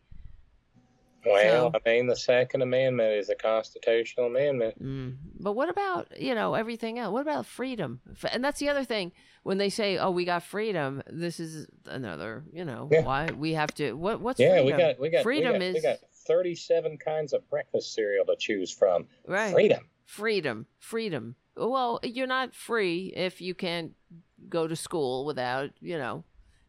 Well, 1.24 1.70
So- 1.70 1.78
I 1.78 1.89
mean, 1.91 2.07
the 2.07 2.16
Second 2.16 2.62
Amendment 2.62 3.12
is 3.15 3.28
a 3.28 3.35
constitutional 3.35 4.27
amendment. 4.27 4.82
Mm. 4.82 5.16
But 5.39 5.53
what 5.53 5.69
about 5.69 6.19
you 6.19 6.35
know 6.35 6.55
everything 6.55 6.99
else? 6.99 7.12
What 7.12 7.20
about 7.23 7.45
freedom? 7.47 8.01
And 8.32 8.43
that's 8.43 8.59
the 8.59 8.70
other 8.70 8.85
thing 8.85 9.12
when 9.43 9.59
they 9.59 9.69
say, 9.69 9.99
"Oh, 9.99 10.11
we 10.11 10.24
got 10.24 10.43
freedom." 10.43 11.03
This 11.07 11.39
is 11.39 11.66
another, 11.85 12.45
you 12.53 12.65
know, 12.65 12.89
Yeah. 12.91 13.03
why 13.05 13.28
we 13.32 13.53
have 13.55 13.73
to. 13.74 13.93
What 13.93 14.20
what's 14.23 14.41
Yeah, 14.41 14.61
freedom? 14.62 14.66
we 14.66 14.82
got 14.82 14.99
we 14.99 15.09
got 15.11 15.23
freedom 15.23 15.53
we 15.55 15.59
got, 15.59 15.65
is 15.66 15.74
we 15.74 15.81
got 15.82 15.99
37 16.35 16.97
kinds 16.98 17.32
of 17.32 17.48
breakfast 17.51 17.93
cereal 17.93 18.24
to 18.27 18.36
choose 18.39 18.70
from. 18.73 19.07
right. 19.27 19.52
Freedom. 19.52 19.85
Freedom, 20.07 20.66
freedom. 20.78 21.35
Well, 21.57 21.98
you're 22.05 22.27
not 22.28 22.55
free 22.55 23.12
if 23.16 23.40
you 23.40 23.55
can't 23.55 23.93
go 24.48 24.66
to 24.69 24.77
school 24.77 25.24
without, 25.24 25.70
you 25.81 25.98
know. 25.98 26.24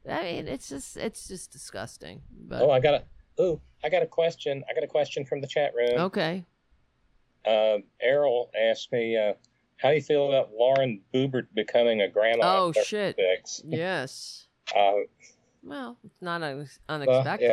I 0.10 0.24
mean, 0.24 0.48
it's 0.48 0.68
just 0.70 0.98
it's 0.98 1.28
just 1.28 1.52
disgusting. 1.52 2.22
But 2.48 2.62
Oh, 2.64 2.72
I 2.72 2.80
got 2.80 2.96
a. 2.96 3.42
Ooh, 3.42 3.62
I 3.84 3.90
got 3.90 4.02
a 4.04 4.08
question. 4.08 4.64
I 4.70 4.74
got 4.74 4.84
a 4.84 4.88
question 4.88 5.26
from 5.26 5.42
the 5.42 5.48
chat 5.48 5.74
room. 5.76 6.00
okay, 6.10 6.46
Uh, 7.46 7.78
Errol 8.02 8.50
asked 8.60 8.92
me, 8.92 9.16
uh, 9.18 9.34
"How 9.78 9.90
do 9.90 9.96
you 9.96 10.02
feel 10.02 10.28
about 10.28 10.52
Lauren 10.54 11.02
Boebert 11.14 11.48
becoming 11.54 12.02
a 12.02 12.08
grandma?" 12.08 12.58
Oh, 12.58 12.72
shit. 12.72 13.20
yes. 13.64 14.48
Uh, 14.76 15.02
Well, 15.64 15.98
it's 16.04 16.22
not 16.22 16.42
un- 16.42 16.56
well, 16.58 16.68
unexpected. 17.02 17.46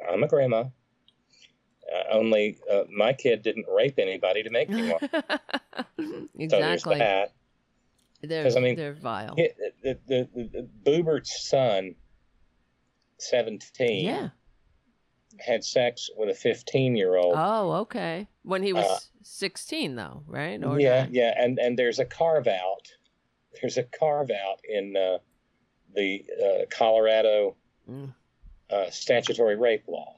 yeah, 0.00 0.08
I'm 0.10 0.22
a 0.22 0.28
grandma. 0.28 0.64
Uh, 1.92 2.12
only 2.12 2.58
uh, 2.70 2.84
my 2.90 3.12
kid 3.12 3.42
didn't 3.42 3.66
rape 3.68 3.98
anybody 3.98 4.42
to 4.42 4.50
make 4.50 4.68
me 4.70 4.90
one. 4.92 6.28
exactly. 6.38 6.48
So 6.48 6.58
there's 6.60 6.82
that. 6.84 7.32
They're 8.22 8.42
'Cause, 8.44 8.56
I 8.56 8.60
mean, 8.60 8.76
they're 8.76 8.94
vile. 8.94 9.34
It- 9.36 9.56
the, 9.82 9.98
the, 10.06 10.28
the, 10.34 10.48
the 10.48 10.68
Boobert's 10.90 11.46
son, 11.46 11.94
17, 13.18 14.04
yeah. 14.04 14.28
had 15.38 15.64
sex 15.64 16.08
with 16.16 16.30
a 16.30 16.34
15 16.34 16.96
year 16.96 17.16
old. 17.16 17.34
Oh, 17.36 17.72
okay. 17.82 18.28
When 18.42 18.62
he 18.62 18.72
was 18.72 18.84
Uh, 18.86 18.98
16, 19.22 19.94
though, 19.96 20.22
right? 20.26 20.62
Or 20.64 20.80
yeah, 20.80 21.02
not? 21.02 21.12
yeah, 21.12 21.34
and 21.36 21.58
and 21.58 21.78
there's 21.78 21.98
a 21.98 22.04
carve 22.04 22.46
out. 22.46 22.88
There's 23.60 23.76
a 23.78 23.82
carve 23.84 24.30
out 24.30 24.60
in 24.68 24.96
uh, 24.96 25.18
the 25.94 26.24
uh, 26.42 26.64
Colorado 26.70 27.56
Mm. 27.90 28.14
uh, 28.70 28.88
statutory 28.90 29.56
rape 29.56 29.86
law 29.86 30.16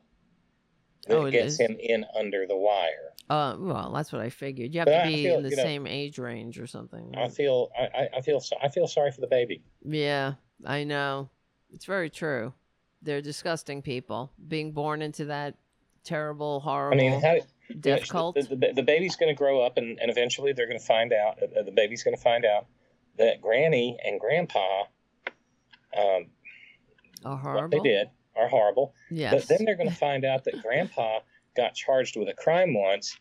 that 1.07 1.17
Oh, 1.17 1.31
gets 1.31 1.55
is? 1.55 1.61
him 1.61 1.77
in 1.81 2.05
under 2.19 2.47
the 2.47 2.57
wire. 2.57 3.13
Uh, 3.29 3.57
well, 3.59 3.93
that's 3.93 4.13
what 4.13 4.21
I 4.23 4.31
figured. 4.31 4.73
You 4.73 4.81
have 4.81 4.87
But 4.87 5.03
to 5.05 5.09
be 5.09 5.25
feel, 5.25 5.37
in 5.39 5.43
the 5.43 5.51
you 5.51 5.57
know, 5.57 5.63
same 5.63 5.87
age 5.87 6.19
range 6.19 6.59
or 6.61 6.67
something. 6.67 7.15
I 7.17 7.29
feel 7.29 7.71
I, 7.79 8.09
I- 8.17 8.21
feel 8.21 8.41
so- 8.41 8.57
I 8.63 8.69
feel 8.69 8.87
sorry 8.87 9.11
for 9.13 9.21
the 9.21 9.27
baby. 9.27 9.63
Yeah, 9.85 10.35
I 10.65 10.85
know. 10.85 11.31
It's 11.73 11.85
very 11.85 12.11
true. 12.11 12.53
They're 13.03 13.21
disgusting 13.23 13.83
people 13.83 14.33
being 14.49 14.73
born 14.73 15.03
into 15.03 15.27
that 15.27 15.57
terrible, 16.05 16.61
horrible 16.61 16.99
I 16.99 17.11
mean, 17.11 17.21
how, 17.21 17.33
you 17.35 17.41
know, 17.71 17.77
death 17.81 18.09
cult. 18.09 18.37
The, 18.37 18.55
the, 18.57 18.73
the 18.77 18.83
baby's 18.83 19.17
going 19.17 19.29
to 19.29 19.35
grow 19.39 19.61
up, 19.61 19.77
and, 19.77 19.99
and 20.01 20.11
eventually 20.11 20.53
they're 20.53 20.67
going 20.69 20.79
to 20.79 20.85
find 20.87 21.13
out. 21.13 21.43
Uh, 21.43 21.63
the 21.63 21.73
baby's 21.73 22.03
going 22.05 22.17
to 22.17 22.23
find 22.23 22.45
out 22.45 22.67
that 23.19 23.41
Granny 23.41 23.99
and 24.05 24.19
Grandpa, 24.21 24.83
um, 25.97 26.27
oh, 27.25 27.31
what 27.31 27.39
horrible. 27.39 27.83
they 27.83 27.89
did 27.89 28.09
are 28.39 28.49
horrible. 28.49 28.95
Yes. 29.11 29.33
But 29.35 29.49
then 29.49 29.65
they're 29.65 29.77
going 29.77 29.89
to 29.91 29.95
find 29.95 30.25
out 30.25 30.45
that 30.45 30.63
Grandpa 30.63 31.21
got 31.57 31.75
charged 31.75 32.17
with 32.17 32.29
a 32.29 32.35
crime 32.35 32.75
once 32.75 33.19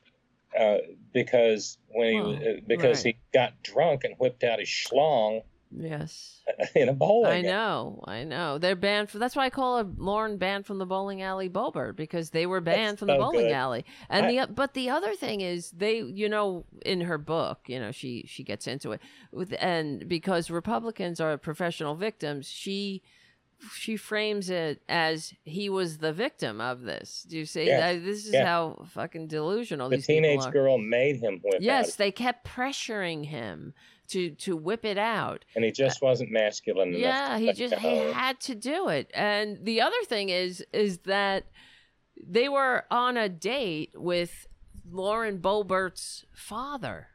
uh, 0.58 0.78
because 1.14 1.78
when 1.90 2.26
he 2.26 2.50
uh, 2.50 2.54
because 2.68 3.06
right. 3.06 3.16
he 3.16 3.18
got 3.34 3.62
drunk 3.64 4.04
and 4.04 4.16
whipped 4.20 4.44
out 4.44 4.60
his 4.60 4.70
schlong 4.70 5.42
yes. 5.76 6.42
in 6.76 6.90
a 6.90 6.94
bowling. 6.94 7.32
I 7.32 7.42
know, 7.42 8.04
I 8.08 8.24
know. 8.24 8.58
They're 8.58 8.76
banned 8.76 9.10
for. 9.10 9.20
That's 9.20 9.36
why 9.36 9.46
I 9.46 9.50
call 9.50 9.80
a 9.80 9.88
Lauren 9.98 10.38
banned 10.38 10.66
from 10.66 10.78
the 10.78 10.86
bowling 10.86 11.22
alley 11.22 11.50
Boebert 11.50 11.96
because 11.96 12.30
they 12.30 12.46
were 12.46 12.62
banned 12.62 12.92
That's 12.92 13.00
from 13.00 13.08
the 13.08 13.18
bowling 13.18 13.48
good. 13.48 13.52
alley. 13.52 13.86
And 14.10 14.26
I- 14.26 14.46
the 14.46 14.54
but 14.54 14.74
the 14.74 14.90
other 14.90 15.14
thing 15.16 15.42
is 15.42 15.72
they, 15.72 16.02
you 16.02 16.30
know, 16.30 16.66
in 16.86 17.02
her 17.02 17.18
book, 17.18 17.62
you 17.68 17.80
know, 17.80 17.92
she 17.92 18.26
she 18.28 18.44
gets 18.44 18.68
into 18.68 18.92
it 18.92 19.02
with 19.32 19.54
and 19.60 20.08
because 20.08 20.50
Republicans 20.50 21.20
are 21.20 21.38
professional 21.38 21.96
victims, 21.96 22.48
she 22.48 23.02
she 23.74 23.98
frames 23.98 24.50
it 24.50 24.82
as 24.90 25.34
he 25.44 25.70
was 25.70 25.98
the 26.00 26.14
victim 26.14 26.60
of 26.62 26.82
this. 26.82 27.26
Do 27.30 27.38
you 27.38 27.46
see? 27.46 27.66
Yes, 27.66 27.80
That- 27.96 28.04
This 28.06 28.26
is 28.28 28.34
yes. 28.34 28.46
how 28.46 28.86
fucking 28.94 29.28
delusional 29.28 29.90
The 29.90 29.98
these 29.98 30.08
teenage 30.08 30.50
girl 30.52 30.78
made 30.78 31.18
him 31.22 31.40
whip 31.44 31.56
Yes, 31.62 31.92
out, 31.94 31.98
they 31.98 32.12
kept 32.12 32.48
pressuring 32.48 33.26
him 33.26 33.74
to 34.10 34.30
to 34.32 34.56
whip 34.56 34.86
it 34.86 34.98
out. 35.00 35.46
and 35.56 35.64
he 35.66 35.72
just 35.72 36.02
wasn't 36.02 36.32
masculine 36.32 36.90
enough. 36.90 37.00
Yeah, 37.02 37.38
he 37.40 37.54
just 37.54 37.74
he 37.76 37.96
had 37.98 38.40
to 38.42 38.54
do 38.56 38.88
it. 38.90 39.10
And 39.14 39.66
the 39.66 39.82
other 39.82 40.02
thing 40.06 40.30
is 40.30 40.64
is 40.74 41.00
that 41.00 41.46
they 42.24 42.48
were 42.48 42.86
on 42.92 43.18
a 43.18 43.28
date 43.28 43.92
with 43.96 44.48
Lauren 44.90 45.40
Boebert's 45.40 46.26
father. 46.34 47.08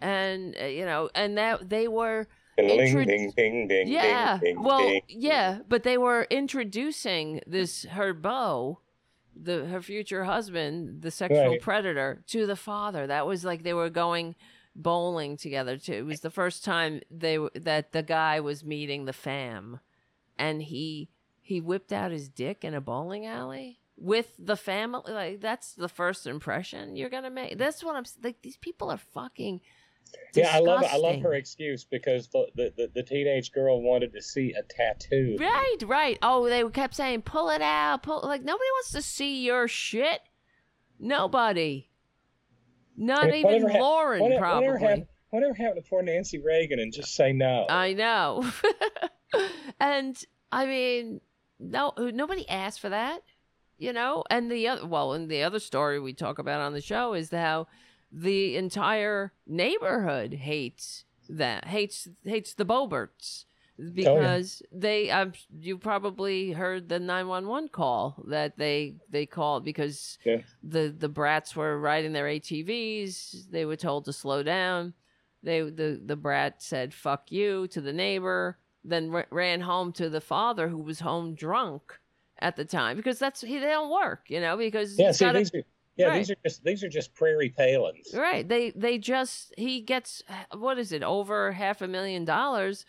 And 0.00 0.54
uh, 0.60 0.66
you 0.66 0.84
know, 0.84 1.08
and 1.14 1.38
that 1.38 1.70
they 1.70 1.88
were 1.88 2.28
Ding, 2.56 2.70
intro- 2.80 3.04
ding, 3.04 3.32
ding, 3.36 3.68
ding, 3.68 3.88
yeah. 3.88 4.38
well, 4.56 5.00
yeah, 5.08 5.58
but 5.68 5.82
they 5.82 5.98
were 5.98 6.26
introducing 6.30 7.40
this 7.46 7.84
her 7.84 8.12
beau, 8.14 8.80
the 9.34 9.66
her 9.66 9.82
future 9.82 10.24
husband, 10.24 11.02
the 11.02 11.10
sexual 11.10 11.48
Right. 11.48 11.60
predator, 11.60 12.22
to 12.28 12.46
the 12.46 12.56
father. 12.56 13.06
That 13.06 13.26
was 13.26 13.44
like 13.44 13.62
they 13.64 13.74
were 13.74 13.90
going 13.90 14.36
bowling 14.76 15.36
together 15.36 15.76
too. 15.76 15.92
It 15.94 16.06
was 16.06 16.20
the 16.20 16.30
first 16.30 16.64
time 16.64 17.00
they 17.10 17.38
that 17.54 17.92
the 17.92 18.02
guy 18.02 18.40
was 18.40 18.64
meeting 18.64 19.04
the 19.04 19.12
fam, 19.12 19.80
and 20.38 20.62
he 20.62 21.10
he 21.40 21.60
whipped 21.60 21.92
out 21.92 22.10
his 22.12 22.28
dick 22.28 22.64
in 22.64 22.74
a 22.74 22.80
bowling 22.80 23.26
alley 23.26 23.80
with 23.96 24.32
the 24.38 24.56
family. 24.56 25.12
Like 25.12 25.40
that's 25.40 25.72
the 25.74 25.88
first 25.88 26.26
impression 26.26 26.96
you're 26.96 27.10
gonna 27.10 27.30
make. 27.30 27.58
That's 27.58 27.82
what 27.82 27.96
I'm 27.96 28.04
like. 28.22 28.42
These 28.42 28.56
people 28.58 28.90
are 28.90 28.96
fucking. 28.98 29.60
Yeah, 30.34 30.50
I 30.52 30.58
love 30.58 30.84
I 30.84 30.96
love 30.96 31.20
her 31.20 31.34
excuse 31.34 31.84
because 31.84 32.28
the, 32.28 32.46
the, 32.56 32.90
the, 32.92 33.02
teenage 33.02 33.52
girl 33.52 33.80
wanted 33.80 34.12
to 34.14 34.20
see 34.20 34.52
a 34.52 34.62
tattoo. 34.62 35.36
Right, 35.38 35.76
right. 35.84 36.18
Oh, 36.22 36.48
they 36.48 36.68
kept 36.70 36.96
saying, 36.96 37.22
"Pull 37.22 37.50
it 37.50 37.62
out." 37.62 38.02
Pull 38.02 38.20
like 38.24 38.42
nobody 38.42 38.68
wants 38.74 38.90
to 38.92 39.02
see 39.02 39.44
your 39.44 39.68
shit. 39.68 40.20
Nobody. 40.98 41.88
Not 42.96 43.24
I 43.24 43.30
mean, 43.30 43.46
even 43.46 43.72
Lauren, 43.72 44.22
Whatever, 44.22 44.40
probably. 44.40 44.68
whatever, 44.68 44.78
happened, 44.78 45.06
whatever 45.30 45.54
happened 45.54 45.84
to 45.84 45.88
poor 45.88 46.02
Nancy 46.02 46.38
Reagan 46.38 46.78
and 46.78 46.92
just 46.92 47.14
say 47.14 47.32
no? 47.32 47.66
I 47.68 47.92
know. 47.92 48.50
and 49.80 50.16
I 50.52 50.66
mean, 50.66 51.20
no, 51.58 51.92
nobody 51.98 52.48
asked 52.48 52.80
for 52.80 52.88
that, 52.88 53.22
you 53.78 53.92
know. 53.92 54.24
And 54.30 54.50
the 54.50 54.68
other, 54.68 54.86
well, 54.86 55.12
and 55.12 55.28
the 55.28 55.42
other 55.42 55.58
story 55.58 55.98
we 55.98 56.12
talk 56.12 56.38
about 56.38 56.60
on 56.60 56.72
the 56.72 56.80
show 56.80 57.14
is 57.14 57.30
how 57.30 57.66
the 58.16 58.56
entire 58.56 59.32
neighborhood 59.46 60.34
hates 60.34 61.04
that 61.28 61.64
hates 61.66 62.06
hates 62.24 62.54
the 62.54 62.64
Boeberts 62.64 63.44
because 63.92 64.62
they 64.70 65.10
um 65.10 65.32
you 65.60 65.76
probably 65.78 66.52
heard 66.52 66.88
the 66.88 67.00
911 67.00 67.68
call 67.70 68.22
that 68.28 68.56
they 68.56 68.94
they 69.10 69.26
called 69.26 69.64
because 69.64 70.16
Yeah. 70.24 70.42
the 70.62 70.94
the 70.96 71.08
brats 71.08 71.56
were 71.56 71.78
riding 71.78 72.12
their 72.12 72.26
ATVs 72.26 73.50
they 73.50 73.64
were 73.64 73.76
told 73.76 74.04
to 74.04 74.12
slow 74.12 74.42
down. 74.42 74.94
They 75.42 75.60
the 75.62 76.00
the 76.04 76.16
brat 76.16 76.62
said 76.62 76.94
fuck 76.94 77.32
you 77.32 77.66
to 77.68 77.80
the 77.80 77.92
neighbor 77.92 78.58
then 78.84 79.12
r- 79.14 79.26
ran 79.30 79.60
home 79.62 79.92
to 79.94 80.08
the 80.08 80.20
father 80.20 80.68
who 80.68 80.78
was 80.78 81.00
home 81.00 81.34
drunk 81.34 81.98
at 82.38 82.56
the 82.56 82.64
time 82.64 82.96
because 82.96 83.18
that's 83.18 83.40
he 83.40 83.58
they 83.58 83.66
don't 83.66 83.90
work 83.90 84.24
you 84.28 84.40
know 84.40 84.56
because 84.56 84.98
yeah, 84.98 85.08
he's 85.08 85.18
see, 85.18 85.24
gotta- 85.24 85.64
yeah, 85.96 86.08
Right. 86.08 86.18
these 86.18 86.30
are 86.30 86.36
just 86.44 86.64
these 86.64 86.84
are 86.84 86.88
just 86.88 87.14
prairie 87.14 87.54
palins. 87.56 88.14
Right. 88.14 88.46
They 88.48 88.70
they 88.70 88.98
just 88.98 89.54
he 89.56 89.80
gets 89.80 90.22
what 90.56 90.78
is 90.78 90.92
it 90.92 91.02
over 91.02 91.52
half 91.52 91.82
a 91.82 91.88
million 91.88 92.24
dollars 92.24 92.84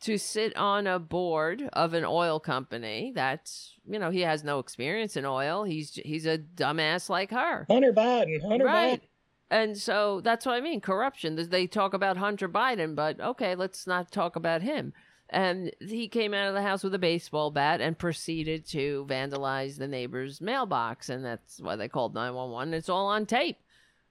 to 0.00 0.16
sit 0.16 0.56
on 0.56 0.86
a 0.86 0.98
board 0.98 1.68
of 1.72 1.92
an 1.92 2.04
oil 2.04 2.38
company. 2.40 3.12
That's 3.14 3.74
you 3.84 3.98
know 3.98 4.10
he 4.10 4.20
has 4.20 4.44
no 4.44 4.58
experience 4.60 5.16
in 5.16 5.24
oil. 5.26 5.64
He's 5.64 5.94
he's 5.94 6.26
a 6.26 6.38
dumbass 6.38 7.08
like 7.08 7.30
her. 7.32 7.66
Hunter 7.68 7.92
Biden, 7.92 8.40
Hunter 8.42 8.64
right. 8.64 9.00
Biden. 9.02 9.08
And 9.50 9.78
so 9.78 10.20
that's 10.20 10.44
what 10.44 10.56
I 10.56 10.60
mean. 10.60 10.80
Corruption. 10.80 11.48
They 11.48 11.66
talk 11.66 11.94
about 11.94 12.18
Hunter 12.18 12.48
Biden, 12.48 12.94
but 12.94 13.18
okay, 13.18 13.54
let's 13.54 13.86
not 13.86 14.12
talk 14.12 14.36
about 14.36 14.60
him. 14.62 14.92
And 15.30 15.72
he 15.80 16.08
came 16.08 16.32
out 16.32 16.48
of 16.48 16.54
the 16.54 16.62
house 16.62 16.82
with 16.82 16.94
a 16.94 16.98
baseball 16.98 17.50
bat 17.50 17.80
and 17.82 17.98
proceeded 17.98 18.66
to 18.68 19.04
vandalize 19.08 19.76
the 19.76 19.86
neighbor's 19.88 20.40
mailbox, 20.40 21.08
and 21.10 21.24
that's 21.24 21.60
why 21.60 21.76
they 21.76 21.88
called 21.88 22.14
nine 22.14 22.32
one 22.34 22.50
one. 22.50 22.72
It's 22.72 22.88
all 22.88 23.08
on 23.08 23.26
tape. 23.26 23.58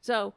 So 0.02 0.34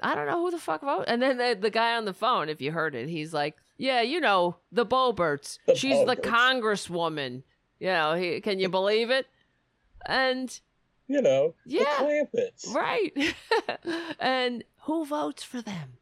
I 0.00 0.14
don't 0.14 0.26
know 0.26 0.42
who 0.44 0.50
the 0.50 0.58
fuck 0.58 0.80
vote. 0.80 1.04
And 1.06 1.20
then 1.20 1.36
the, 1.36 1.56
the 1.60 1.70
guy 1.70 1.96
on 1.96 2.06
the 2.06 2.14
phone, 2.14 2.48
if 2.48 2.60
you 2.62 2.72
heard 2.72 2.94
it, 2.94 3.08
he's 3.10 3.34
like, 3.34 3.56
"Yeah, 3.76 4.00
you 4.00 4.20
know 4.20 4.56
the 4.72 4.86
Boeberts. 4.86 5.58
The 5.66 5.74
She's 5.74 6.04
the 6.06 6.16
congresswoman. 6.16 7.42
You 7.78 7.88
know, 7.88 8.14
he, 8.14 8.40
can 8.40 8.58
you 8.58 8.68
believe 8.70 9.10
it?" 9.10 9.26
And 10.06 10.58
You 11.08 11.20
know, 11.20 11.54
Yeah. 11.66 11.84
the 11.98 12.26
Clampetts. 12.34 12.74
Right. 12.74 13.12
and 14.18 14.64
who 14.82 15.04
votes 15.04 15.42
for 15.42 15.60
them? 15.60 15.98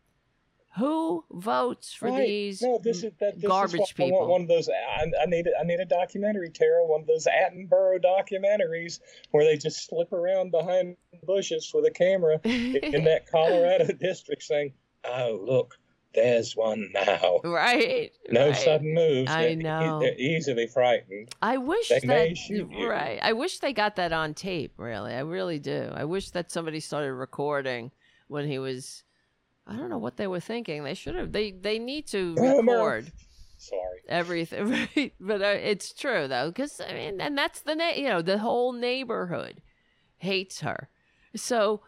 Who 0.81 1.25
votes 1.31 1.93
for 1.93 2.09
Right. 2.09 2.27
these 2.27 2.63
no, 2.63 2.79
this 2.83 3.05
is 3.05 3.13
that 3.21 3.35
this 3.41 3.45
garbage 3.49 3.81
is 3.83 3.93
people? 3.93 4.27
one 4.27 4.43
of 4.43 4.49
those. 4.49 4.69
I, 4.69 5.05
I 5.23 5.27
need 5.27 5.47
a, 5.47 5.51
I 5.61 5.65
need 5.65 5.79
a 5.81 5.85
documentary, 5.85 6.51
Tara. 6.51 6.85
One 6.87 7.03
of 7.03 7.07
those 7.07 7.27
Attenborough 7.27 8.03
documentaries 8.03 9.01
where 9.31 9.45
they 9.45 9.57
just 9.57 9.87
slip 9.87 10.13
around 10.13 10.51
behind 10.51 10.97
bushes 11.25 11.71
with 11.75 11.85
a 11.87 11.91
camera 11.91 12.41
in 12.45 13.05
that 13.05 13.31
Colorado 13.31 13.93
district, 13.93 14.43
saying, 14.43 14.73
"Oh, 15.05 15.39
look, 15.45 15.77
there's 16.15 16.57
one 16.57 16.89
now." 16.95 17.41
right. 17.45 18.11
No 18.31 18.49
right. 18.49 18.57
sudden 18.57 18.95
moves. 18.95 19.31
I 19.31 19.43
They're 19.49 19.57
know. 19.57 20.01
They're 20.01 20.19
easily 20.19 20.67
frightened. 20.67 21.29
I 21.43 21.59
wish 21.59 21.89
They 21.91 22.01
that 22.01 22.07
may 22.07 22.35
shoot 22.35 22.71
you. 22.73 22.89
right. 22.89 23.19
I 23.23 23.35
wish 23.35 23.59
they 23.59 23.73
got 23.75 23.97
that 23.97 24.13
on 24.13 24.33
tape. 24.35 24.73
Really, 24.79 25.13
I 25.13 25.21
really 25.21 25.59
do. 25.59 25.91
I 25.95 26.05
wish 26.05 26.31
that 26.31 26.51
somebody 26.51 26.81
started 26.81 27.13
recording 27.13 27.91
when 28.29 28.49
he 28.49 28.59
was. 28.59 29.03
I 29.67 29.77
don't 29.77 29.89
know 29.91 29.99
what 29.99 30.17
they 30.17 30.27
were 30.27 30.41
thinking. 30.41 30.85
They 30.85 30.95
should 30.95 31.15
have. 31.15 31.33
They 31.33 31.53
they 31.53 31.79
need 31.79 32.07
to 32.09 32.35
Homer. 32.39 32.73
record. 32.73 33.13
Sorry. 33.63 34.01
everything 34.09 34.71
right 34.97 35.13
but 35.21 35.43
uh, 35.43 35.49
it's 35.49 35.93
true 35.93 36.27
though 36.27 36.49
because 36.49 36.81
i 36.81 36.95
mean 36.95 37.21
and 37.21 37.37
that's 37.37 37.61
the 37.61 37.75
na- 37.75 37.91
you 37.91 38.09
know 38.09 38.23
the 38.23 38.39
whole 38.39 38.73
neighborhood 38.73 39.61
hates 40.17 40.61
her 40.63 40.89
so 41.37 41.83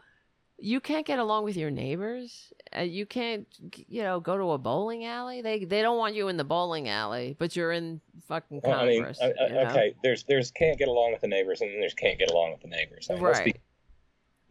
you 0.59 0.79
can't 0.79 1.03
get 1.07 1.17
along 1.17 1.43
with 1.45 1.57
your 1.57 1.71
neighbors 1.71 2.53
uh, 2.77 2.81
you 2.81 3.07
can't 3.07 3.47
you 3.87 4.03
know 4.03 4.19
go 4.19 4.37
to 4.37 4.51
a 4.51 4.57
bowling 4.59 5.03
alley 5.05 5.41
they 5.41 5.65
they 5.65 5.81
don't 5.81 5.97
want 5.97 6.13
you 6.13 6.27
in 6.27 6.37
the 6.37 6.43
bowling 6.43 6.87
alley 6.89 7.35
but 7.39 7.55
you're 7.55 7.71
in 7.71 7.99
fucking 8.27 8.61
Well, 8.63 8.79
I 8.79 8.85
mean, 8.85 8.97
congress 9.03 9.19
uh, 9.19 9.31
uh, 9.43 9.47
know? 9.47 9.59
okay. 9.71 9.95
There's 10.03 10.23
there's 10.25 10.51
can't 10.51 10.77
get 10.77 10.87
along 10.89 11.13
with 11.13 11.21
the 11.21 11.27
neighbors, 11.27 11.61
and 11.61 11.71
then 11.71 11.79
there's 11.79 11.95
can't 11.95 12.19
get 12.19 12.29
along 12.29 12.51
with 12.51 12.61
the 12.61 12.67
neighbors. 12.67 13.07
I 13.09 13.15
mean, 13.15 13.23
let's 13.23 13.39
be- 13.39 13.45
right 13.45 13.61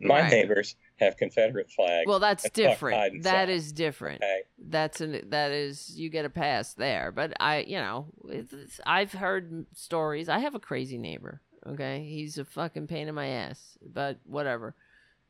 My 0.09 0.21
Right. 0.23 0.31
neighbors 0.33 0.75
have 1.03 1.17
Confederate 1.17 1.71
flags. 1.71 2.07
Well, 2.07 2.19
that's 2.21 2.45
and 2.45 2.53
fuck 2.53 2.65
hide 2.65 2.71
different. 2.71 3.23
That 3.25 3.49
is 3.49 3.73
different. 3.73 4.23
Okay. 4.23 4.41
That's 4.59 5.01
an 5.01 5.29
that 5.31 5.51
is 5.51 5.99
you 5.99 6.09
get 6.09 6.25
a 6.25 6.31
pass 6.31 6.75
there. 6.75 7.13
But 7.13 7.33
I, 7.41 7.61
you 7.61 7.79
know, 7.79 8.07
it's, 8.29 8.81
I've 8.87 9.13
heard 9.13 9.67
stories. 9.75 10.29
I 10.29 10.39
have 10.41 10.55
a 10.55 10.61
crazy 10.61 10.99
neighbor. 10.99 11.41
Okay, 11.67 12.05
he's 12.09 12.39
a 12.39 12.45
fucking 12.45 12.89
pain 12.89 13.07
in 13.09 13.15
my 13.15 13.27
ass. 13.29 13.79
But 13.85 14.19
whatever, 14.25 14.75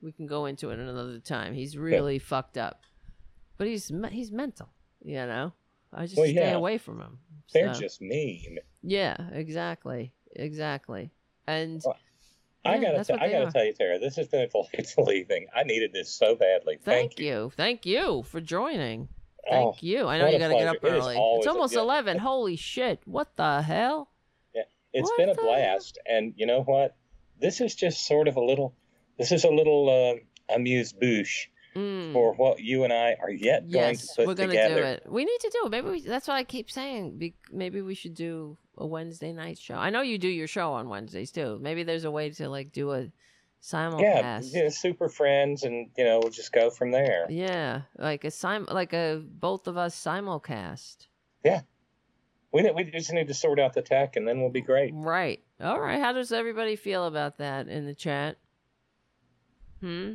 we 0.00 0.12
can 0.12 0.26
go 0.26 0.46
into 0.46 0.70
it 0.70 0.78
another 0.78 1.18
time. 1.18 1.52
He's 1.54 1.76
really 1.76 2.18
fucked 2.18 2.56
up, 2.56 2.82
but 3.58 3.66
he's 3.66 3.90
he's 4.10 4.32
mental. 4.32 4.68
You 5.04 5.26
know, 5.26 5.52
I 5.92 6.04
just 6.06 6.16
Well, 6.16 6.26
stay 6.26 6.34
yeah. 6.36 6.52
away 6.52 6.78
from 6.78 7.00
him. 7.00 7.18
They're 7.52 7.74
So, 7.74 7.80
just 7.80 8.00
mean. 8.00 8.58
yeah, 8.82 9.16
exactly, 9.32 10.12
exactly. 10.34 11.10
And 11.46 11.82
Well, 11.84 11.96
I 12.64 12.78
gotta, 12.78 13.04
t- 13.04 13.12
I 13.14 13.30
gotta 13.30 13.46
are. 13.46 13.50
tell 13.50 13.64
you, 13.64 13.72
Tara, 13.72 13.98
this 13.98 14.16
has 14.16 14.28
been 14.28 14.42
a 14.42 14.48
delightful 14.72 15.10
evening. 15.10 15.46
I 15.54 15.64
needed 15.64 15.92
this 15.92 16.08
so 16.14 16.34
badly. 16.36 16.78
thank, 16.82 17.12
Thank, 17.12 17.18
you. 17.18 17.26
you, 17.26 17.52
thank 17.56 17.86
you 17.86 18.22
for 18.24 18.40
joining. 18.40 19.08
Oh, 19.50 19.72
Thank 19.72 19.82
you. 19.82 20.06
I 20.06 20.18
know 20.18 20.28
you 20.28 20.36
a 20.36 20.38
got 20.38 20.48
to 20.48 20.54
get 20.54 20.68
up 20.68 20.76
early. 20.84 21.16
always 21.16 21.38
It's 21.38 21.46
a- 21.46 21.50
almost 21.50 21.74
yeah. 21.74 21.80
11. 21.80 22.18
Holy 22.18 22.54
shit. 22.56 23.00
What 23.06 23.34
the 23.36 23.60
hell? 23.62 24.08
Yeah, 24.54 24.62
it's 24.92 25.10
What 25.10 25.18
been 25.18 25.28
a 25.30 25.34
blast, 25.34 25.98
and 26.06 26.32
you 26.36 26.46
know 26.46 26.62
what? 26.62 26.94
This 27.40 27.60
is 27.60 27.74
just 27.74 28.06
sort 28.06 28.28
of 28.28 28.36
a 28.36 28.40
little. 28.44 28.74
This 29.18 29.32
is 29.32 29.42
a 29.44 29.50
little 29.50 29.88
uh, 30.20 30.54
amuse 30.54 30.92
bouche 30.92 31.48
Mm. 31.74 32.12
for 32.12 32.34
what 32.34 32.60
you 32.60 32.84
and 32.84 32.92
I 32.92 33.16
are 33.20 33.30
yet 33.30 33.62
going 33.62 33.72
to 33.72 33.78
Yes, 34.02 34.14
put 34.16 34.26
we're 34.26 34.34
going 34.34 34.50
to 34.50 34.54
together. 34.56 34.80
do 34.80 34.86
it. 34.86 35.02
We 35.08 35.24
need 35.24 35.38
to 35.40 35.50
do 35.50 35.66
it. 35.66 35.70
Maybe 35.70 35.88
we, 35.90 36.00
that's 36.02 36.28
what 36.28 36.34
I 36.34 36.44
keep 36.44 36.70
saying. 36.70 37.16
Be, 37.18 37.34
maybe 37.50 37.80
we 37.80 37.94
should 37.94 38.14
do 38.14 38.58
a 38.76 38.86
Wednesday 38.86 39.32
night 39.32 39.58
show. 39.58 39.74
I 39.76 39.90
know 39.90 40.02
you 40.02 40.18
do 40.18 40.28
your 40.28 40.46
show 40.46 40.72
on 40.74 40.88
Wednesdays 40.88 41.30
too. 41.30 41.58
Maybe 41.62 41.82
there's 41.82 42.04
a 42.04 42.10
way 42.10 42.30
to 42.30 42.48
like 42.48 42.72
do 42.72 42.92
a 42.92 43.08
simulcast. 43.62 44.00
Yeah, 44.52 44.64
yeah, 44.64 44.68
super 44.68 45.08
friends, 45.08 45.62
and 45.62 45.88
you 45.96 46.04
know, 46.04 46.18
we'll 46.18 46.30
just 46.30 46.52
go 46.52 46.68
from 46.68 46.90
there. 46.90 47.26
Yeah, 47.30 47.82
like 47.96 48.24
a 48.24 48.30
sim, 48.30 48.66
like 48.70 48.92
a 48.92 49.22
both 49.24 49.66
of 49.68 49.76
us 49.76 49.94
simulcast. 49.96 51.06
Yeah. 51.44 51.62
We 52.52 52.70
we 52.70 52.84
just 52.84 53.12
need 53.14 53.28
to 53.28 53.34
sort 53.34 53.58
out 53.58 53.72
the 53.72 53.80
tech, 53.82 54.16
and 54.16 54.28
then 54.28 54.40
we'll 54.40 54.50
be 54.50 54.60
great. 54.60 54.92
Right. 54.94 55.40
All 55.58 55.80
right. 55.80 56.00
How 56.00 56.12
does 56.12 56.32
everybody 56.32 56.76
feel 56.76 57.06
about 57.06 57.38
that 57.38 57.66
in 57.68 57.86
the 57.86 57.94
chat? 57.94 58.36
Hmm. 59.82 60.12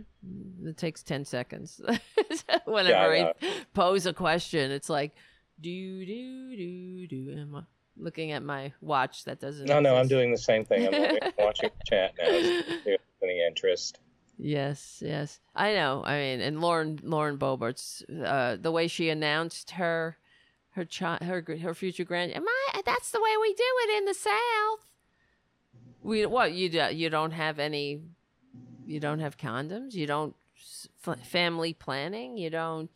It 0.65 0.77
takes 0.77 1.03
ten 1.03 1.25
seconds. 1.25 1.81
Whenever 2.65 3.15
Yeah, 3.15 3.33
I, 3.41 3.49
pose 3.73 4.05
a 4.05 4.13
question, 4.13 4.71
it's 4.71 4.89
like, 4.89 5.11
do 5.59 6.05
do 6.05 6.55
do 6.55 7.07
do. 7.07 7.31
Am 7.37 7.55
I 7.55 7.61
looking 7.97 8.31
at 8.31 8.43
my 8.43 8.71
watch 8.79 9.25
that 9.25 9.41
doesn't? 9.41 9.67
No, 9.67 9.81
no, 9.81 9.97
I'm 9.97 10.07
doing 10.07 10.31
the 10.31 10.37
same 10.37 10.63
thing. 10.63 10.87
I'm 10.87 11.17
watching 11.37 11.69
the 11.77 11.83
chat 11.85 12.13
now. 12.17 12.95
Any 13.21 13.45
interest? 13.45 13.99
Yes, 14.37 15.03
yes, 15.05 15.39
I 15.53 15.73
know. 15.73 16.03
I 16.05 16.17
mean, 16.19 16.41
and 16.41 16.61
Lauren 16.61 16.99
Lauren 17.03 17.37
Boebert's 17.37 18.03
uh, 18.23 18.55
the 18.55 18.71
way 18.71 18.87
she 18.87 19.09
announced 19.09 19.71
her 19.71 20.17
her 20.71 20.85
child 20.85 21.23
her 21.23 21.43
her 21.61 21.73
future 21.73 22.05
grand. 22.05 22.33
Am 22.33 22.45
I? 22.47 22.81
That's 22.85 23.11
the 23.11 23.19
way 23.19 23.35
we 23.41 23.53
do 23.53 23.63
it 23.83 23.97
in 23.97 24.05
the 24.05 24.13
South. 24.13 24.91
We 26.03 26.25
what 26.25 26.53
you 26.53 26.69
do, 26.69 26.87
you 26.93 27.09
don't 27.09 27.31
have 27.31 27.59
any, 27.59 28.03
you 28.87 28.99
don't 28.99 29.19
have 29.19 29.37
condoms. 29.37 29.93
You 29.93 30.07
don't 30.07 30.35
family 31.23 31.73
planning. 31.73 32.37
You 32.37 32.49
don't. 32.49 32.89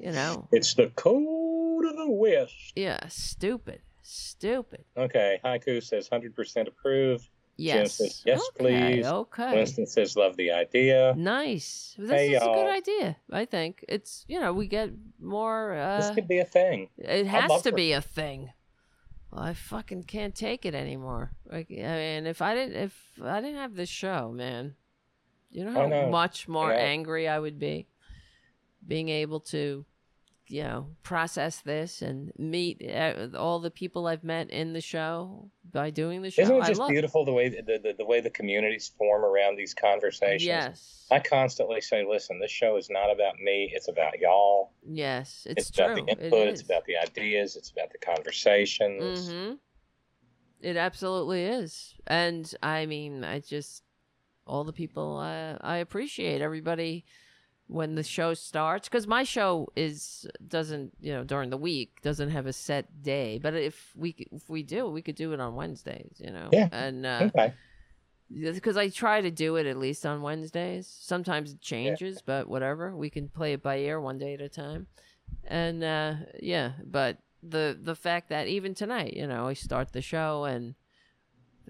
You 0.00 0.12
know, 0.12 0.46
It's 0.52 0.74
the 0.74 0.88
code 0.94 1.84
of 1.84 1.96
the 1.96 2.08
West. 2.08 2.72
yeah, 2.76 3.00
stupid, 3.08 3.80
stupid. 4.02 4.84
Okay, 4.96 5.40
Haiku 5.44 5.82
says 5.82 6.08
100% 6.08 6.68
approve. 6.68 7.28
Yes, 7.56 7.94
says, 7.96 8.22
"Yes, 8.24 8.40
okay, 8.54 8.94
please." 8.94 9.04
Okay, 9.06 9.52
Winston 9.56 9.86
says 9.86 10.14
love 10.16 10.36
the 10.36 10.52
idea. 10.52 11.14
Nice. 11.16 11.96
This 11.98 12.10
Hey, 12.12 12.34
is 12.34 12.42
a 12.42 12.46
good 12.46 12.68
idea. 12.70 13.16
I 13.32 13.44
think 13.46 13.84
it's 13.88 14.24
you 14.28 14.38
know 14.38 14.52
we 14.52 14.68
get 14.68 14.90
more. 15.20 15.72
this 15.98 16.10
Uh, 16.10 16.14
could 16.14 16.28
be 16.28 16.38
a 16.38 16.44
thing. 16.44 16.90
it 16.96 17.26
has 17.26 17.62
to 17.62 17.70
for- 17.70 17.76
be 17.76 17.90
a 17.92 18.00
thing. 18.00 18.52
Well, 19.30 19.42
I 19.42 19.54
fucking 19.54 20.04
can't 20.04 20.34
take 20.34 20.64
it 20.64 20.74
anymore. 20.74 21.32
Like 21.50 21.70
I 21.70 21.74
mean, 21.74 22.26
if 22.26 22.40
I 22.40 22.54
didn't, 22.54 22.76
if 22.76 22.94
I 23.22 23.40
didn't 23.40 23.56
have 23.56 23.74
this 23.74 23.88
show, 23.88 24.32
man, 24.32 24.74
you 25.50 25.64
know 25.64 25.72
how 25.72 25.86
know. 25.86 26.10
much 26.10 26.48
more 26.48 26.70
know. 26.70 26.78
angry 26.78 27.28
I 27.28 27.38
would 27.38 27.58
be 27.58 27.86
being 28.86 29.08
able 29.08 29.40
to, 29.40 29.84
you 30.48 30.62
know, 30.62 30.88
process 31.02 31.60
this 31.60 32.00
and 32.00 32.32
meet 32.38 32.82
uh, 32.88 33.28
all 33.36 33.60
the 33.60 33.70
people 33.70 34.06
I've 34.06 34.24
met 34.24 34.50
in 34.50 34.72
the 34.72 34.80
show 34.80 35.50
by 35.70 35.90
doing 35.90 36.22
the 36.22 36.30
show. 36.30 36.42
Isn't 36.42 36.56
it 36.56 36.62
I 36.62 36.68
just 36.68 36.88
beautiful 36.88 37.24
the 37.24 37.32
way 37.32 37.50
the, 37.50 37.62
the, 37.62 37.94
the 37.98 38.04
way 38.04 38.20
the 38.20 38.30
communities 38.30 38.90
form 38.96 39.24
around 39.24 39.56
these 39.56 39.74
conversations? 39.74 40.44
Yes. 40.44 41.06
I 41.10 41.20
constantly 41.20 41.80
say, 41.80 42.04
listen, 42.08 42.40
this 42.40 42.50
show 42.50 42.76
is 42.76 42.88
not 42.88 43.10
about 43.10 43.38
me. 43.38 43.70
It's 43.74 43.88
about 43.88 44.18
y'all. 44.18 44.72
yes, 44.86 45.46
it's, 45.48 45.68
It's, 45.68 45.70
true. 45.70 45.84
about 45.84 46.06
the 46.06 46.12
It 46.12 46.24
input. 46.24 46.48
it's 46.48 46.62
about 46.62 46.84
the 46.86 46.96
ideas. 46.96 47.56
It's 47.56 47.70
about 47.70 47.90
the 47.92 47.98
conversations. 47.98 49.28
Mm-hmm. 49.28 49.54
It 50.60 50.76
absolutely 50.76 51.44
is, 51.44 51.94
and 52.08 52.52
I 52.62 52.86
mean, 52.86 53.22
I 53.22 53.38
just 53.38 53.84
all 54.44 54.64
the 54.64 54.72
people 54.72 55.18
uh, 55.18 55.56
I 55.60 55.76
appreciate 55.76 56.40
everybody 56.40 57.04
when 57.68 57.94
the 57.94 58.02
show 58.02 58.34
starts 58.34 58.88
because 58.88 59.06
my 59.06 59.22
show 59.22 59.68
is 59.76 60.26
doesn't 60.46 60.92
you 61.00 61.12
know 61.12 61.22
during 61.22 61.50
the 61.50 61.56
week 61.56 62.00
doesn't 62.02 62.30
have 62.30 62.46
a 62.46 62.52
set 62.52 63.02
day, 63.02 63.38
but 63.42 63.54
if 63.54 63.92
we 63.94 64.14
if 64.32 64.48
we 64.48 64.62
do, 64.62 64.88
we 64.88 65.02
could 65.02 65.14
do 65.16 65.32
it 65.32 65.40
on 65.40 65.54
Wednesdays, 65.54 66.16
you 66.18 66.30
know. 66.30 66.48
Yeah. 66.50 66.68
And 66.72 67.04
uh, 67.06 67.30
Okay. 67.34 67.52
because 68.30 68.76
I 68.76 68.88
try 68.88 69.20
to 69.20 69.30
do 69.30 69.56
it 69.56 69.66
at 69.66 69.76
least 69.78 70.04
on 70.06 70.22
Wednesdays. 70.22 70.86
Sometimes 70.86 71.52
it 71.52 71.60
changes, 71.60 72.22
but 72.24 72.48
whatever. 72.48 72.94
We 72.96 73.10
can 73.10 73.28
play 73.28 73.52
it 73.52 73.62
by 73.62 73.78
ear 73.78 74.00
one 74.00 74.18
day 74.18 74.34
at 74.34 74.40
a 74.40 74.48
time. 74.48 74.86
And 75.44 75.84
uh 75.84 76.14
yeah, 76.40 76.72
but 76.84 77.18
the 77.42 77.78
the 77.80 77.94
fact 77.94 78.30
that 78.30 78.48
even 78.48 78.74
tonight, 78.74 79.14
you 79.14 79.26
know, 79.26 79.46
I 79.46 79.52
start 79.52 79.92
the 79.92 80.02
show 80.02 80.44
and 80.44 80.74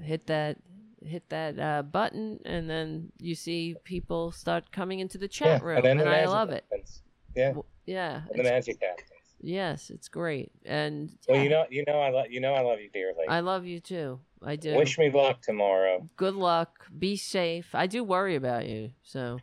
hit 0.00 0.26
that 0.28 0.58
hit 1.04 1.28
that 1.28 1.58
uh, 1.58 1.82
button 1.82 2.40
and 2.44 2.68
then 2.68 3.12
you 3.18 3.34
see 3.34 3.76
people 3.84 4.32
start 4.32 4.72
coming 4.72 5.00
into 5.00 5.18
the 5.18 5.28
chat 5.28 5.60
yeah. 5.60 5.66
room 5.66 5.76
and 5.78 6.00
then 6.00 6.00
and, 6.00 6.08
I 6.08 6.26
love 6.26 6.50
it. 6.50 6.64
happens. 6.70 7.02
Yeah. 7.36 7.48
W- 7.48 7.64
Yeah. 7.86 8.22
And 8.30 8.38
the 8.38 8.42
magic 8.42 8.78
happens. 8.82 9.08
yes, 9.40 9.90
it's 9.90 10.08
great. 10.08 10.50
And 10.64 11.16
Well, 11.28 11.42
you 11.42 11.48
know, 11.48 11.64
you 11.70 11.84
know, 11.86 12.00
I 12.00 12.10
love 12.10 12.26
you 12.30 12.40
know, 12.40 12.54
I 12.54 12.62
love 12.62 12.80
you 12.80 12.90
dearly. 12.90 13.26
I 13.28 13.40
love 13.40 13.64
you 13.64 13.80
too. 13.80 14.20
I 14.42 14.56
do. 14.56 14.76
Wish 14.76 14.98
me 14.98 15.10
luck 15.10 15.42
tomorrow. 15.42 16.08
Good 16.16 16.34
luck. 16.34 16.86
Be 16.96 17.16
safe. 17.16 17.74
I 17.74 17.86
do 17.86 18.04
worry 18.04 18.36
about 18.36 18.66
you, 18.66 18.90
so 19.02 19.38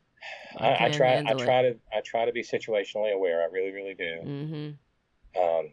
I, 0.58 0.86
I 0.86 0.90
try. 0.90 1.08
I 1.08 1.14
handle 1.16 1.40
it. 1.40 1.44
try 1.44 1.62
to. 1.62 1.76
I 1.92 2.00
try 2.00 2.24
to 2.24 2.32
be 2.32 2.42
situationally 2.42 3.12
aware. 3.12 3.42
I 3.42 3.46
really, 3.46 3.72
really 3.72 3.94
do. 3.94 4.18
Mm-hmm. 4.24 5.42
Um, 5.42 5.70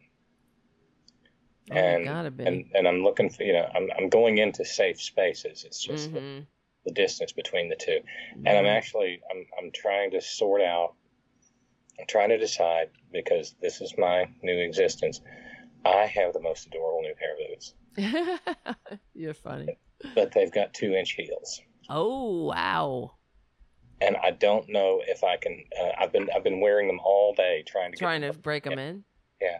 Oh, 1.71 1.75
And- 1.75 2.39
and 2.39 2.65
and 2.75 2.87
I'm 2.87 3.03
looking 3.03 3.29
for. 3.29 3.43
You 3.43 3.53
know, 3.53 3.69
I'm 3.73 3.89
I'm 3.97 4.09
going 4.09 4.37
into 4.37 4.65
safe 4.65 5.01
spaces. 5.01 5.63
It's 5.65 5.83
just 5.83 6.13
the, 6.13 6.19
mm-hmm. 6.19 6.43
the 6.85 6.91
distance 6.91 7.31
between 7.31 7.69
the 7.69 7.75
two. 7.75 7.99
And 8.35 8.49
I'm 8.49 8.65
actually. 8.65 9.21
I'm 9.31 9.45
I'm 9.57 9.71
trying 9.71 10.11
to 10.11 10.21
sort 10.21 10.61
out. 10.61 10.93
I'm 11.99 12.05
trying 12.07 12.29
to 12.29 12.37
decide 12.37 12.89
because 13.11 13.55
this 13.61 13.81
is 13.81 13.95
my 13.97 14.29
new 14.43 14.57
existence. 14.59 15.21
I 15.83 16.05
have 16.05 16.33
the 16.33 16.41
most 16.41 16.67
adorable 16.67 17.01
new 17.01 17.13
pair 17.15 17.33
of 17.33 17.39
boots, 17.47 18.93
You're 19.13 19.35
funny. 19.35 19.77
but 20.15 20.33
they've 20.33 20.51
got 20.51 20.73
two 20.73 20.93
inch 20.93 21.11
heels. 21.11 21.61
Oh 21.89 22.45
wow! 22.45 23.11
and 24.01 24.17
I 24.17 24.31
don't 24.31 24.69
know 24.69 25.01
if 25.05 25.23
I 25.23 25.37
can. 25.37 25.63
Uh, 25.79 25.91
I've 25.99 26.11
been 26.11 26.29
I've 26.35 26.43
been 26.43 26.59
wearing 26.59 26.87
them 26.87 26.99
all 27.03 27.33
day 27.33 27.63
trying 27.67 27.91
to 27.91 27.97
Trying 27.97 28.21
to 28.21 28.33
break 28.33 28.63
them 28.63 28.79
in. 28.79 29.03
Yeah, 29.41 29.59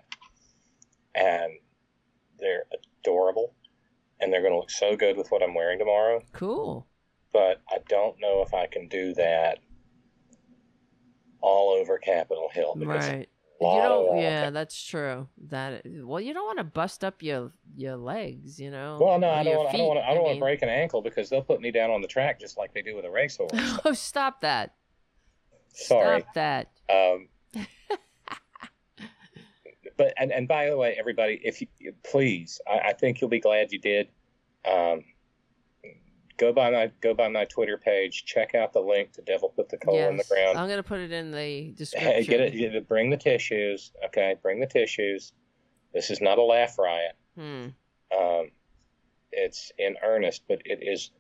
and 1.16 1.54
they're 2.40 2.64
adorable, 3.02 3.54
and 4.20 4.32
they're 4.32 4.42
going 4.42 4.54
to 4.54 4.60
look 4.60 4.72
so 4.72 4.96
good 4.96 5.18
with 5.18 5.30
what 5.30 5.44
I'm 5.44 5.54
wearing 5.54 5.80
tomorrow. 5.80 6.22
Cool. 6.34 6.88
But 7.34 7.62
I 7.70 7.80
don't 7.90 8.20
know 8.20 8.42
if 8.42 8.54
I 8.54 8.68
can 8.68 8.88
do 8.88 9.14
that 9.16 9.60
all 11.42 11.72
over 11.72 11.98
Capitol 11.98 12.50
Hill 12.52 12.76
Right. 12.78 13.30
You 13.62 13.82
don't. 13.82 14.18
Yeah, 14.18 14.50
that's 14.50 14.84
true. 14.84 15.28
That 15.50 15.84
well, 15.86 16.20
you 16.20 16.34
don't 16.34 16.46
want 16.46 16.58
to 16.58 16.66
bust 16.66 17.04
up 17.04 17.24
your 17.24 17.54
your 17.76 17.96
legs. 17.96 18.60
You 18.60 18.70
know. 18.70 18.98
Well, 19.00 19.18
no, 19.18 19.30
I 19.30 19.44
don't 19.44 19.56
want. 19.56 19.70
I 19.70 19.78
don't 19.78 19.88
want. 19.88 20.00
feet, 20.00 20.06
I 20.10 20.14
don't 20.14 20.24
want 20.24 20.36
to 20.36 20.42
break 20.42 20.62
an 20.62 20.70
ankle 20.70 21.02
because 21.02 21.30
they'll 21.30 21.42
put 21.42 21.62
me 21.62 21.72
down 21.72 21.90
on 21.90 22.02
the 22.02 22.08
track 22.08 22.40
just 22.40 22.58
like 22.58 22.74
they 22.74 22.82
do 22.82 22.96
with 22.96 23.06
a 23.06 23.10
racehorse. 23.10 23.52
oh, 23.86 23.94
stop 23.94 24.42
that! 24.42 24.76
Sorry. 25.74 26.22
Stop 26.22 26.34
that! 26.34 26.68
Um, 26.90 27.30
but 29.98 30.14
and, 30.18 30.32
and 30.32 30.48
by 30.48 30.70
the 30.70 30.78
way, 30.78 30.96
everybody, 31.00 31.40
if 31.44 31.62
you 31.62 31.68
please, 32.04 32.60
I, 32.68 32.90
I 32.90 32.94
think 32.94 33.22
you'll 33.22 33.30
be 33.30 33.40
glad 33.40 33.72
you 33.72 33.80
did. 33.80 34.08
Um, 34.70 35.04
go 36.38 36.52
by 36.52 36.70
my 36.72 36.92
go 37.02 37.14
by 37.14 37.28
my 37.28 37.46
Twitter 37.46 37.78
page. 37.78 38.26
Check 38.26 38.56
out 38.56 38.74
the 38.74 38.82
link 38.82 39.14
to 39.14 39.22
Devil 39.22 39.50
Put 39.56 39.70
the 39.70 39.78
Coal 39.78 40.10
in 40.10 40.18
the 40.18 40.24
ground. 40.30 40.58
I'm 40.58 40.70
gonna 40.70 40.84
put 40.84 41.00
it 41.00 41.12
in 41.12 41.32
the 41.32 41.74
description. 41.78 42.12
Hey, 42.12 42.24
get 42.24 42.42
it, 42.42 42.54
get 42.56 42.76
it. 42.76 42.88
Bring 42.88 43.10
the 43.10 43.18
tissues. 43.18 43.92
Okay, 44.06 44.36
bring 44.42 44.60
the 44.60 44.68
tissues. 44.68 45.34
This 45.94 46.10
is 46.10 46.22
not 46.22 46.38
a 46.38 46.44
laugh 46.44 46.78
riot. 46.78 47.16
Hmm. 47.38 47.68
Um, 48.18 48.52
it's 49.32 49.72
in 49.78 49.96
earnest, 50.04 50.44
but 50.48 50.62
it 50.66 50.80
is 50.82 51.12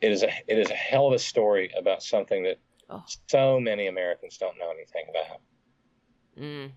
it 0.00 0.10
is 0.12 0.22
a 0.22 0.30
it 0.46 0.58
is 0.58 0.70
a 0.70 0.74
hell 0.74 1.06
of 1.08 1.14
a 1.14 1.18
story 1.18 1.72
about 1.76 2.02
something 2.02 2.42
that 2.44 2.58
Oh. 2.90 3.02
so 3.26 3.58
many 3.58 3.86
Americans 3.86 4.36
don't 4.36 4.58
know 4.58 4.70
anything 4.70 5.06
about. 5.08 5.40
Mm. 6.38 6.72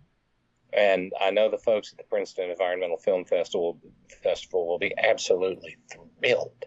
And 0.75 1.13
I 1.21 1.31
know 1.31 1.49
the 1.49 1.57
folks 1.57 1.91
at 1.93 1.97
the 1.97 2.03
Princeton 2.03 2.49
Environmental 2.49 2.97
Film 2.97 3.23
Festival 3.25 3.79
Festival 4.21 4.67
will 4.67 4.79
be 4.79 4.93
absolutely 4.97 5.77
thrilled 5.91 6.65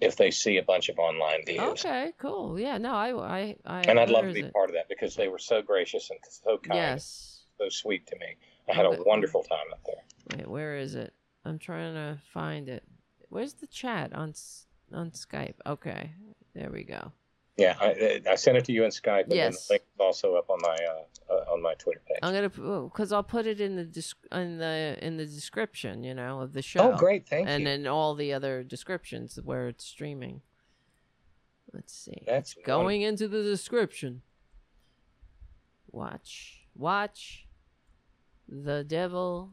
if 0.00 0.16
they 0.16 0.30
see 0.30 0.58
a 0.58 0.62
bunch 0.62 0.88
of 0.88 0.98
online 0.98 1.44
views. 1.46 1.60
Okay, 1.84 2.12
cool. 2.18 2.58
Yeah, 2.60 2.78
no, 2.78 2.92
I, 2.92 3.12
I, 3.12 3.56
I. 3.64 3.80
And 3.82 3.98
I'd 3.98 4.10
love 4.10 4.26
to 4.26 4.32
be 4.32 4.40
it? 4.40 4.52
part 4.52 4.68
of 4.68 4.74
that 4.74 4.88
because 4.88 5.16
they 5.16 5.28
were 5.28 5.38
so 5.38 5.62
gracious 5.62 6.10
and 6.10 6.18
so 6.30 6.58
kind, 6.58 6.76
Yes. 6.76 7.44
so 7.58 7.68
sweet 7.70 8.06
to 8.08 8.16
me. 8.16 8.36
I 8.70 8.74
had 8.74 8.84
a 8.86 9.02
wonderful 9.04 9.42
time 9.42 9.66
up 9.72 9.80
there. 9.86 10.38
Wait, 10.38 10.48
where 10.48 10.76
is 10.76 10.94
it? 10.94 11.14
I'm 11.44 11.58
trying 11.58 11.94
to 11.94 12.18
find 12.32 12.68
it. 12.68 12.84
Where's 13.30 13.54
the 13.54 13.66
chat 13.66 14.12
on 14.12 14.34
on 14.92 15.10
Skype? 15.12 15.54
Okay, 15.66 16.12
there 16.54 16.70
we 16.70 16.84
go. 16.84 17.12
Yeah, 17.58 17.74
I, 17.80 18.22
I 18.30 18.34
sent 18.36 18.56
it 18.56 18.64
to 18.66 18.72
you 18.72 18.84
in 18.84 18.90
Skype, 18.90 19.24
and 19.24 19.32
then 19.32 19.38
Yes. 19.38 19.66
the 19.66 19.74
link 19.74 19.82
is 19.82 20.00
also 20.00 20.36
up 20.36 20.48
on 20.48 20.58
my 20.62 20.76
uh, 20.76 21.32
uh, 21.34 21.52
on 21.52 21.60
my 21.60 21.74
Twitter 21.74 22.00
page. 22.06 22.18
I'm 22.22 22.32
gonna 22.32 22.48
because 22.84 23.10
I'll 23.12 23.24
put 23.24 23.46
it 23.48 23.60
in 23.60 23.74
the 23.74 24.14
in 24.30 24.58
the 24.58 24.96
in 25.02 25.16
the 25.16 25.26
description, 25.26 26.04
you 26.04 26.14
know, 26.14 26.40
of 26.40 26.52
the 26.52 26.62
show. 26.62 26.92
oh, 26.92 26.96
great! 26.96 27.28
Thank 27.28 27.48
you. 27.48 27.52
and 27.52 27.62
you. 27.62 27.68
then 27.68 27.86
all 27.88 28.14
the 28.14 28.32
other 28.32 28.62
descriptions 28.62 29.40
where 29.42 29.66
it's 29.66 29.84
streaming. 29.84 30.40
Let's 31.72 31.92
see. 31.92 32.22
That's 32.26 32.54
Going 32.64 33.02
into 33.02 33.26
the 33.28 33.42
description. 33.42 34.22
Watch. 35.90 36.60
Watch. 36.74 37.46
The 38.48 38.84
devil 38.84 39.52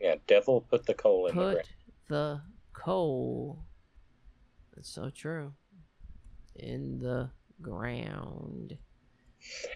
Yeah, 0.00 0.16
devil 0.26 0.60
put 0.62 0.84
the 0.84 0.94
coal 0.94 1.28
in 1.28 1.36
the 1.36 1.42
put 1.42 1.52
ground. 1.52 1.68
the 2.08 2.40
coal. 2.72 3.60
That's 4.74 4.88
so 4.90 5.10
true. 5.10 5.54
In 6.62 6.98
the 6.98 7.30
ground. 7.62 8.76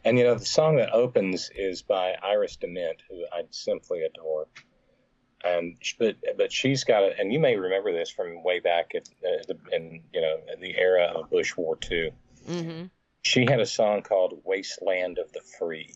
And 0.04 0.18
you 0.18 0.24
know, 0.24 0.34
the 0.34 0.44
song 0.44 0.76
that 0.76 0.92
opens 0.92 1.50
is 1.54 1.82
by 1.82 2.14
Iris 2.22 2.56
DeMent, 2.56 3.00
who 3.08 3.24
I 3.32 3.42
simply 3.50 4.02
adore. 4.02 4.46
And 5.44 5.76
but 5.98 6.16
but 6.38 6.52
she's 6.52 6.84
got 6.84 7.02
it, 7.02 7.16
and 7.18 7.32
you 7.32 7.38
may 7.38 7.56
remember 7.56 7.92
this 7.92 8.10
from 8.10 8.42
way 8.42 8.60
back 8.60 8.92
at 8.94 9.08
uh, 9.26 9.42
the, 9.46 9.58
in 9.76 10.02
you 10.12 10.20
know 10.20 10.38
the 10.58 10.74
era 10.76 11.12
of 11.14 11.28
Bush 11.30 11.54
War 11.56 11.76
2 11.76 12.10
Mm-hmm. 12.48 12.84
She 13.22 13.46
had 13.48 13.60
a 13.60 13.66
song 13.66 14.02
called 14.02 14.40
"Wasteland 14.44 15.18
of 15.18 15.32
the 15.32 15.40
Free." 15.58 15.94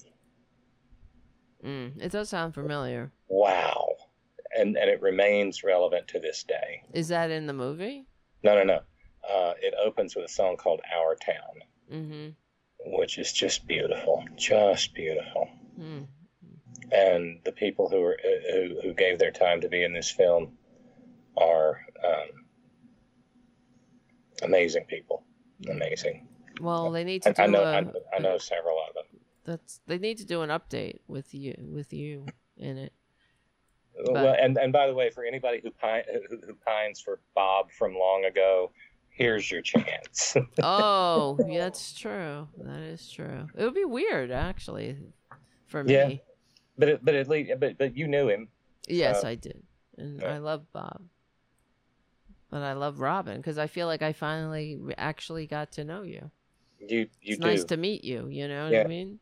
Mm. 1.65 2.01
It 2.01 2.13
does 2.13 2.31
sound 2.31 2.55
familiar. 2.55 3.13
Wow, 3.29 3.97
and 4.57 4.77
and 4.77 4.89
it 4.91 5.03
remains 5.03 5.63
relevant 5.63 6.09
to 6.09 6.21
this 6.21 6.43
day. 6.45 6.83
Is 6.93 7.09
that 7.09 7.31
in 7.31 7.47
the 7.47 7.53
movie? 7.53 8.07
No, 8.43 8.55
no, 8.55 8.65
no. 8.65 8.81
Uh, 9.31 9.53
it 9.61 9.75
opens 9.85 10.17
with 10.17 10.25
a 10.25 10.29
song 10.29 10.57
called 10.57 10.81
"Our 10.95 11.15
Town," 11.17 11.63
Mm-hmm. 11.93 12.29
which 12.99 13.19
is 13.19 13.33
just 13.33 13.67
beautiful, 13.67 14.25
just 14.37 14.95
beautiful. 14.95 15.49
Mm. 15.79 16.07
and 16.91 17.39
the 17.45 17.53
people 17.53 17.89
who 17.89 18.03
are 18.03 18.19
who, 18.53 18.81
who 18.83 18.95
gave 18.95 19.19
their 19.19 19.31
time 19.31 19.61
to 19.61 19.69
be 19.69 19.85
in 19.85 19.93
this 19.93 20.11
film 20.11 20.59
are 21.37 21.81
um, 22.05 22.29
amazing 24.43 24.85
people. 24.87 25.23
Amazing. 25.71 26.27
Well, 26.61 26.91
they 26.91 27.05
need 27.05 27.23
to 27.23 27.31
I, 27.31 27.33
do 27.33 27.43
I 27.43 27.47
know. 27.47 27.63
a. 27.63 27.73
I, 27.73 28.17
I 28.17 28.19
know 28.19 28.39
several 28.39 28.79
of 28.89 28.95
them. 28.95 29.05
That's 29.45 29.81
they 29.87 29.99
need 29.99 30.19
to 30.19 30.25
do 30.27 30.43
an 30.43 30.51
update 30.51 30.99
with 31.07 31.35
you 31.35 31.55
with 31.59 31.93
you 31.93 32.27
in 32.57 32.77
it. 32.79 32.93
well, 34.07 34.35
and 34.39 34.57
and 34.59 34.73
by 34.73 34.87
the 34.87 34.95
way, 34.95 35.11
for 35.11 35.25
anybody 35.25 35.61
who, 35.63 35.71
pine, 35.71 36.03
who 36.29 36.39
who 36.47 36.55
pines 36.55 37.01
for 37.01 37.21
Bob 37.35 37.71
from 37.71 37.95
long 37.95 38.25
ago, 38.25 38.73
here's 39.19 39.51
your 39.51 39.61
chance. 39.63 40.37
Oh, 40.63 41.39
yeah, 41.47 41.59
that's 41.65 41.93
true. 41.99 42.49
That 42.59 42.81
is 42.81 43.11
true. 43.11 43.47
It 43.57 43.65
would 43.65 43.75
be 43.75 43.85
weird, 43.85 44.31
actually, 44.31 44.97
for 45.67 45.85
me. 45.85 45.93
Yeah. 45.95 46.13
but 46.79 46.89
it, 46.89 47.05
but 47.05 47.15
at 47.15 47.29
least 47.29 47.53
but 47.59 47.77
but 47.77 47.97
you 47.97 48.07
knew 48.09 48.29
him. 48.29 48.49
Yes, 48.87 49.21
So- 49.23 49.29
I 49.29 49.35
did, 49.35 49.63
and 49.99 50.21
Yeah. 50.23 50.35
I 50.35 50.39
love 50.39 50.65
Bob, 50.73 51.03
but 52.51 52.63
I 52.63 52.73
love 52.73 53.01
Robyn 53.01 53.37
because 53.37 53.59
I 53.59 53.67
feel 53.67 53.87
like 53.87 54.01
I 54.03 54.13
finally 54.13 54.79
actually 54.97 55.47
got 55.47 55.73
to 55.73 55.85
know 55.85 56.03
you. 56.03 56.31
You 56.81 56.99
you 56.99 57.35
it's 57.35 57.39
do. 57.41 57.47
nice 57.47 57.65
to 57.65 57.77
meet 57.77 58.05
you. 58.05 58.29
You 58.29 58.47
know 58.49 58.65
what 58.65 58.73
Yeah. 58.73 58.83
I 58.83 58.87
mean? 58.87 59.19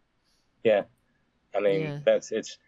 Yeah, 0.63 0.83
I 1.55 1.61
mean 1.61 1.81
Yeah. 1.81 1.99
that's 2.05 2.31
it's, 2.31 2.59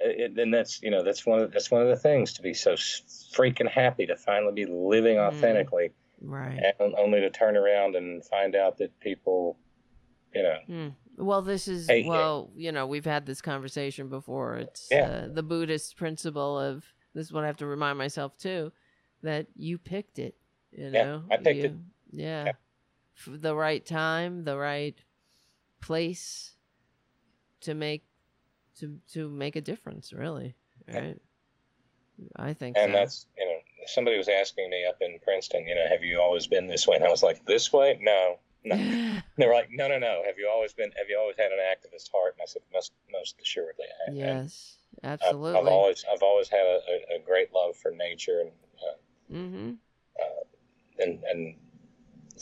it, 0.00 0.38
and 0.38 0.52
that's 0.52 0.82
you 0.82 0.90
know 0.90 1.02
that's 1.04 1.26
one 1.26 1.40
of 1.40 1.52
that's 1.52 1.70
one 1.70 1.82
of 1.82 1.88
the 1.88 1.96
things 1.96 2.32
to 2.34 2.42
be 2.42 2.54
so 2.54 2.72
freaking 2.74 3.68
happy 3.68 4.06
to 4.06 4.16
finally 4.16 4.52
be 4.54 4.64
living 4.66 5.16
Mm. 5.16 5.28
Right. 6.20 6.60
and 6.78 6.94
only 6.96 7.20
to 7.20 7.30
turn 7.30 7.56
around 7.56 7.96
and 7.96 8.24
find 8.24 8.54
out 8.54 8.78
that 8.78 8.98
people, 9.00 9.58
you 10.34 10.42
know, 10.42 10.58
Hmm. 10.66 10.88
Well, 11.16 11.42
this 11.42 11.68
is 11.68 11.88
yeah. 11.88 12.06
well, 12.08 12.50
you 12.56 12.72
know, 12.72 12.86
we've 12.86 13.04
had 13.04 13.26
this 13.26 13.42
conversation 13.42 14.08
before. 14.08 14.56
It's 14.56 14.88
Yeah. 14.90 15.06
uh, 15.06 15.28
the 15.28 15.42
Buddhist 15.42 15.96
principle 15.96 16.58
of 16.58 16.84
this 17.14 17.26
is 17.26 17.32
what 17.32 17.44
I 17.44 17.46
have 17.48 17.58
to 17.58 17.66
remind 17.66 17.98
myself 17.98 18.36
too, 18.38 18.72
that 19.22 19.46
you 19.54 19.76
picked 19.76 20.18
it. 20.18 20.36
You 20.72 20.84
Yeah, 20.84 21.04
know, 21.04 21.24
I 21.30 21.36
picked 21.36 21.46
it. 21.64 21.72
You- 21.72 21.84
Yeah, 22.12 22.44
Yeah. 22.46 22.52
F- 23.16 23.40
the 23.40 23.54
right 23.54 23.84
time, 23.84 24.44
the 24.44 24.56
right 24.56 24.98
place 25.80 26.54
to 27.60 27.74
make 27.74 28.04
to 28.76 28.98
to 29.12 29.28
make 29.28 29.56
a 29.56 29.60
difference. 29.60 30.12
Really, 30.12 30.54
Yeah. 30.88 30.98
right? 31.00 31.22
I 32.36 32.52
think 32.54 32.76
and 32.78 32.92
so. 32.92 32.98
that's 32.98 33.26
you 33.36 33.46
know 33.46 33.49
somebody 33.92 34.16
was 34.16 34.28
asking 34.28 34.70
me 34.70 34.84
up 34.86 34.98
in 35.00 35.18
Princeton, 35.22 35.66
you 35.66 35.74
know, 35.74 35.86
have 35.88 36.02
you 36.02 36.20
always 36.20 36.46
been 36.46 36.68
this 36.68 36.86
way? 36.86 36.96
And 36.96 37.04
I 37.04 37.10
was 37.10 37.22
like, 37.22 37.44
this 37.46 37.72
way? 37.72 37.98
No, 38.00 38.36
no. 38.64 38.74
And 38.74 39.22
they're 39.36 39.52
like, 39.52 39.68
no, 39.70 39.88
no, 39.88 39.98
no. 39.98 40.22
Have 40.26 40.38
you 40.38 40.48
always 40.52 40.72
been? 40.72 40.90
Have 40.96 41.08
you 41.08 41.18
always 41.18 41.36
had 41.36 41.52
an 41.52 41.58
activist 41.58 42.10
heart? 42.12 42.34
And 42.34 42.42
I 42.42 42.46
said, 42.46 42.62
most 42.72 42.92
most 43.12 43.36
assuredly, 43.40 43.86
I 43.86 44.10
have. 44.10 44.16
yes, 44.16 44.76
I've, 45.02 45.20
absolutely. 45.20 45.60
I've 45.60 45.66
always 45.66 46.04
I've 46.12 46.22
always 46.22 46.48
had 46.48 46.66
a, 46.66 46.80
a, 46.88 47.16
a 47.16 47.18
great 47.24 47.52
love 47.54 47.76
for 47.76 47.90
nature 47.90 48.40
and. 48.40 48.50
Uh, 48.80 49.34
mm-hmm. 49.34 49.70
and 50.98 51.22
and 51.30 51.54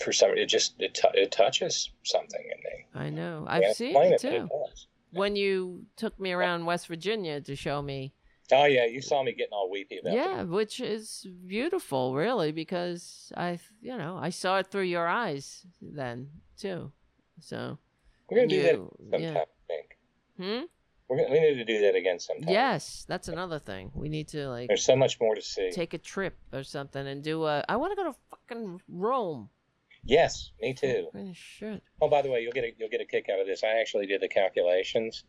for 0.02 0.12
some 0.12 0.30
it 0.30 0.46
just 0.46 0.74
it, 0.78 0.94
t- 0.94 1.08
it 1.14 1.32
touches 1.32 1.90
something 2.04 2.40
in 2.42 2.58
me. 2.58 2.86
I 2.94 3.10
know. 3.10 3.44
I've 3.46 3.74
seen 3.74 3.96
it 3.96 4.20
too. 4.20 4.48
does. 4.48 4.86
when 5.12 5.36
you 5.36 5.86
took 5.96 6.18
me 6.18 6.32
around 6.32 6.64
West 6.64 6.86
Virginia 6.86 7.40
to 7.40 7.56
show 7.56 7.82
me. 7.82 8.12
Oh 8.50 8.64
yeah, 8.64 8.86
you 8.86 9.02
saw 9.02 9.22
me 9.22 9.32
getting 9.32 9.52
all 9.52 9.70
weepy 9.70 9.98
about 9.98 10.12
it. 10.12 10.16
Yeah, 10.16 10.42
which 10.44 10.80
is 10.80 11.26
beautiful, 11.46 12.14
really, 12.14 12.52
because 12.52 13.30
I, 13.36 13.58
you 13.82 13.96
know, 13.96 14.16
I 14.20 14.30
saw 14.30 14.58
it 14.58 14.68
through 14.70 14.84
your 14.84 15.06
eyes 15.06 15.66
then 15.82 16.30
too. 16.56 16.90
So, 17.40 17.78
We're 18.30 18.38
gonna 18.38 18.48
do 18.48 18.62
that 18.62 18.72
you- 18.74 18.96
sometime. 19.10 19.20
yeah. 19.20 19.40
I 19.40 19.44
think 19.66 19.98
hmm? 20.38 20.64
we're 21.08 21.16
gonna, 21.18 21.30
we 21.30 21.40
need 21.40 21.54
to 21.56 21.64
do 21.64 21.80
that 21.82 21.94
again 21.94 22.18
sometime. 22.18 22.48
Yes, 22.52 23.04
that's 23.06 23.28
another 23.28 23.58
thing. 23.58 23.90
We 23.94 24.08
need 24.08 24.28
to 24.28 24.48
like 24.48 24.68
There's 24.68 24.84
so 24.84 24.96
much 24.96 25.20
more 25.20 25.34
to 25.34 25.42
see. 25.42 25.70
take 25.70 25.92
a 25.94 25.98
trip 25.98 26.36
or 26.52 26.62
something 26.62 27.06
and 27.06 27.22
do 27.22 27.44
a. 27.44 27.62
I 27.68 27.76
want 27.76 27.92
to 27.92 27.96
go 27.96 28.04
to 28.10 28.18
fucking 28.30 28.80
Rome. 28.88 29.50
yes, 30.04 30.52
me 30.60 30.72
too. 30.72 31.08
Oh, 32.00 32.08
by 32.08 32.22
the 32.22 32.30
way, 32.30 32.40
you'll 32.40 32.52
get 32.52 32.64
a, 32.64 32.72
you'll 32.78 32.88
get 32.88 33.00
a 33.02 33.04
kick 33.04 33.26
out 33.30 33.40
of 33.40 33.46
this. 33.46 33.62
I 33.62 33.78
actually 33.80 34.06
did 34.06 34.20
the 34.22 34.28
calculations. 34.28 35.24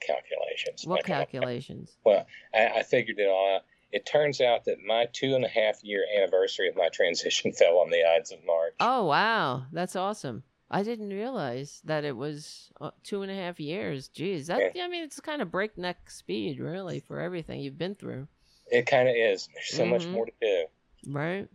Calculations. 0.00 0.86
What 0.86 0.96
Like, 0.96 1.10
uh, 1.10 1.14
calculations? 1.24 1.96
Well, 2.04 2.26
I, 2.54 2.66
I 2.78 2.82
figured 2.82 3.18
it 3.18 3.28
all 3.28 3.56
out. 3.56 3.62
It 3.92 4.06
turns 4.06 4.40
out 4.40 4.64
that 4.66 4.76
my 4.86 5.06
two 5.12 5.34
and 5.34 5.44
a 5.44 5.48
half 5.48 5.82
year 5.82 6.04
anniversary 6.16 6.68
of 6.68 6.76
my 6.76 6.88
transition 6.90 7.52
fell 7.58 7.78
on 7.78 7.90
the 7.90 8.04
Ides 8.04 8.30
of 8.32 8.44
March. 8.44 8.74
Oh 8.80 9.04
wow, 9.06 9.64
that's 9.72 9.96
awesome. 9.96 10.42
I 10.70 10.84
didn't 10.84 11.10
realize 11.10 11.80
that 11.84 12.04
it 12.04 12.16
was 12.16 12.70
uh, 12.80 12.92
two 13.02 13.22
and 13.22 13.30
a 13.32 13.34
half 13.34 13.58
years. 13.58 14.06
Geez, 14.08 14.46
that 14.46 14.72
I 14.80 14.86
mean, 14.88 15.02
it's 15.02 15.18
kind 15.18 15.42
of 15.42 15.50
breakneck 15.50 16.08
speed, 16.08 16.60
really, 16.60 17.00
for 17.00 17.18
everything 17.18 17.60
you've 17.60 17.76
been 17.78 17.96
through, 17.96 18.28
It 18.70 18.86
kind 18.86 19.08
of 19.08 19.16
is. 19.16 19.48
There's 19.52 19.66
so 19.76 19.84
much 19.84 20.02
Mhm. 20.04 20.12
more 20.12 20.26
to 20.26 20.32
do. 20.40 20.66
right? 21.08 21.48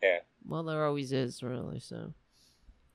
Yeah. 0.00 0.20
Well, 0.46 0.62
there 0.62 0.84
always 0.86 1.12
is, 1.12 1.42
really. 1.42 1.80
So, 1.80 2.14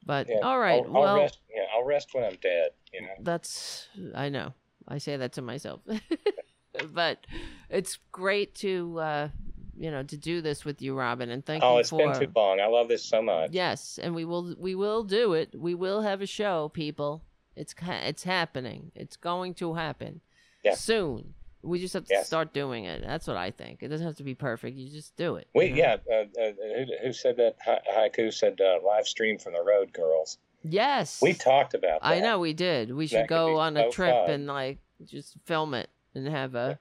but 0.06 0.30
Yeah. 0.30 0.40
all 0.42 0.58
right. 0.60 0.82
I'll, 0.86 0.96
I'll 0.96 1.02
well, 1.02 1.16
rest. 1.18 1.40
Yeah, 1.54 1.66
I'll 1.76 1.84
rest 1.84 2.14
when 2.14 2.24
I'm 2.24 2.38
dead. 2.38 2.72
You 2.94 3.02
know. 3.02 3.16
that's 3.20 3.88
I 4.16 4.30
know. 4.30 4.54
I 4.88 4.98
say 5.00 5.18
that 5.18 5.34
to 5.34 5.42
myself, 5.42 5.82
but 6.94 7.26
it's 7.70 7.98
great 8.12 8.56
to 8.56 9.00
uh, 9.00 9.30
you 9.78 9.92
know 9.92 10.04
to 10.04 10.18
do 10.18 10.42
this 10.42 10.64
with 10.66 10.82
you, 10.82 10.96
Robyn, 10.96 11.30
and 11.30 11.46
thank 11.46 11.64
you. 11.64 11.70
oh, 11.70 11.74
you 11.76 11.80
it's 11.80 11.90
for. 11.90 11.98
been 12.00 12.20
too 12.20 12.32
long. 12.36 12.60
I 12.60 12.68
love 12.68 12.88
this 12.88 13.04
so 13.04 13.22
much. 13.22 13.52
Yes, 13.52 14.00
and 14.02 14.16
we 14.16 14.26
will 14.26 14.56
we 14.58 14.76
will 14.76 15.04
do 15.04 15.34
it. 15.34 15.54
We 15.58 15.76
will 15.76 16.02
have 16.02 16.22
a 16.22 16.26
show, 16.28 16.70
people. 16.70 17.24
It's 17.56 17.74
it's 17.82 18.24
happening. 18.24 18.92
It's 18.96 19.18
going 19.18 19.56
to 19.56 19.74
happen 19.74 20.22
Yeah. 20.64 20.76
soon. 20.76 21.34
We 21.64 21.80
just 21.80 21.96
have 21.96 22.06
to 22.06 22.14
Yes. 22.14 22.28
start 22.28 22.54
doing 22.54 22.86
it. 22.86 23.02
That's 23.04 23.26
what 23.28 23.36
I 23.36 23.50
think. 23.52 23.82
It 23.82 23.88
doesn't 23.88 24.06
have 24.06 24.16
to 24.18 24.24
be 24.24 24.36
perfect. 24.36 24.78
You 24.78 24.90
just 24.90 25.18
do 25.18 25.36
it. 25.38 25.48
Know? 25.56 25.62
yeah. 25.64 25.98
Uh, 26.10 26.14
uh, 26.40 26.52
who, 26.76 26.86
who 27.08 27.14
said 27.14 27.36
that? 27.38 27.56
Ha- 27.66 27.80
Haiku 27.92 28.32
said 28.32 28.62
uh, 28.62 28.78
live 28.86 29.08
stream 29.08 29.40
from 29.40 29.54
the 29.54 29.64
road, 29.64 29.92
girls. 29.92 30.38
Yes. 30.72 31.22
We 31.22 31.34
talked 31.34 31.74
about 31.74 32.02
that. 32.02 32.08
I 32.08 32.20
know 32.20 32.40
we 32.40 32.54
did. 32.54 32.94
We 32.94 33.08
should 33.08 33.28
go 33.28 33.58
on 33.60 33.78
a 33.78 33.90
trip 33.90 34.14
fun. 34.14 34.30
and 34.30 34.48
like 34.48 34.80
just 35.06 35.36
film 35.46 35.74
it 35.74 35.90
and 36.16 36.28
have 36.28 36.56
a. 36.56 36.80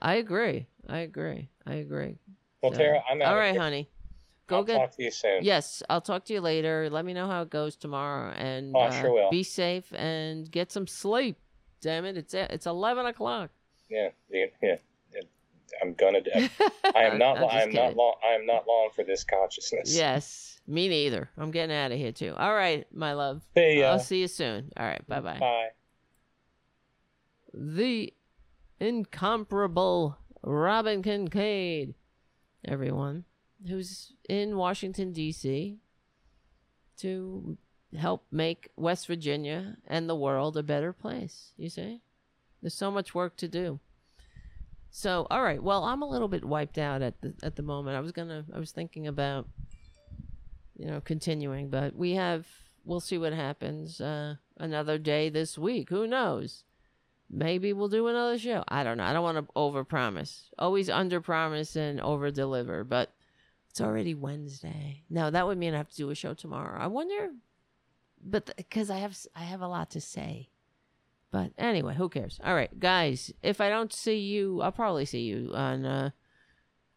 I 0.00 0.14
agree. 0.14 0.66
I 0.88 0.98
agree. 0.98 1.48
I 1.66 1.74
agree. 1.74 2.18
Well, 2.62 2.72
So- 2.72 2.78
Tara, 2.78 3.02
I'm 3.08 3.22
out 3.22 3.36
All 3.36 3.42
here. 3.52 3.60
honey. 3.60 3.88
Go 4.48 4.56
I'll 4.56 4.64
get. 4.64 4.78
talk 4.78 4.96
to 4.96 5.02
you 5.04 5.10
soon. 5.10 5.44
Yes, 5.44 5.82
I'll 5.88 6.00
talk 6.00 6.24
to 6.26 6.32
you 6.34 6.40
later. 6.40 6.90
Let 6.90 7.04
me 7.04 7.14
know 7.14 7.26
how 7.28 7.42
it 7.42 7.50
goes 7.50 7.76
tomorrow, 7.76 8.32
and 8.32 8.74
Oh, 8.74 8.80
I 8.80 8.86
uh, 8.88 9.00
sure 9.00 9.12
will. 9.12 9.30
be 9.30 9.44
safe 9.44 9.92
and 9.94 10.50
get 10.50 10.72
some 10.72 10.86
sleep. 10.86 11.38
Damn 11.80 12.04
it, 12.04 12.16
it's 12.16 12.34
it's 12.34 12.66
eleven 12.66 13.06
o'clock. 13.06 13.50
Yeah, 13.88 14.08
yeah, 14.30 14.46
yeah. 14.60 14.76
yeah. 15.14 15.20
I'm 15.80 15.94
gonna. 15.94 16.18
I 16.94 17.04
am 17.04 17.18
not. 17.18 17.38
I 17.38 17.62
am 17.62 17.72
not 17.72 17.96
long. 17.96 18.14
I 18.22 18.34
am 18.34 18.44
not 18.44 18.66
long 18.66 18.90
for 18.94 19.04
this 19.04 19.22
consciousness. 19.24 19.94
Yes, 19.96 20.51
me 20.66 20.88
neither. 20.88 21.30
I'm 21.36 21.50
getting 21.50 21.74
out 21.74 21.92
of 21.92 21.98
here 21.98 22.12
too. 22.12 22.34
All 22.36 22.54
right, 22.54 22.86
my 22.92 23.12
love. 23.14 23.42
Ya. 23.56 23.90
I'll 23.90 23.98
see 23.98 24.20
you 24.20 24.28
soon. 24.28 24.72
All 24.76 24.86
right, 24.86 25.06
bye 25.08 25.20
bye. 25.20 25.38
Bye. 25.38 25.68
The 27.54 28.12
incomparable 28.80 30.16
Robyn 30.42 31.02
Kincaid, 31.02 31.94
everyone, 32.64 33.24
who's 33.66 34.12
in 34.28 34.56
Washington, 34.56 35.12
D.C. 35.12 35.78
to 36.98 37.58
help 37.96 38.24
make 38.30 38.70
West 38.76 39.06
Virginia 39.06 39.76
and 39.86 40.08
the 40.08 40.16
world 40.16 40.56
a 40.56 40.62
better 40.62 40.92
place. 40.92 41.52
You 41.56 41.68
see? 41.68 42.00
There's 42.60 42.74
so 42.74 42.90
much 42.90 43.14
work 43.14 43.36
to 43.38 43.48
do. 43.48 43.80
So, 44.90 45.26
all 45.30 45.42
right. 45.42 45.62
Well, 45.62 45.84
I'm 45.84 46.02
a 46.02 46.08
little 46.08 46.28
bit 46.28 46.44
wiped 46.44 46.78
out 46.78 47.02
at 47.02 47.20
the 47.22 47.34
at 47.42 47.56
the 47.56 47.62
moment. 47.62 47.96
I 47.96 48.00
was 48.00 48.12
gonna. 48.12 48.44
I 48.54 48.58
was 48.58 48.72
thinking 48.72 49.06
about, 49.06 49.48
you 50.82 50.88
know, 50.90 51.00
continuing, 51.00 51.68
but 51.70 51.94
we 51.94 52.12
have. 52.12 52.44
We'll 52.84 52.98
see 52.98 53.16
what 53.16 53.32
happens. 53.32 54.00
Uh, 54.00 54.34
another 54.56 54.98
day 54.98 55.28
this 55.28 55.56
week. 55.56 55.90
Who 55.90 56.08
knows? 56.08 56.64
Maybe 57.30 57.72
we'll 57.72 57.88
do 57.88 58.08
another 58.08 58.36
show. 58.36 58.64
I 58.66 58.82
don't 58.82 58.98
know. 58.98 59.04
I 59.04 59.12
don't 59.12 59.22
want 59.22 59.38
to 59.38 59.52
overpromise. 59.54 60.48
Always 60.58 60.88
underpromise 60.88 61.76
and 61.76 62.00
overdeliver. 62.00 62.88
But 62.88 63.14
it's 63.70 63.80
already 63.80 64.14
Wednesday. 64.14 65.04
No, 65.08 65.30
that 65.30 65.46
would 65.46 65.56
mean 65.56 65.72
I 65.72 65.76
have 65.76 65.90
to 65.90 65.96
do 65.96 66.10
a 66.10 66.16
show 66.16 66.34
tomorrow. 66.34 66.76
I 66.76 66.88
wonder, 66.88 67.30
but 68.20 68.52
because 68.56 68.90
I 68.90 68.98
have 68.98 69.16
I 69.36 69.44
have 69.44 69.60
a 69.60 69.68
lot 69.68 69.90
to 69.92 70.00
say. 70.00 70.48
But 71.30 71.52
anyway, 71.56 71.94
who 71.94 72.08
cares? 72.08 72.40
All 72.44 72.56
right, 72.56 72.80
guys. 72.80 73.32
If 73.40 73.60
I 73.60 73.68
don't 73.68 73.92
see 73.92 74.18
you, 74.18 74.60
I'll 74.60 74.72
probably 74.72 75.04
see 75.04 75.22
you 75.22 75.52
on. 75.54 75.86
uh 75.86 76.10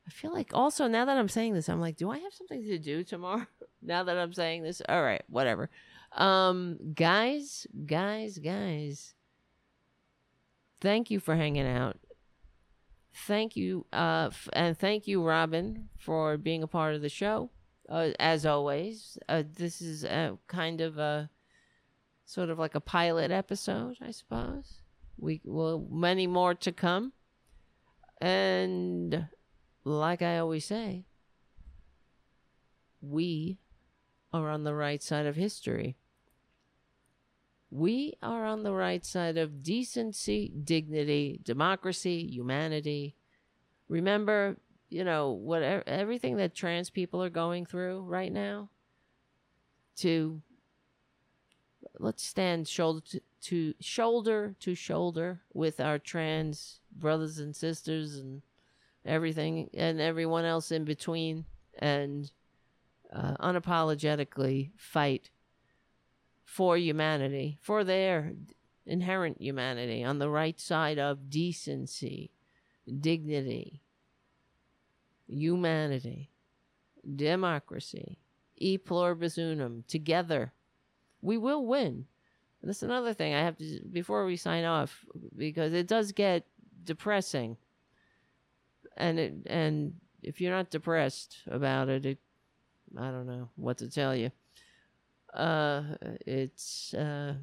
I 0.08 0.11
feel 0.11 0.32
like 0.34 0.51
also 0.53 0.88
now 0.88 1.06
that 1.06 1.17
I'm 1.17 1.30
saying 1.30 1.53
this, 1.53 1.67
I'm 1.67 1.82
like, 1.82 1.98
do 1.98 2.09
I 2.11 2.19
have 2.19 2.34
something 2.34 2.64
to 2.64 2.77
do 2.77 3.03
tomorrow? 3.03 3.48
now 3.82 4.03
that 4.03 4.17
I'm 4.17 4.34
saying 4.34 4.64
this, 4.64 4.82
all 4.88 5.01
right, 5.01 5.24
whatever. 5.30 5.69
Um, 6.16 6.77
guys, 6.93 7.67
guys, 7.85 8.38
guys 8.38 9.16
thank 10.85 11.09
you 11.09 11.19
for 11.19 11.35
hanging 11.35 11.67
out. 11.67 11.98
Thank 13.27 13.56
you, 13.56 13.85
uh, 13.93 14.27
f- 14.32 14.50
and 14.53 14.77
thank 14.77 15.08
you, 15.08 15.24
Robyn, 15.24 15.88
for 15.98 16.38
being 16.38 16.64
a 16.64 16.67
part 16.67 16.95
of 16.95 17.01
the 17.01 17.09
show. 17.09 17.50
Uh, 17.88 18.09
as 18.19 18.45
always, 18.45 19.17
uh, 19.30 19.43
this 19.58 19.82
is 19.82 20.03
a 20.03 20.38
kind 20.48 20.82
of 20.82 20.98
a 20.98 21.30
sort 22.25 22.50
of 22.50 22.59
like 22.59 22.75
a 22.75 22.80
pilot 22.82 23.32
episode, 23.32 23.98
I 24.01 24.11
suppose. 24.11 24.82
We 25.17 25.42
will 25.45 25.88
many 25.90 26.27
more 26.27 26.53
to 26.56 26.72
come, 26.72 27.14
and 28.19 29.27
like 29.86 30.22
I 30.22 30.38
always 30.40 30.66
say, 30.66 31.06
we 33.02 33.60
are 34.34 34.50
on 34.50 34.66
the 34.66 34.76
right 34.76 35.02
side 35.02 35.26
of 35.26 35.38
history 35.38 35.96
we 37.76 38.14
are 38.24 38.46
on 38.46 38.64
the 38.64 38.74
right 38.74 39.06
side 39.06 39.38
of 39.38 39.62
decency, 39.62 40.52
dignity, 40.64 41.42
democracy, 41.44 42.26
humanity. 42.26 43.16
Remember, 43.90 44.58
you 44.90 45.04
know, 45.04 45.32
whatever 45.32 45.84
everything 45.86 46.38
that 46.38 46.56
trans 46.56 46.90
people 46.90 47.22
are 47.22 47.30
going 47.30 47.66
through 47.66 48.02
right 48.02 48.32
now. 48.32 48.70
To 49.98 50.42
let's 52.00 52.24
stand 52.24 52.68
shoulder 52.68 53.02
to, 53.10 53.22
to 53.42 53.74
shoulder 53.80 54.56
to 54.60 54.76
shoulder 54.76 55.42
with 55.54 55.80
our 55.80 55.98
trans 55.98 56.82
brothers 56.92 57.40
and 57.40 57.56
sisters 57.56 58.18
and 58.18 58.42
everything 59.06 59.69
and 59.74 60.01
everyone 60.01 60.45
else 60.45 60.72
in 60.72 60.84
between 60.84 61.45
and 61.80 62.32
uh, 63.14 63.35
unapologetically 63.40 64.72
fight 64.75 65.30
for 66.43 66.77
humanity, 66.77 67.58
for 67.61 67.84
their 67.84 68.34
inherent 68.85 69.42
humanity, 69.42 70.03
on 70.03 70.19
the 70.19 70.30
right 70.30 70.59
side 70.59 71.00
of 71.00 71.30
decency, 71.30 72.32
dignity, 73.00 73.82
humanity, 75.27 76.32
democracy, 77.16 78.19
e 78.56 78.77
pluribus 78.77 79.38
unum, 79.38 79.84
together. 79.88 80.53
We 81.22 81.38
will 81.38 81.66
win. 81.66 82.06
And 82.61 82.69
that's 82.69 82.84
another 82.84 83.14
thing 83.14 83.34
I 83.34 83.42
have 83.42 83.58
to, 83.58 83.82
before 83.92 84.25
we 84.25 84.38
sign 84.38 84.66
off, 84.66 85.06
because 85.35 85.74
it 85.74 85.88
does 85.88 86.11
get 86.11 86.45
depressing. 86.84 87.58
And 88.98 89.19
it, 89.19 89.33
and 89.48 89.95
if 90.24 90.41
you're 90.41 90.51
not 90.51 90.69
depressed 90.69 91.38
about 91.48 91.90
it, 91.90 92.06
it, 92.06 92.17
I 92.98 93.11
don't 93.11 93.27
know 93.27 93.49
what 93.56 93.77
to 93.80 93.90
tell 93.90 94.15
you. 94.15 94.32
Uh 95.33 95.83
it's 96.25 96.93
uh 96.93 97.33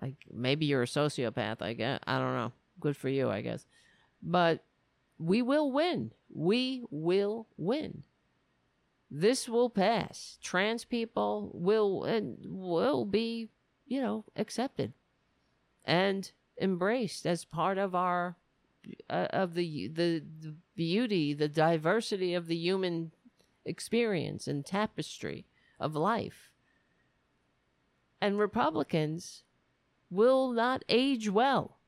like 0.00 0.14
maybe 0.32 0.64
you're 0.64 0.82
a 0.82 0.86
sociopath 0.86 1.60
i 1.60 1.74
guess 1.74 2.00
i 2.06 2.18
don't 2.18 2.34
know. 2.34 2.52
Good 2.80 2.96
for 2.96 3.10
you 3.10 3.28
i 3.28 3.42
guess. 3.42 3.66
But 4.22 4.64
we 5.18 5.42
will 5.42 5.70
win. 5.72 6.12
We 6.32 6.84
will 6.90 7.46
win. 7.56 8.02
This 9.10 9.48
will 9.48 9.70
pass. 9.70 10.38
Trans 10.42 10.84
people 10.84 11.50
will 11.54 12.04
and 12.04 12.38
will 12.42 13.04
be 13.04 13.48
you 13.86 14.00
know 14.00 14.24
accepted 14.36 14.92
and 15.84 16.30
embraced 16.60 17.26
as 17.26 17.44
part 17.44 17.78
of 17.78 17.94
our 17.94 18.36
uh, 19.10 19.26
of 19.30 19.54
the, 19.54 19.88
the 19.88 20.22
the 20.40 20.54
beauty 20.74 21.32
the 21.32 21.48
diversity 21.48 22.34
of 22.34 22.46
the 22.46 22.56
human 22.56 23.12
experience 23.64 24.46
and 24.46 24.64
tapestry 24.64 25.46
of 25.78 25.94
life. 25.94 26.50
And 28.20 28.38
Republicans 28.38 29.42
will 30.10 30.52
not 30.52 30.84
age 30.88 31.28
well, 31.28 31.78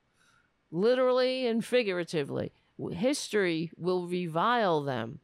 literally 0.71 1.47
and 1.47 1.63
figuratively. 1.63 2.51
History 2.91 3.71
will 3.75 4.07
revile 4.07 4.83
them 4.83 5.19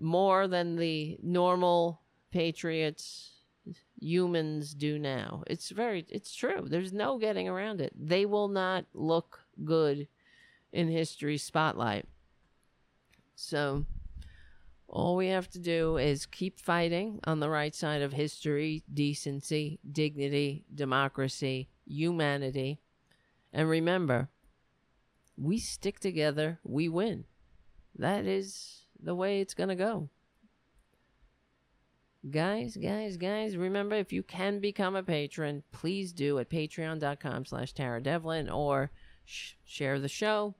more 0.00 0.46
than 0.46 0.76
the 0.76 1.18
normal 1.22 2.00
patriots 2.30 3.38
humans 4.00 4.74
do 4.74 4.98
now. 4.98 5.42
It's 5.46 5.70
very 5.70 6.06
it's 6.08 6.34
true. 6.34 6.66
There's 6.66 6.92
no 6.92 7.18
getting 7.18 7.48
around 7.48 7.80
it. 7.80 7.92
They 7.98 8.24
will 8.26 8.48
not 8.48 8.84
look 8.94 9.40
good 9.64 10.08
in 10.72 10.88
history's 10.88 11.42
spotlight. 11.42 12.06
So 13.34 13.86
all 14.88 15.16
we 15.16 15.28
have 15.28 15.48
to 15.50 15.58
do 15.58 15.98
is 15.98 16.26
keep 16.26 16.58
fighting 16.58 17.20
on 17.24 17.40
the 17.40 17.50
right 17.50 17.74
side 17.74 18.02
of 18.02 18.12
history, 18.12 18.82
decency, 18.92 19.78
dignity, 19.90 20.64
democracy, 20.74 21.68
humanity. 21.86 22.80
And 23.52 23.68
remember, 23.68 24.28
we 25.36 25.58
stick 25.58 26.00
together, 26.00 26.58
we 26.64 26.88
win. 26.88 27.24
That 27.96 28.24
is 28.26 28.86
the 29.00 29.14
way 29.14 29.40
it's 29.40 29.54
going 29.54 29.68
to 29.68 29.74
go. 29.74 30.08
Guys, 32.30 32.76
guys, 32.76 33.16
guys, 33.16 33.56
remember 33.56 33.94
if 33.94 34.12
you 34.12 34.22
can 34.22 34.58
become 34.58 34.96
a 34.96 35.02
patron, 35.02 35.62
please 35.70 36.12
do 36.12 36.38
at 36.38 36.50
patreon.com 36.50 37.44
slash 37.44 37.72
Tara 37.72 38.02
Devlin 38.02 38.50
or 38.50 38.90
sh- 39.28 39.54
share 39.64 40.00
the 40.00 40.08
show. 40.08 40.54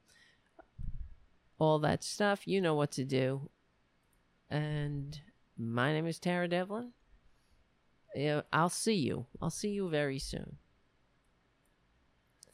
All 1.59 1.79
that 1.81 2.05
stuff, 2.05 2.47
you 2.47 2.61
know 2.61 2.75
what 2.75 2.93
to 2.93 3.05
do. 3.05 3.49
And 4.51 5.21
my 5.57 5.93
name 5.93 6.07
is 6.07 6.19
Tara 6.19 6.47
Devlin. 6.47 6.93
I'll 8.53 8.69
see 8.69 8.95
you. 8.95 9.27
I'll 9.43 9.51
see 9.51 9.71
you 9.71 9.89
very 9.89 10.19
soon. 10.19 10.57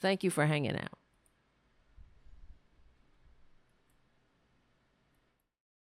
Thank 0.01 0.25
you 0.25 0.31
for 0.31 0.47
hanging 0.47 0.77
out. 0.77 0.99